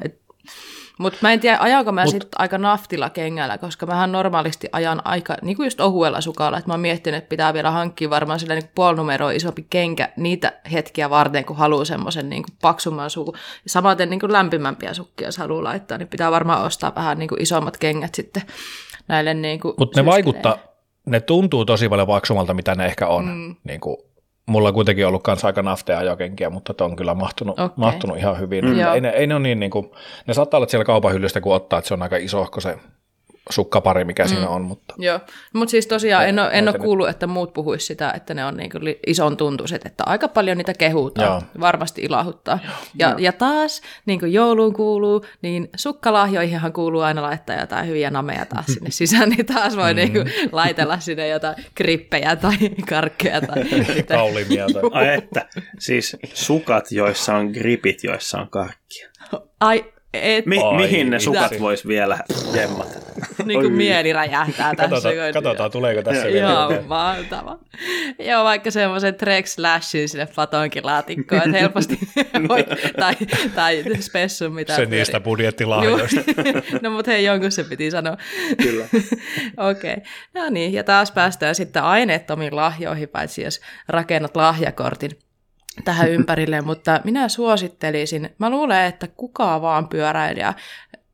Mutta 1.02 1.18
mä 1.22 1.34
en 1.34 1.40
tiedä, 1.40 1.58
ajanko 1.60 1.92
mä 1.92 2.04
Mut- 2.04 2.12
sitten 2.12 2.30
aika 2.38 2.58
naftilla 2.58 3.10
kengällä, 3.10 3.58
koska 3.58 3.86
mähän 3.86 4.12
normaalisti 4.12 4.68
ajan 4.72 5.02
aika, 5.06 5.38
niin 5.42 5.58
kuin 5.58 5.66
just 5.66 5.82
ohuella 5.82 6.22
sukalla, 6.22 6.58
että 6.58 6.70
mä 6.70 6.74
oon 6.74 6.80
miettinyt, 6.80 7.18
että 7.18 7.30
pitää 7.30 7.54
vielä 7.54 7.72
hankkia 7.72 8.10
varmaan 8.10 8.40
sillä 8.40 8.56
niin 8.56 8.70
puolinumeroa 8.76 9.32
isompi 9.32 9.66
kenkä 9.70 10.10
niitä 10.18 10.54
hetkiä 10.72 11.10
varten, 11.10 11.46
kun 11.46 11.56
haluaa 11.56 11.86
semmoisen 11.86 12.30
niin 12.30 12.44
paksumman 12.62 13.10
sukun. 13.10 13.34
Ja 13.64 13.70
samaten 13.70 14.10
niin 14.10 14.20
kuin 14.20 14.32
lämpimämpiä 14.32 14.94
sukkia, 14.94 15.28
jos 15.28 15.38
haluaa 15.38 15.64
laittaa, 15.64 15.98
niin 15.98 16.08
pitää 16.08 16.32
varmaan 16.32 16.66
ostaa 16.66 16.96
vähän 16.96 17.20
niin 17.20 17.30
kuin 17.30 17.42
isommat 17.42 17.78
kengät 17.78 18.16
sitten 18.16 18.44
näille 19.08 19.34
niin 19.34 19.60
Mutta 19.78 20.02
ne 20.02 20.06
vaikuttaa, 20.06 20.58
ne 21.06 21.20
tuntuu 21.20 21.66
tosi 21.66 21.90
paljon 21.90 22.08
paksumalta, 22.08 22.54
mitä 22.54 22.76
ne 22.76 22.86
ehkä 22.86 23.08
on. 23.08 23.26
Mm. 23.26 23.56
Niin 23.64 23.80
kuin, 23.80 23.98
mulla 24.52 24.68
on 24.68 24.74
kuitenkin 24.74 25.08
ollut 25.08 25.24
kanssa 25.24 25.48
aika 25.48 25.62
nafteja 25.62 26.00
ajokenkiä, 26.00 26.50
mutta 26.50 26.86
on 26.86 26.96
kyllä 26.96 27.16
mahtunut, 27.16 27.60
okay. 27.60 27.70
mahtunut 27.76 28.18
ihan 28.18 28.40
hyvin. 28.40 28.66
Mm. 28.66 28.80
Ei, 28.94 29.02
ne, 29.02 29.10
ei 29.10 29.28
ne 29.28 29.36
ole 29.36 29.44
niin, 29.44 29.60
niin 29.60 29.72
kuin, 29.72 29.92
ne 30.28 30.34
saattaa 30.34 30.58
olla 30.58 30.68
siellä 30.68 30.86
kaupan 30.86 31.14
hyllystä, 31.14 31.42
kun 31.42 31.56
ottaa, 31.56 31.80
että 31.80 31.88
se 31.88 31.94
on 31.94 32.02
aika 32.02 32.18
isohko 32.18 32.62
se 32.62 32.78
sukkapari, 33.50 34.06
mikä 34.06 34.24
mm. 34.24 34.30
siinä 34.30 34.50
on, 34.50 34.62
mutta 34.62 34.96
Joo, 34.98 35.20
mutta 35.54 35.72
siis 35.72 35.88
tosiaan 35.88 36.28
en 36.28 36.40
en 36.52 36.70
ole 36.70 36.80
kuullut, 36.80 37.10
että 37.10 37.28
muut 37.28 37.54
puhuisi 37.54 37.86
sitä, 37.86 38.12
että 38.12 38.34
ne 38.34 38.46
on 38.46 38.58
niin 38.58 38.70
kuin 38.70 38.96
ison 39.08 39.38
tuntuiset, 39.38 39.86
että 39.86 40.04
aika 40.06 40.28
paljon 40.28 40.58
niitä 40.58 40.74
kehutaan, 40.74 41.28
Joo. 41.28 41.42
varmasti 41.60 42.02
ilahuttaa. 42.02 42.60
Ja, 43.00 43.16
ja 43.18 43.32
taas, 43.32 43.82
niin 44.06 44.20
kuin 44.20 44.34
jouluun 44.34 44.74
kuuluu, 44.74 45.26
niin 45.42 45.70
sukkalahjoihinhan 45.76 46.74
kuuluu 46.74 47.02
aina 47.02 47.22
laittaa 47.22 47.60
jotain 47.60 47.88
hyviä 47.88 48.10
nameja 48.10 48.46
taas 48.46 48.66
sinne 48.66 48.92
sisään, 49.02 49.30
niin 49.30 49.46
taas 49.46 49.78
voi 49.78 49.94
mm. 49.94 49.98
niin 49.98 50.12
kuin 50.12 50.34
laitella 50.52 51.00
sinne 51.00 51.28
jotain 51.28 51.56
krippejä 51.76 52.36
tai 52.36 52.58
karkkeja 52.90 53.42
tai 53.42 53.64
mitä. 53.96 54.14
kaulimia. 54.14 54.66
Tai... 54.74 54.82
Ai 54.92 55.14
että, 55.14 55.46
siis 55.80 56.18
sukat, 56.34 56.92
joissa 56.92 57.36
on 57.36 57.48
gripit, 57.48 58.04
joissa 58.04 58.40
on 58.40 58.50
karkkia. 58.50 59.10
Ai, 59.60 59.86
Et, 60.14 60.46
Mi- 60.46 60.64
Ai, 60.64 60.78
mihin 60.78 61.10
ne 61.10 61.20
sukat 61.20 61.60
vois 61.60 61.88
vielä 61.88 62.20
jemmata? 62.54 63.00
niin 63.46 63.62
kuin 63.62 63.74
mieli 63.74 64.14
räjähtää 64.14 64.76
tässä. 64.76 64.90
Katsotaan, 64.90 65.16
kun- 65.16 65.34
katsotaan 65.34 65.72
tuleeko 65.72 66.02
tässä 66.02 66.28
Joo, 66.28 66.34
vielä. 66.34 66.50
Joo, 66.50 66.84
mahtava. 66.88 67.60
Joo, 68.20 68.44
vaikka 68.44 68.72
semmoisen 68.72 69.16
Trex 69.16 69.58
Lashin 69.58 70.10
sinne 70.10 70.28
patonkilaatikkoon, 70.36 71.42
että 71.42 71.58
helposti 71.58 72.00
voi, 72.50 72.66
tai, 73.00 73.14
tai 73.56 73.84
spessun 74.00 74.54
mitä. 74.54 74.76
Se 74.76 74.86
niistä 74.86 75.20
budjettilahjoista. 75.20 76.22
no 76.82 76.90
mutta 76.90 77.12
hei, 77.12 77.26
jonkun 77.26 77.52
se 77.52 77.64
piti 77.64 77.92
sanoa. 77.92 78.18
Kyllä. 78.64 78.86
Okei, 79.58 79.94
okay. 79.94 80.04
no 80.34 80.50
niin, 80.50 80.74
ja 80.74 80.84
taas 80.84 81.12
päästään 81.12 81.56
sitten 81.56 81.84
aineettomiin 81.84 82.56
lahjoihin, 82.56 83.10
paitsi 83.10 83.44
jos 83.44 83.62
rakennat 83.88 84.36
lahjakortin 84.36 85.12
tähän 85.84 86.10
ympärille, 86.16 86.62
mutta 86.62 87.02
minä 87.04 87.30
suosittelisin, 87.30 88.30
mä 88.38 88.50
luulen, 88.50 88.86
että 88.86 89.08
kukaan 89.08 89.62
vaan 89.62 89.88
pyöräilijä 89.88 90.54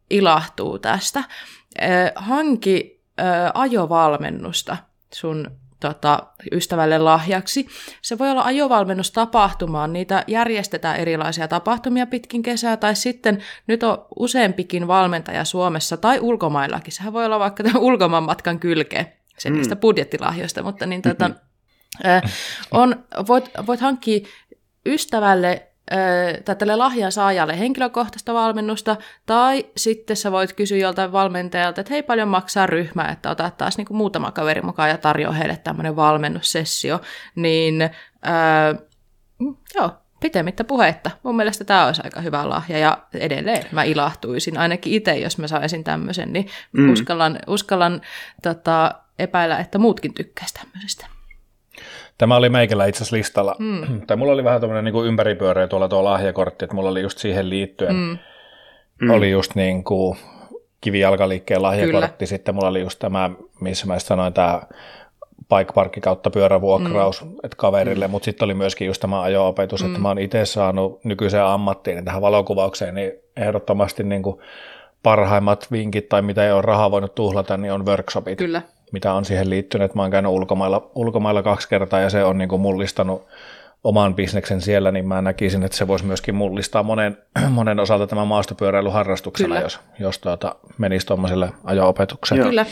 ilahtuu 0.10 0.80
tästä. 0.80 1.24
Hanki 2.16 3.02
ajovalmennusta 3.54 4.78
sun 5.14 5.52
tota, 5.80 6.24
ystävälle 6.52 6.98
lahjaksi. 6.98 7.68
Se 8.02 8.18
voi 8.18 8.32
olla 8.32 8.44
ajovalmennustapahtumaan, 8.44 9.94
niitä 9.94 10.24
järjestetään 10.28 10.98
erilaisia 10.98 11.48
tapahtumia 11.48 12.08
pitkin 12.08 12.44
kesää, 12.44 12.78
tai 12.78 12.96
sitten 12.96 13.44
nyt 13.68 13.84
on 13.84 14.06
useampikin 14.20 14.88
valmentaja 14.88 15.46
Suomessa 15.46 15.98
tai 15.98 16.20
ulkomaillakin. 16.20 16.94
Sehän 16.94 17.14
voi 17.14 17.26
olla 17.26 17.40
vaikka 17.40 17.64
tämän 17.64 17.82
ulkomaanmatkan 17.82 18.60
kylkeen, 18.60 19.14
se 19.38 19.50
niistä 19.50 19.76
budjettilahjoista, 19.76 20.64
mutta 20.64 20.86
niin 20.86 21.02
tota, 21.02 21.32
ö, 22.06 22.28
on, 22.72 23.04
voit, 23.28 23.50
voit 23.68 23.80
hankkia 23.80 24.28
ystävälle 24.88 25.68
tai 26.46 26.56
tälle 26.56 26.76
lahjan 26.76 27.12
saajalle 27.12 27.60
henkilökohtaista 27.60 28.34
valmennusta, 28.34 28.98
tai 29.26 29.66
sitten 29.78 30.18
sä 30.18 30.32
voit 30.32 30.54
kysyä 30.54 30.78
joltain 30.78 31.12
valmentajalta, 31.12 31.82
että 31.82 31.94
hei 31.94 32.04
paljon 32.04 32.28
maksaa 32.28 32.66
ryhmä, 32.66 33.06
että 33.06 33.30
otat 33.30 33.58
taas 33.58 33.78
niin 33.78 33.88
kuin 33.88 33.98
muutama 33.98 34.32
kaveri 34.32 34.62
mukaan 34.62 34.90
ja 34.90 34.98
tarjoa 34.98 35.32
heille 35.32 35.58
tämmöinen 35.64 35.96
valmennussessio, 35.96 37.02
niin 37.36 37.90
mm, 39.40 39.56
joo, 39.76 39.92
pitemmittä 40.20 40.64
puhetta. 40.64 41.12
Mun 41.24 41.36
mielestä 41.36 41.64
tämä 41.64 41.86
olisi 41.86 42.02
aika 42.04 42.22
hyvä 42.22 42.50
lahja 42.50 42.78
ja 42.78 42.98
edelleen 43.14 43.66
mä 43.72 43.84
ilahtuisin, 43.84 44.58
ainakin 44.58 44.94
itse, 44.94 45.18
jos 45.18 45.38
mä 45.38 45.48
saisin 45.48 45.84
tämmöisen, 45.84 46.34
niin 46.34 46.48
mm. 46.72 46.94
uskallan, 46.94 47.40
uskallan 47.48 48.02
tota, 48.44 48.92
epäillä, 49.20 49.58
että 49.58 49.78
muutkin 49.78 50.14
tykkäisi 50.14 50.54
tämmöisestä. 50.54 51.08
Tämä 52.18 52.36
oli 52.36 52.50
meikällä 52.50 52.86
itse 52.86 52.98
asiassa 52.98 53.16
listalla. 53.16 53.56
Mm. 53.60 54.02
Tai 54.08 54.18
mulla 54.18 54.34
oli 54.34 54.44
vähän 54.44 54.62
tämmöinen 54.62 54.86
niin 54.86 54.94
kuin 54.94 55.08
ympäripyöreä 55.08 55.68
tuolla 55.68 55.90
tuo 55.90 56.04
lahjakortti, 56.04 56.66
että 56.66 56.76
mulla 56.76 56.90
oli 56.90 57.02
just 57.02 57.18
siihen 57.18 57.50
liittyen. 57.50 57.96
Mm. 57.96 58.18
Mm. 59.02 59.10
Oli 59.10 59.32
just 59.32 59.56
niin 59.56 59.84
kuin 59.84 60.18
kivijalkaliikkeen 60.82 61.62
lahjakortti, 61.62 62.18
Kyllä. 62.18 62.30
sitten 62.30 62.56
mulla 62.56 62.68
oli 62.68 62.80
just 62.80 63.00
tämä, 63.00 63.30
missä 63.60 63.88
mä 63.88 64.00
sanoin, 64.00 64.34
tämä 64.34 64.62
bike 65.50 65.74
parkki 65.74 66.02
kautta 66.02 66.30
pyörävuokraus 66.30 67.26
mm. 67.26 67.32
että 67.44 67.58
kaverille, 67.58 68.08
mm. 68.08 68.12
mutta 68.12 68.26
sitten 68.26 68.46
oli 68.46 68.54
myöskin 68.54 68.88
just 68.88 69.02
tämä 69.02 69.22
ajo-opetus, 69.22 69.84
mm. 69.84 69.88
että 69.88 70.00
mä 70.00 70.08
oon 70.08 70.20
itse 70.20 70.46
saanut 70.46 71.06
nykyiseen 71.06 71.46
ammattiin 71.46 71.96
niin 71.96 72.06
tähän 72.06 72.22
valokuvaukseen, 72.22 72.96
niin 72.96 73.12
ehdottomasti 73.38 74.04
niin 74.04 74.24
kuin 74.24 74.40
parhaimmat 75.04 75.68
vinkit 75.72 76.10
tai 76.10 76.22
mitä 76.22 76.46
ei 76.46 76.52
ole 76.52 76.62
rahaa 76.62 76.92
voinut 76.92 77.16
tuhlata, 77.16 77.58
niin 77.58 77.74
on 77.74 77.86
workshopit. 77.86 78.38
Kyllä. 78.38 78.62
Mitä 78.92 79.14
on 79.14 79.26
siihen 79.26 79.50
liittynyt. 79.50 79.96
Mä 79.96 80.02
oon 80.02 80.12
käynyt 80.12 80.32
ulkomailla, 80.32 80.92
ulkomailla 80.96 81.44
kaksi 81.44 81.70
kertaa 81.70 82.00
ja 82.00 82.10
se 82.10 82.24
on 82.24 82.38
niin 82.38 82.50
kuin 82.50 82.62
mullistanut 82.62 83.28
oman 83.88 84.16
bisneksen 84.16 84.62
siellä, 84.62 84.92
niin 84.92 85.08
mä 85.08 85.22
näkisin, 85.22 85.64
että 85.64 85.78
se 85.78 85.88
voisi 85.88 86.06
myöskin 86.06 86.36
mullistaa 86.36 86.84
monen, 86.84 87.18
monen 87.50 87.80
osalta 87.80 88.08
tämän 88.08 88.28
maastopyöräilyharrastuksena, 88.28 89.48
Kyllä. 89.48 89.62
jos, 89.62 89.80
jos 90.00 90.20
tuota, 90.20 90.56
menisi 90.78 91.08
tuommoiselle 91.08 91.52
ajo-opetukseen, 91.64 92.42
Kyllä. 92.42 92.66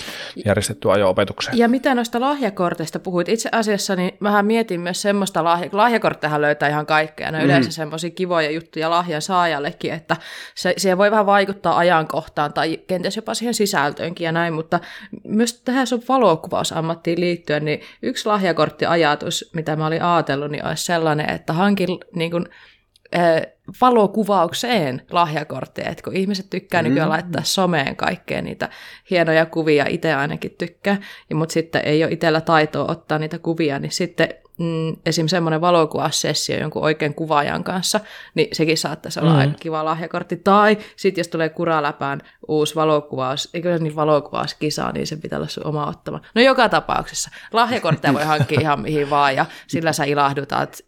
järjestettyä 0.45 0.93
ajo-opetukseen. 0.93 1.57
Ja 1.57 1.67
mitä 1.69 1.95
noista 1.95 2.21
lahjakorteista 2.21 2.99
puhuit? 2.99 3.29
Itse 3.29 3.49
asiassa 3.51 3.95
niin 3.95 4.17
vähän 4.23 4.45
mietin 4.45 4.81
myös 4.81 5.01
semmoista, 5.01 5.43
lahja, 5.43 5.69
lahjakortteja 5.71 6.41
löytää 6.41 6.69
ihan 6.69 6.85
kaikkea. 6.85 7.31
Ne 7.31 7.37
on 7.37 7.43
yleensä 7.43 7.71
semmoisia 7.71 8.09
kivoja 8.09 8.51
juttuja 8.51 8.89
lahjan 8.89 9.21
saajallekin, 9.21 9.93
että 9.93 10.17
se, 10.55 10.73
siihen 10.77 10.97
voi 10.97 11.11
vähän 11.11 11.25
vaikuttaa 11.25 11.77
ajankohtaan 11.77 12.53
tai 12.53 12.79
kenties 12.87 13.15
jopa 13.15 13.33
siihen 13.33 13.53
sisältöönkin 13.53 14.25
ja 14.25 14.31
näin, 14.31 14.53
mutta 14.53 14.79
myös 15.23 15.61
tähän 15.61 15.87
sun 15.87 16.03
valokuvausammattiin 16.09 17.19
liittyen, 17.19 17.65
niin 17.65 17.81
yksi 18.01 18.25
lahjakorttiajatus, 18.25 19.49
mitä 19.53 19.75
mä 19.75 19.87
olin 19.87 20.03
ajatellut, 20.03 20.51
niin 20.51 20.67
olisi 20.67 20.85
sellainen, 20.85 21.04
että 21.13 21.53
hankin 21.53 21.89
niin 22.15 22.31
kuin, 22.31 22.45
äh, 23.15 23.41
valokuvaukseen 23.81 25.01
lahjakortteja, 25.09 25.89
että 25.89 26.03
kun 26.03 26.15
ihmiset 26.15 26.49
tykkää 26.49 26.81
mm. 26.81 26.87
nykyään 26.87 27.09
laittaa 27.09 27.43
someen 27.43 27.95
kaikkea 27.95 28.41
niitä 28.41 28.69
hienoja 29.09 29.45
kuvia, 29.45 29.85
itse 29.89 30.13
ainakin 30.13 30.55
tykkää, 30.57 30.97
ja, 31.29 31.35
mutta 31.35 31.53
sitten 31.53 31.81
ei 31.85 32.03
ole 32.03 32.11
itsellä 32.11 32.41
taitoa 32.41 32.91
ottaa 32.91 33.19
niitä 33.19 33.39
kuvia, 33.39 33.79
niin 33.79 33.91
sitten 33.91 34.29
mm, 34.57 34.95
esim. 35.05 35.27
semmoinen 35.27 35.61
valokuvaussessio 35.61 36.59
jonkun 36.59 36.83
oikein 36.83 37.13
kuvaajan 37.13 37.63
kanssa, 37.63 37.99
niin 38.35 38.47
sekin 38.53 38.77
saattaisi 38.77 39.19
olla 39.19 39.33
mm. 39.33 39.37
aika 39.37 39.53
kiva 39.59 39.85
lahjakortti. 39.85 40.35
Tai 40.35 40.77
sitten 40.95 41.19
jos 41.19 41.27
tulee 41.27 41.49
kuraläpään 41.49 42.21
uusi 42.47 42.75
valokuvaus, 42.75 43.49
eikö 43.53 43.77
se 43.77 43.83
niin 43.83 43.95
valokuvauskisa, 43.95 44.91
niin 44.91 45.07
se 45.07 45.15
pitää 45.15 45.39
olla 45.39 45.47
sun 45.47 45.67
oma 45.67 45.85
ottama. 45.85 46.21
No 46.35 46.41
joka 46.41 46.69
tapauksessa. 46.69 47.29
Lahjakortteja 47.53 48.13
voi 48.13 48.23
hankkia 48.33 48.61
ihan 48.61 48.81
mihin 48.81 49.09
vaan, 49.09 49.35
ja 49.35 49.45
sillä 49.67 49.93
sä 49.93 50.03
ilahdutat 50.03 50.79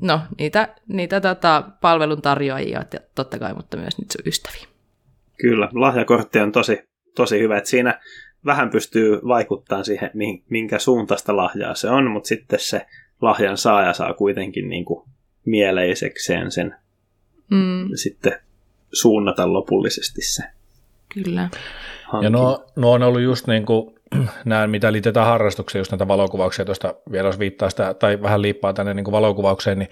no, 0.00 0.20
niitä, 0.38 0.74
niitä 0.88 1.20
tota, 1.20 1.64
palveluntarjoajia, 1.80 2.84
ja 2.92 3.00
totta 3.14 3.38
kai, 3.38 3.54
mutta 3.54 3.76
myös 3.76 3.98
niitä 3.98 4.12
sun 4.12 4.28
ystäviä. 4.28 4.66
Kyllä, 5.40 5.68
lahjakortti 5.72 6.38
on 6.38 6.52
tosi, 6.52 6.88
tosi 7.14 7.38
hyvä, 7.38 7.58
että 7.58 7.70
siinä 7.70 8.00
vähän 8.46 8.70
pystyy 8.70 9.20
vaikuttamaan 9.28 9.84
siihen, 9.84 10.10
mihin- 10.14 10.44
minkä 10.48 10.78
suuntaista 10.78 11.36
lahjaa 11.36 11.74
se 11.74 11.90
on, 11.90 12.10
mutta 12.10 12.28
sitten 12.28 12.60
se 12.60 12.86
lahjan 13.20 13.58
saaja 13.58 13.92
saa 13.92 14.14
kuitenkin 14.14 14.68
niin 14.68 14.84
kuin 14.84 15.08
mieleisekseen 15.44 16.50
sen 16.50 16.74
Mm, 17.50 17.88
sitten 17.94 18.32
suunnata 18.92 19.52
lopullisesti 19.52 20.22
se 20.22 20.42
kyllä. 21.14 21.40
Ja 21.40 21.48
hankinta. 22.06 22.38
nuo, 22.38 22.66
nuo 22.76 22.92
on 22.94 23.02
ollut 23.02 23.20
just 23.22 23.46
niin 23.46 23.66
kuin, 23.66 23.93
nämä, 24.44 24.66
mitä 24.66 24.92
liitetään 24.92 25.26
harrastukseen, 25.26 25.80
just 25.80 25.92
näitä 25.92 26.08
valokuvauksia, 26.08 26.64
tuosta 26.64 26.94
vielä 27.12 27.28
jos 27.28 27.38
viittaa 27.38 27.70
sitä, 27.70 27.94
tai 27.94 28.22
vähän 28.22 28.42
liippaa 28.42 28.72
tänne 28.72 28.94
niin 28.94 29.04
kuin 29.04 29.12
valokuvaukseen, 29.12 29.78
niin 29.78 29.88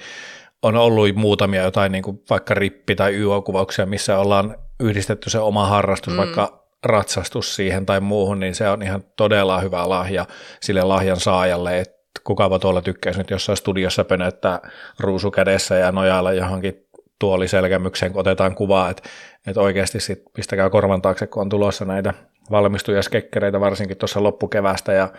on 0.63 0.77
ollut 0.77 1.15
muutamia 1.15 1.63
jotain 1.63 1.93
niin 1.93 2.03
kuin 2.03 2.23
vaikka 2.31 2.55
rippi- 2.55 2.95
tai 2.97 3.15
YO-kuvauksia, 3.15 3.87
missä 3.87 4.19
ollaan 4.19 4.57
yhdistetty 4.81 5.31
se 5.31 5.39
oma 5.39 5.67
harrastus, 5.67 6.13
mm. 6.13 6.17
vaikka 6.17 6.63
ratsastus 6.83 7.57
siihen 7.57 7.87
tai 7.87 8.01
muuhun, 8.01 8.41
niin 8.41 8.55
se 8.55 8.69
on 8.69 8.83
ihan 8.83 9.05
todella 9.17 9.61
hyvä 9.61 9.89
lahja 9.89 10.27
sille 10.61 10.83
lahjan 10.83 11.21
saajalle, 11.21 11.81
että 11.81 12.03
kukava 12.25 12.59
tuolla 12.59 12.83
tykkäisi 12.83 13.19
nyt 13.19 13.31
jossain 13.31 13.57
studiossa 13.57 14.05
pönöttää 14.05 14.71
ruusu 15.01 15.31
kädessä 15.31 15.75
ja 15.75 15.93
nojailla 15.93 16.33
johonkin 16.33 16.87
tuoliselkämykseen, 17.19 18.13
kun 18.13 18.21
otetaan 18.21 18.55
kuvaa, 18.55 18.91
että, 18.91 19.03
että 19.47 19.61
oikeasti 19.61 20.01
sit 20.01 20.23
pistäkää 20.35 20.71
korvan 20.71 21.03
taakse, 21.03 21.27
kun 21.27 21.43
on 21.43 21.49
tulossa 21.49 21.85
näitä 21.85 22.15
valmistuja 22.53 23.03
skekkereitä 23.03 23.61
varsinkin 23.61 23.97
tuossa 23.97 24.23
loppukevästä 24.23 24.93
ja 24.93 25.13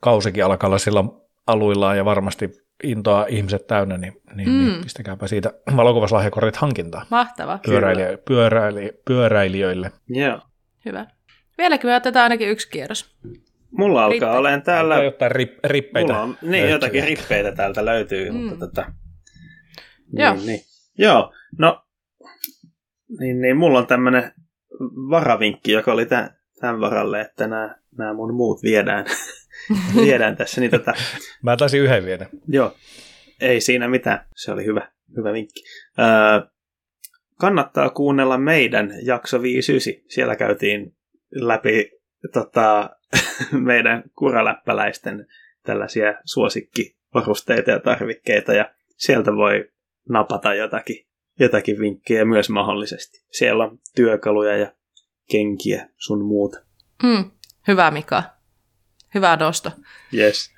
kausikin 0.00 0.44
alkaa 0.44 0.68
olla 0.68 0.78
silloin 0.78 1.10
aluillaan 1.46 1.96
ja 1.96 2.04
varmasti 2.04 2.50
intoa 2.84 3.26
ihmiset 3.28 3.66
täynnä, 3.66 3.98
niin, 3.98 4.12
niin, 4.34 4.48
mm. 4.48 4.58
niin 4.58 4.82
pistäkääpä 4.82 5.26
siitä 5.26 5.52
valokuvaslahjakortit 5.76 6.56
hankintaan 6.56 7.06
Mahtava. 7.10 7.58
pyöräilijö, 7.66 8.18
pyöräili, 8.18 8.92
pyöräilijöille. 9.04 9.92
Joo. 10.08 10.40
Hyvä. 10.84 11.06
Vieläkin 11.58 11.90
me 11.90 11.96
otetaan 11.96 12.22
ainakin 12.22 12.48
yksi 12.48 12.70
kierros. 12.70 13.16
Mulla 13.70 14.04
alkaa 14.04 14.12
Rippeitä. 14.12 14.38
olemaan 14.38 14.62
täällä... 14.62 14.94
Tai 14.94 15.04
jotain 15.04 15.30
rip, 15.30 15.58
rippeitä. 15.64 16.12
Mulla 16.12 16.22
on, 16.22 16.36
niin, 16.42 16.52
löytyy. 16.52 16.70
jotakin 16.70 17.04
rippeitä 17.04 17.52
täältä 17.52 17.84
löytyy, 17.84 18.30
mm. 18.30 18.36
mutta 18.36 18.66
tota... 18.66 18.92
Joo. 20.12 20.34
Niin, 20.34 20.46
niin. 20.46 20.60
Joo, 20.98 21.32
no... 21.58 21.82
Niin, 23.20 23.40
niin, 23.40 23.56
mulla 23.56 23.78
on 23.78 23.86
tämmönen 23.86 24.32
varavinkki, 25.10 25.72
joka 25.72 25.92
oli 25.92 26.06
tämän, 26.06 26.35
tämän 26.60 26.80
varalle, 26.80 27.20
että 27.20 27.46
nämä, 27.46 27.76
nämä 27.98 28.14
mun 28.14 28.34
muut 28.34 28.62
viedään, 28.62 29.06
viedään 30.04 30.36
tässä. 30.36 30.60
Niin 30.60 30.70
tota, 30.70 30.94
Mä 31.42 31.56
taisin 31.56 31.80
yhden 31.80 32.04
viedä. 32.04 32.26
joo, 32.48 32.74
ei 33.40 33.60
siinä 33.60 33.88
mitään. 33.88 34.26
Se 34.36 34.52
oli 34.52 34.64
hyvä, 34.64 34.92
hyvä 35.16 35.32
vinkki. 35.32 35.62
Öö, 35.98 36.48
kannattaa 37.40 37.90
kuunnella 37.90 38.38
meidän 38.38 38.92
jakso 39.02 39.42
59. 39.42 40.02
Siellä 40.08 40.36
käytiin 40.36 40.96
läpi 41.34 41.90
tota, 42.32 42.90
meidän 43.52 44.02
kuraläppäläisten 44.18 45.26
tällaisia 45.62 46.14
suosikkivarusteita 46.24 47.70
ja 47.70 47.80
tarvikkeita 47.80 48.52
ja 48.54 48.74
sieltä 48.96 49.32
voi 49.32 49.70
napata 50.08 50.54
jotakin, 50.54 51.06
jotakin 51.40 51.78
vinkkejä 51.78 52.24
myös 52.24 52.50
mahdollisesti. 52.50 53.24
Siellä 53.30 53.64
on 53.64 53.78
työkaluja 53.96 54.56
ja 54.56 54.72
kenkiä 55.30 55.88
sun 55.98 56.24
muuta. 56.24 56.58
Mm. 57.02 57.30
Hyvä 57.68 57.90
Mika. 57.90 58.22
Hyvä 59.14 59.36
nosto. 59.36 59.70
Yes. 60.14 60.50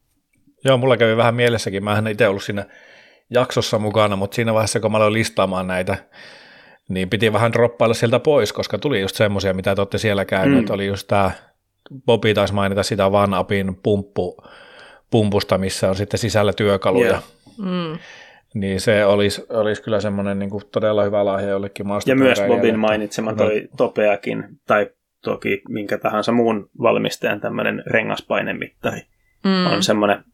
Joo, 0.64 0.78
mulla 0.78 0.96
kävi 0.96 1.16
vähän 1.16 1.34
mielessäkin. 1.34 1.84
Mä 1.84 1.98
en 1.98 2.06
itse 2.06 2.28
ollut 2.28 2.42
siinä 2.42 2.66
jaksossa 3.30 3.78
mukana, 3.78 4.16
mutta 4.16 4.34
siinä 4.34 4.54
vaiheessa, 4.54 4.80
kun 4.80 4.92
mä 4.92 4.98
aloin 4.98 5.12
listaamaan 5.12 5.66
näitä, 5.66 5.96
niin 6.88 7.10
piti 7.10 7.32
vähän 7.32 7.52
droppailla 7.52 7.94
sieltä 7.94 8.18
pois, 8.18 8.52
koska 8.52 8.78
tuli 8.78 9.00
just 9.00 9.16
semmoisia, 9.16 9.54
mitä 9.54 9.74
te 9.74 9.80
olette 9.80 9.98
siellä 9.98 10.24
käyneet. 10.24 10.66
Mm. 10.66 10.74
Oli 10.74 10.86
just 10.86 11.06
tämä, 11.06 11.30
Bobi 12.06 12.34
taisi 12.34 12.54
mainita 12.54 12.82
sitä 12.82 13.06
OneUpin 13.06 13.76
pumppu, 13.82 14.44
pumpusta, 15.10 15.58
missä 15.58 15.88
on 15.88 15.96
sitten 15.96 16.18
sisällä 16.18 16.52
työkaluja. 16.52 17.10
Yeah. 17.10 17.22
Mm. 17.58 17.98
Niin 18.54 18.80
se 18.80 19.04
olisi, 19.04 19.46
olisi 19.48 19.82
kyllä 19.82 20.00
semmoinen 20.00 20.38
niin 20.38 20.50
kuin 20.50 20.62
todella 20.72 21.04
hyvä 21.04 21.24
lahja 21.24 21.48
jollekin 21.48 21.86
Ja 22.06 22.16
myös 22.16 22.42
Bobin 22.48 22.78
mainitsema 22.78 23.34
toi 23.34 23.68
Topeakin, 23.76 24.44
tai 24.66 24.90
toki 25.24 25.62
minkä 25.68 25.98
tahansa 25.98 26.32
muun 26.32 26.70
valmistajan 26.82 27.40
tämmöinen 27.40 27.82
rengaspainemittari 27.86 29.00
mm. 29.44 29.66
on 29.66 29.82
semmoinen 29.82 30.24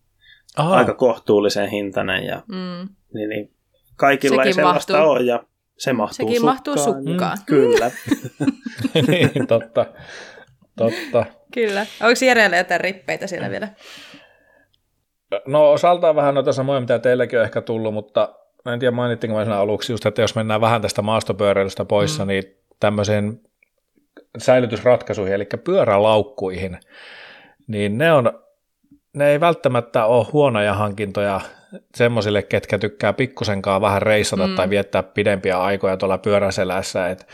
Aha. 0.56 0.76
aika 0.76 0.94
kohtuullisen 0.94 1.68
hintainen 1.68 2.24
ja 2.24 2.42
mm. 2.48 2.88
niin, 3.14 3.28
niin, 3.28 3.50
kaikilla 3.96 4.36
Sekin 4.36 4.46
ei 4.46 4.52
sellaista 4.52 4.92
mahtuu. 4.92 5.10
ole 5.10 5.22
ja 5.22 5.44
se 5.78 5.92
mahtuu 5.92 6.14
Sekin 6.14 6.36
sukkaan. 6.36 6.54
mahtuu 6.54 6.76
sukkaan. 6.78 7.38
Mm, 7.38 7.44
kyllä. 7.46 7.90
niin, 9.08 9.46
totta. 9.46 9.86
totta. 10.76 11.26
Kyllä. 11.54 11.80
Onko 11.80 12.24
Jerellä 12.26 12.56
jotain 12.56 12.80
rippeitä 12.80 13.26
siellä 13.26 13.50
vielä? 13.50 13.68
No 15.46 15.72
osaltaan 15.72 16.16
vähän 16.16 16.34
noita 16.34 16.52
samoja, 16.52 16.80
mitä 16.80 16.98
teilläkin 16.98 17.38
on 17.38 17.44
ehkä 17.44 17.60
tullut, 17.60 17.94
mutta 17.94 18.28
en 18.72 18.78
tiedä 18.78 18.90
mainittiinko 18.90 19.44
mä 19.44 19.58
aluksi 19.58 19.92
just, 19.92 20.06
että 20.06 20.22
jos 20.22 20.34
mennään 20.34 20.60
vähän 20.60 20.82
tästä 20.82 21.02
maastopyöräilystä 21.02 21.84
poissa, 21.84 22.24
mm. 22.24 22.28
niin 22.28 22.56
tämmöiseen 22.80 23.40
säilytysratkaisuihin, 24.38 25.34
eli 25.34 25.46
pyörälaukkuihin, 25.64 26.78
niin 27.66 27.98
ne 27.98 28.12
on, 28.12 28.32
ne 29.12 29.30
ei 29.30 29.40
välttämättä 29.40 30.04
ole 30.04 30.26
huonoja 30.32 30.74
hankintoja 30.74 31.40
semmoisille, 31.94 32.42
ketkä 32.42 32.78
tykkää 32.78 33.12
pikkusenkaan 33.12 33.80
vähän 33.80 34.02
reissata 34.02 34.46
mm. 34.46 34.54
tai 34.54 34.70
viettää 34.70 35.02
pidempiä 35.02 35.62
aikoja 35.62 35.96
tuolla 35.96 36.18
pyöräselässä. 36.18 37.08
Et 37.08 37.26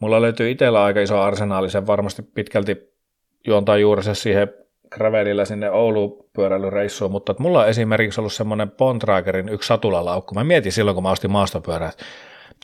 mulla 0.00 0.22
löytyy 0.22 0.50
itsellä 0.50 0.84
aika 0.84 1.00
iso 1.00 1.20
arsenaali, 1.20 1.70
se 1.70 1.86
varmasti 1.86 2.22
pitkälti 2.22 2.90
juontaa 3.46 3.76
juurensa 3.76 4.14
siihen 4.14 4.48
gravelillä 4.90 5.44
sinne 5.44 5.70
Oulu 5.70 6.30
pyöräilyreissuun, 6.32 7.12
mutta 7.12 7.34
mulla 7.38 7.60
on 7.60 7.68
esimerkiksi 7.68 8.20
ollut 8.20 8.32
semmoinen 8.32 8.70
Pontragerin 8.70 9.48
yksi 9.48 9.66
satulalaukku. 9.66 10.34
Mä 10.34 10.44
mietin 10.44 10.72
silloin, 10.72 10.94
kun 10.94 11.02
mä 11.02 11.10
ostin 11.10 11.30
maastopyörää, 11.30 11.88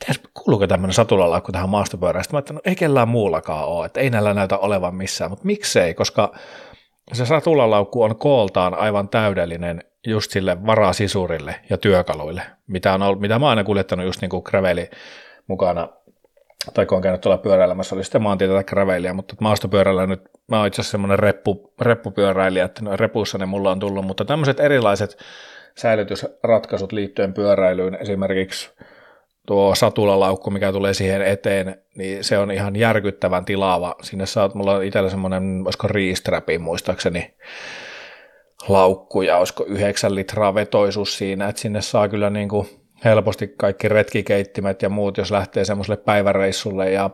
että 0.09 0.29
kuuluuko 0.33 0.67
tämmöinen 0.67 0.93
satulalaukku 0.93 1.51
tähän 1.51 1.69
maastopyörään? 1.69 2.23
Sitten 2.23 2.35
mä 2.35 2.39
että 2.39 2.53
no, 2.53 2.61
ei 2.65 2.75
kellään 2.75 3.07
muullakaan 3.07 3.67
ole, 3.67 3.85
että 3.85 3.99
ei 3.99 4.09
näillä 4.09 4.33
näytä 4.33 4.57
olevan 4.57 4.95
missään, 4.95 5.31
mutta 5.31 5.45
miksei, 5.45 5.93
koska 5.93 6.33
se 7.13 7.25
satulalaukku 7.25 8.03
on 8.03 8.15
kooltaan 8.15 8.73
aivan 8.73 9.09
täydellinen 9.09 9.83
just 10.07 10.31
sille 10.31 10.65
varasisurille 10.65 11.55
ja 11.69 11.77
työkaluille, 11.77 12.41
mitä, 12.67 12.93
on 12.93 13.01
ollut, 13.01 13.21
mitä 13.21 13.39
mä 13.39 13.45
oon 13.45 13.49
aina 13.49 13.63
kuljettanut 13.63 14.05
just 14.05 14.21
niin 14.21 14.29
kuin 14.29 14.41
graveli 14.45 14.89
mukana, 15.47 15.87
tai 16.73 16.85
kun 16.85 16.95
on 16.95 17.01
käynyt 17.01 17.21
tuolla 17.21 17.37
pyöräilemässä, 17.37 17.95
oli 17.95 18.03
sitten 18.03 18.21
maantietä 18.21 18.53
tai 18.53 18.63
gravelia, 18.63 19.13
mutta 19.13 19.35
maastopyörällä 19.39 20.07
nyt, 20.07 20.21
mä 20.47 20.57
oon 20.57 20.67
itse 20.67 20.81
asiassa 20.81 20.91
semmoinen 20.91 21.19
reppu, 21.19 21.73
reppupyöräilijä, 21.81 22.65
että 22.65 22.81
no 22.81 22.95
repussa 22.95 23.37
ne 23.37 23.45
mulla 23.45 23.71
on 23.71 23.79
tullut, 23.79 24.05
mutta 24.05 24.25
tämmöiset 24.25 24.59
erilaiset 24.59 25.17
säilytysratkaisut 25.77 26.91
liittyen 26.91 27.33
pyöräilyyn, 27.33 27.97
esimerkiksi 28.01 28.69
tuo 29.47 29.75
satulalaukku, 29.75 30.49
mikä 30.49 30.71
tulee 30.71 30.93
siihen 30.93 31.21
eteen, 31.21 31.81
niin 31.95 32.23
se 32.23 32.37
on 32.37 32.51
ihan 32.51 32.75
järkyttävän 32.75 33.45
tilaava. 33.45 33.95
Sinne 34.01 34.25
saat, 34.25 34.53
mulla 34.53 34.73
on 34.75 34.83
itsellä 34.83 35.09
semmoinen, 35.09 35.61
olisiko 35.65 35.87
riistrapi 35.87 36.57
muistaakseni, 36.57 37.33
laukku 38.67 39.21
ja 39.21 39.37
olisiko 39.37 39.65
9 39.67 40.15
litraa 40.15 40.55
vetoisuus 40.55 41.17
siinä, 41.17 41.47
että 41.47 41.61
sinne 41.61 41.81
saa 41.81 42.09
kyllä 42.09 42.29
niin 42.29 42.49
kuin 42.49 42.67
helposti 43.07 43.47
kaikki 43.57 43.87
retkikeittimet 43.87 44.81
ja 44.81 44.89
muut, 44.89 45.17
jos 45.17 45.31
lähtee 45.31 45.65
semmoiselle 45.65 45.97
päiväreissulle 45.97 46.91
ja 46.91 47.09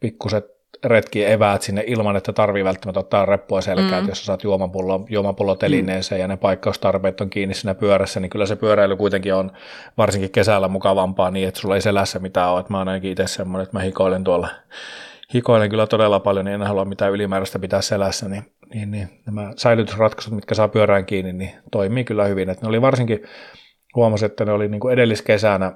pikkuset 0.00 0.52
retki 0.84 1.24
eväät 1.24 1.62
sinne 1.62 1.84
ilman, 1.86 2.16
että 2.16 2.32
tarvii 2.32 2.64
välttämättä 2.64 3.00
ottaa 3.00 3.24
reppua 3.24 3.60
selkään, 3.60 4.02
mm. 4.02 4.08
jos 4.08 4.18
sä 4.18 4.24
saat 4.24 4.44
juomapullo, 4.44 5.06
juomapullo 5.08 5.54
telineeseen 5.54 6.18
mm. 6.18 6.22
ja 6.22 6.28
ne 6.28 6.36
paikkaustarpeet 6.36 7.20
on 7.20 7.30
kiinni 7.30 7.54
siinä 7.54 7.74
pyörässä, 7.74 8.20
niin 8.20 8.30
kyllä 8.30 8.46
se 8.46 8.56
pyöräily 8.56 8.96
kuitenkin 8.96 9.34
on 9.34 9.52
varsinkin 9.98 10.30
kesällä 10.30 10.68
mukavampaa 10.68 11.30
niin, 11.30 11.48
että 11.48 11.60
sulla 11.60 11.74
ei 11.74 11.80
selässä 11.80 12.18
mitään 12.18 12.50
ole, 12.50 12.60
että 12.60 12.72
mä 12.72 12.78
oon 12.78 12.88
ainakin 12.88 13.10
itse 13.10 13.26
semmoinen, 13.26 13.62
että 13.62 13.76
mä 13.76 13.82
hikoilen 13.82 14.24
tuolla 14.24 14.48
hikoilen 15.34 15.70
kyllä 15.70 15.86
todella 15.86 16.20
paljon, 16.20 16.44
niin 16.44 16.54
en 16.54 16.62
halua 16.62 16.84
mitään 16.84 17.12
ylimääräistä 17.12 17.58
pitää 17.58 17.80
selässä, 17.80 18.28
niin, 18.28 18.44
niin, 18.74 18.90
niin 18.90 19.08
nämä 19.26 19.52
säilytysratkaisut, 19.56 20.34
mitkä 20.34 20.54
saa 20.54 20.68
pyörään 20.68 21.06
kiinni, 21.06 21.32
niin 21.32 21.50
toimii 21.70 22.04
kyllä 22.04 22.24
hyvin. 22.24 22.50
Että 22.50 22.64
ne 22.64 22.68
oli 22.68 22.82
varsinkin, 22.82 23.22
huomasin, 23.96 24.26
että 24.26 24.44
ne 24.44 24.52
oli 24.52 24.68
niin 24.68 24.80
kuin 24.80 24.92
edelliskesänä 24.92 25.72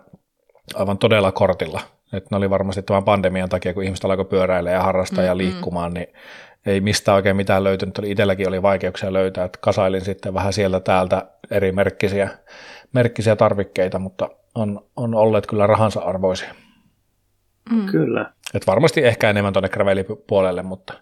aivan 0.75 0.99
todella 0.99 1.33
kortilla. 1.33 1.81
Että 2.13 2.29
ne 2.31 2.37
oli 2.37 2.51
varmasti 2.51 2.83
tämän 2.83 3.05
pandemian 3.05 3.49
takia, 3.49 3.75
kun 3.75 3.83
ihmiset 3.83 4.05
alkoi 4.05 4.25
pyöräillä 4.25 4.71
ja 4.71 4.83
harrastaa 4.83 5.17
mm-hmm. 5.17 5.29
ja 5.29 5.37
liikkumaan, 5.37 5.95
niin 5.95 6.07
ei 6.67 6.81
mistään 6.81 7.17
oikein 7.17 7.37
mitään 7.37 7.65
löytynyt. 7.65 7.99
Itselläkin 8.05 8.49
oli 8.49 8.63
vaikeuksia 8.63 9.13
löytää, 9.13 9.45
että 9.45 9.59
kasailin 9.63 10.01
sitten 10.01 10.35
vähän 10.35 10.53
sieltä 10.53 10.81
täältä 10.81 11.27
eri 11.51 11.73
merkkisiä, 11.73 12.29
merkkisiä 12.93 13.37
tarvikkeita, 13.37 13.99
mutta 13.99 14.29
on, 14.55 14.81
on 14.97 15.15
olleet 15.15 15.47
kyllä 15.47 15.67
rahansa 15.67 16.01
arvoisia. 16.01 16.55
Mm. 17.71 17.87
Kyllä. 17.87 18.33
Et 18.55 18.67
varmasti 18.67 19.05
ehkä 19.05 19.31
enemmän 19.31 19.53
tuonne 19.53 19.69
gravelipuolelle, 19.69 20.63
mutta, 20.63 20.95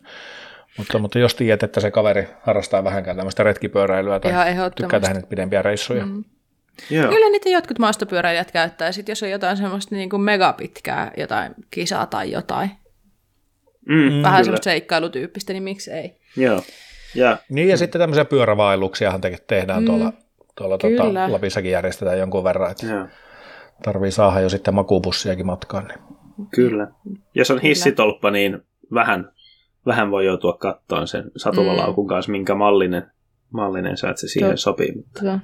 mutta, 0.78 0.99
mutta 0.99 1.19
jos 1.19 1.35
tiedät, 1.35 1.62
että 1.62 1.81
se 1.81 1.91
kaveri 1.91 2.28
harrastaa 2.43 2.85
vähänkään 2.85 3.16
tämmöistä 3.16 3.43
retkipyöräilyä 3.43 4.20
tai 4.20 4.32
tykkää 4.77 5.01
tehdä 5.01 5.23
pidempiä 5.28 5.62
reissuja. 5.62 6.07
Mm. 6.07 6.24
Joo. 6.90 7.09
Kyllä 7.09 7.30
niitä 7.30 7.48
jotkut 7.48 7.78
maastopyöräilijät 7.78 8.51
käyttää, 8.51 8.92
sit 8.92 9.09
jos 9.09 9.22
on 9.22 9.30
jotain 9.30 9.56
semmoista 9.56 9.94
niin 9.94 10.10
kuin 10.10 10.22
megapitkää 10.22 11.12
jotain 11.16 11.55
kisaa 11.70 12.06
tai 12.06 12.30
jotain. 12.30 12.70
Mm, 13.88 13.94
Vähän 13.94 14.22
kyllä. 14.22 14.42
semmoista 14.44 14.64
seikkailutyyppistä, 14.64 15.52
niin 15.52 15.62
miksi 15.62 15.90
ei? 15.90 16.20
Joo. 16.36 16.62
Ja. 17.14 17.38
Niin 17.48 17.68
ja 17.68 17.76
sitten 17.76 18.01
tämmöisiä 18.01 18.24
pyörävaelluksiahan 18.24 19.20
te- 19.20 19.38
tehdään 19.46 19.82
mm. 19.82 19.86
tuolla, 19.86 20.12
tuolla 20.59 20.78
tuota, 20.78 21.32
Lapissakin 21.32 21.70
järjestetään 21.70 22.18
jonkun 22.18 22.44
verran, 22.44 22.70
että 22.70 22.86
Joo. 22.86 23.06
tarvii 23.82 24.10
saada 24.10 24.40
jo 24.40 24.48
sitten 24.48 24.74
makuupussiakin 24.74 25.46
matkaan. 25.46 25.84
Niin. 25.84 25.98
Kyllä. 26.51 26.88
Jos 27.34 27.51
on 27.51 27.60
hissitolppa, 27.60 28.30
niin 28.30 28.60
vähän, 28.94 29.32
vähän 29.86 30.10
voi 30.10 30.26
joutua 30.26 30.52
kattoon 30.52 31.09
sen 31.09 31.30
satulalaukun 31.36 32.05
mm. 32.05 32.09
kanssa, 32.09 32.32
minkä 32.32 32.55
mallinen, 32.55 33.10
mallinen 33.51 33.96
sä, 33.96 34.10
että 34.10 34.20
se 34.20 34.28
siihen 34.28 34.51
Totta. 34.51 34.62
sopii. 34.62 34.92
Mutta 34.96 35.40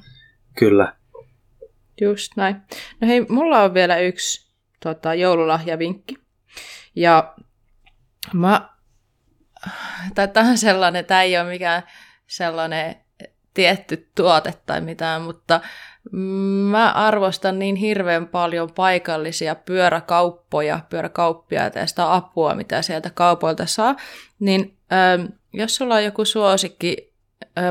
kyllä. 0.58 0.99
Just 2.00 2.32
näin. 2.36 2.56
No 3.00 3.08
hei, 3.08 3.26
mulla 3.28 3.62
on 3.62 3.74
vielä 3.74 3.98
yksi 3.98 4.50
tota, 4.82 5.14
joululahjavinkki. 5.14 6.18
Ja 6.94 7.34
mä, 8.32 8.68
tämä 10.14 10.48
on 10.48 10.58
sellainen, 10.58 11.04
tämä 11.04 11.22
ei 11.22 11.38
ole 11.38 11.48
mikään 11.48 11.82
sellainen 12.26 12.96
tietty 13.54 14.10
tuote 14.14 14.54
tai 14.66 14.80
mitään, 14.80 15.22
mutta 15.22 15.60
mä 16.70 16.92
arvostan 16.92 17.58
niin 17.58 17.76
hirveän 17.76 18.28
paljon 18.28 18.72
paikallisia 18.72 19.54
pyöräkauppoja, 19.54 20.80
pyöräkauppia 20.88 21.70
ja 21.74 21.86
sitä 21.86 22.14
apua, 22.14 22.54
mitä 22.54 22.82
sieltä 22.82 23.10
kaupoilta 23.10 23.66
saa, 23.66 23.96
niin 24.38 24.76
jos 25.52 25.76
sulla 25.76 25.94
on 25.94 26.04
joku 26.04 26.24
suosikki 26.24 27.12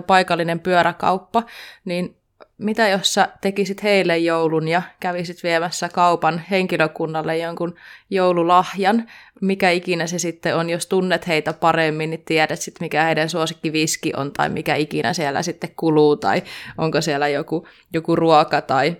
paikallinen 0.07 0.59
pyöräkauppa, 0.59 1.43
niin 1.85 2.18
mitä 2.59 2.87
jos 2.87 3.13
sä 3.13 3.29
tekisit 3.41 3.83
heille 3.83 4.17
joulun 4.17 4.67
ja 4.67 4.81
kävisit 4.99 5.43
viemässä 5.43 5.89
kaupan 5.89 6.43
henkilökunnalle 6.51 7.37
jonkun 7.37 7.75
joululahjan, 8.09 9.07
mikä 9.41 9.69
ikinä 9.69 10.07
se 10.07 10.19
sitten 10.19 10.55
on, 10.55 10.69
jos 10.69 10.87
tunnet 10.87 11.27
heitä 11.27 11.53
paremmin, 11.53 12.09
niin 12.09 12.23
tiedät 12.25 12.61
sitten, 12.61 12.85
mikä 12.85 13.03
heidän 13.03 13.29
suosikkiviski 13.29 14.13
on 14.17 14.31
tai 14.31 14.49
mikä 14.49 14.75
ikinä 14.75 15.13
siellä 15.13 15.43
sitten 15.43 15.69
kuluu 15.75 16.15
tai 16.15 16.43
onko 16.77 17.01
siellä 17.01 17.27
joku, 17.27 17.67
joku 17.93 18.15
ruoka 18.15 18.61
tai 18.61 18.95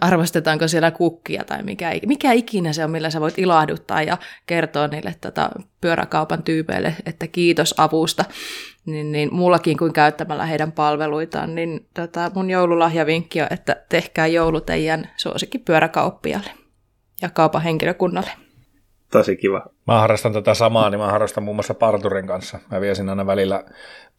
arvostetaanko 0.00 0.68
siellä 0.68 0.90
kukkia 0.90 1.44
tai 1.44 1.62
mikä, 1.62 1.90
mikä 2.06 2.32
ikinä 2.32 2.72
se 2.72 2.84
on, 2.84 2.90
millä 2.90 3.10
sä 3.10 3.20
voit 3.20 3.38
ilahduttaa 3.38 4.02
ja 4.02 4.18
kertoa 4.46 4.88
niille 4.88 5.14
tota, 5.20 5.50
pyöräkaupan 5.80 6.42
tyypeille, 6.42 6.96
että 7.06 7.26
kiitos 7.26 7.74
avusta, 7.78 8.24
niin, 8.86 9.12
niin 9.12 9.34
mullakin 9.34 9.76
kuin 9.76 9.92
käyttämällä 9.92 10.46
heidän 10.46 10.72
palveluitaan, 10.72 11.54
niin 11.54 11.86
tota, 11.94 12.30
mun 12.34 12.50
joululahjavinkki 12.50 13.40
on, 13.40 13.46
että 13.50 13.76
tehkää 13.88 14.26
joulu 14.26 14.60
teidän 14.60 15.10
pyöräkauppialle 15.64 16.50
ja 17.22 17.30
kaupan 17.30 17.62
henkilökunnalle. 17.62 18.30
Tosi 19.12 19.36
kiva. 19.36 19.66
Mä 19.86 20.00
harrastan 20.00 20.32
tätä 20.32 20.54
samaa, 20.54 20.90
niin 20.90 21.00
mä 21.00 21.10
harrastan 21.10 21.44
muun 21.44 21.56
muassa 21.56 21.74
parturin 21.74 22.26
kanssa. 22.26 22.58
Mä 22.70 22.80
viesin 22.80 23.08
aina 23.08 23.26
välillä 23.26 23.64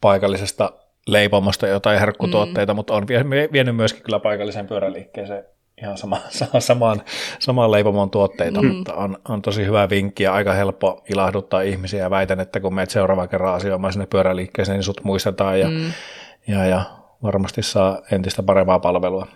paikallisesta 0.00 0.72
leipomosta 1.06 1.66
jotain 1.66 2.00
herkkutuotteita, 2.00 2.72
mm. 2.72 2.76
mutta 2.76 2.94
on 2.94 3.06
vienyt 3.52 3.76
myöskin 3.76 4.02
kyllä 4.02 4.20
paikalliseen 4.20 4.66
pyöräliikkeeseen 4.66 5.44
ihan 5.82 5.98
sama, 6.02 6.18
samaan, 6.58 7.02
samaan 7.38 7.70
leipomon 7.70 8.10
tuotteita, 8.10 8.62
mm. 8.62 8.68
mutta 8.68 8.94
on, 8.94 9.18
on 9.28 9.42
tosi 9.42 9.66
hyvä 9.66 9.90
vinkki 9.90 10.22
ja 10.22 10.34
aika 10.34 10.52
helppo 10.52 11.02
ilahduttaa 11.10 11.60
ihmisiä 11.60 12.02
ja 12.02 12.10
väitän, 12.10 12.40
että 12.40 12.60
kun 12.60 12.74
meet 12.74 12.90
seuraavan 12.90 13.28
kerran 13.28 13.54
asioimaan 13.54 13.92
sinne 13.92 14.06
pyöräliikkeeseen, 14.06 14.76
niin 14.76 14.84
sut 14.84 15.04
muistetaan 15.04 15.60
ja, 15.60 15.68
mm. 15.68 15.92
ja, 16.48 16.66
ja 16.66 16.82
varmasti 17.22 17.62
saa 17.62 17.98
entistä 18.10 18.42
parempaa 18.42 18.78
palvelua. 18.78 19.26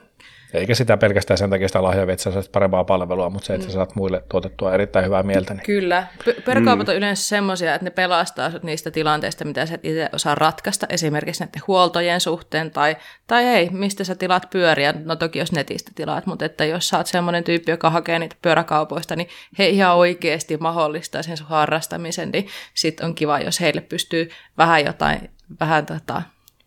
Eikä 0.54 0.74
sitä 0.74 0.96
pelkästään 0.96 1.38
sen 1.38 1.50
takia 1.50 1.68
sitä 1.68 1.82
lahjaa, 1.82 2.12
että 2.12 2.22
sä 2.22 2.32
saat 2.32 2.52
parempaa 2.52 2.84
palvelua, 2.84 3.30
mutta 3.30 3.46
se, 3.46 3.54
että 3.54 3.66
sä 3.66 3.72
saat 3.72 3.94
muille 3.94 4.22
tuotettua 4.28 4.74
erittäin 4.74 5.04
hyvää 5.04 5.22
mieltä. 5.22 5.54
Niin. 5.54 5.62
Kyllä. 5.62 6.06
Pyöräkaupat 6.44 6.86
mm. 6.86 6.90
on 6.90 6.96
yleensä 6.96 7.24
semmoisia, 7.24 7.74
että 7.74 7.84
ne 7.84 7.90
pelastaa 7.90 8.50
niistä 8.62 8.90
tilanteista, 8.90 9.44
mitä 9.44 9.66
sä 9.66 9.78
itse 9.82 10.08
osaa 10.12 10.34
ratkaista, 10.34 10.86
esimerkiksi 10.90 11.44
näiden 11.44 11.62
huoltojen 11.66 12.20
suhteen, 12.20 12.70
tai, 12.70 12.96
tai 13.26 13.44
hei, 13.44 13.68
mistä 13.70 14.04
sä 14.04 14.14
tilaat 14.14 14.50
pyöriä, 14.50 14.94
no 15.04 15.16
toki 15.16 15.38
jos 15.38 15.52
netistä 15.52 15.90
tilaat, 15.94 16.26
mutta 16.26 16.44
että 16.44 16.64
jos 16.64 16.88
sä 16.88 16.96
oot 16.96 17.06
semmoinen 17.06 17.44
tyyppi, 17.44 17.70
joka 17.70 17.90
hakee 17.90 18.18
niitä 18.18 18.36
pyöräkaupoista, 18.42 19.16
niin 19.16 19.28
he 19.58 19.68
ihan 19.68 19.96
oikeasti 19.96 20.56
mahdollistaa 20.56 21.22
sen 21.22 21.36
sun 21.36 21.46
harrastamisen, 21.46 22.30
niin 22.30 22.46
sit 22.74 23.00
on 23.00 23.14
kiva, 23.14 23.40
jos 23.40 23.60
heille 23.60 23.80
pystyy 23.80 24.30
vähän 24.58 24.84
jotain, 24.84 25.30
vähän 25.60 25.86
tota, 25.86 26.22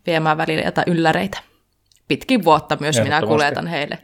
viemään 0.07 0.37
välillä 0.37 0.63
jotain 0.63 0.89
ylläreitä 0.89 1.50
pitkin 2.11 2.43
vuotta 2.43 2.77
myös 2.79 3.01
minä 3.01 3.21
kuljetan 3.21 3.67
heille 3.67 3.97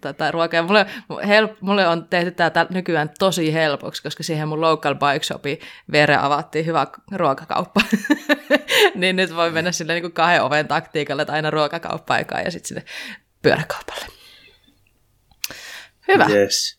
tätä 0.00 0.30
ruokaa. 0.30 0.62
Mulle, 0.62 0.86
hel, 1.26 1.48
mulle 1.60 1.88
on 1.88 2.08
tehty 2.08 2.30
tämä 2.30 2.66
nykyään 2.70 3.10
tosi 3.18 3.54
helpoksi, 3.54 4.02
koska 4.02 4.22
siihen 4.22 4.48
mun 4.48 4.60
local 4.60 4.94
bike 4.94 5.24
shopi 5.24 5.60
vere 5.92 6.16
avattiin 6.16 6.66
hyvä 6.66 6.86
ruokakauppa. 7.12 7.80
niin 8.94 9.16
nyt 9.16 9.36
voi 9.36 9.50
mennä 9.50 9.72
sille 9.72 9.92
niin 9.92 10.02
kuin 10.02 10.12
kahden 10.12 10.42
oven 10.42 10.68
taktiikalle, 10.68 11.22
että 11.22 11.32
aina 11.32 11.50
ruokakauppa-aikaan 11.50 12.44
ja 12.44 12.50
sitten 12.50 12.68
sinne 12.68 12.82
pyöräkaupalle. 13.42 14.06
Hyvä. 16.08 16.26
Yes. 16.30 16.78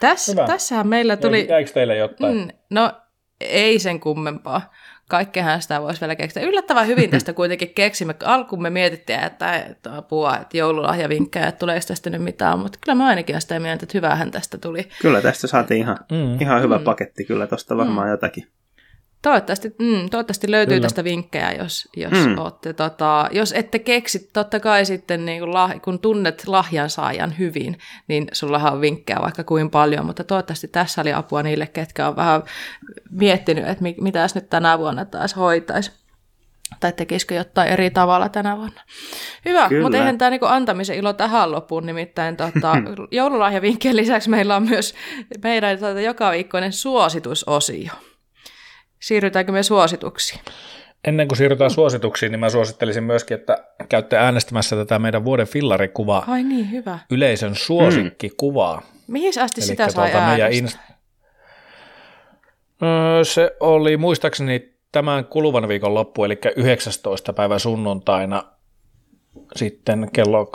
Täs, 0.00 0.28
Hyvä. 0.28 0.46
Tässähän 0.46 0.86
meillä 0.86 1.16
tuli... 1.16 1.46
Jäikö 1.48 1.72
teille 1.72 1.96
jotain? 1.96 2.36
Mm, 2.36 2.48
no 2.70 2.92
ei 3.40 3.78
sen 3.78 4.00
kummempaa 4.00 4.72
kaikkeahan 5.08 5.62
sitä 5.62 5.82
voisi 5.82 6.00
vielä 6.00 6.16
keksiä. 6.16 6.42
Yllättävän 6.42 6.86
hyvin 6.86 7.10
tästä 7.10 7.32
kuitenkin 7.32 7.74
keksimme. 7.74 8.14
Alkuun 8.24 8.62
me 8.62 8.70
mietittiin, 8.70 9.20
että, 9.20 9.56
että 9.56 9.96
apua, 9.96 10.36
että 10.36 10.56
joululahjavinkkejä, 10.56 11.46
että 11.46 11.58
tuleeko 11.58 11.84
tästä 11.88 12.10
nyt 12.10 12.22
mitään, 12.22 12.58
mutta 12.58 12.78
kyllä 12.84 12.96
mä 12.96 13.06
ainakin 13.06 13.34
olen 13.34 13.42
sitä 13.42 13.60
mieltä, 13.60 13.84
että 13.84 13.98
hyvähän 13.98 14.30
tästä 14.30 14.58
tuli. 14.58 14.88
Kyllä 15.02 15.22
tästä 15.22 15.46
saatiin 15.46 15.80
ihan, 15.80 15.98
mm. 16.12 16.40
ihan 16.40 16.62
hyvä 16.62 16.78
mm. 16.78 16.84
paketti, 16.84 17.24
kyllä 17.24 17.46
tuosta 17.46 17.76
varmaan 17.76 18.06
mm. 18.06 18.10
jotakin. 18.10 18.46
Toivottavasti, 19.22 19.68
mm, 19.68 20.10
toivottavasti 20.10 20.50
löytyy 20.50 20.76
Kyllä. 20.76 20.82
tästä 20.82 21.04
vinkkejä, 21.04 21.52
jos, 21.52 21.88
jos, 21.96 22.12
mm. 22.12 22.38
ootte, 22.38 22.72
tota, 22.72 23.28
jos 23.32 23.52
ette 23.52 23.78
keksi, 23.78 24.30
totta 24.32 24.60
kai 24.60 24.84
sitten 24.84 25.24
niin 25.24 25.40
kun, 25.40 25.54
lah, 25.54 25.82
kun 25.82 25.98
tunnet 25.98 26.42
lahjan 26.46 26.90
saajan 26.90 27.38
hyvin, 27.38 27.78
niin 28.08 28.28
sulla 28.32 28.58
on 28.58 28.80
vinkkejä 28.80 29.18
vaikka 29.22 29.44
kuin 29.44 29.70
paljon, 29.70 30.06
mutta 30.06 30.24
toivottavasti 30.24 30.68
tässä 30.68 31.00
oli 31.00 31.12
apua 31.12 31.42
niille, 31.42 31.66
ketkä 31.66 32.08
on 32.08 32.16
vähän 32.16 32.42
miettinyt, 33.10 33.68
että 33.68 33.84
mitä 34.00 34.26
nyt 34.34 34.50
tänä 34.50 34.78
vuonna 34.78 35.04
taas 35.04 35.36
hoitaisi. 35.36 35.92
Tai 36.80 36.92
tekisikö 36.92 37.34
jotain 37.34 37.68
eri 37.68 37.90
tavalla 37.90 38.28
tänä 38.28 38.56
vuonna. 38.56 38.82
Hyvä, 39.44 39.68
Kyllä. 39.68 39.82
mutta 39.82 39.98
eihän 39.98 40.18
tämä 40.18 40.30
niinku 40.30 40.46
antamisen 40.46 40.96
ilo 40.96 41.12
tähän 41.12 41.52
loppuun, 41.52 41.86
nimittäin 41.86 42.36
tota, 42.36 42.72
joululahjavinkkien 43.10 43.96
lisäksi 43.96 44.30
meillä 44.30 44.56
on 44.56 44.68
myös 44.68 44.94
meidän 45.42 45.78
tota, 45.78 46.00
joka 46.00 46.30
viikkoinen 46.30 46.72
suositusosio. 46.72 47.92
Siirrytäänkö 49.00 49.52
me 49.52 49.62
suosituksiin? 49.62 50.40
Ennen 51.04 51.28
kuin 51.28 51.38
siirrytään 51.38 51.70
suosituksiin, 51.70 52.32
niin 52.32 52.40
mä 52.40 52.50
suosittelisin 52.50 53.04
myöskin, 53.04 53.34
että 53.34 53.64
käytte 53.88 54.16
äänestämässä 54.16 54.76
tätä 54.76 54.98
meidän 54.98 55.24
vuoden 55.24 55.46
fillarikuvaa. 55.46 56.24
Ai 56.26 56.42
niin, 56.42 56.70
hyvä. 56.70 56.98
Yleisön 57.10 57.54
suosikkikuvaa. 57.54 58.76
Mm. 58.76 59.12
Mihin 59.12 59.28
asti 59.28 59.60
Elikkä 59.60 59.60
sitä 59.60 59.90
sai 59.90 60.10
tuota 60.10 60.26
äänestää? 60.26 60.48
In... 60.48 60.68
Se 63.22 63.56
oli 63.60 63.96
muistaakseni 63.96 64.72
tämän 64.92 65.24
kuluvan 65.24 65.68
viikon 65.68 65.94
loppu, 65.94 66.24
eli 66.24 66.38
19. 66.56 67.32
päivä 67.32 67.58
sunnuntaina 67.58 68.42
sitten 69.56 70.08
kello 70.12 70.50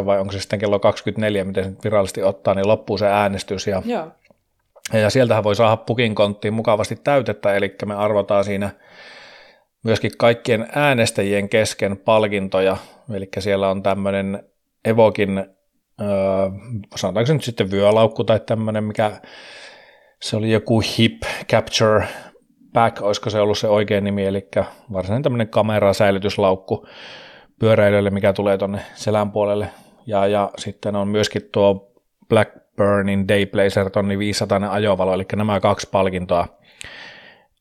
23.59 0.00 0.06
vai 0.06 0.20
onko 0.20 0.32
se 0.32 0.40
sitten 0.40 0.58
kello 0.58 0.78
24, 0.78 1.44
miten 1.44 1.64
se 1.64 1.72
virallisesti 1.84 2.22
ottaa, 2.22 2.54
niin 2.54 2.68
loppuu 2.68 2.98
se 2.98 3.06
äänestys. 3.06 3.66
Ja 3.66 3.82
Joo. 3.84 4.08
Ja 4.92 5.10
sieltähän 5.10 5.44
voi 5.44 5.56
saada 5.56 5.76
pukin 5.76 6.14
konttiin 6.14 6.54
mukavasti 6.54 6.96
täytettä, 6.96 7.54
eli 7.54 7.74
me 7.86 7.94
arvotaan 7.94 8.44
siinä 8.44 8.70
myöskin 9.82 10.10
kaikkien 10.18 10.68
äänestäjien 10.74 11.48
kesken 11.48 11.96
palkintoja, 11.96 12.76
eli 13.12 13.28
siellä 13.38 13.68
on 13.70 13.82
tämmöinen 13.82 14.42
Evokin, 14.84 15.38
öö, 16.00 16.08
sanotaanko 16.96 17.26
se 17.26 17.32
nyt 17.32 17.44
sitten 17.44 17.70
vyölaukku 17.70 18.24
tai 18.24 18.40
tämmöinen, 18.40 18.84
mikä 18.84 19.12
se 20.22 20.36
oli 20.36 20.50
joku 20.50 20.80
Hip 20.80 21.22
Capture 21.50 22.06
Back, 22.72 23.02
olisiko 23.02 23.30
se 23.30 23.40
ollut 23.40 23.58
se 23.58 23.68
oikea 23.68 24.00
nimi, 24.00 24.26
eli 24.26 24.48
varsinainen 24.92 25.22
tämmöinen 25.22 25.48
kamerasäilytyslaukku 25.48 26.86
pyöräilijöille, 27.58 28.10
mikä 28.10 28.32
tulee 28.32 28.58
tuonne 28.58 28.80
selän 28.94 29.32
puolelle. 29.32 29.68
Ja, 30.06 30.26
ja 30.26 30.50
sitten 30.58 30.96
on 30.96 31.08
myöskin 31.08 31.42
tuo 31.52 31.92
Black 32.28 32.65
Burnin 32.76 33.28
Dayblazer 33.28 33.90
tonni 33.90 34.18
500 34.18 34.72
ajovalo, 34.72 35.14
eli 35.14 35.24
nämä 35.36 35.60
kaksi 35.60 35.88
palkintoa 35.90 36.48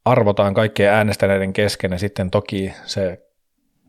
arvotaan 0.05 0.53
kaikkien 0.53 0.91
äänestäneiden 0.91 1.53
kesken 1.53 1.91
ja 1.91 1.97
sitten 1.99 2.31
toki 2.31 2.73
se 2.85 3.21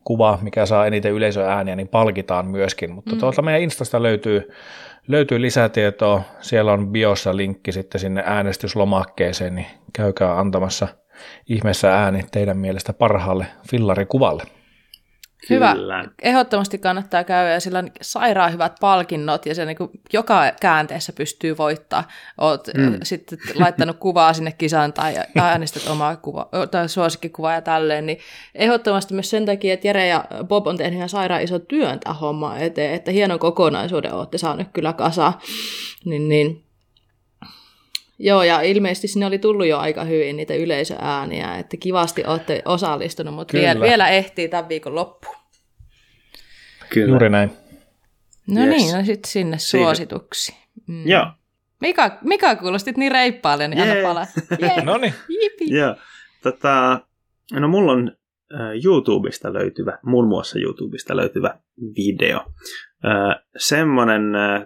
kuva, 0.03 0.39
mikä 0.41 0.65
saa 0.65 0.87
eniten 0.87 1.11
yleisöääniä, 1.11 1.75
niin 1.75 1.87
palkitaan 1.87 2.47
myöskin. 2.47 2.91
Mutta 2.91 3.11
mm. 3.15 3.19
tuolta 3.19 3.41
meidän 3.41 3.61
Instasta 3.61 4.03
löytyy, 4.03 4.49
löytyy 5.07 5.41
lisätietoa. 5.41 6.21
Siellä 6.41 6.73
on 6.73 6.87
biossa 6.87 7.37
linkki 7.37 7.71
sitten 7.71 8.01
sinne 8.01 8.23
äänestyslomakkeeseen, 8.25 9.55
niin 9.55 9.67
käykää 9.93 10.39
antamassa 10.39 10.87
ihmeessä 11.49 11.93
ääni 11.93 12.25
teidän 12.31 12.57
mielestä 12.57 12.93
parhaalle 12.93 13.45
fillarikuvalle. 13.69 14.43
Hyvä. 15.49 15.73
Kyllä. 15.73 16.05
Ehdottomasti 16.21 16.77
kannattaa 16.77 17.23
käydä 17.23 17.51
ja 17.51 17.59
sillä 17.59 17.79
on 17.79 17.91
sairaan 18.01 18.53
hyvät 18.53 18.75
palkinnot 18.81 19.45
ja 19.45 19.55
se 19.55 19.65
niin 19.65 19.77
kuin 19.77 19.89
joka 20.13 20.51
käänteessä 20.61 21.13
pystyy 21.13 21.57
voittaa. 21.57 22.03
Oot 22.37 22.67
mm. 22.77 22.99
sitten 23.03 23.39
laittanut 23.55 23.97
kuvaa 23.97 24.33
sinne 24.33 24.51
kisaan 24.51 24.93
tai 24.93 25.15
äänestät 25.41 25.87
omaa 25.87 26.15
kuva, 26.15 26.49
tai 26.71 26.89
suosikkikuvaa 26.89 27.53
ja 27.53 27.61
tälleen, 27.61 28.05
niin 28.05 28.19
ehdottomasti 28.55 29.13
myös 29.13 29.29
sen 29.29 29.45
takia, 29.45 29.73
että 29.73 29.87
Jere 29.87 30.07
ja 30.07 30.25
Bob 30.43 30.67
on 30.67 30.77
tehnyt 30.77 30.97
ihan 30.97 31.09
sairaan 31.09 31.41
iso 31.41 31.59
työn 31.59 31.99
tähän 31.99 32.19
hommaan 32.19 32.57
eteen, 32.57 32.93
että 32.93 33.11
hienon 33.11 33.39
kokonaisuuden 33.39 34.13
olette 34.13 34.37
saaneet 34.37 34.69
kyllä 34.73 34.93
kasa. 34.93 35.33
Niin, 36.05 36.29
niin 36.29 36.66
Joo, 38.19 38.43
ja 38.43 38.61
ilmeisesti 38.61 39.07
sinne 39.07 39.25
oli 39.25 39.39
tullut 39.39 39.67
jo 39.67 39.77
aika 39.77 40.03
hyvin 40.03 40.37
niitä 40.37 40.53
yleisöääniä, 40.53 41.55
että 41.55 41.77
kivasti 41.77 42.23
olette 42.25 42.61
osallistunut, 42.65 43.35
mutta 43.35 43.57
vielä, 43.57 43.79
vielä 43.81 44.09
ehtii 44.09 44.47
tämän 44.47 44.69
viikon 44.69 44.95
loppu. 44.95 45.27
Kyllä. 46.89 47.09
Juuri 47.09 47.29
näin. 47.29 47.51
No 48.47 48.61
yes. 48.61 48.69
niin, 48.69 48.95
no 48.95 49.05
sitten 49.05 49.31
sinne 49.31 49.57
suosituksi. 49.59 50.55
Mm. 50.87 51.07
Joo. 51.07 51.25
Mika, 51.81 52.17
Mika 52.23 52.55
kuulostit 52.55 52.97
niin 52.97 53.11
reippaalle, 53.11 53.67
niin 53.67 53.79
yeah. 53.79 53.91
anna 53.91 54.07
palaa. 54.07 54.25
Yeah. 54.61 54.83
no 54.83 54.97
niin. 54.97 55.13
Joo. 55.59 55.95
Tota, 56.43 57.01
no 57.53 57.67
mulla 57.67 57.91
on 57.91 58.11
YouTubesta 58.83 59.53
löytyvä, 59.53 59.97
muun 60.03 60.27
muassa 60.27 60.59
YouTubesta 60.59 61.15
löytyvä 61.15 61.59
video. 61.97 62.39
Semmonen 63.57 64.23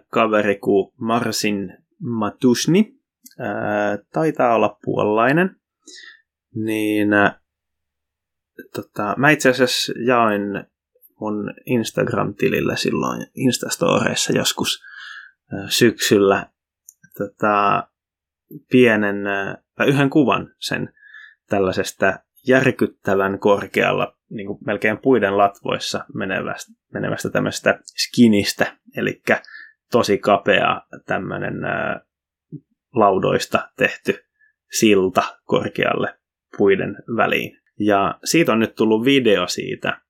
kaveri 0.09 0.55
kuin 0.55 0.93
Marsin 0.97 1.77
Matusni, 1.99 3.00
ää, 3.39 3.97
taitaa 4.13 4.55
olla 4.55 4.77
puolalainen, 4.85 5.55
niin 6.55 7.13
ää, 7.13 7.39
tota, 8.75 9.15
mä 9.17 9.29
itse 9.29 9.49
asiassa 9.49 9.93
jaoin 10.05 10.41
mun 11.19 11.53
Instagram-tilillä 11.65 12.75
silloin 12.75 13.27
Instastoreissa 13.35 14.33
joskus 14.33 14.83
ää, 15.53 15.65
syksyllä 15.69 16.47
tota, 17.17 17.87
pienen, 18.71 19.27
ää, 19.27 19.57
tai 19.75 19.87
yhden 19.87 20.09
kuvan 20.09 20.55
sen 20.59 20.93
tällaisesta 21.49 22.19
järkyttävän 22.47 23.39
korkealla, 23.39 24.17
niin 24.29 24.47
kuin 24.47 24.59
melkein 24.65 24.97
puiden 24.97 25.37
latvoissa 25.37 26.05
menevästä, 26.13 26.71
menevästä 26.93 27.29
tämmöistä 27.29 27.79
skinistä, 27.85 28.77
eli 28.97 29.21
tosi 29.91 30.17
kapea 30.17 30.81
tämmöinen 31.05 31.55
laudoista 32.95 33.69
tehty 33.77 34.25
silta 34.79 35.23
korkealle 35.43 36.19
puiden 36.57 36.97
väliin. 37.17 37.57
Ja 37.79 38.19
siitä 38.23 38.51
on 38.51 38.59
nyt 38.59 38.75
tullut 38.75 39.05
video 39.05 39.47
siitä, 39.47 40.01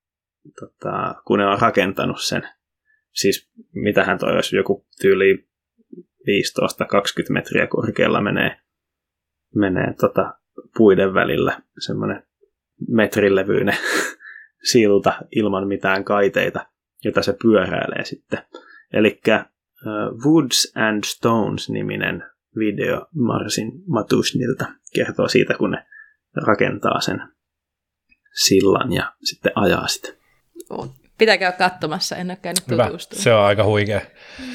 tota, 0.59 1.15
kun 1.25 1.39
ne 1.39 1.45
on 1.45 1.59
rakentanut 1.61 2.21
sen. 2.21 2.47
Siis 3.11 3.51
mitähän 3.73 4.19
toi 4.19 4.33
olisi 4.33 4.55
joku 4.55 4.85
tyyli 5.01 5.47
15-20 5.97 6.13
metriä 7.29 7.67
korkealla 7.67 8.21
menee, 8.21 8.57
menee 9.55 9.93
tota, 9.99 10.33
puiden 10.77 11.13
välillä 11.13 11.61
semmoinen 11.85 12.23
metrilevyinen 12.89 13.77
silta 14.71 15.13
ilman 15.35 15.67
mitään 15.67 16.03
kaiteita, 16.03 16.65
jota 17.03 17.21
se 17.21 17.35
pyöräilee 17.41 18.05
sitten. 18.05 18.39
Eli 18.93 19.21
Woods 20.25 20.73
and 20.75 21.03
Stones-niminen 21.03 22.30
video 22.59 23.07
Marsin 23.15 23.71
Matusnilta 23.87 24.65
kertoo 24.95 25.27
siitä, 25.27 25.53
kun 25.53 25.71
ne 25.71 25.85
rakentaa 26.47 27.01
sen 27.01 27.21
sillan 28.33 28.93
ja 28.93 29.13
sitten 29.23 29.51
ajaa 29.55 29.87
sitä. 29.87 30.13
Pitää 31.17 31.37
käydä 31.37 31.57
katsomassa, 31.57 32.15
en 32.15 32.29
ole 32.29 32.37
käynyt 32.41 32.67
Hyvä. 32.71 32.85
tutustumaan. 32.85 33.23
Se 33.23 33.33
on 33.33 33.45
aika 33.45 33.63
huikea. 33.63 34.01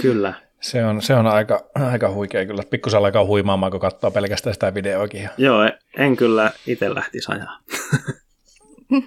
Kyllä. 0.03 0.35
Se 0.61 0.85
on, 0.85 1.03
se 1.03 1.15
on 1.15 1.27
aika, 1.27 1.71
aika 1.75 2.11
huikea 2.13 2.47
kyllä. 2.47 2.63
Pikkusen 2.71 2.99
alkaa 2.99 3.25
huimaamaan, 3.25 3.73
kun 3.73 3.81
katsoo 3.81 4.11
pelkästään 4.11 4.55
sitä 4.55 4.75
videoakin. 4.75 5.29
Joo, 5.39 5.71
en 5.97 6.17
kyllä 6.17 6.53
itse 6.67 6.95
lähtisi 6.95 7.33
ajaa. 7.33 7.59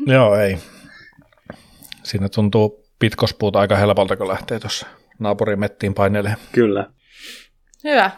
Joo, 0.14 0.36
ei. 0.36 0.58
Siinä 2.04 2.30
tuntuu 2.30 2.86
pitkospuut 3.00 3.56
aika 3.56 3.76
helpolta, 3.76 4.18
kun 4.18 4.28
lähtee 4.28 4.60
tuossa 4.60 4.88
naapurin 5.20 5.60
mettiin 5.60 5.94
painelemaan. 5.94 6.40
Kyllä. 6.52 6.92
Hyvä. 7.84 8.12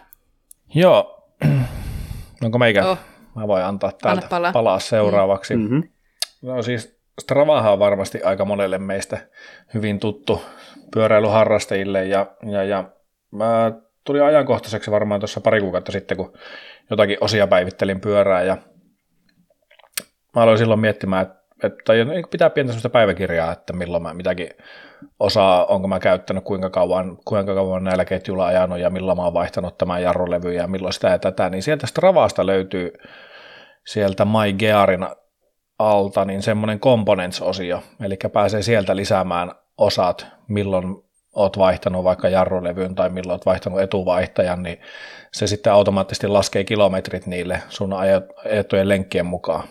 Joo. 0.76 1.28
Onko 2.44 2.58
meikä? 2.58 2.86
Oh. 2.86 2.98
Mä 3.36 3.48
voin 3.48 3.64
antaa 3.64 3.92
täältä 4.02 4.28
palaa. 4.30 4.52
palaa 4.52 4.80
seuraavaksi. 4.80 5.56
Mm. 5.56 5.62
Mm-hmm. 5.62 5.84
No 6.42 6.62
siis 6.62 7.02
Stravahan 7.22 7.74
on 7.74 7.80
varmasti 7.80 8.24
aika 8.24 8.46
monelle 8.46 8.78
meistä 8.78 9.18
hyvin 9.74 10.00
tuttu 10.00 10.42
pyöräilyharrastajille 10.94 12.06
ja, 12.06 12.26
ja, 12.52 12.64
ja 12.64 12.92
mä 13.32 13.72
tuli 14.04 14.22
ajankohtaiseksi 14.22 14.92
varmaan 14.92 15.20
tuossa 15.20 15.42
pari 15.42 15.62
kuukautta 15.62 15.92
sitten, 15.92 16.18
kun 16.18 16.34
jotakin 16.90 17.18
osia 17.22 17.48
päivittelin 17.48 18.02
pyörää 18.02 18.44
ja 18.44 18.58
mä 20.36 20.42
aloin 20.42 20.58
silloin 20.58 20.80
miettimään, 20.80 21.22
että, 21.22 21.41
että 21.64 21.94
pitää 22.32 22.50
pientä 22.50 22.72
sellaista 22.72 22.90
päiväkirjaa, 22.90 23.52
että 23.52 23.74
milloin 23.74 24.04
mä 24.04 24.14
mitäkin 24.14 24.50
osaa, 25.20 25.66
onko 25.66 25.88
mä 25.88 26.00
käyttänyt, 26.00 26.44
kuinka 26.44 26.70
kauan, 26.70 27.18
kuinka 27.26 27.56
kauan 27.56 27.84
näillä 27.84 28.06
ketjuilla 28.06 28.46
ajanut 28.46 28.80
ja 28.80 28.90
milloin 28.90 29.18
mä 29.18 29.24
oon 29.24 29.34
vaihtanut 29.34 29.78
tämän 29.78 30.04
jarrulevyä 30.04 30.54
ja 30.54 30.68
milloin 30.68 30.94
sitä 30.94 31.10
ja 31.10 31.20
tätä, 31.20 31.50
niin 31.50 31.64
sieltä 31.64 31.88
Stravasta 31.88 32.46
löytyy 32.46 32.94
sieltä 33.88 34.26
My 34.26 34.54
Gearin 34.60 35.08
alta 35.80 36.26
niin 36.26 36.42
semmoinen 36.42 36.80
components-osio, 36.80 37.84
eli 38.04 38.18
pääsee 38.34 38.62
sieltä 38.62 38.96
lisäämään 38.96 39.52
osat, 39.78 40.28
milloin 40.48 40.86
oot 41.36 41.58
vaihtanut 41.58 42.04
vaikka 42.04 42.30
jarrulevyyn 42.30 42.96
tai 42.96 43.10
milloin 43.10 43.36
oot 43.36 43.46
vaihtanut 43.46 43.82
etuvaihtajan, 43.82 44.64
niin 44.64 44.82
se 45.34 45.48
sitten 45.48 45.74
automaattisesti 45.74 46.28
laskee 46.28 46.64
kilometrit 46.64 47.26
niille 47.26 47.62
sun 47.70 47.94
ajettujen 47.94 48.90
lenkkien 48.90 49.26
mukaan. 49.26 49.64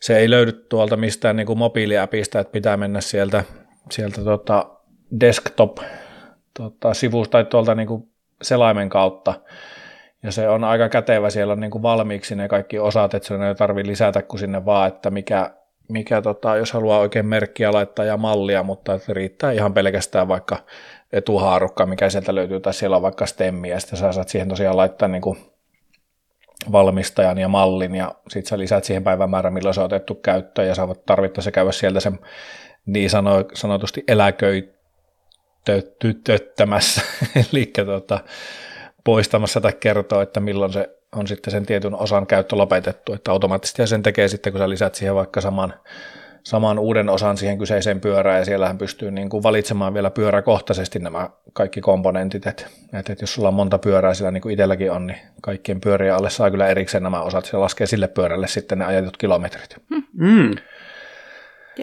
Se 0.00 0.18
ei 0.18 0.30
löydy 0.30 0.52
tuolta 0.52 0.96
mistään 0.96 1.36
niin 1.36 1.46
kuin 1.46 1.58
mobiiliäpistä, 1.58 2.40
että 2.40 2.52
pitää 2.52 2.76
mennä 2.76 3.00
sieltä, 3.00 3.44
sieltä 3.90 4.24
tota 4.24 4.66
desktop 5.20 5.78
tota, 6.58 6.94
sivusta 6.94 7.32
tai 7.32 7.44
tuolta 7.44 7.74
niin 7.74 7.88
kuin 7.88 8.08
selaimen 8.42 8.88
kautta, 8.88 9.34
ja 10.22 10.32
se 10.32 10.48
on 10.48 10.64
aika 10.64 10.88
kätevä, 10.88 11.30
siellä 11.30 11.52
on 11.52 11.60
niin 11.60 11.70
kuin 11.70 11.82
valmiiksi 11.82 12.34
ne 12.34 12.48
kaikki 12.48 12.78
osat, 12.78 13.14
että 13.14 13.28
sinne 13.28 13.48
ei 13.48 13.54
tarvitse 13.54 13.90
lisätä 13.90 14.22
kuin 14.22 14.40
sinne 14.40 14.64
vaan, 14.64 14.88
että 14.88 15.10
mikä, 15.10 15.50
mikä 15.88 16.22
tota, 16.22 16.56
jos 16.56 16.72
haluaa 16.72 16.98
oikein 16.98 17.26
merkkiä 17.26 17.72
laittaa 17.72 18.04
ja 18.04 18.16
mallia, 18.16 18.62
mutta 18.62 18.94
että 18.94 19.14
riittää 19.14 19.52
ihan 19.52 19.74
pelkästään 19.74 20.28
vaikka 20.28 20.56
etuhaarukka, 21.12 21.86
mikä 21.86 22.10
sieltä 22.10 22.34
löytyy, 22.34 22.60
tai 22.60 22.74
siellä 22.74 22.96
on 22.96 23.02
vaikka 23.02 23.26
stemmi, 23.26 23.68
ja 23.68 23.80
sitten 23.80 23.98
sä 23.98 24.12
saat 24.12 24.28
siihen 24.28 24.48
tosiaan 24.48 24.76
laittaa 24.76 25.08
niin 25.08 25.22
kuin 25.22 25.38
valmistajan 26.72 27.38
ja 27.38 27.48
mallin, 27.48 27.94
ja 27.94 28.14
sitten 28.28 28.50
sä 28.50 28.58
lisät 28.58 28.84
siihen 28.84 29.04
päivämäärän, 29.04 29.52
milloin 29.52 29.74
se 29.74 29.80
on 29.80 29.86
otettu 29.86 30.14
käyttöön, 30.14 30.68
ja 30.68 30.74
sä 30.74 30.88
voit 30.88 31.06
tarvittaessa 31.06 31.50
käydä 31.50 31.72
sieltä 31.72 32.00
sen 32.00 32.18
niin 32.86 33.10
sano, 33.10 33.44
sanotusti 33.54 34.04
eläköitöttämässä, 34.08 37.02
eli 37.52 37.72
tota, 37.86 38.20
poistamassa 39.04 39.60
tai 39.60 39.72
kertoo, 39.72 40.20
että 40.20 40.40
milloin 40.40 40.72
se 40.72 40.96
on 41.16 41.26
sitten 41.26 41.50
sen 41.50 41.66
tietyn 41.66 41.94
osan 41.94 42.26
käyttö 42.26 42.56
lopetettu, 42.56 43.12
että 43.12 43.30
automaattisesti 43.30 43.86
sen 43.86 44.02
tekee 44.02 44.28
sitten, 44.28 44.52
kun 44.52 44.60
sä 44.60 44.68
lisät 44.68 44.94
siihen 44.94 45.14
vaikka 45.14 45.40
saman, 45.40 45.74
saman 46.42 46.78
uuden 46.78 47.08
osan 47.08 47.36
siihen 47.36 47.58
kyseiseen 47.58 48.00
pyörään, 48.00 48.38
ja 48.38 48.44
siellähän 48.44 48.78
pystyy 48.78 49.10
niin 49.10 49.28
kuin 49.28 49.42
valitsemaan 49.42 49.94
vielä 49.94 50.10
pyöräkohtaisesti 50.10 50.98
nämä 50.98 51.30
kaikki 51.52 51.80
komponentit, 51.80 52.46
että, 52.46 52.66
että 52.92 53.16
jos 53.20 53.34
sulla 53.34 53.48
on 53.48 53.54
monta 53.54 53.78
pyörää, 53.78 54.14
sillä 54.14 54.30
niin 54.30 54.42
kuin 54.42 54.52
itselläkin 54.52 54.92
on, 54.92 55.06
niin 55.06 55.18
kaikkien 55.42 55.80
pyörien 55.80 56.14
alle 56.14 56.30
saa 56.30 56.50
kyllä 56.50 56.68
erikseen 56.68 57.02
nämä 57.02 57.22
osat, 57.22 57.44
se 57.44 57.56
laskee 57.56 57.86
sille 57.86 58.08
pyörälle 58.08 58.48
sitten 58.48 58.78
ne 58.78 58.84
ajetut 58.84 59.16
kilometrit. 59.16 59.76
Mm. 60.12 60.54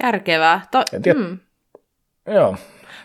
Järkevää. 0.01 0.61
To- 0.71 0.83
mm. 1.15 1.39
Joo, 2.33 2.55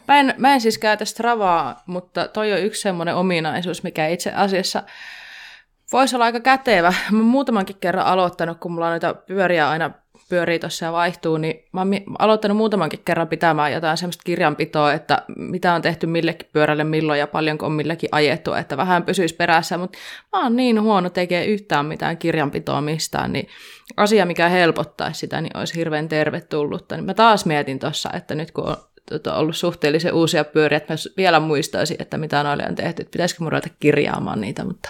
Mä 0.09 0.21
en, 0.21 0.35
mä 0.39 0.55
en 0.55 0.61
siis 0.61 0.79
käytä 0.79 1.05
Stravaa, 1.05 1.83
mutta 1.87 2.29
toi 2.29 2.53
on 2.53 2.59
yksi 2.59 2.81
semmoinen 2.81 3.15
ominaisuus, 3.15 3.83
mikä 3.83 4.07
itse 4.07 4.33
asiassa 4.33 4.83
voisi 5.93 6.17
olla 6.17 6.25
aika 6.25 6.41
kätevä. 6.41 6.95
Mä 7.11 7.19
oon 7.19 7.27
muutamankin 7.27 7.77
kerran 7.81 8.07
aloittanut, 8.07 8.59
kun 8.59 8.73
mulla 8.73 8.87
on 8.87 8.91
noita 8.91 9.15
pyöriä 9.15 9.69
aina 9.69 9.91
pyörii 10.33 10.59
tuossa 10.59 10.85
ja 10.85 10.93
vaihtuu, 10.93 11.37
niin 11.37 11.65
mä 11.73 11.81
oon 11.81 11.89
aloittanut 12.19 12.57
muutamankin 12.57 13.01
kerran 13.05 13.29
pitämään 13.29 13.73
jotain 13.73 13.97
semmoista 13.97 14.23
kirjanpitoa, 14.25 14.93
että 14.93 15.23
mitä 15.37 15.75
on 15.75 15.83
tehty 15.83 16.07
millekin 16.07 16.49
pyörälle 16.53 16.85
milloin 16.85 17.21
ja 17.21 17.27
paljonko 17.27 17.67
on 17.67 17.73
millekin 17.73 18.09
ajettu, 18.13 18.55
että 18.55 18.77
vähän 18.77 19.03
pysyisi 19.03 19.35
perässä, 19.35 19.79
mutta 19.79 19.99
mä 20.33 20.43
oon 20.43 20.57
niin 20.57 20.83
huono 20.83 21.11
tekee 21.11 21.45
yhtään 21.45 21.87
mitään 21.87 22.19
kirjanpitoa 22.19 22.81
mistään, 22.81 23.33
niin 23.33 23.49
asia, 23.97 24.27
mikä 24.27 24.49
helpottaisi 24.49 25.19
sitä, 25.19 25.41
niin 25.41 25.57
olisi 25.57 25.75
hirveän 25.75 26.09
tervetullutta. 26.09 26.97
Niin 26.97 27.05
mä 27.05 27.15
taas 27.15 27.47
mietin 27.47 27.79
tuossa, 27.79 28.11
että 28.15 28.35
nyt 28.35 28.51
kun 28.51 28.69
on 28.69 28.77
tota, 29.11 29.35
ollut 29.35 29.57
suhteellisen 29.57 30.15
uusia 30.15 30.45
pyöriä, 30.45 30.77
että 30.77 30.93
mä 30.93 30.97
vielä 31.17 31.41
muistaisin, 31.41 31.97
että 32.01 32.19
mitä 32.19 32.43
noille 32.43 32.65
on 32.69 32.75
tehty, 32.75 33.03
että 33.03 33.13
pitäisikö 33.13 33.43
mun 33.43 33.53
ruveta 33.53 33.69
kirjaamaan 33.81 34.41
niitä, 34.41 34.65
mutta 34.65 34.89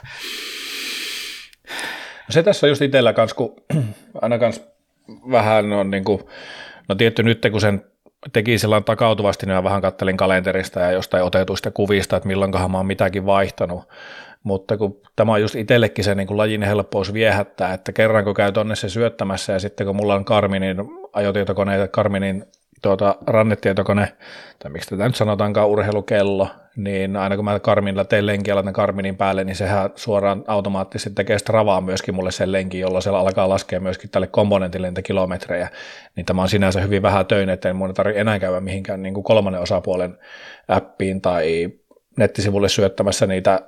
Se 2.30 2.42
tässä 2.42 2.66
on 2.66 2.68
just 2.68 2.82
itsellä 2.82 3.12
kanssa, 3.12 3.36
kun 3.36 3.56
aina 4.22 4.38
kans 4.38 4.71
vähän 5.30 5.72
on 5.72 5.90
niin 5.90 6.04
kuin, 6.04 6.22
no 6.88 6.94
tietty 6.94 7.22
nyt 7.22 7.46
kun 7.50 7.60
sen 7.60 7.84
teki 8.32 8.58
silloin 8.58 8.84
takautuvasti, 8.84 9.46
niin 9.46 9.56
mä 9.56 9.64
vähän 9.64 9.82
kattelin 9.82 10.16
kalenterista 10.16 10.80
ja 10.80 10.90
jostain 10.90 11.24
otetuista 11.24 11.70
kuvista, 11.70 12.16
että 12.16 12.26
milloinkohan 12.26 12.70
mä 12.70 12.76
oon 12.76 12.86
mitäkin 12.86 13.26
vaihtanut. 13.26 13.88
Mutta 14.42 14.76
kun 14.76 15.00
tämä 15.16 15.32
on 15.32 15.40
just 15.40 15.54
itsellekin 15.54 16.04
se 16.04 16.14
niin 16.14 16.26
kuin 16.26 16.38
lajin 16.38 16.62
helppous 16.62 17.12
viehättää, 17.12 17.74
että 17.74 17.92
kerran 17.92 18.24
kun 18.24 18.34
käy 18.34 18.52
tonne 18.52 18.76
se 18.76 18.88
syöttämässä 18.88 19.52
ja 19.52 19.58
sitten 19.58 19.86
kun 19.86 19.96
mulla 19.96 20.14
on 20.14 20.24
Karminin 20.24 20.76
ajotietokone, 21.12 21.88
Karminin 21.88 22.44
tuota, 22.82 23.14
rannetietokone, 23.26 24.12
tai 24.58 24.70
miksi 24.70 24.90
tätä 24.90 25.06
nyt 25.06 25.16
sanotaankaan 25.16 25.68
urheilukello, 25.68 26.48
niin 26.76 27.16
aina 27.16 27.36
kun 27.36 27.44
mä 27.44 27.60
Karminilla 27.60 28.04
teen 28.04 28.26
lenkiä, 28.26 28.54
laitan 28.54 28.72
Karminin 28.72 29.16
päälle, 29.16 29.44
niin 29.44 29.56
sehän 29.56 29.90
suoraan 29.96 30.44
automaattisesti 30.46 31.14
tekee 31.14 31.38
Stravaa 31.38 31.80
myöskin 31.80 32.14
mulle 32.14 32.30
sen 32.30 32.52
lenkin, 32.52 32.80
jolloin 32.80 33.02
siellä 33.02 33.18
alkaa 33.18 33.48
laskea 33.48 33.80
myöskin 33.80 34.10
tälle 34.10 34.26
komponentille 34.26 34.86
niitä 34.86 35.02
kilometrejä, 35.02 35.68
niin 36.16 36.26
tämä 36.26 36.42
on 36.42 36.48
sinänsä 36.48 36.80
hyvin 36.80 37.02
vähän 37.02 37.26
töinen, 37.26 37.52
että 37.52 37.68
ei 37.68 37.72
mun 37.74 37.94
tarvitse 37.94 38.20
enää 38.20 38.38
käydä 38.38 38.60
mihinkään 38.60 39.02
niin 39.02 39.14
kuin 39.14 39.24
kolmannen 39.24 39.62
osapuolen 39.62 40.18
appiin 40.68 41.20
tai 41.20 41.68
nettisivulle 42.16 42.68
syöttämässä 42.68 43.26
niitä, 43.26 43.60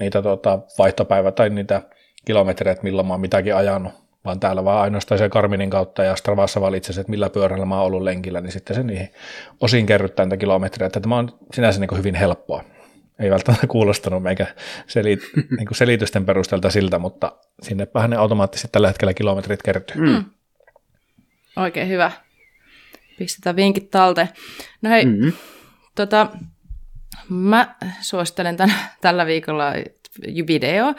niitä 0.00 0.22
tuota, 0.22 0.58
vaihtopäivä 0.78 1.32
tai 1.32 1.50
niitä 1.50 1.82
kilometrejä, 2.24 2.72
että 2.72 2.84
milloin 2.84 3.06
mä 3.06 3.14
oon 3.14 3.20
mitäkin 3.20 3.56
ajanut, 3.56 4.07
vaan 4.24 4.40
täällä 4.40 4.64
vaan 4.64 4.82
ainoastaan 4.82 5.18
se 5.18 5.28
Karminin 5.28 5.70
kautta 5.70 6.04
ja 6.04 6.16
Stravassa 6.16 6.60
valitsee, 6.60 7.00
että 7.00 7.10
millä 7.10 7.30
pyörällä 7.30 7.64
mä 7.66 7.76
oon 7.76 7.86
ollut 7.86 8.02
lenkillä, 8.02 8.40
niin 8.40 8.52
sitten 8.52 8.76
se 8.76 8.82
niihin 8.82 9.08
osin 9.60 9.86
kerryttää 9.86 10.26
niitä 10.26 10.36
kilometrejä, 10.36 10.86
että 10.86 11.00
tämä 11.00 11.16
on 11.16 11.38
sinänsä 11.54 11.80
niin 11.80 11.88
kuin 11.88 11.98
hyvin 11.98 12.14
helppoa. 12.14 12.64
Ei 13.18 13.30
välttämättä 13.30 13.66
kuulostanut 13.66 14.22
meikä 14.22 14.46
seli, 14.86 15.18
niin 15.56 15.66
kuin 15.66 15.76
selitysten 15.76 16.26
perusteelta 16.26 16.70
siltä, 16.70 16.98
mutta 16.98 17.32
sinne 17.62 17.86
vähän 17.94 18.10
ne 18.10 18.16
automaattisesti 18.16 18.68
tällä 18.72 18.88
hetkellä 18.88 19.14
kilometrit 19.14 19.62
kertyy. 19.62 19.96
Mm. 20.00 20.24
oikein 21.56 21.88
hyvä. 21.88 22.12
Pistetään 23.18 23.56
vinkit 23.56 23.90
talteen. 23.90 24.28
No 24.82 24.90
hei, 24.90 25.04
Mm. 25.04 25.32
Tota, 25.94 26.26
mä 27.28 27.74
suosittelen 28.00 28.56
tän, 28.56 28.72
tällä 29.00 29.26
viikolla 29.26 29.72
video, 30.46 30.94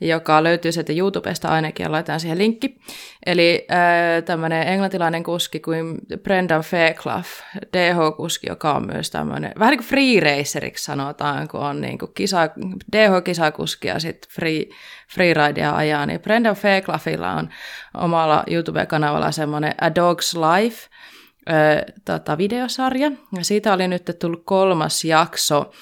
joka 0.00 0.42
löytyy 0.42 0.72
sieltä 0.72 0.92
YouTubesta 0.92 1.48
ainakin, 1.48 1.84
ja 1.84 1.92
laitetaan 1.92 2.20
siihen 2.20 2.38
linkki. 2.38 2.78
Eli 3.26 3.66
äh, 3.70 4.22
tämmöinen 4.24 4.68
englantilainen 4.68 5.22
kuski 5.22 5.60
kuin 5.60 5.98
Brendan 6.22 6.60
Fairclough, 6.60 7.28
DH-kuski, 7.76 8.46
joka 8.48 8.74
on 8.74 8.86
myös 8.86 9.10
tämmöinen, 9.10 9.52
vähän 9.58 9.70
niin 9.70 9.78
kuin 9.78 9.88
free 9.88 10.20
raceriksi 10.20 10.84
sanotaan, 10.84 11.48
kun 11.48 11.60
on 11.60 11.80
niin 11.80 11.98
kuin 11.98 12.10
kisa, 12.14 12.48
DH-kisakuski 12.96 13.88
ja 13.88 13.98
sitten 13.98 14.30
free, 14.30 14.64
freeridea 15.14 15.76
ajaa, 15.76 16.06
niin 16.06 16.20
Brendan 16.20 16.56
Faircloughilla 16.56 17.32
on 17.32 17.48
omalla 17.94 18.44
YouTube-kanavalla 18.46 19.32
semmoinen 19.32 19.74
A 19.80 19.88
Dog's 19.88 20.38
Life, 20.40 20.88
ö, 21.50 21.92
tota, 22.04 22.38
videosarja. 22.38 23.12
Ja 23.36 23.44
siitä 23.44 23.72
oli 23.72 23.88
nyt 23.88 24.10
tullut 24.20 24.42
kolmas 24.44 25.04
jakso. 25.04 25.72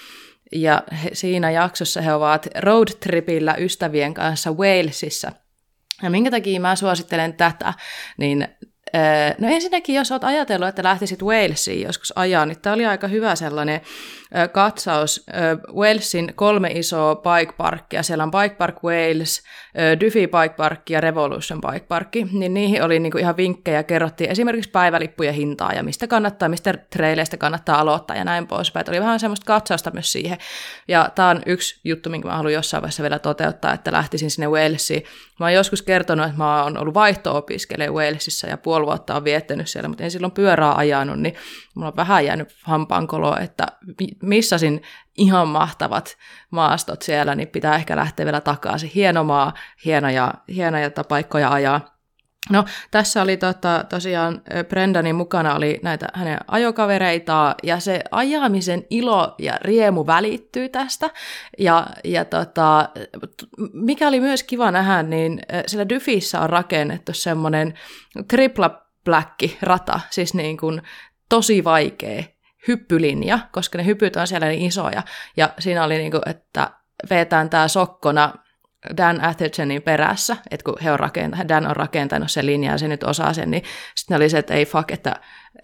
Ja 0.53 0.83
he, 1.05 1.11
siinä 1.13 1.51
jaksossa 1.51 2.01
he 2.01 2.15
ovat 2.15 2.49
roadtripillä 2.59 3.55
ystävien 3.55 4.15
kanssa 4.15 4.53
Walesissa. 4.53 5.33
Ja 6.03 6.11
minkä 6.11 6.31
takia 6.31 6.61
mä 6.61 6.77
suosittelen 6.77 7.35
tätä, 7.35 7.75
niin 8.19 8.49
No 9.39 9.49
ensinnäkin, 9.49 9.95
jos 9.95 10.13
olet 10.13 10.25
ajatellut, 10.25 10.69
että 10.69 10.83
lähtisit 10.83 11.23
Walesiin 11.23 11.83
joskus 11.83 12.13
ajaa, 12.17 12.47
niin 12.47 12.61
tämä 12.61 12.75
oli 12.75 12.87
aika 12.87 13.09
hyvä 13.09 13.37
sellainen 13.37 13.81
katsaus. 14.53 15.27
Walesin 15.75 16.33
kolme 16.35 16.69
isoa 16.69 17.15
bike 17.17 17.53
parkia, 17.53 18.03
siellä 18.03 18.25
on 18.25 18.31
Bike 18.31 18.55
Park 18.55 18.77
Wales, 18.85 19.43
Duffy 20.01 20.21
Bike 20.21 20.55
Park 20.57 20.91
ja 20.91 21.01
Revolution 21.01 21.61
Bike 21.61 21.87
Park, 21.87 22.09
niin 22.33 22.55
niihin 22.55 22.83
oli 22.83 22.99
niinku 22.99 23.19
ihan 23.19 23.37
vinkkejä, 23.37 23.83
kerrottiin 23.83 24.31
esimerkiksi 24.31 24.71
päivälippujen 24.71 25.35
hintaa 25.35 25.73
ja 25.73 25.83
mistä 25.83 26.07
kannattaa, 26.07 26.49
mistä 26.49 26.75
treileistä 26.91 27.37
kannattaa 27.37 27.81
aloittaa 27.81 28.17
ja 28.17 28.25
näin 28.25 28.47
poispäin. 28.47 28.85
Oli 28.89 29.01
vähän 29.01 29.21
semmoista 29.21 29.47
katsausta 29.47 29.91
myös 29.91 30.13
siihen. 30.13 30.39
Ja 30.89 31.11
tämä 31.15 31.29
on 31.29 31.43
yksi 31.47 31.81
juttu, 31.85 32.11
minkä 32.11 32.29
mä 32.29 32.37
haluan 32.37 32.53
jossain 32.53 32.83
vaiheessa 32.83 33.03
vielä 33.03 33.19
toteuttaa, 33.19 33.73
että 33.73 33.93
lähtisin 33.93 34.31
sinne 34.31 34.49
Walesiin. 34.49 35.05
Mä 35.41 35.47
oon 35.47 35.53
joskus 35.53 35.83
kertonut, 35.83 36.27
että 36.27 36.39
mä 36.39 36.63
oon 36.63 36.79
ollut 36.79 36.95
vaihto-opiskelija 36.95 37.93
Walesissa 37.93 38.47
ja 38.47 38.57
puoli 38.57 38.87
vuotta 38.87 39.15
on 39.15 39.25
viettänyt 39.25 39.69
siellä, 39.69 39.89
mutta 39.89 40.05
en 40.05 40.11
silloin 40.11 40.33
pyörää 40.33 40.75
ajanut, 40.75 41.19
niin 41.19 41.35
mulla 41.75 41.89
on 41.89 41.97
vähän 41.97 42.25
jäänyt 42.25 42.57
hampaankoloa, 42.63 43.39
että 43.39 43.67
missasin 44.23 44.83
ihan 45.19 45.49
mahtavat 45.49 46.17
maastot 46.51 47.03
siellä, 47.03 47.35
niin 47.35 47.49
pitää 47.49 47.77
ehkä 47.77 47.97
lähteä 47.97 48.27
vielä 48.27 48.41
takaisin. 48.41 48.91
Hieno 48.95 49.25
maa, 49.25 49.53
hienoja, 49.85 50.35
hienoja 50.49 50.91
paikkoja 51.09 51.53
ajaa. 51.53 51.93
No, 52.51 52.65
tässä 52.91 53.23
oli 53.23 53.37
tota, 53.37 53.85
tosiaan 53.89 54.43
Brendanin 54.69 55.15
mukana 55.15 55.55
oli 55.55 55.81
näitä 55.83 56.07
hänen 56.15 56.39
ajokavereitaan, 56.49 57.55
ja 57.63 57.81
se 57.81 58.01
ajamisen 58.11 58.85
ilo 58.91 59.35
ja 59.39 59.59
riemu 59.61 60.07
välittyy 60.07 60.69
tästä. 60.69 61.11
Ja, 61.59 61.87
ja 62.05 62.25
tota, 62.25 62.89
mikä 63.73 64.09
oli 64.09 64.21
myös 64.21 64.43
kiva 64.43 64.71
nähdä, 64.71 65.03
niin 65.03 65.43
siellä 65.67 65.89
Dyfissä 65.89 66.41
on 66.41 66.51
rakennettu 66.51 67.13
semmoinen 67.13 67.75
tripla 68.29 68.83
rata, 69.63 70.01
siis 70.11 70.35
niin 70.35 70.57
kuin 70.57 70.83
tosi 71.29 71.65
vaikea 71.65 72.23
hyppylinja, 72.69 73.39
koska 73.53 73.79
ne 73.79 73.85
hypyt 73.85 74.17
on 74.17 74.27
siellä 74.27 74.49
niin 74.49 74.63
isoja. 74.63 75.03
Ja 75.37 75.51
siinä 75.59 75.85
oli 75.85 75.99
niin 75.99 76.11
kuin, 76.11 76.29
että 76.29 76.71
vetään 77.11 77.51
tämä 77.51 77.69
sokkona 77.69 78.33
Dan 78.97 79.25
Athertonin 79.25 79.83
perässä, 79.83 80.37
että 80.51 80.65
kun 80.65 80.75
he 80.85 80.93
on 80.93 81.01
rakentanut, 81.01 81.49
Dan 81.49 81.67
on 81.67 81.77
rakentanut 81.77 82.31
sen 82.31 82.47
linjan 82.47 82.73
ja 82.73 82.79
se 82.79 82.89
nyt 82.89 83.03
osaa 83.03 83.33
sen, 83.33 83.51
niin 83.51 83.63
sitten 83.95 84.17
oli 84.17 84.29
se, 84.29 84.39
että 84.39 84.55
ei 84.55 84.67
fuck, 84.67 84.91
että 84.91 85.17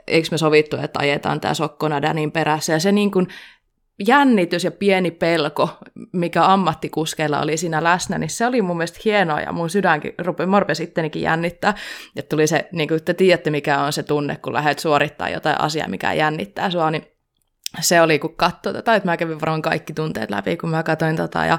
eikö 0.06 0.28
me 0.30 0.38
sovittu, 0.38 0.76
että 0.76 0.98
ajetaan 0.98 1.40
tämä 1.40 1.54
sokkona 1.54 2.02
Danin 2.02 2.32
perässä. 2.32 2.72
Ja 2.72 2.80
se 2.80 2.92
niin 2.92 3.10
kuin 3.10 3.28
jännitys 4.06 4.64
ja 4.64 4.70
pieni 4.70 5.10
pelko, 5.10 5.78
mikä 6.12 6.44
ammattikuskeilla 6.44 7.40
oli 7.40 7.56
siinä 7.56 7.84
läsnä, 7.84 8.18
niin 8.18 8.30
se 8.30 8.46
oli 8.46 8.62
mun 8.62 8.76
mielestä 8.76 9.00
hienoa 9.04 9.40
ja 9.40 9.52
mun 9.52 9.70
sydänkin 9.70 10.14
rupesi 10.18 10.82
ittenikin 10.82 11.22
jännittää. 11.22 11.74
Ja 12.16 12.22
tuli 12.22 12.46
se, 12.46 12.68
niin 12.72 12.88
kuin 12.88 13.04
te 13.04 13.14
tiedätte 13.14 13.50
mikä 13.50 13.80
on 13.80 13.92
se 13.92 14.02
tunne, 14.02 14.36
kun 14.36 14.52
lähdet 14.52 14.78
suorittaa 14.78 15.28
jotain 15.28 15.60
asiaa, 15.60 15.88
mikä 15.88 16.12
jännittää 16.12 16.70
sua, 16.70 16.90
niin 16.90 17.06
se 17.80 18.00
oli, 18.00 18.18
kun 18.18 18.36
katsoi 18.36 18.72
tätä, 18.72 18.94
että 18.94 19.08
mä 19.08 19.16
kävin 19.16 19.40
varmaan 19.40 19.62
kaikki 19.62 19.92
tunteet 19.92 20.30
läpi, 20.30 20.56
kun 20.56 20.70
mä 20.70 20.82
katsoin 20.82 21.16
tota, 21.16 21.44
ja 21.44 21.58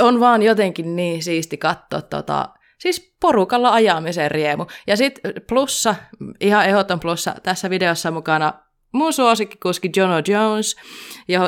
on 0.00 0.20
vaan 0.20 0.42
jotenkin 0.42 0.96
niin 0.96 1.22
siisti 1.22 1.56
katsoa 1.56 2.02
tota, 2.02 2.48
siis 2.78 3.16
porukalla 3.20 3.72
ajamisen 3.72 4.30
riemu. 4.30 4.66
Ja 4.86 4.96
sitten 4.96 5.32
plussa, 5.48 5.94
ihan 6.40 6.66
ehdoton 6.66 7.00
plussa, 7.00 7.34
tässä 7.42 7.70
videossa 7.70 8.10
mukana 8.10 8.52
mun 8.92 9.12
suosikkikuski 9.12 9.90
Jono 9.96 10.22
Jones, 10.28 10.76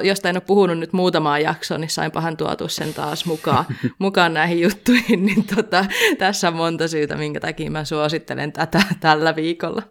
josta 0.03 0.29
en 0.29 0.37
ole 0.37 0.43
puhunut 0.47 0.79
nyt 0.79 0.93
muutamaa 0.93 1.39
jaksoa, 1.39 1.79
niin 1.79 1.91
sainpahan 1.91 2.37
tuotu 2.37 2.69
sen 2.69 2.95
taas 2.95 3.27
mukaan, 3.27 3.65
mukaan 3.99 4.35
näihin 4.35 4.61
juttuihin, 4.61 5.27
niin 5.27 5.45
tota, 5.55 5.85
tässä 6.19 6.49
on 6.49 6.55
monta 6.55 6.89
syytä, 6.89 7.17
minkä 7.17 7.41
takia 7.41 7.71
mä 7.71 7.85
suosittelen 7.85 8.53
tätä 8.53 8.83
tällä 9.01 9.37
viikolla. 9.37 9.83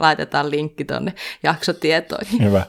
Laitetaan 0.00 0.50
linkki 0.50 0.84
tuonne 0.84 1.12
jaksotietoihin. 1.42 2.44
Hyvä. 2.44 2.66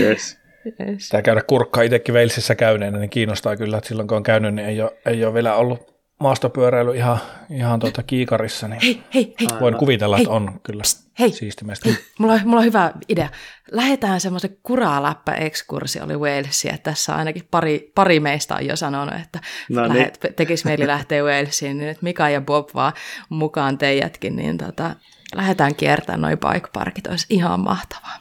yes. 0.00 0.40
Yes. 0.80 1.08
Tämä 1.08 1.22
käydä 1.22 1.42
kurkkaa 1.42 1.82
itsekin 1.82 2.14
Veilsissä 2.14 2.54
käyneenä, 2.54 2.98
niin 2.98 3.10
kiinnostaa 3.10 3.56
kyllä, 3.56 3.78
että 3.78 3.88
silloin 3.88 4.08
kun 4.08 4.16
on 4.16 4.22
käynyt, 4.22 4.54
niin 4.54 4.68
ei 4.68 4.82
ole, 4.82 4.92
ei 5.06 5.24
ole 5.24 5.34
vielä 5.34 5.54
ollut 5.54 5.89
maastopyöräily 6.20 6.96
ihan, 6.96 7.18
ihan 7.50 7.80
tuota 7.80 8.02
kiikarissa, 8.02 8.68
niin 8.68 8.80
hei, 8.82 9.02
hei, 9.14 9.34
hei. 9.40 9.60
voin 9.60 9.74
kuvitella, 9.74 10.16
hei. 10.16 10.22
että 10.22 10.34
on 10.34 10.60
kyllä 10.62 10.82
hei. 11.18 11.32
siistimästi. 11.32 11.98
Mulla, 12.18 12.32
on, 12.32 12.40
mulla 12.44 12.58
on 12.58 12.64
hyvä 12.64 12.92
idea. 13.08 13.28
Lähetään 13.70 14.20
semmoisen 14.20 14.56
kuraläppä-ekskursi 14.62 16.00
oli 16.00 16.16
Walesia. 16.16 16.78
Tässä 16.78 17.14
ainakin 17.14 17.48
pari, 17.50 17.92
pari 17.94 18.20
meistä 18.20 18.54
on 18.54 18.66
jo 18.66 18.76
sanonut, 18.76 19.14
että 19.24 19.40
no 19.70 19.82
niin. 19.82 19.94
lähet, 19.94 20.18
tekisi 20.36 20.66
mieli 20.66 20.86
lähteä 20.86 21.22
Walesiin, 21.22 21.78
niin 21.78 21.90
että 21.90 22.04
Mika 22.04 22.28
ja 22.28 22.40
Bob 22.40 22.68
vaan 22.74 22.92
mukaan 23.28 23.78
teijätkin, 23.78 24.36
niin 24.36 24.58
tota, 24.58 24.96
lähdetään 25.34 25.74
kiertämään 25.74 26.20
noin 26.20 26.38
bike 26.38 26.68
parkit, 26.72 27.06
olisi 27.06 27.26
ihan 27.30 27.60
mahtavaa. 27.60 28.16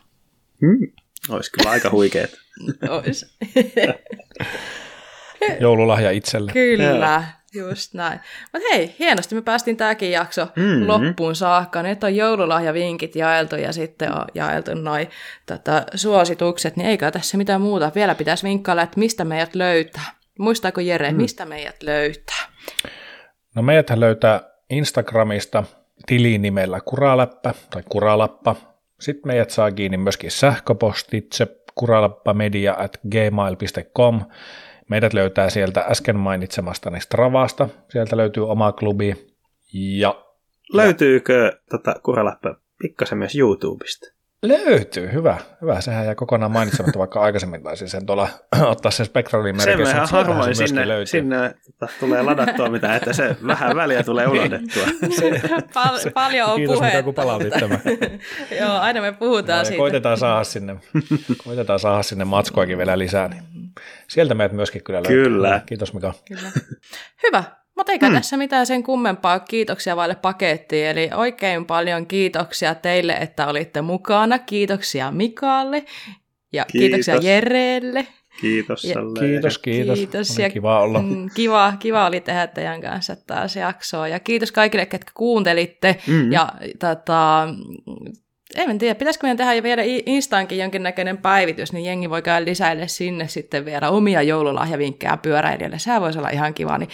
Hmm. 0.62 0.92
Olisi 1.30 1.52
kyllä 1.52 1.70
aika 1.70 1.90
huikeet. 1.90 2.38
Olisi. 2.90 3.26
Joululahja 5.60 6.12
itselle. 6.12 6.52
Kyllä. 6.52 7.39
Just 7.54 7.94
näin. 7.94 8.20
Mutta 8.54 8.68
hei, 8.72 8.96
hienosti 9.00 9.36
me 9.36 9.42
päästiin 9.42 9.78
tämäkin 9.78 10.12
jakso 10.12 10.48
mm-hmm. 10.56 10.88
loppuun 10.88 11.36
saakka. 11.36 11.84
Nyt 11.84 12.04
on 12.04 12.16
joululahjavinkit 12.16 13.16
jaeltu 13.16 13.56
ja 13.56 13.74
sitten 13.74 14.12
on 14.14 14.26
jaeltu 14.34 14.74
noin 14.74 15.10
tota, 15.46 15.84
suositukset, 15.96 16.76
niin 16.76 16.88
eikä 16.88 17.12
tässä 17.12 17.38
mitään 17.38 17.62
muuta. 17.62 17.92
Vielä 17.96 18.16
pitäisi 18.16 18.44
vinkkailla, 18.44 18.82
että 18.82 19.00
mistä 19.00 19.26
meidät 19.26 19.56
löytää. 19.56 20.12
Muistaako 20.40 20.82
Jere, 20.82 21.12
mm. 21.12 21.18
mistä 21.18 21.46
meidät 21.46 21.84
löytää? 21.84 22.50
No 23.56 23.62
meidät 23.62 23.90
löytää 23.90 24.42
Instagramista 24.70 25.64
tilinimellä 26.06 26.80
Kuraläppä 26.86 27.54
tai 27.70 27.84
Kuralappa. 27.90 28.56
Sitten 29.00 29.28
meidät 29.28 29.50
saa 29.50 29.72
kiinni 29.72 29.98
myöskin 29.98 30.32
sähköpostitse 30.32 31.48
kuralappamedia 31.76 32.76
at 32.80 33.00
gmail.com. 33.12 34.22
Meidät 34.90 35.14
löytää 35.14 35.50
sieltä 35.50 35.82
äsken 35.82 36.16
mainitsemastani 36.16 37.02
Stravasta, 37.02 37.70
sieltä 37.90 38.18
löytyy 38.18 38.50
oma 38.50 38.72
klubi. 38.72 39.36
Ja, 39.74 40.26
Löytyykö 40.74 41.60
tota, 41.70 41.96
Kuraläppä 42.04 42.56
pikkasen 42.82 43.18
myös 43.18 43.36
YouTubesta? 43.36 44.19
Löytyy, 44.44 45.12
hyvä. 45.14 45.38
Hyvä, 45.62 45.82
sehän 45.82 46.06
jää 46.06 46.16
kokonaan 46.16 46.52
mainitsematta, 46.52 47.00
vaikka 47.00 47.22
aikaisemmin 47.22 47.64
taisin 47.64 47.90
sen 47.90 48.06
tuolla 48.06 48.30
ottaa 48.62 48.92
sen 48.92 49.06
spektralin 49.06 49.56
merkissä. 49.58 49.86
Sen 49.86 49.96
vähän 49.96 50.08
harvoin 50.12 50.56
se 50.56 50.68
sinne, 50.68 50.88
löytyy. 50.88 51.06
sinne 51.06 51.56
tulee 52.00 52.22
ladattua 52.22 52.70
mitä, 52.70 52.96
että 52.96 53.14
se 53.14 53.36
vähän 53.48 53.76
väliä 53.76 54.04
tulee 54.04 54.28
ulotettua. 54.28 54.84
se, 55.20 55.42
Pal- 55.74 55.98
se, 55.98 56.10
paljon 56.10 56.50
on 56.50 56.56
Kiitos, 56.56 56.78
puhetta. 56.78 57.04
kun 57.04 57.14
palautit 57.14 57.54
tämä. 57.60 57.80
Joo, 58.62 58.78
aina 58.78 59.02
me 59.02 59.12
puhutaan 59.12 59.60
no, 59.60 59.66
siitä. 59.66 59.78
Koitetaan 59.78 60.18
saada 60.18 60.44
sinne, 60.44 60.76
koitetaan 61.46 61.80
saada 61.80 62.04
sinne 62.04 62.26
matskoakin 62.26 62.78
vielä 62.78 63.00
lisää. 63.00 63.28
Niin 63.28 63.44
sieltä 64.08 64.34
meidät 64.34 64.56
myöskin 64.56 64.84
kyllä 64.84 65.00
löytyy. 65.00 65.24
Kyllä. 65.24 65.62
Kiitos 65.66 65.94
Mika. 65.94 66.14
Kyllä. 66.28 66.52
Hyvä. 67.24 67.44
Mutta 67.80 67.92
eikä 67.92 68.06
hmm. 68.08 68.16
tässä 68.16 68.38
mitään 68.38 68.66
sen 68.66 68.84
kummempaa 68.84 69.40
kiitoksia 69.40 69.96
vaille 69.96 70.16
pakettiin. 70.16 70.88
Eli 70.88 71.10
oikein 71.16 71.66
paljon 71.66 72.06
kiitoksia 72.08 72.76
teille, 72.76 73.14
että 73.14 73.48
olitte 73.48 73.82
mukana. 73.82 74.40
Kiitoksia 74.40 75.12
Mikaalle 75.12 75.86
ja 76.54 76.66
Kiitos. 76.66 77.06
kiitoksia 77.06 77.32
Jereelle. 77.32 78.08
Kiitos 78.42 78.84
ja, 78.84 78.96
Kiitos, 79.20 79.58
kiitos. 79.58 79.98
kiitos. 80.00 80.38
Oli 80.38 80.44
ja, 80.44 80.50
kiva 80.50 80.82
olla. 80.82 81.02
Mm, 81.02 81.30
kiva, 81.36 81.74
kiva 81.80 82.08
oli 82.08 82.22
tehdä 82.22 82.48
teidän 82.48 82.82
kanssa 82.82 83.16
taas 83.16 83.56
jaksoa. 83.56 84.08
Ja 84.08 84.20
kiitos 84.20 84.52
kaikille, 84.52 84.86
ketkä 84.86 85.12
kuuntelitte. 85.14 85.96
Mm. 86.08 86.32
Ja 86.32 86.54
tota, 86.80 87.48
en 88.56 88.78
tiedä, 88.78 88.96
pitäisikö 88.96 89.28
meidän 89.28 89.38
tehdä 89.38 89.64
vielä 89.64 89.82
Instaankin 89.86 90.58
jonkinnäköinen 90.58 91.18
päivitys, 91.18 91.74
niin 91.74 91.86
jengi 91.86 92.10
voi 92.10 92.22
käydä 92.22 92.46
lisäille 92.46 92.88
sinne 92.88 93.28
sitten 93.28 93.66
vielä 93.66 93.90
omia 93.90 94.22
joululahjavinkkejä 94.22 95.18
pyöräilijälle. 95.18 95.80
Sehän 95.80 96.02
voisi 96.02 96.20
olla 96.20 96.30
ihan 96.30 96.54
kiva. 96.54 96.78
Niin 96.78 96.90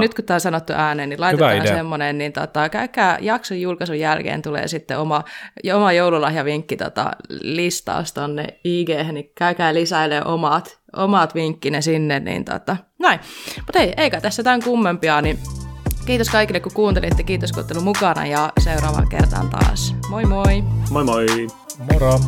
nyt 0.00 0.14
kun 0.14 0.24
tämä 0.24 0.36
on 0.36 0.40
sanottu 0.40 0.72
ääneen, 0.76 1.08
niin 1.08 1.20
laitetaan 1.20 1.66
semmoinen, 1.66 2.18
niin 2.18 2.32
tota, 2.32 2.68
käykää 2.68 3.18
jakson 3.20 3.60
julkaisun 3.60 3.98
jälkeen 3.98 4.42
tulee 4.42 4.68
sitten 4.68 4.98
oma, 4.98 5.24
oma 5.74 5.92
joululahjavinkki 5.92 6.76
tota, 6.76 7.10
listaus 7.28 8.12
tonne 8.12 8.46
IG, 8.64 8.88
niin 9.12 9.30
käykää 9.34 9.74
lisäille 9.74 10.24
omat, 10.24 10.78
omat 10.96 11.34
vinkkine 11.34 11.82
sinne, 11.82 12.20
niin 12.20 12.44
tota, 12.44 12.76
näin. 12.98 13.20
Mutta 13.56 13.78
ei, 13.78 13.94
eikä 13.96 14.20
tässä 14.20 14.42
tämän 14.42 14.62
kummempia, 14.62 15.20
niin 15.20 15.38
Kiitos 16.06 16.28
kaikille, 16.28 16.60
kun 16.60 16.72
kuuntelitte. 16.72 17.22
Kiitos, 17.22 17.52
kun 17.52 17.82
mukana 17.82 18.26
ja 18.26 18.52
seuraavaan 18.58 19.08
kertaan 19.08 19.50
taas. 19.50 19.94
Moi 20.10 20.24
moi! 20.24 20.64
Moi 20.90 21.04
moi! 21.04 21.26
Moro! 21.92 22.20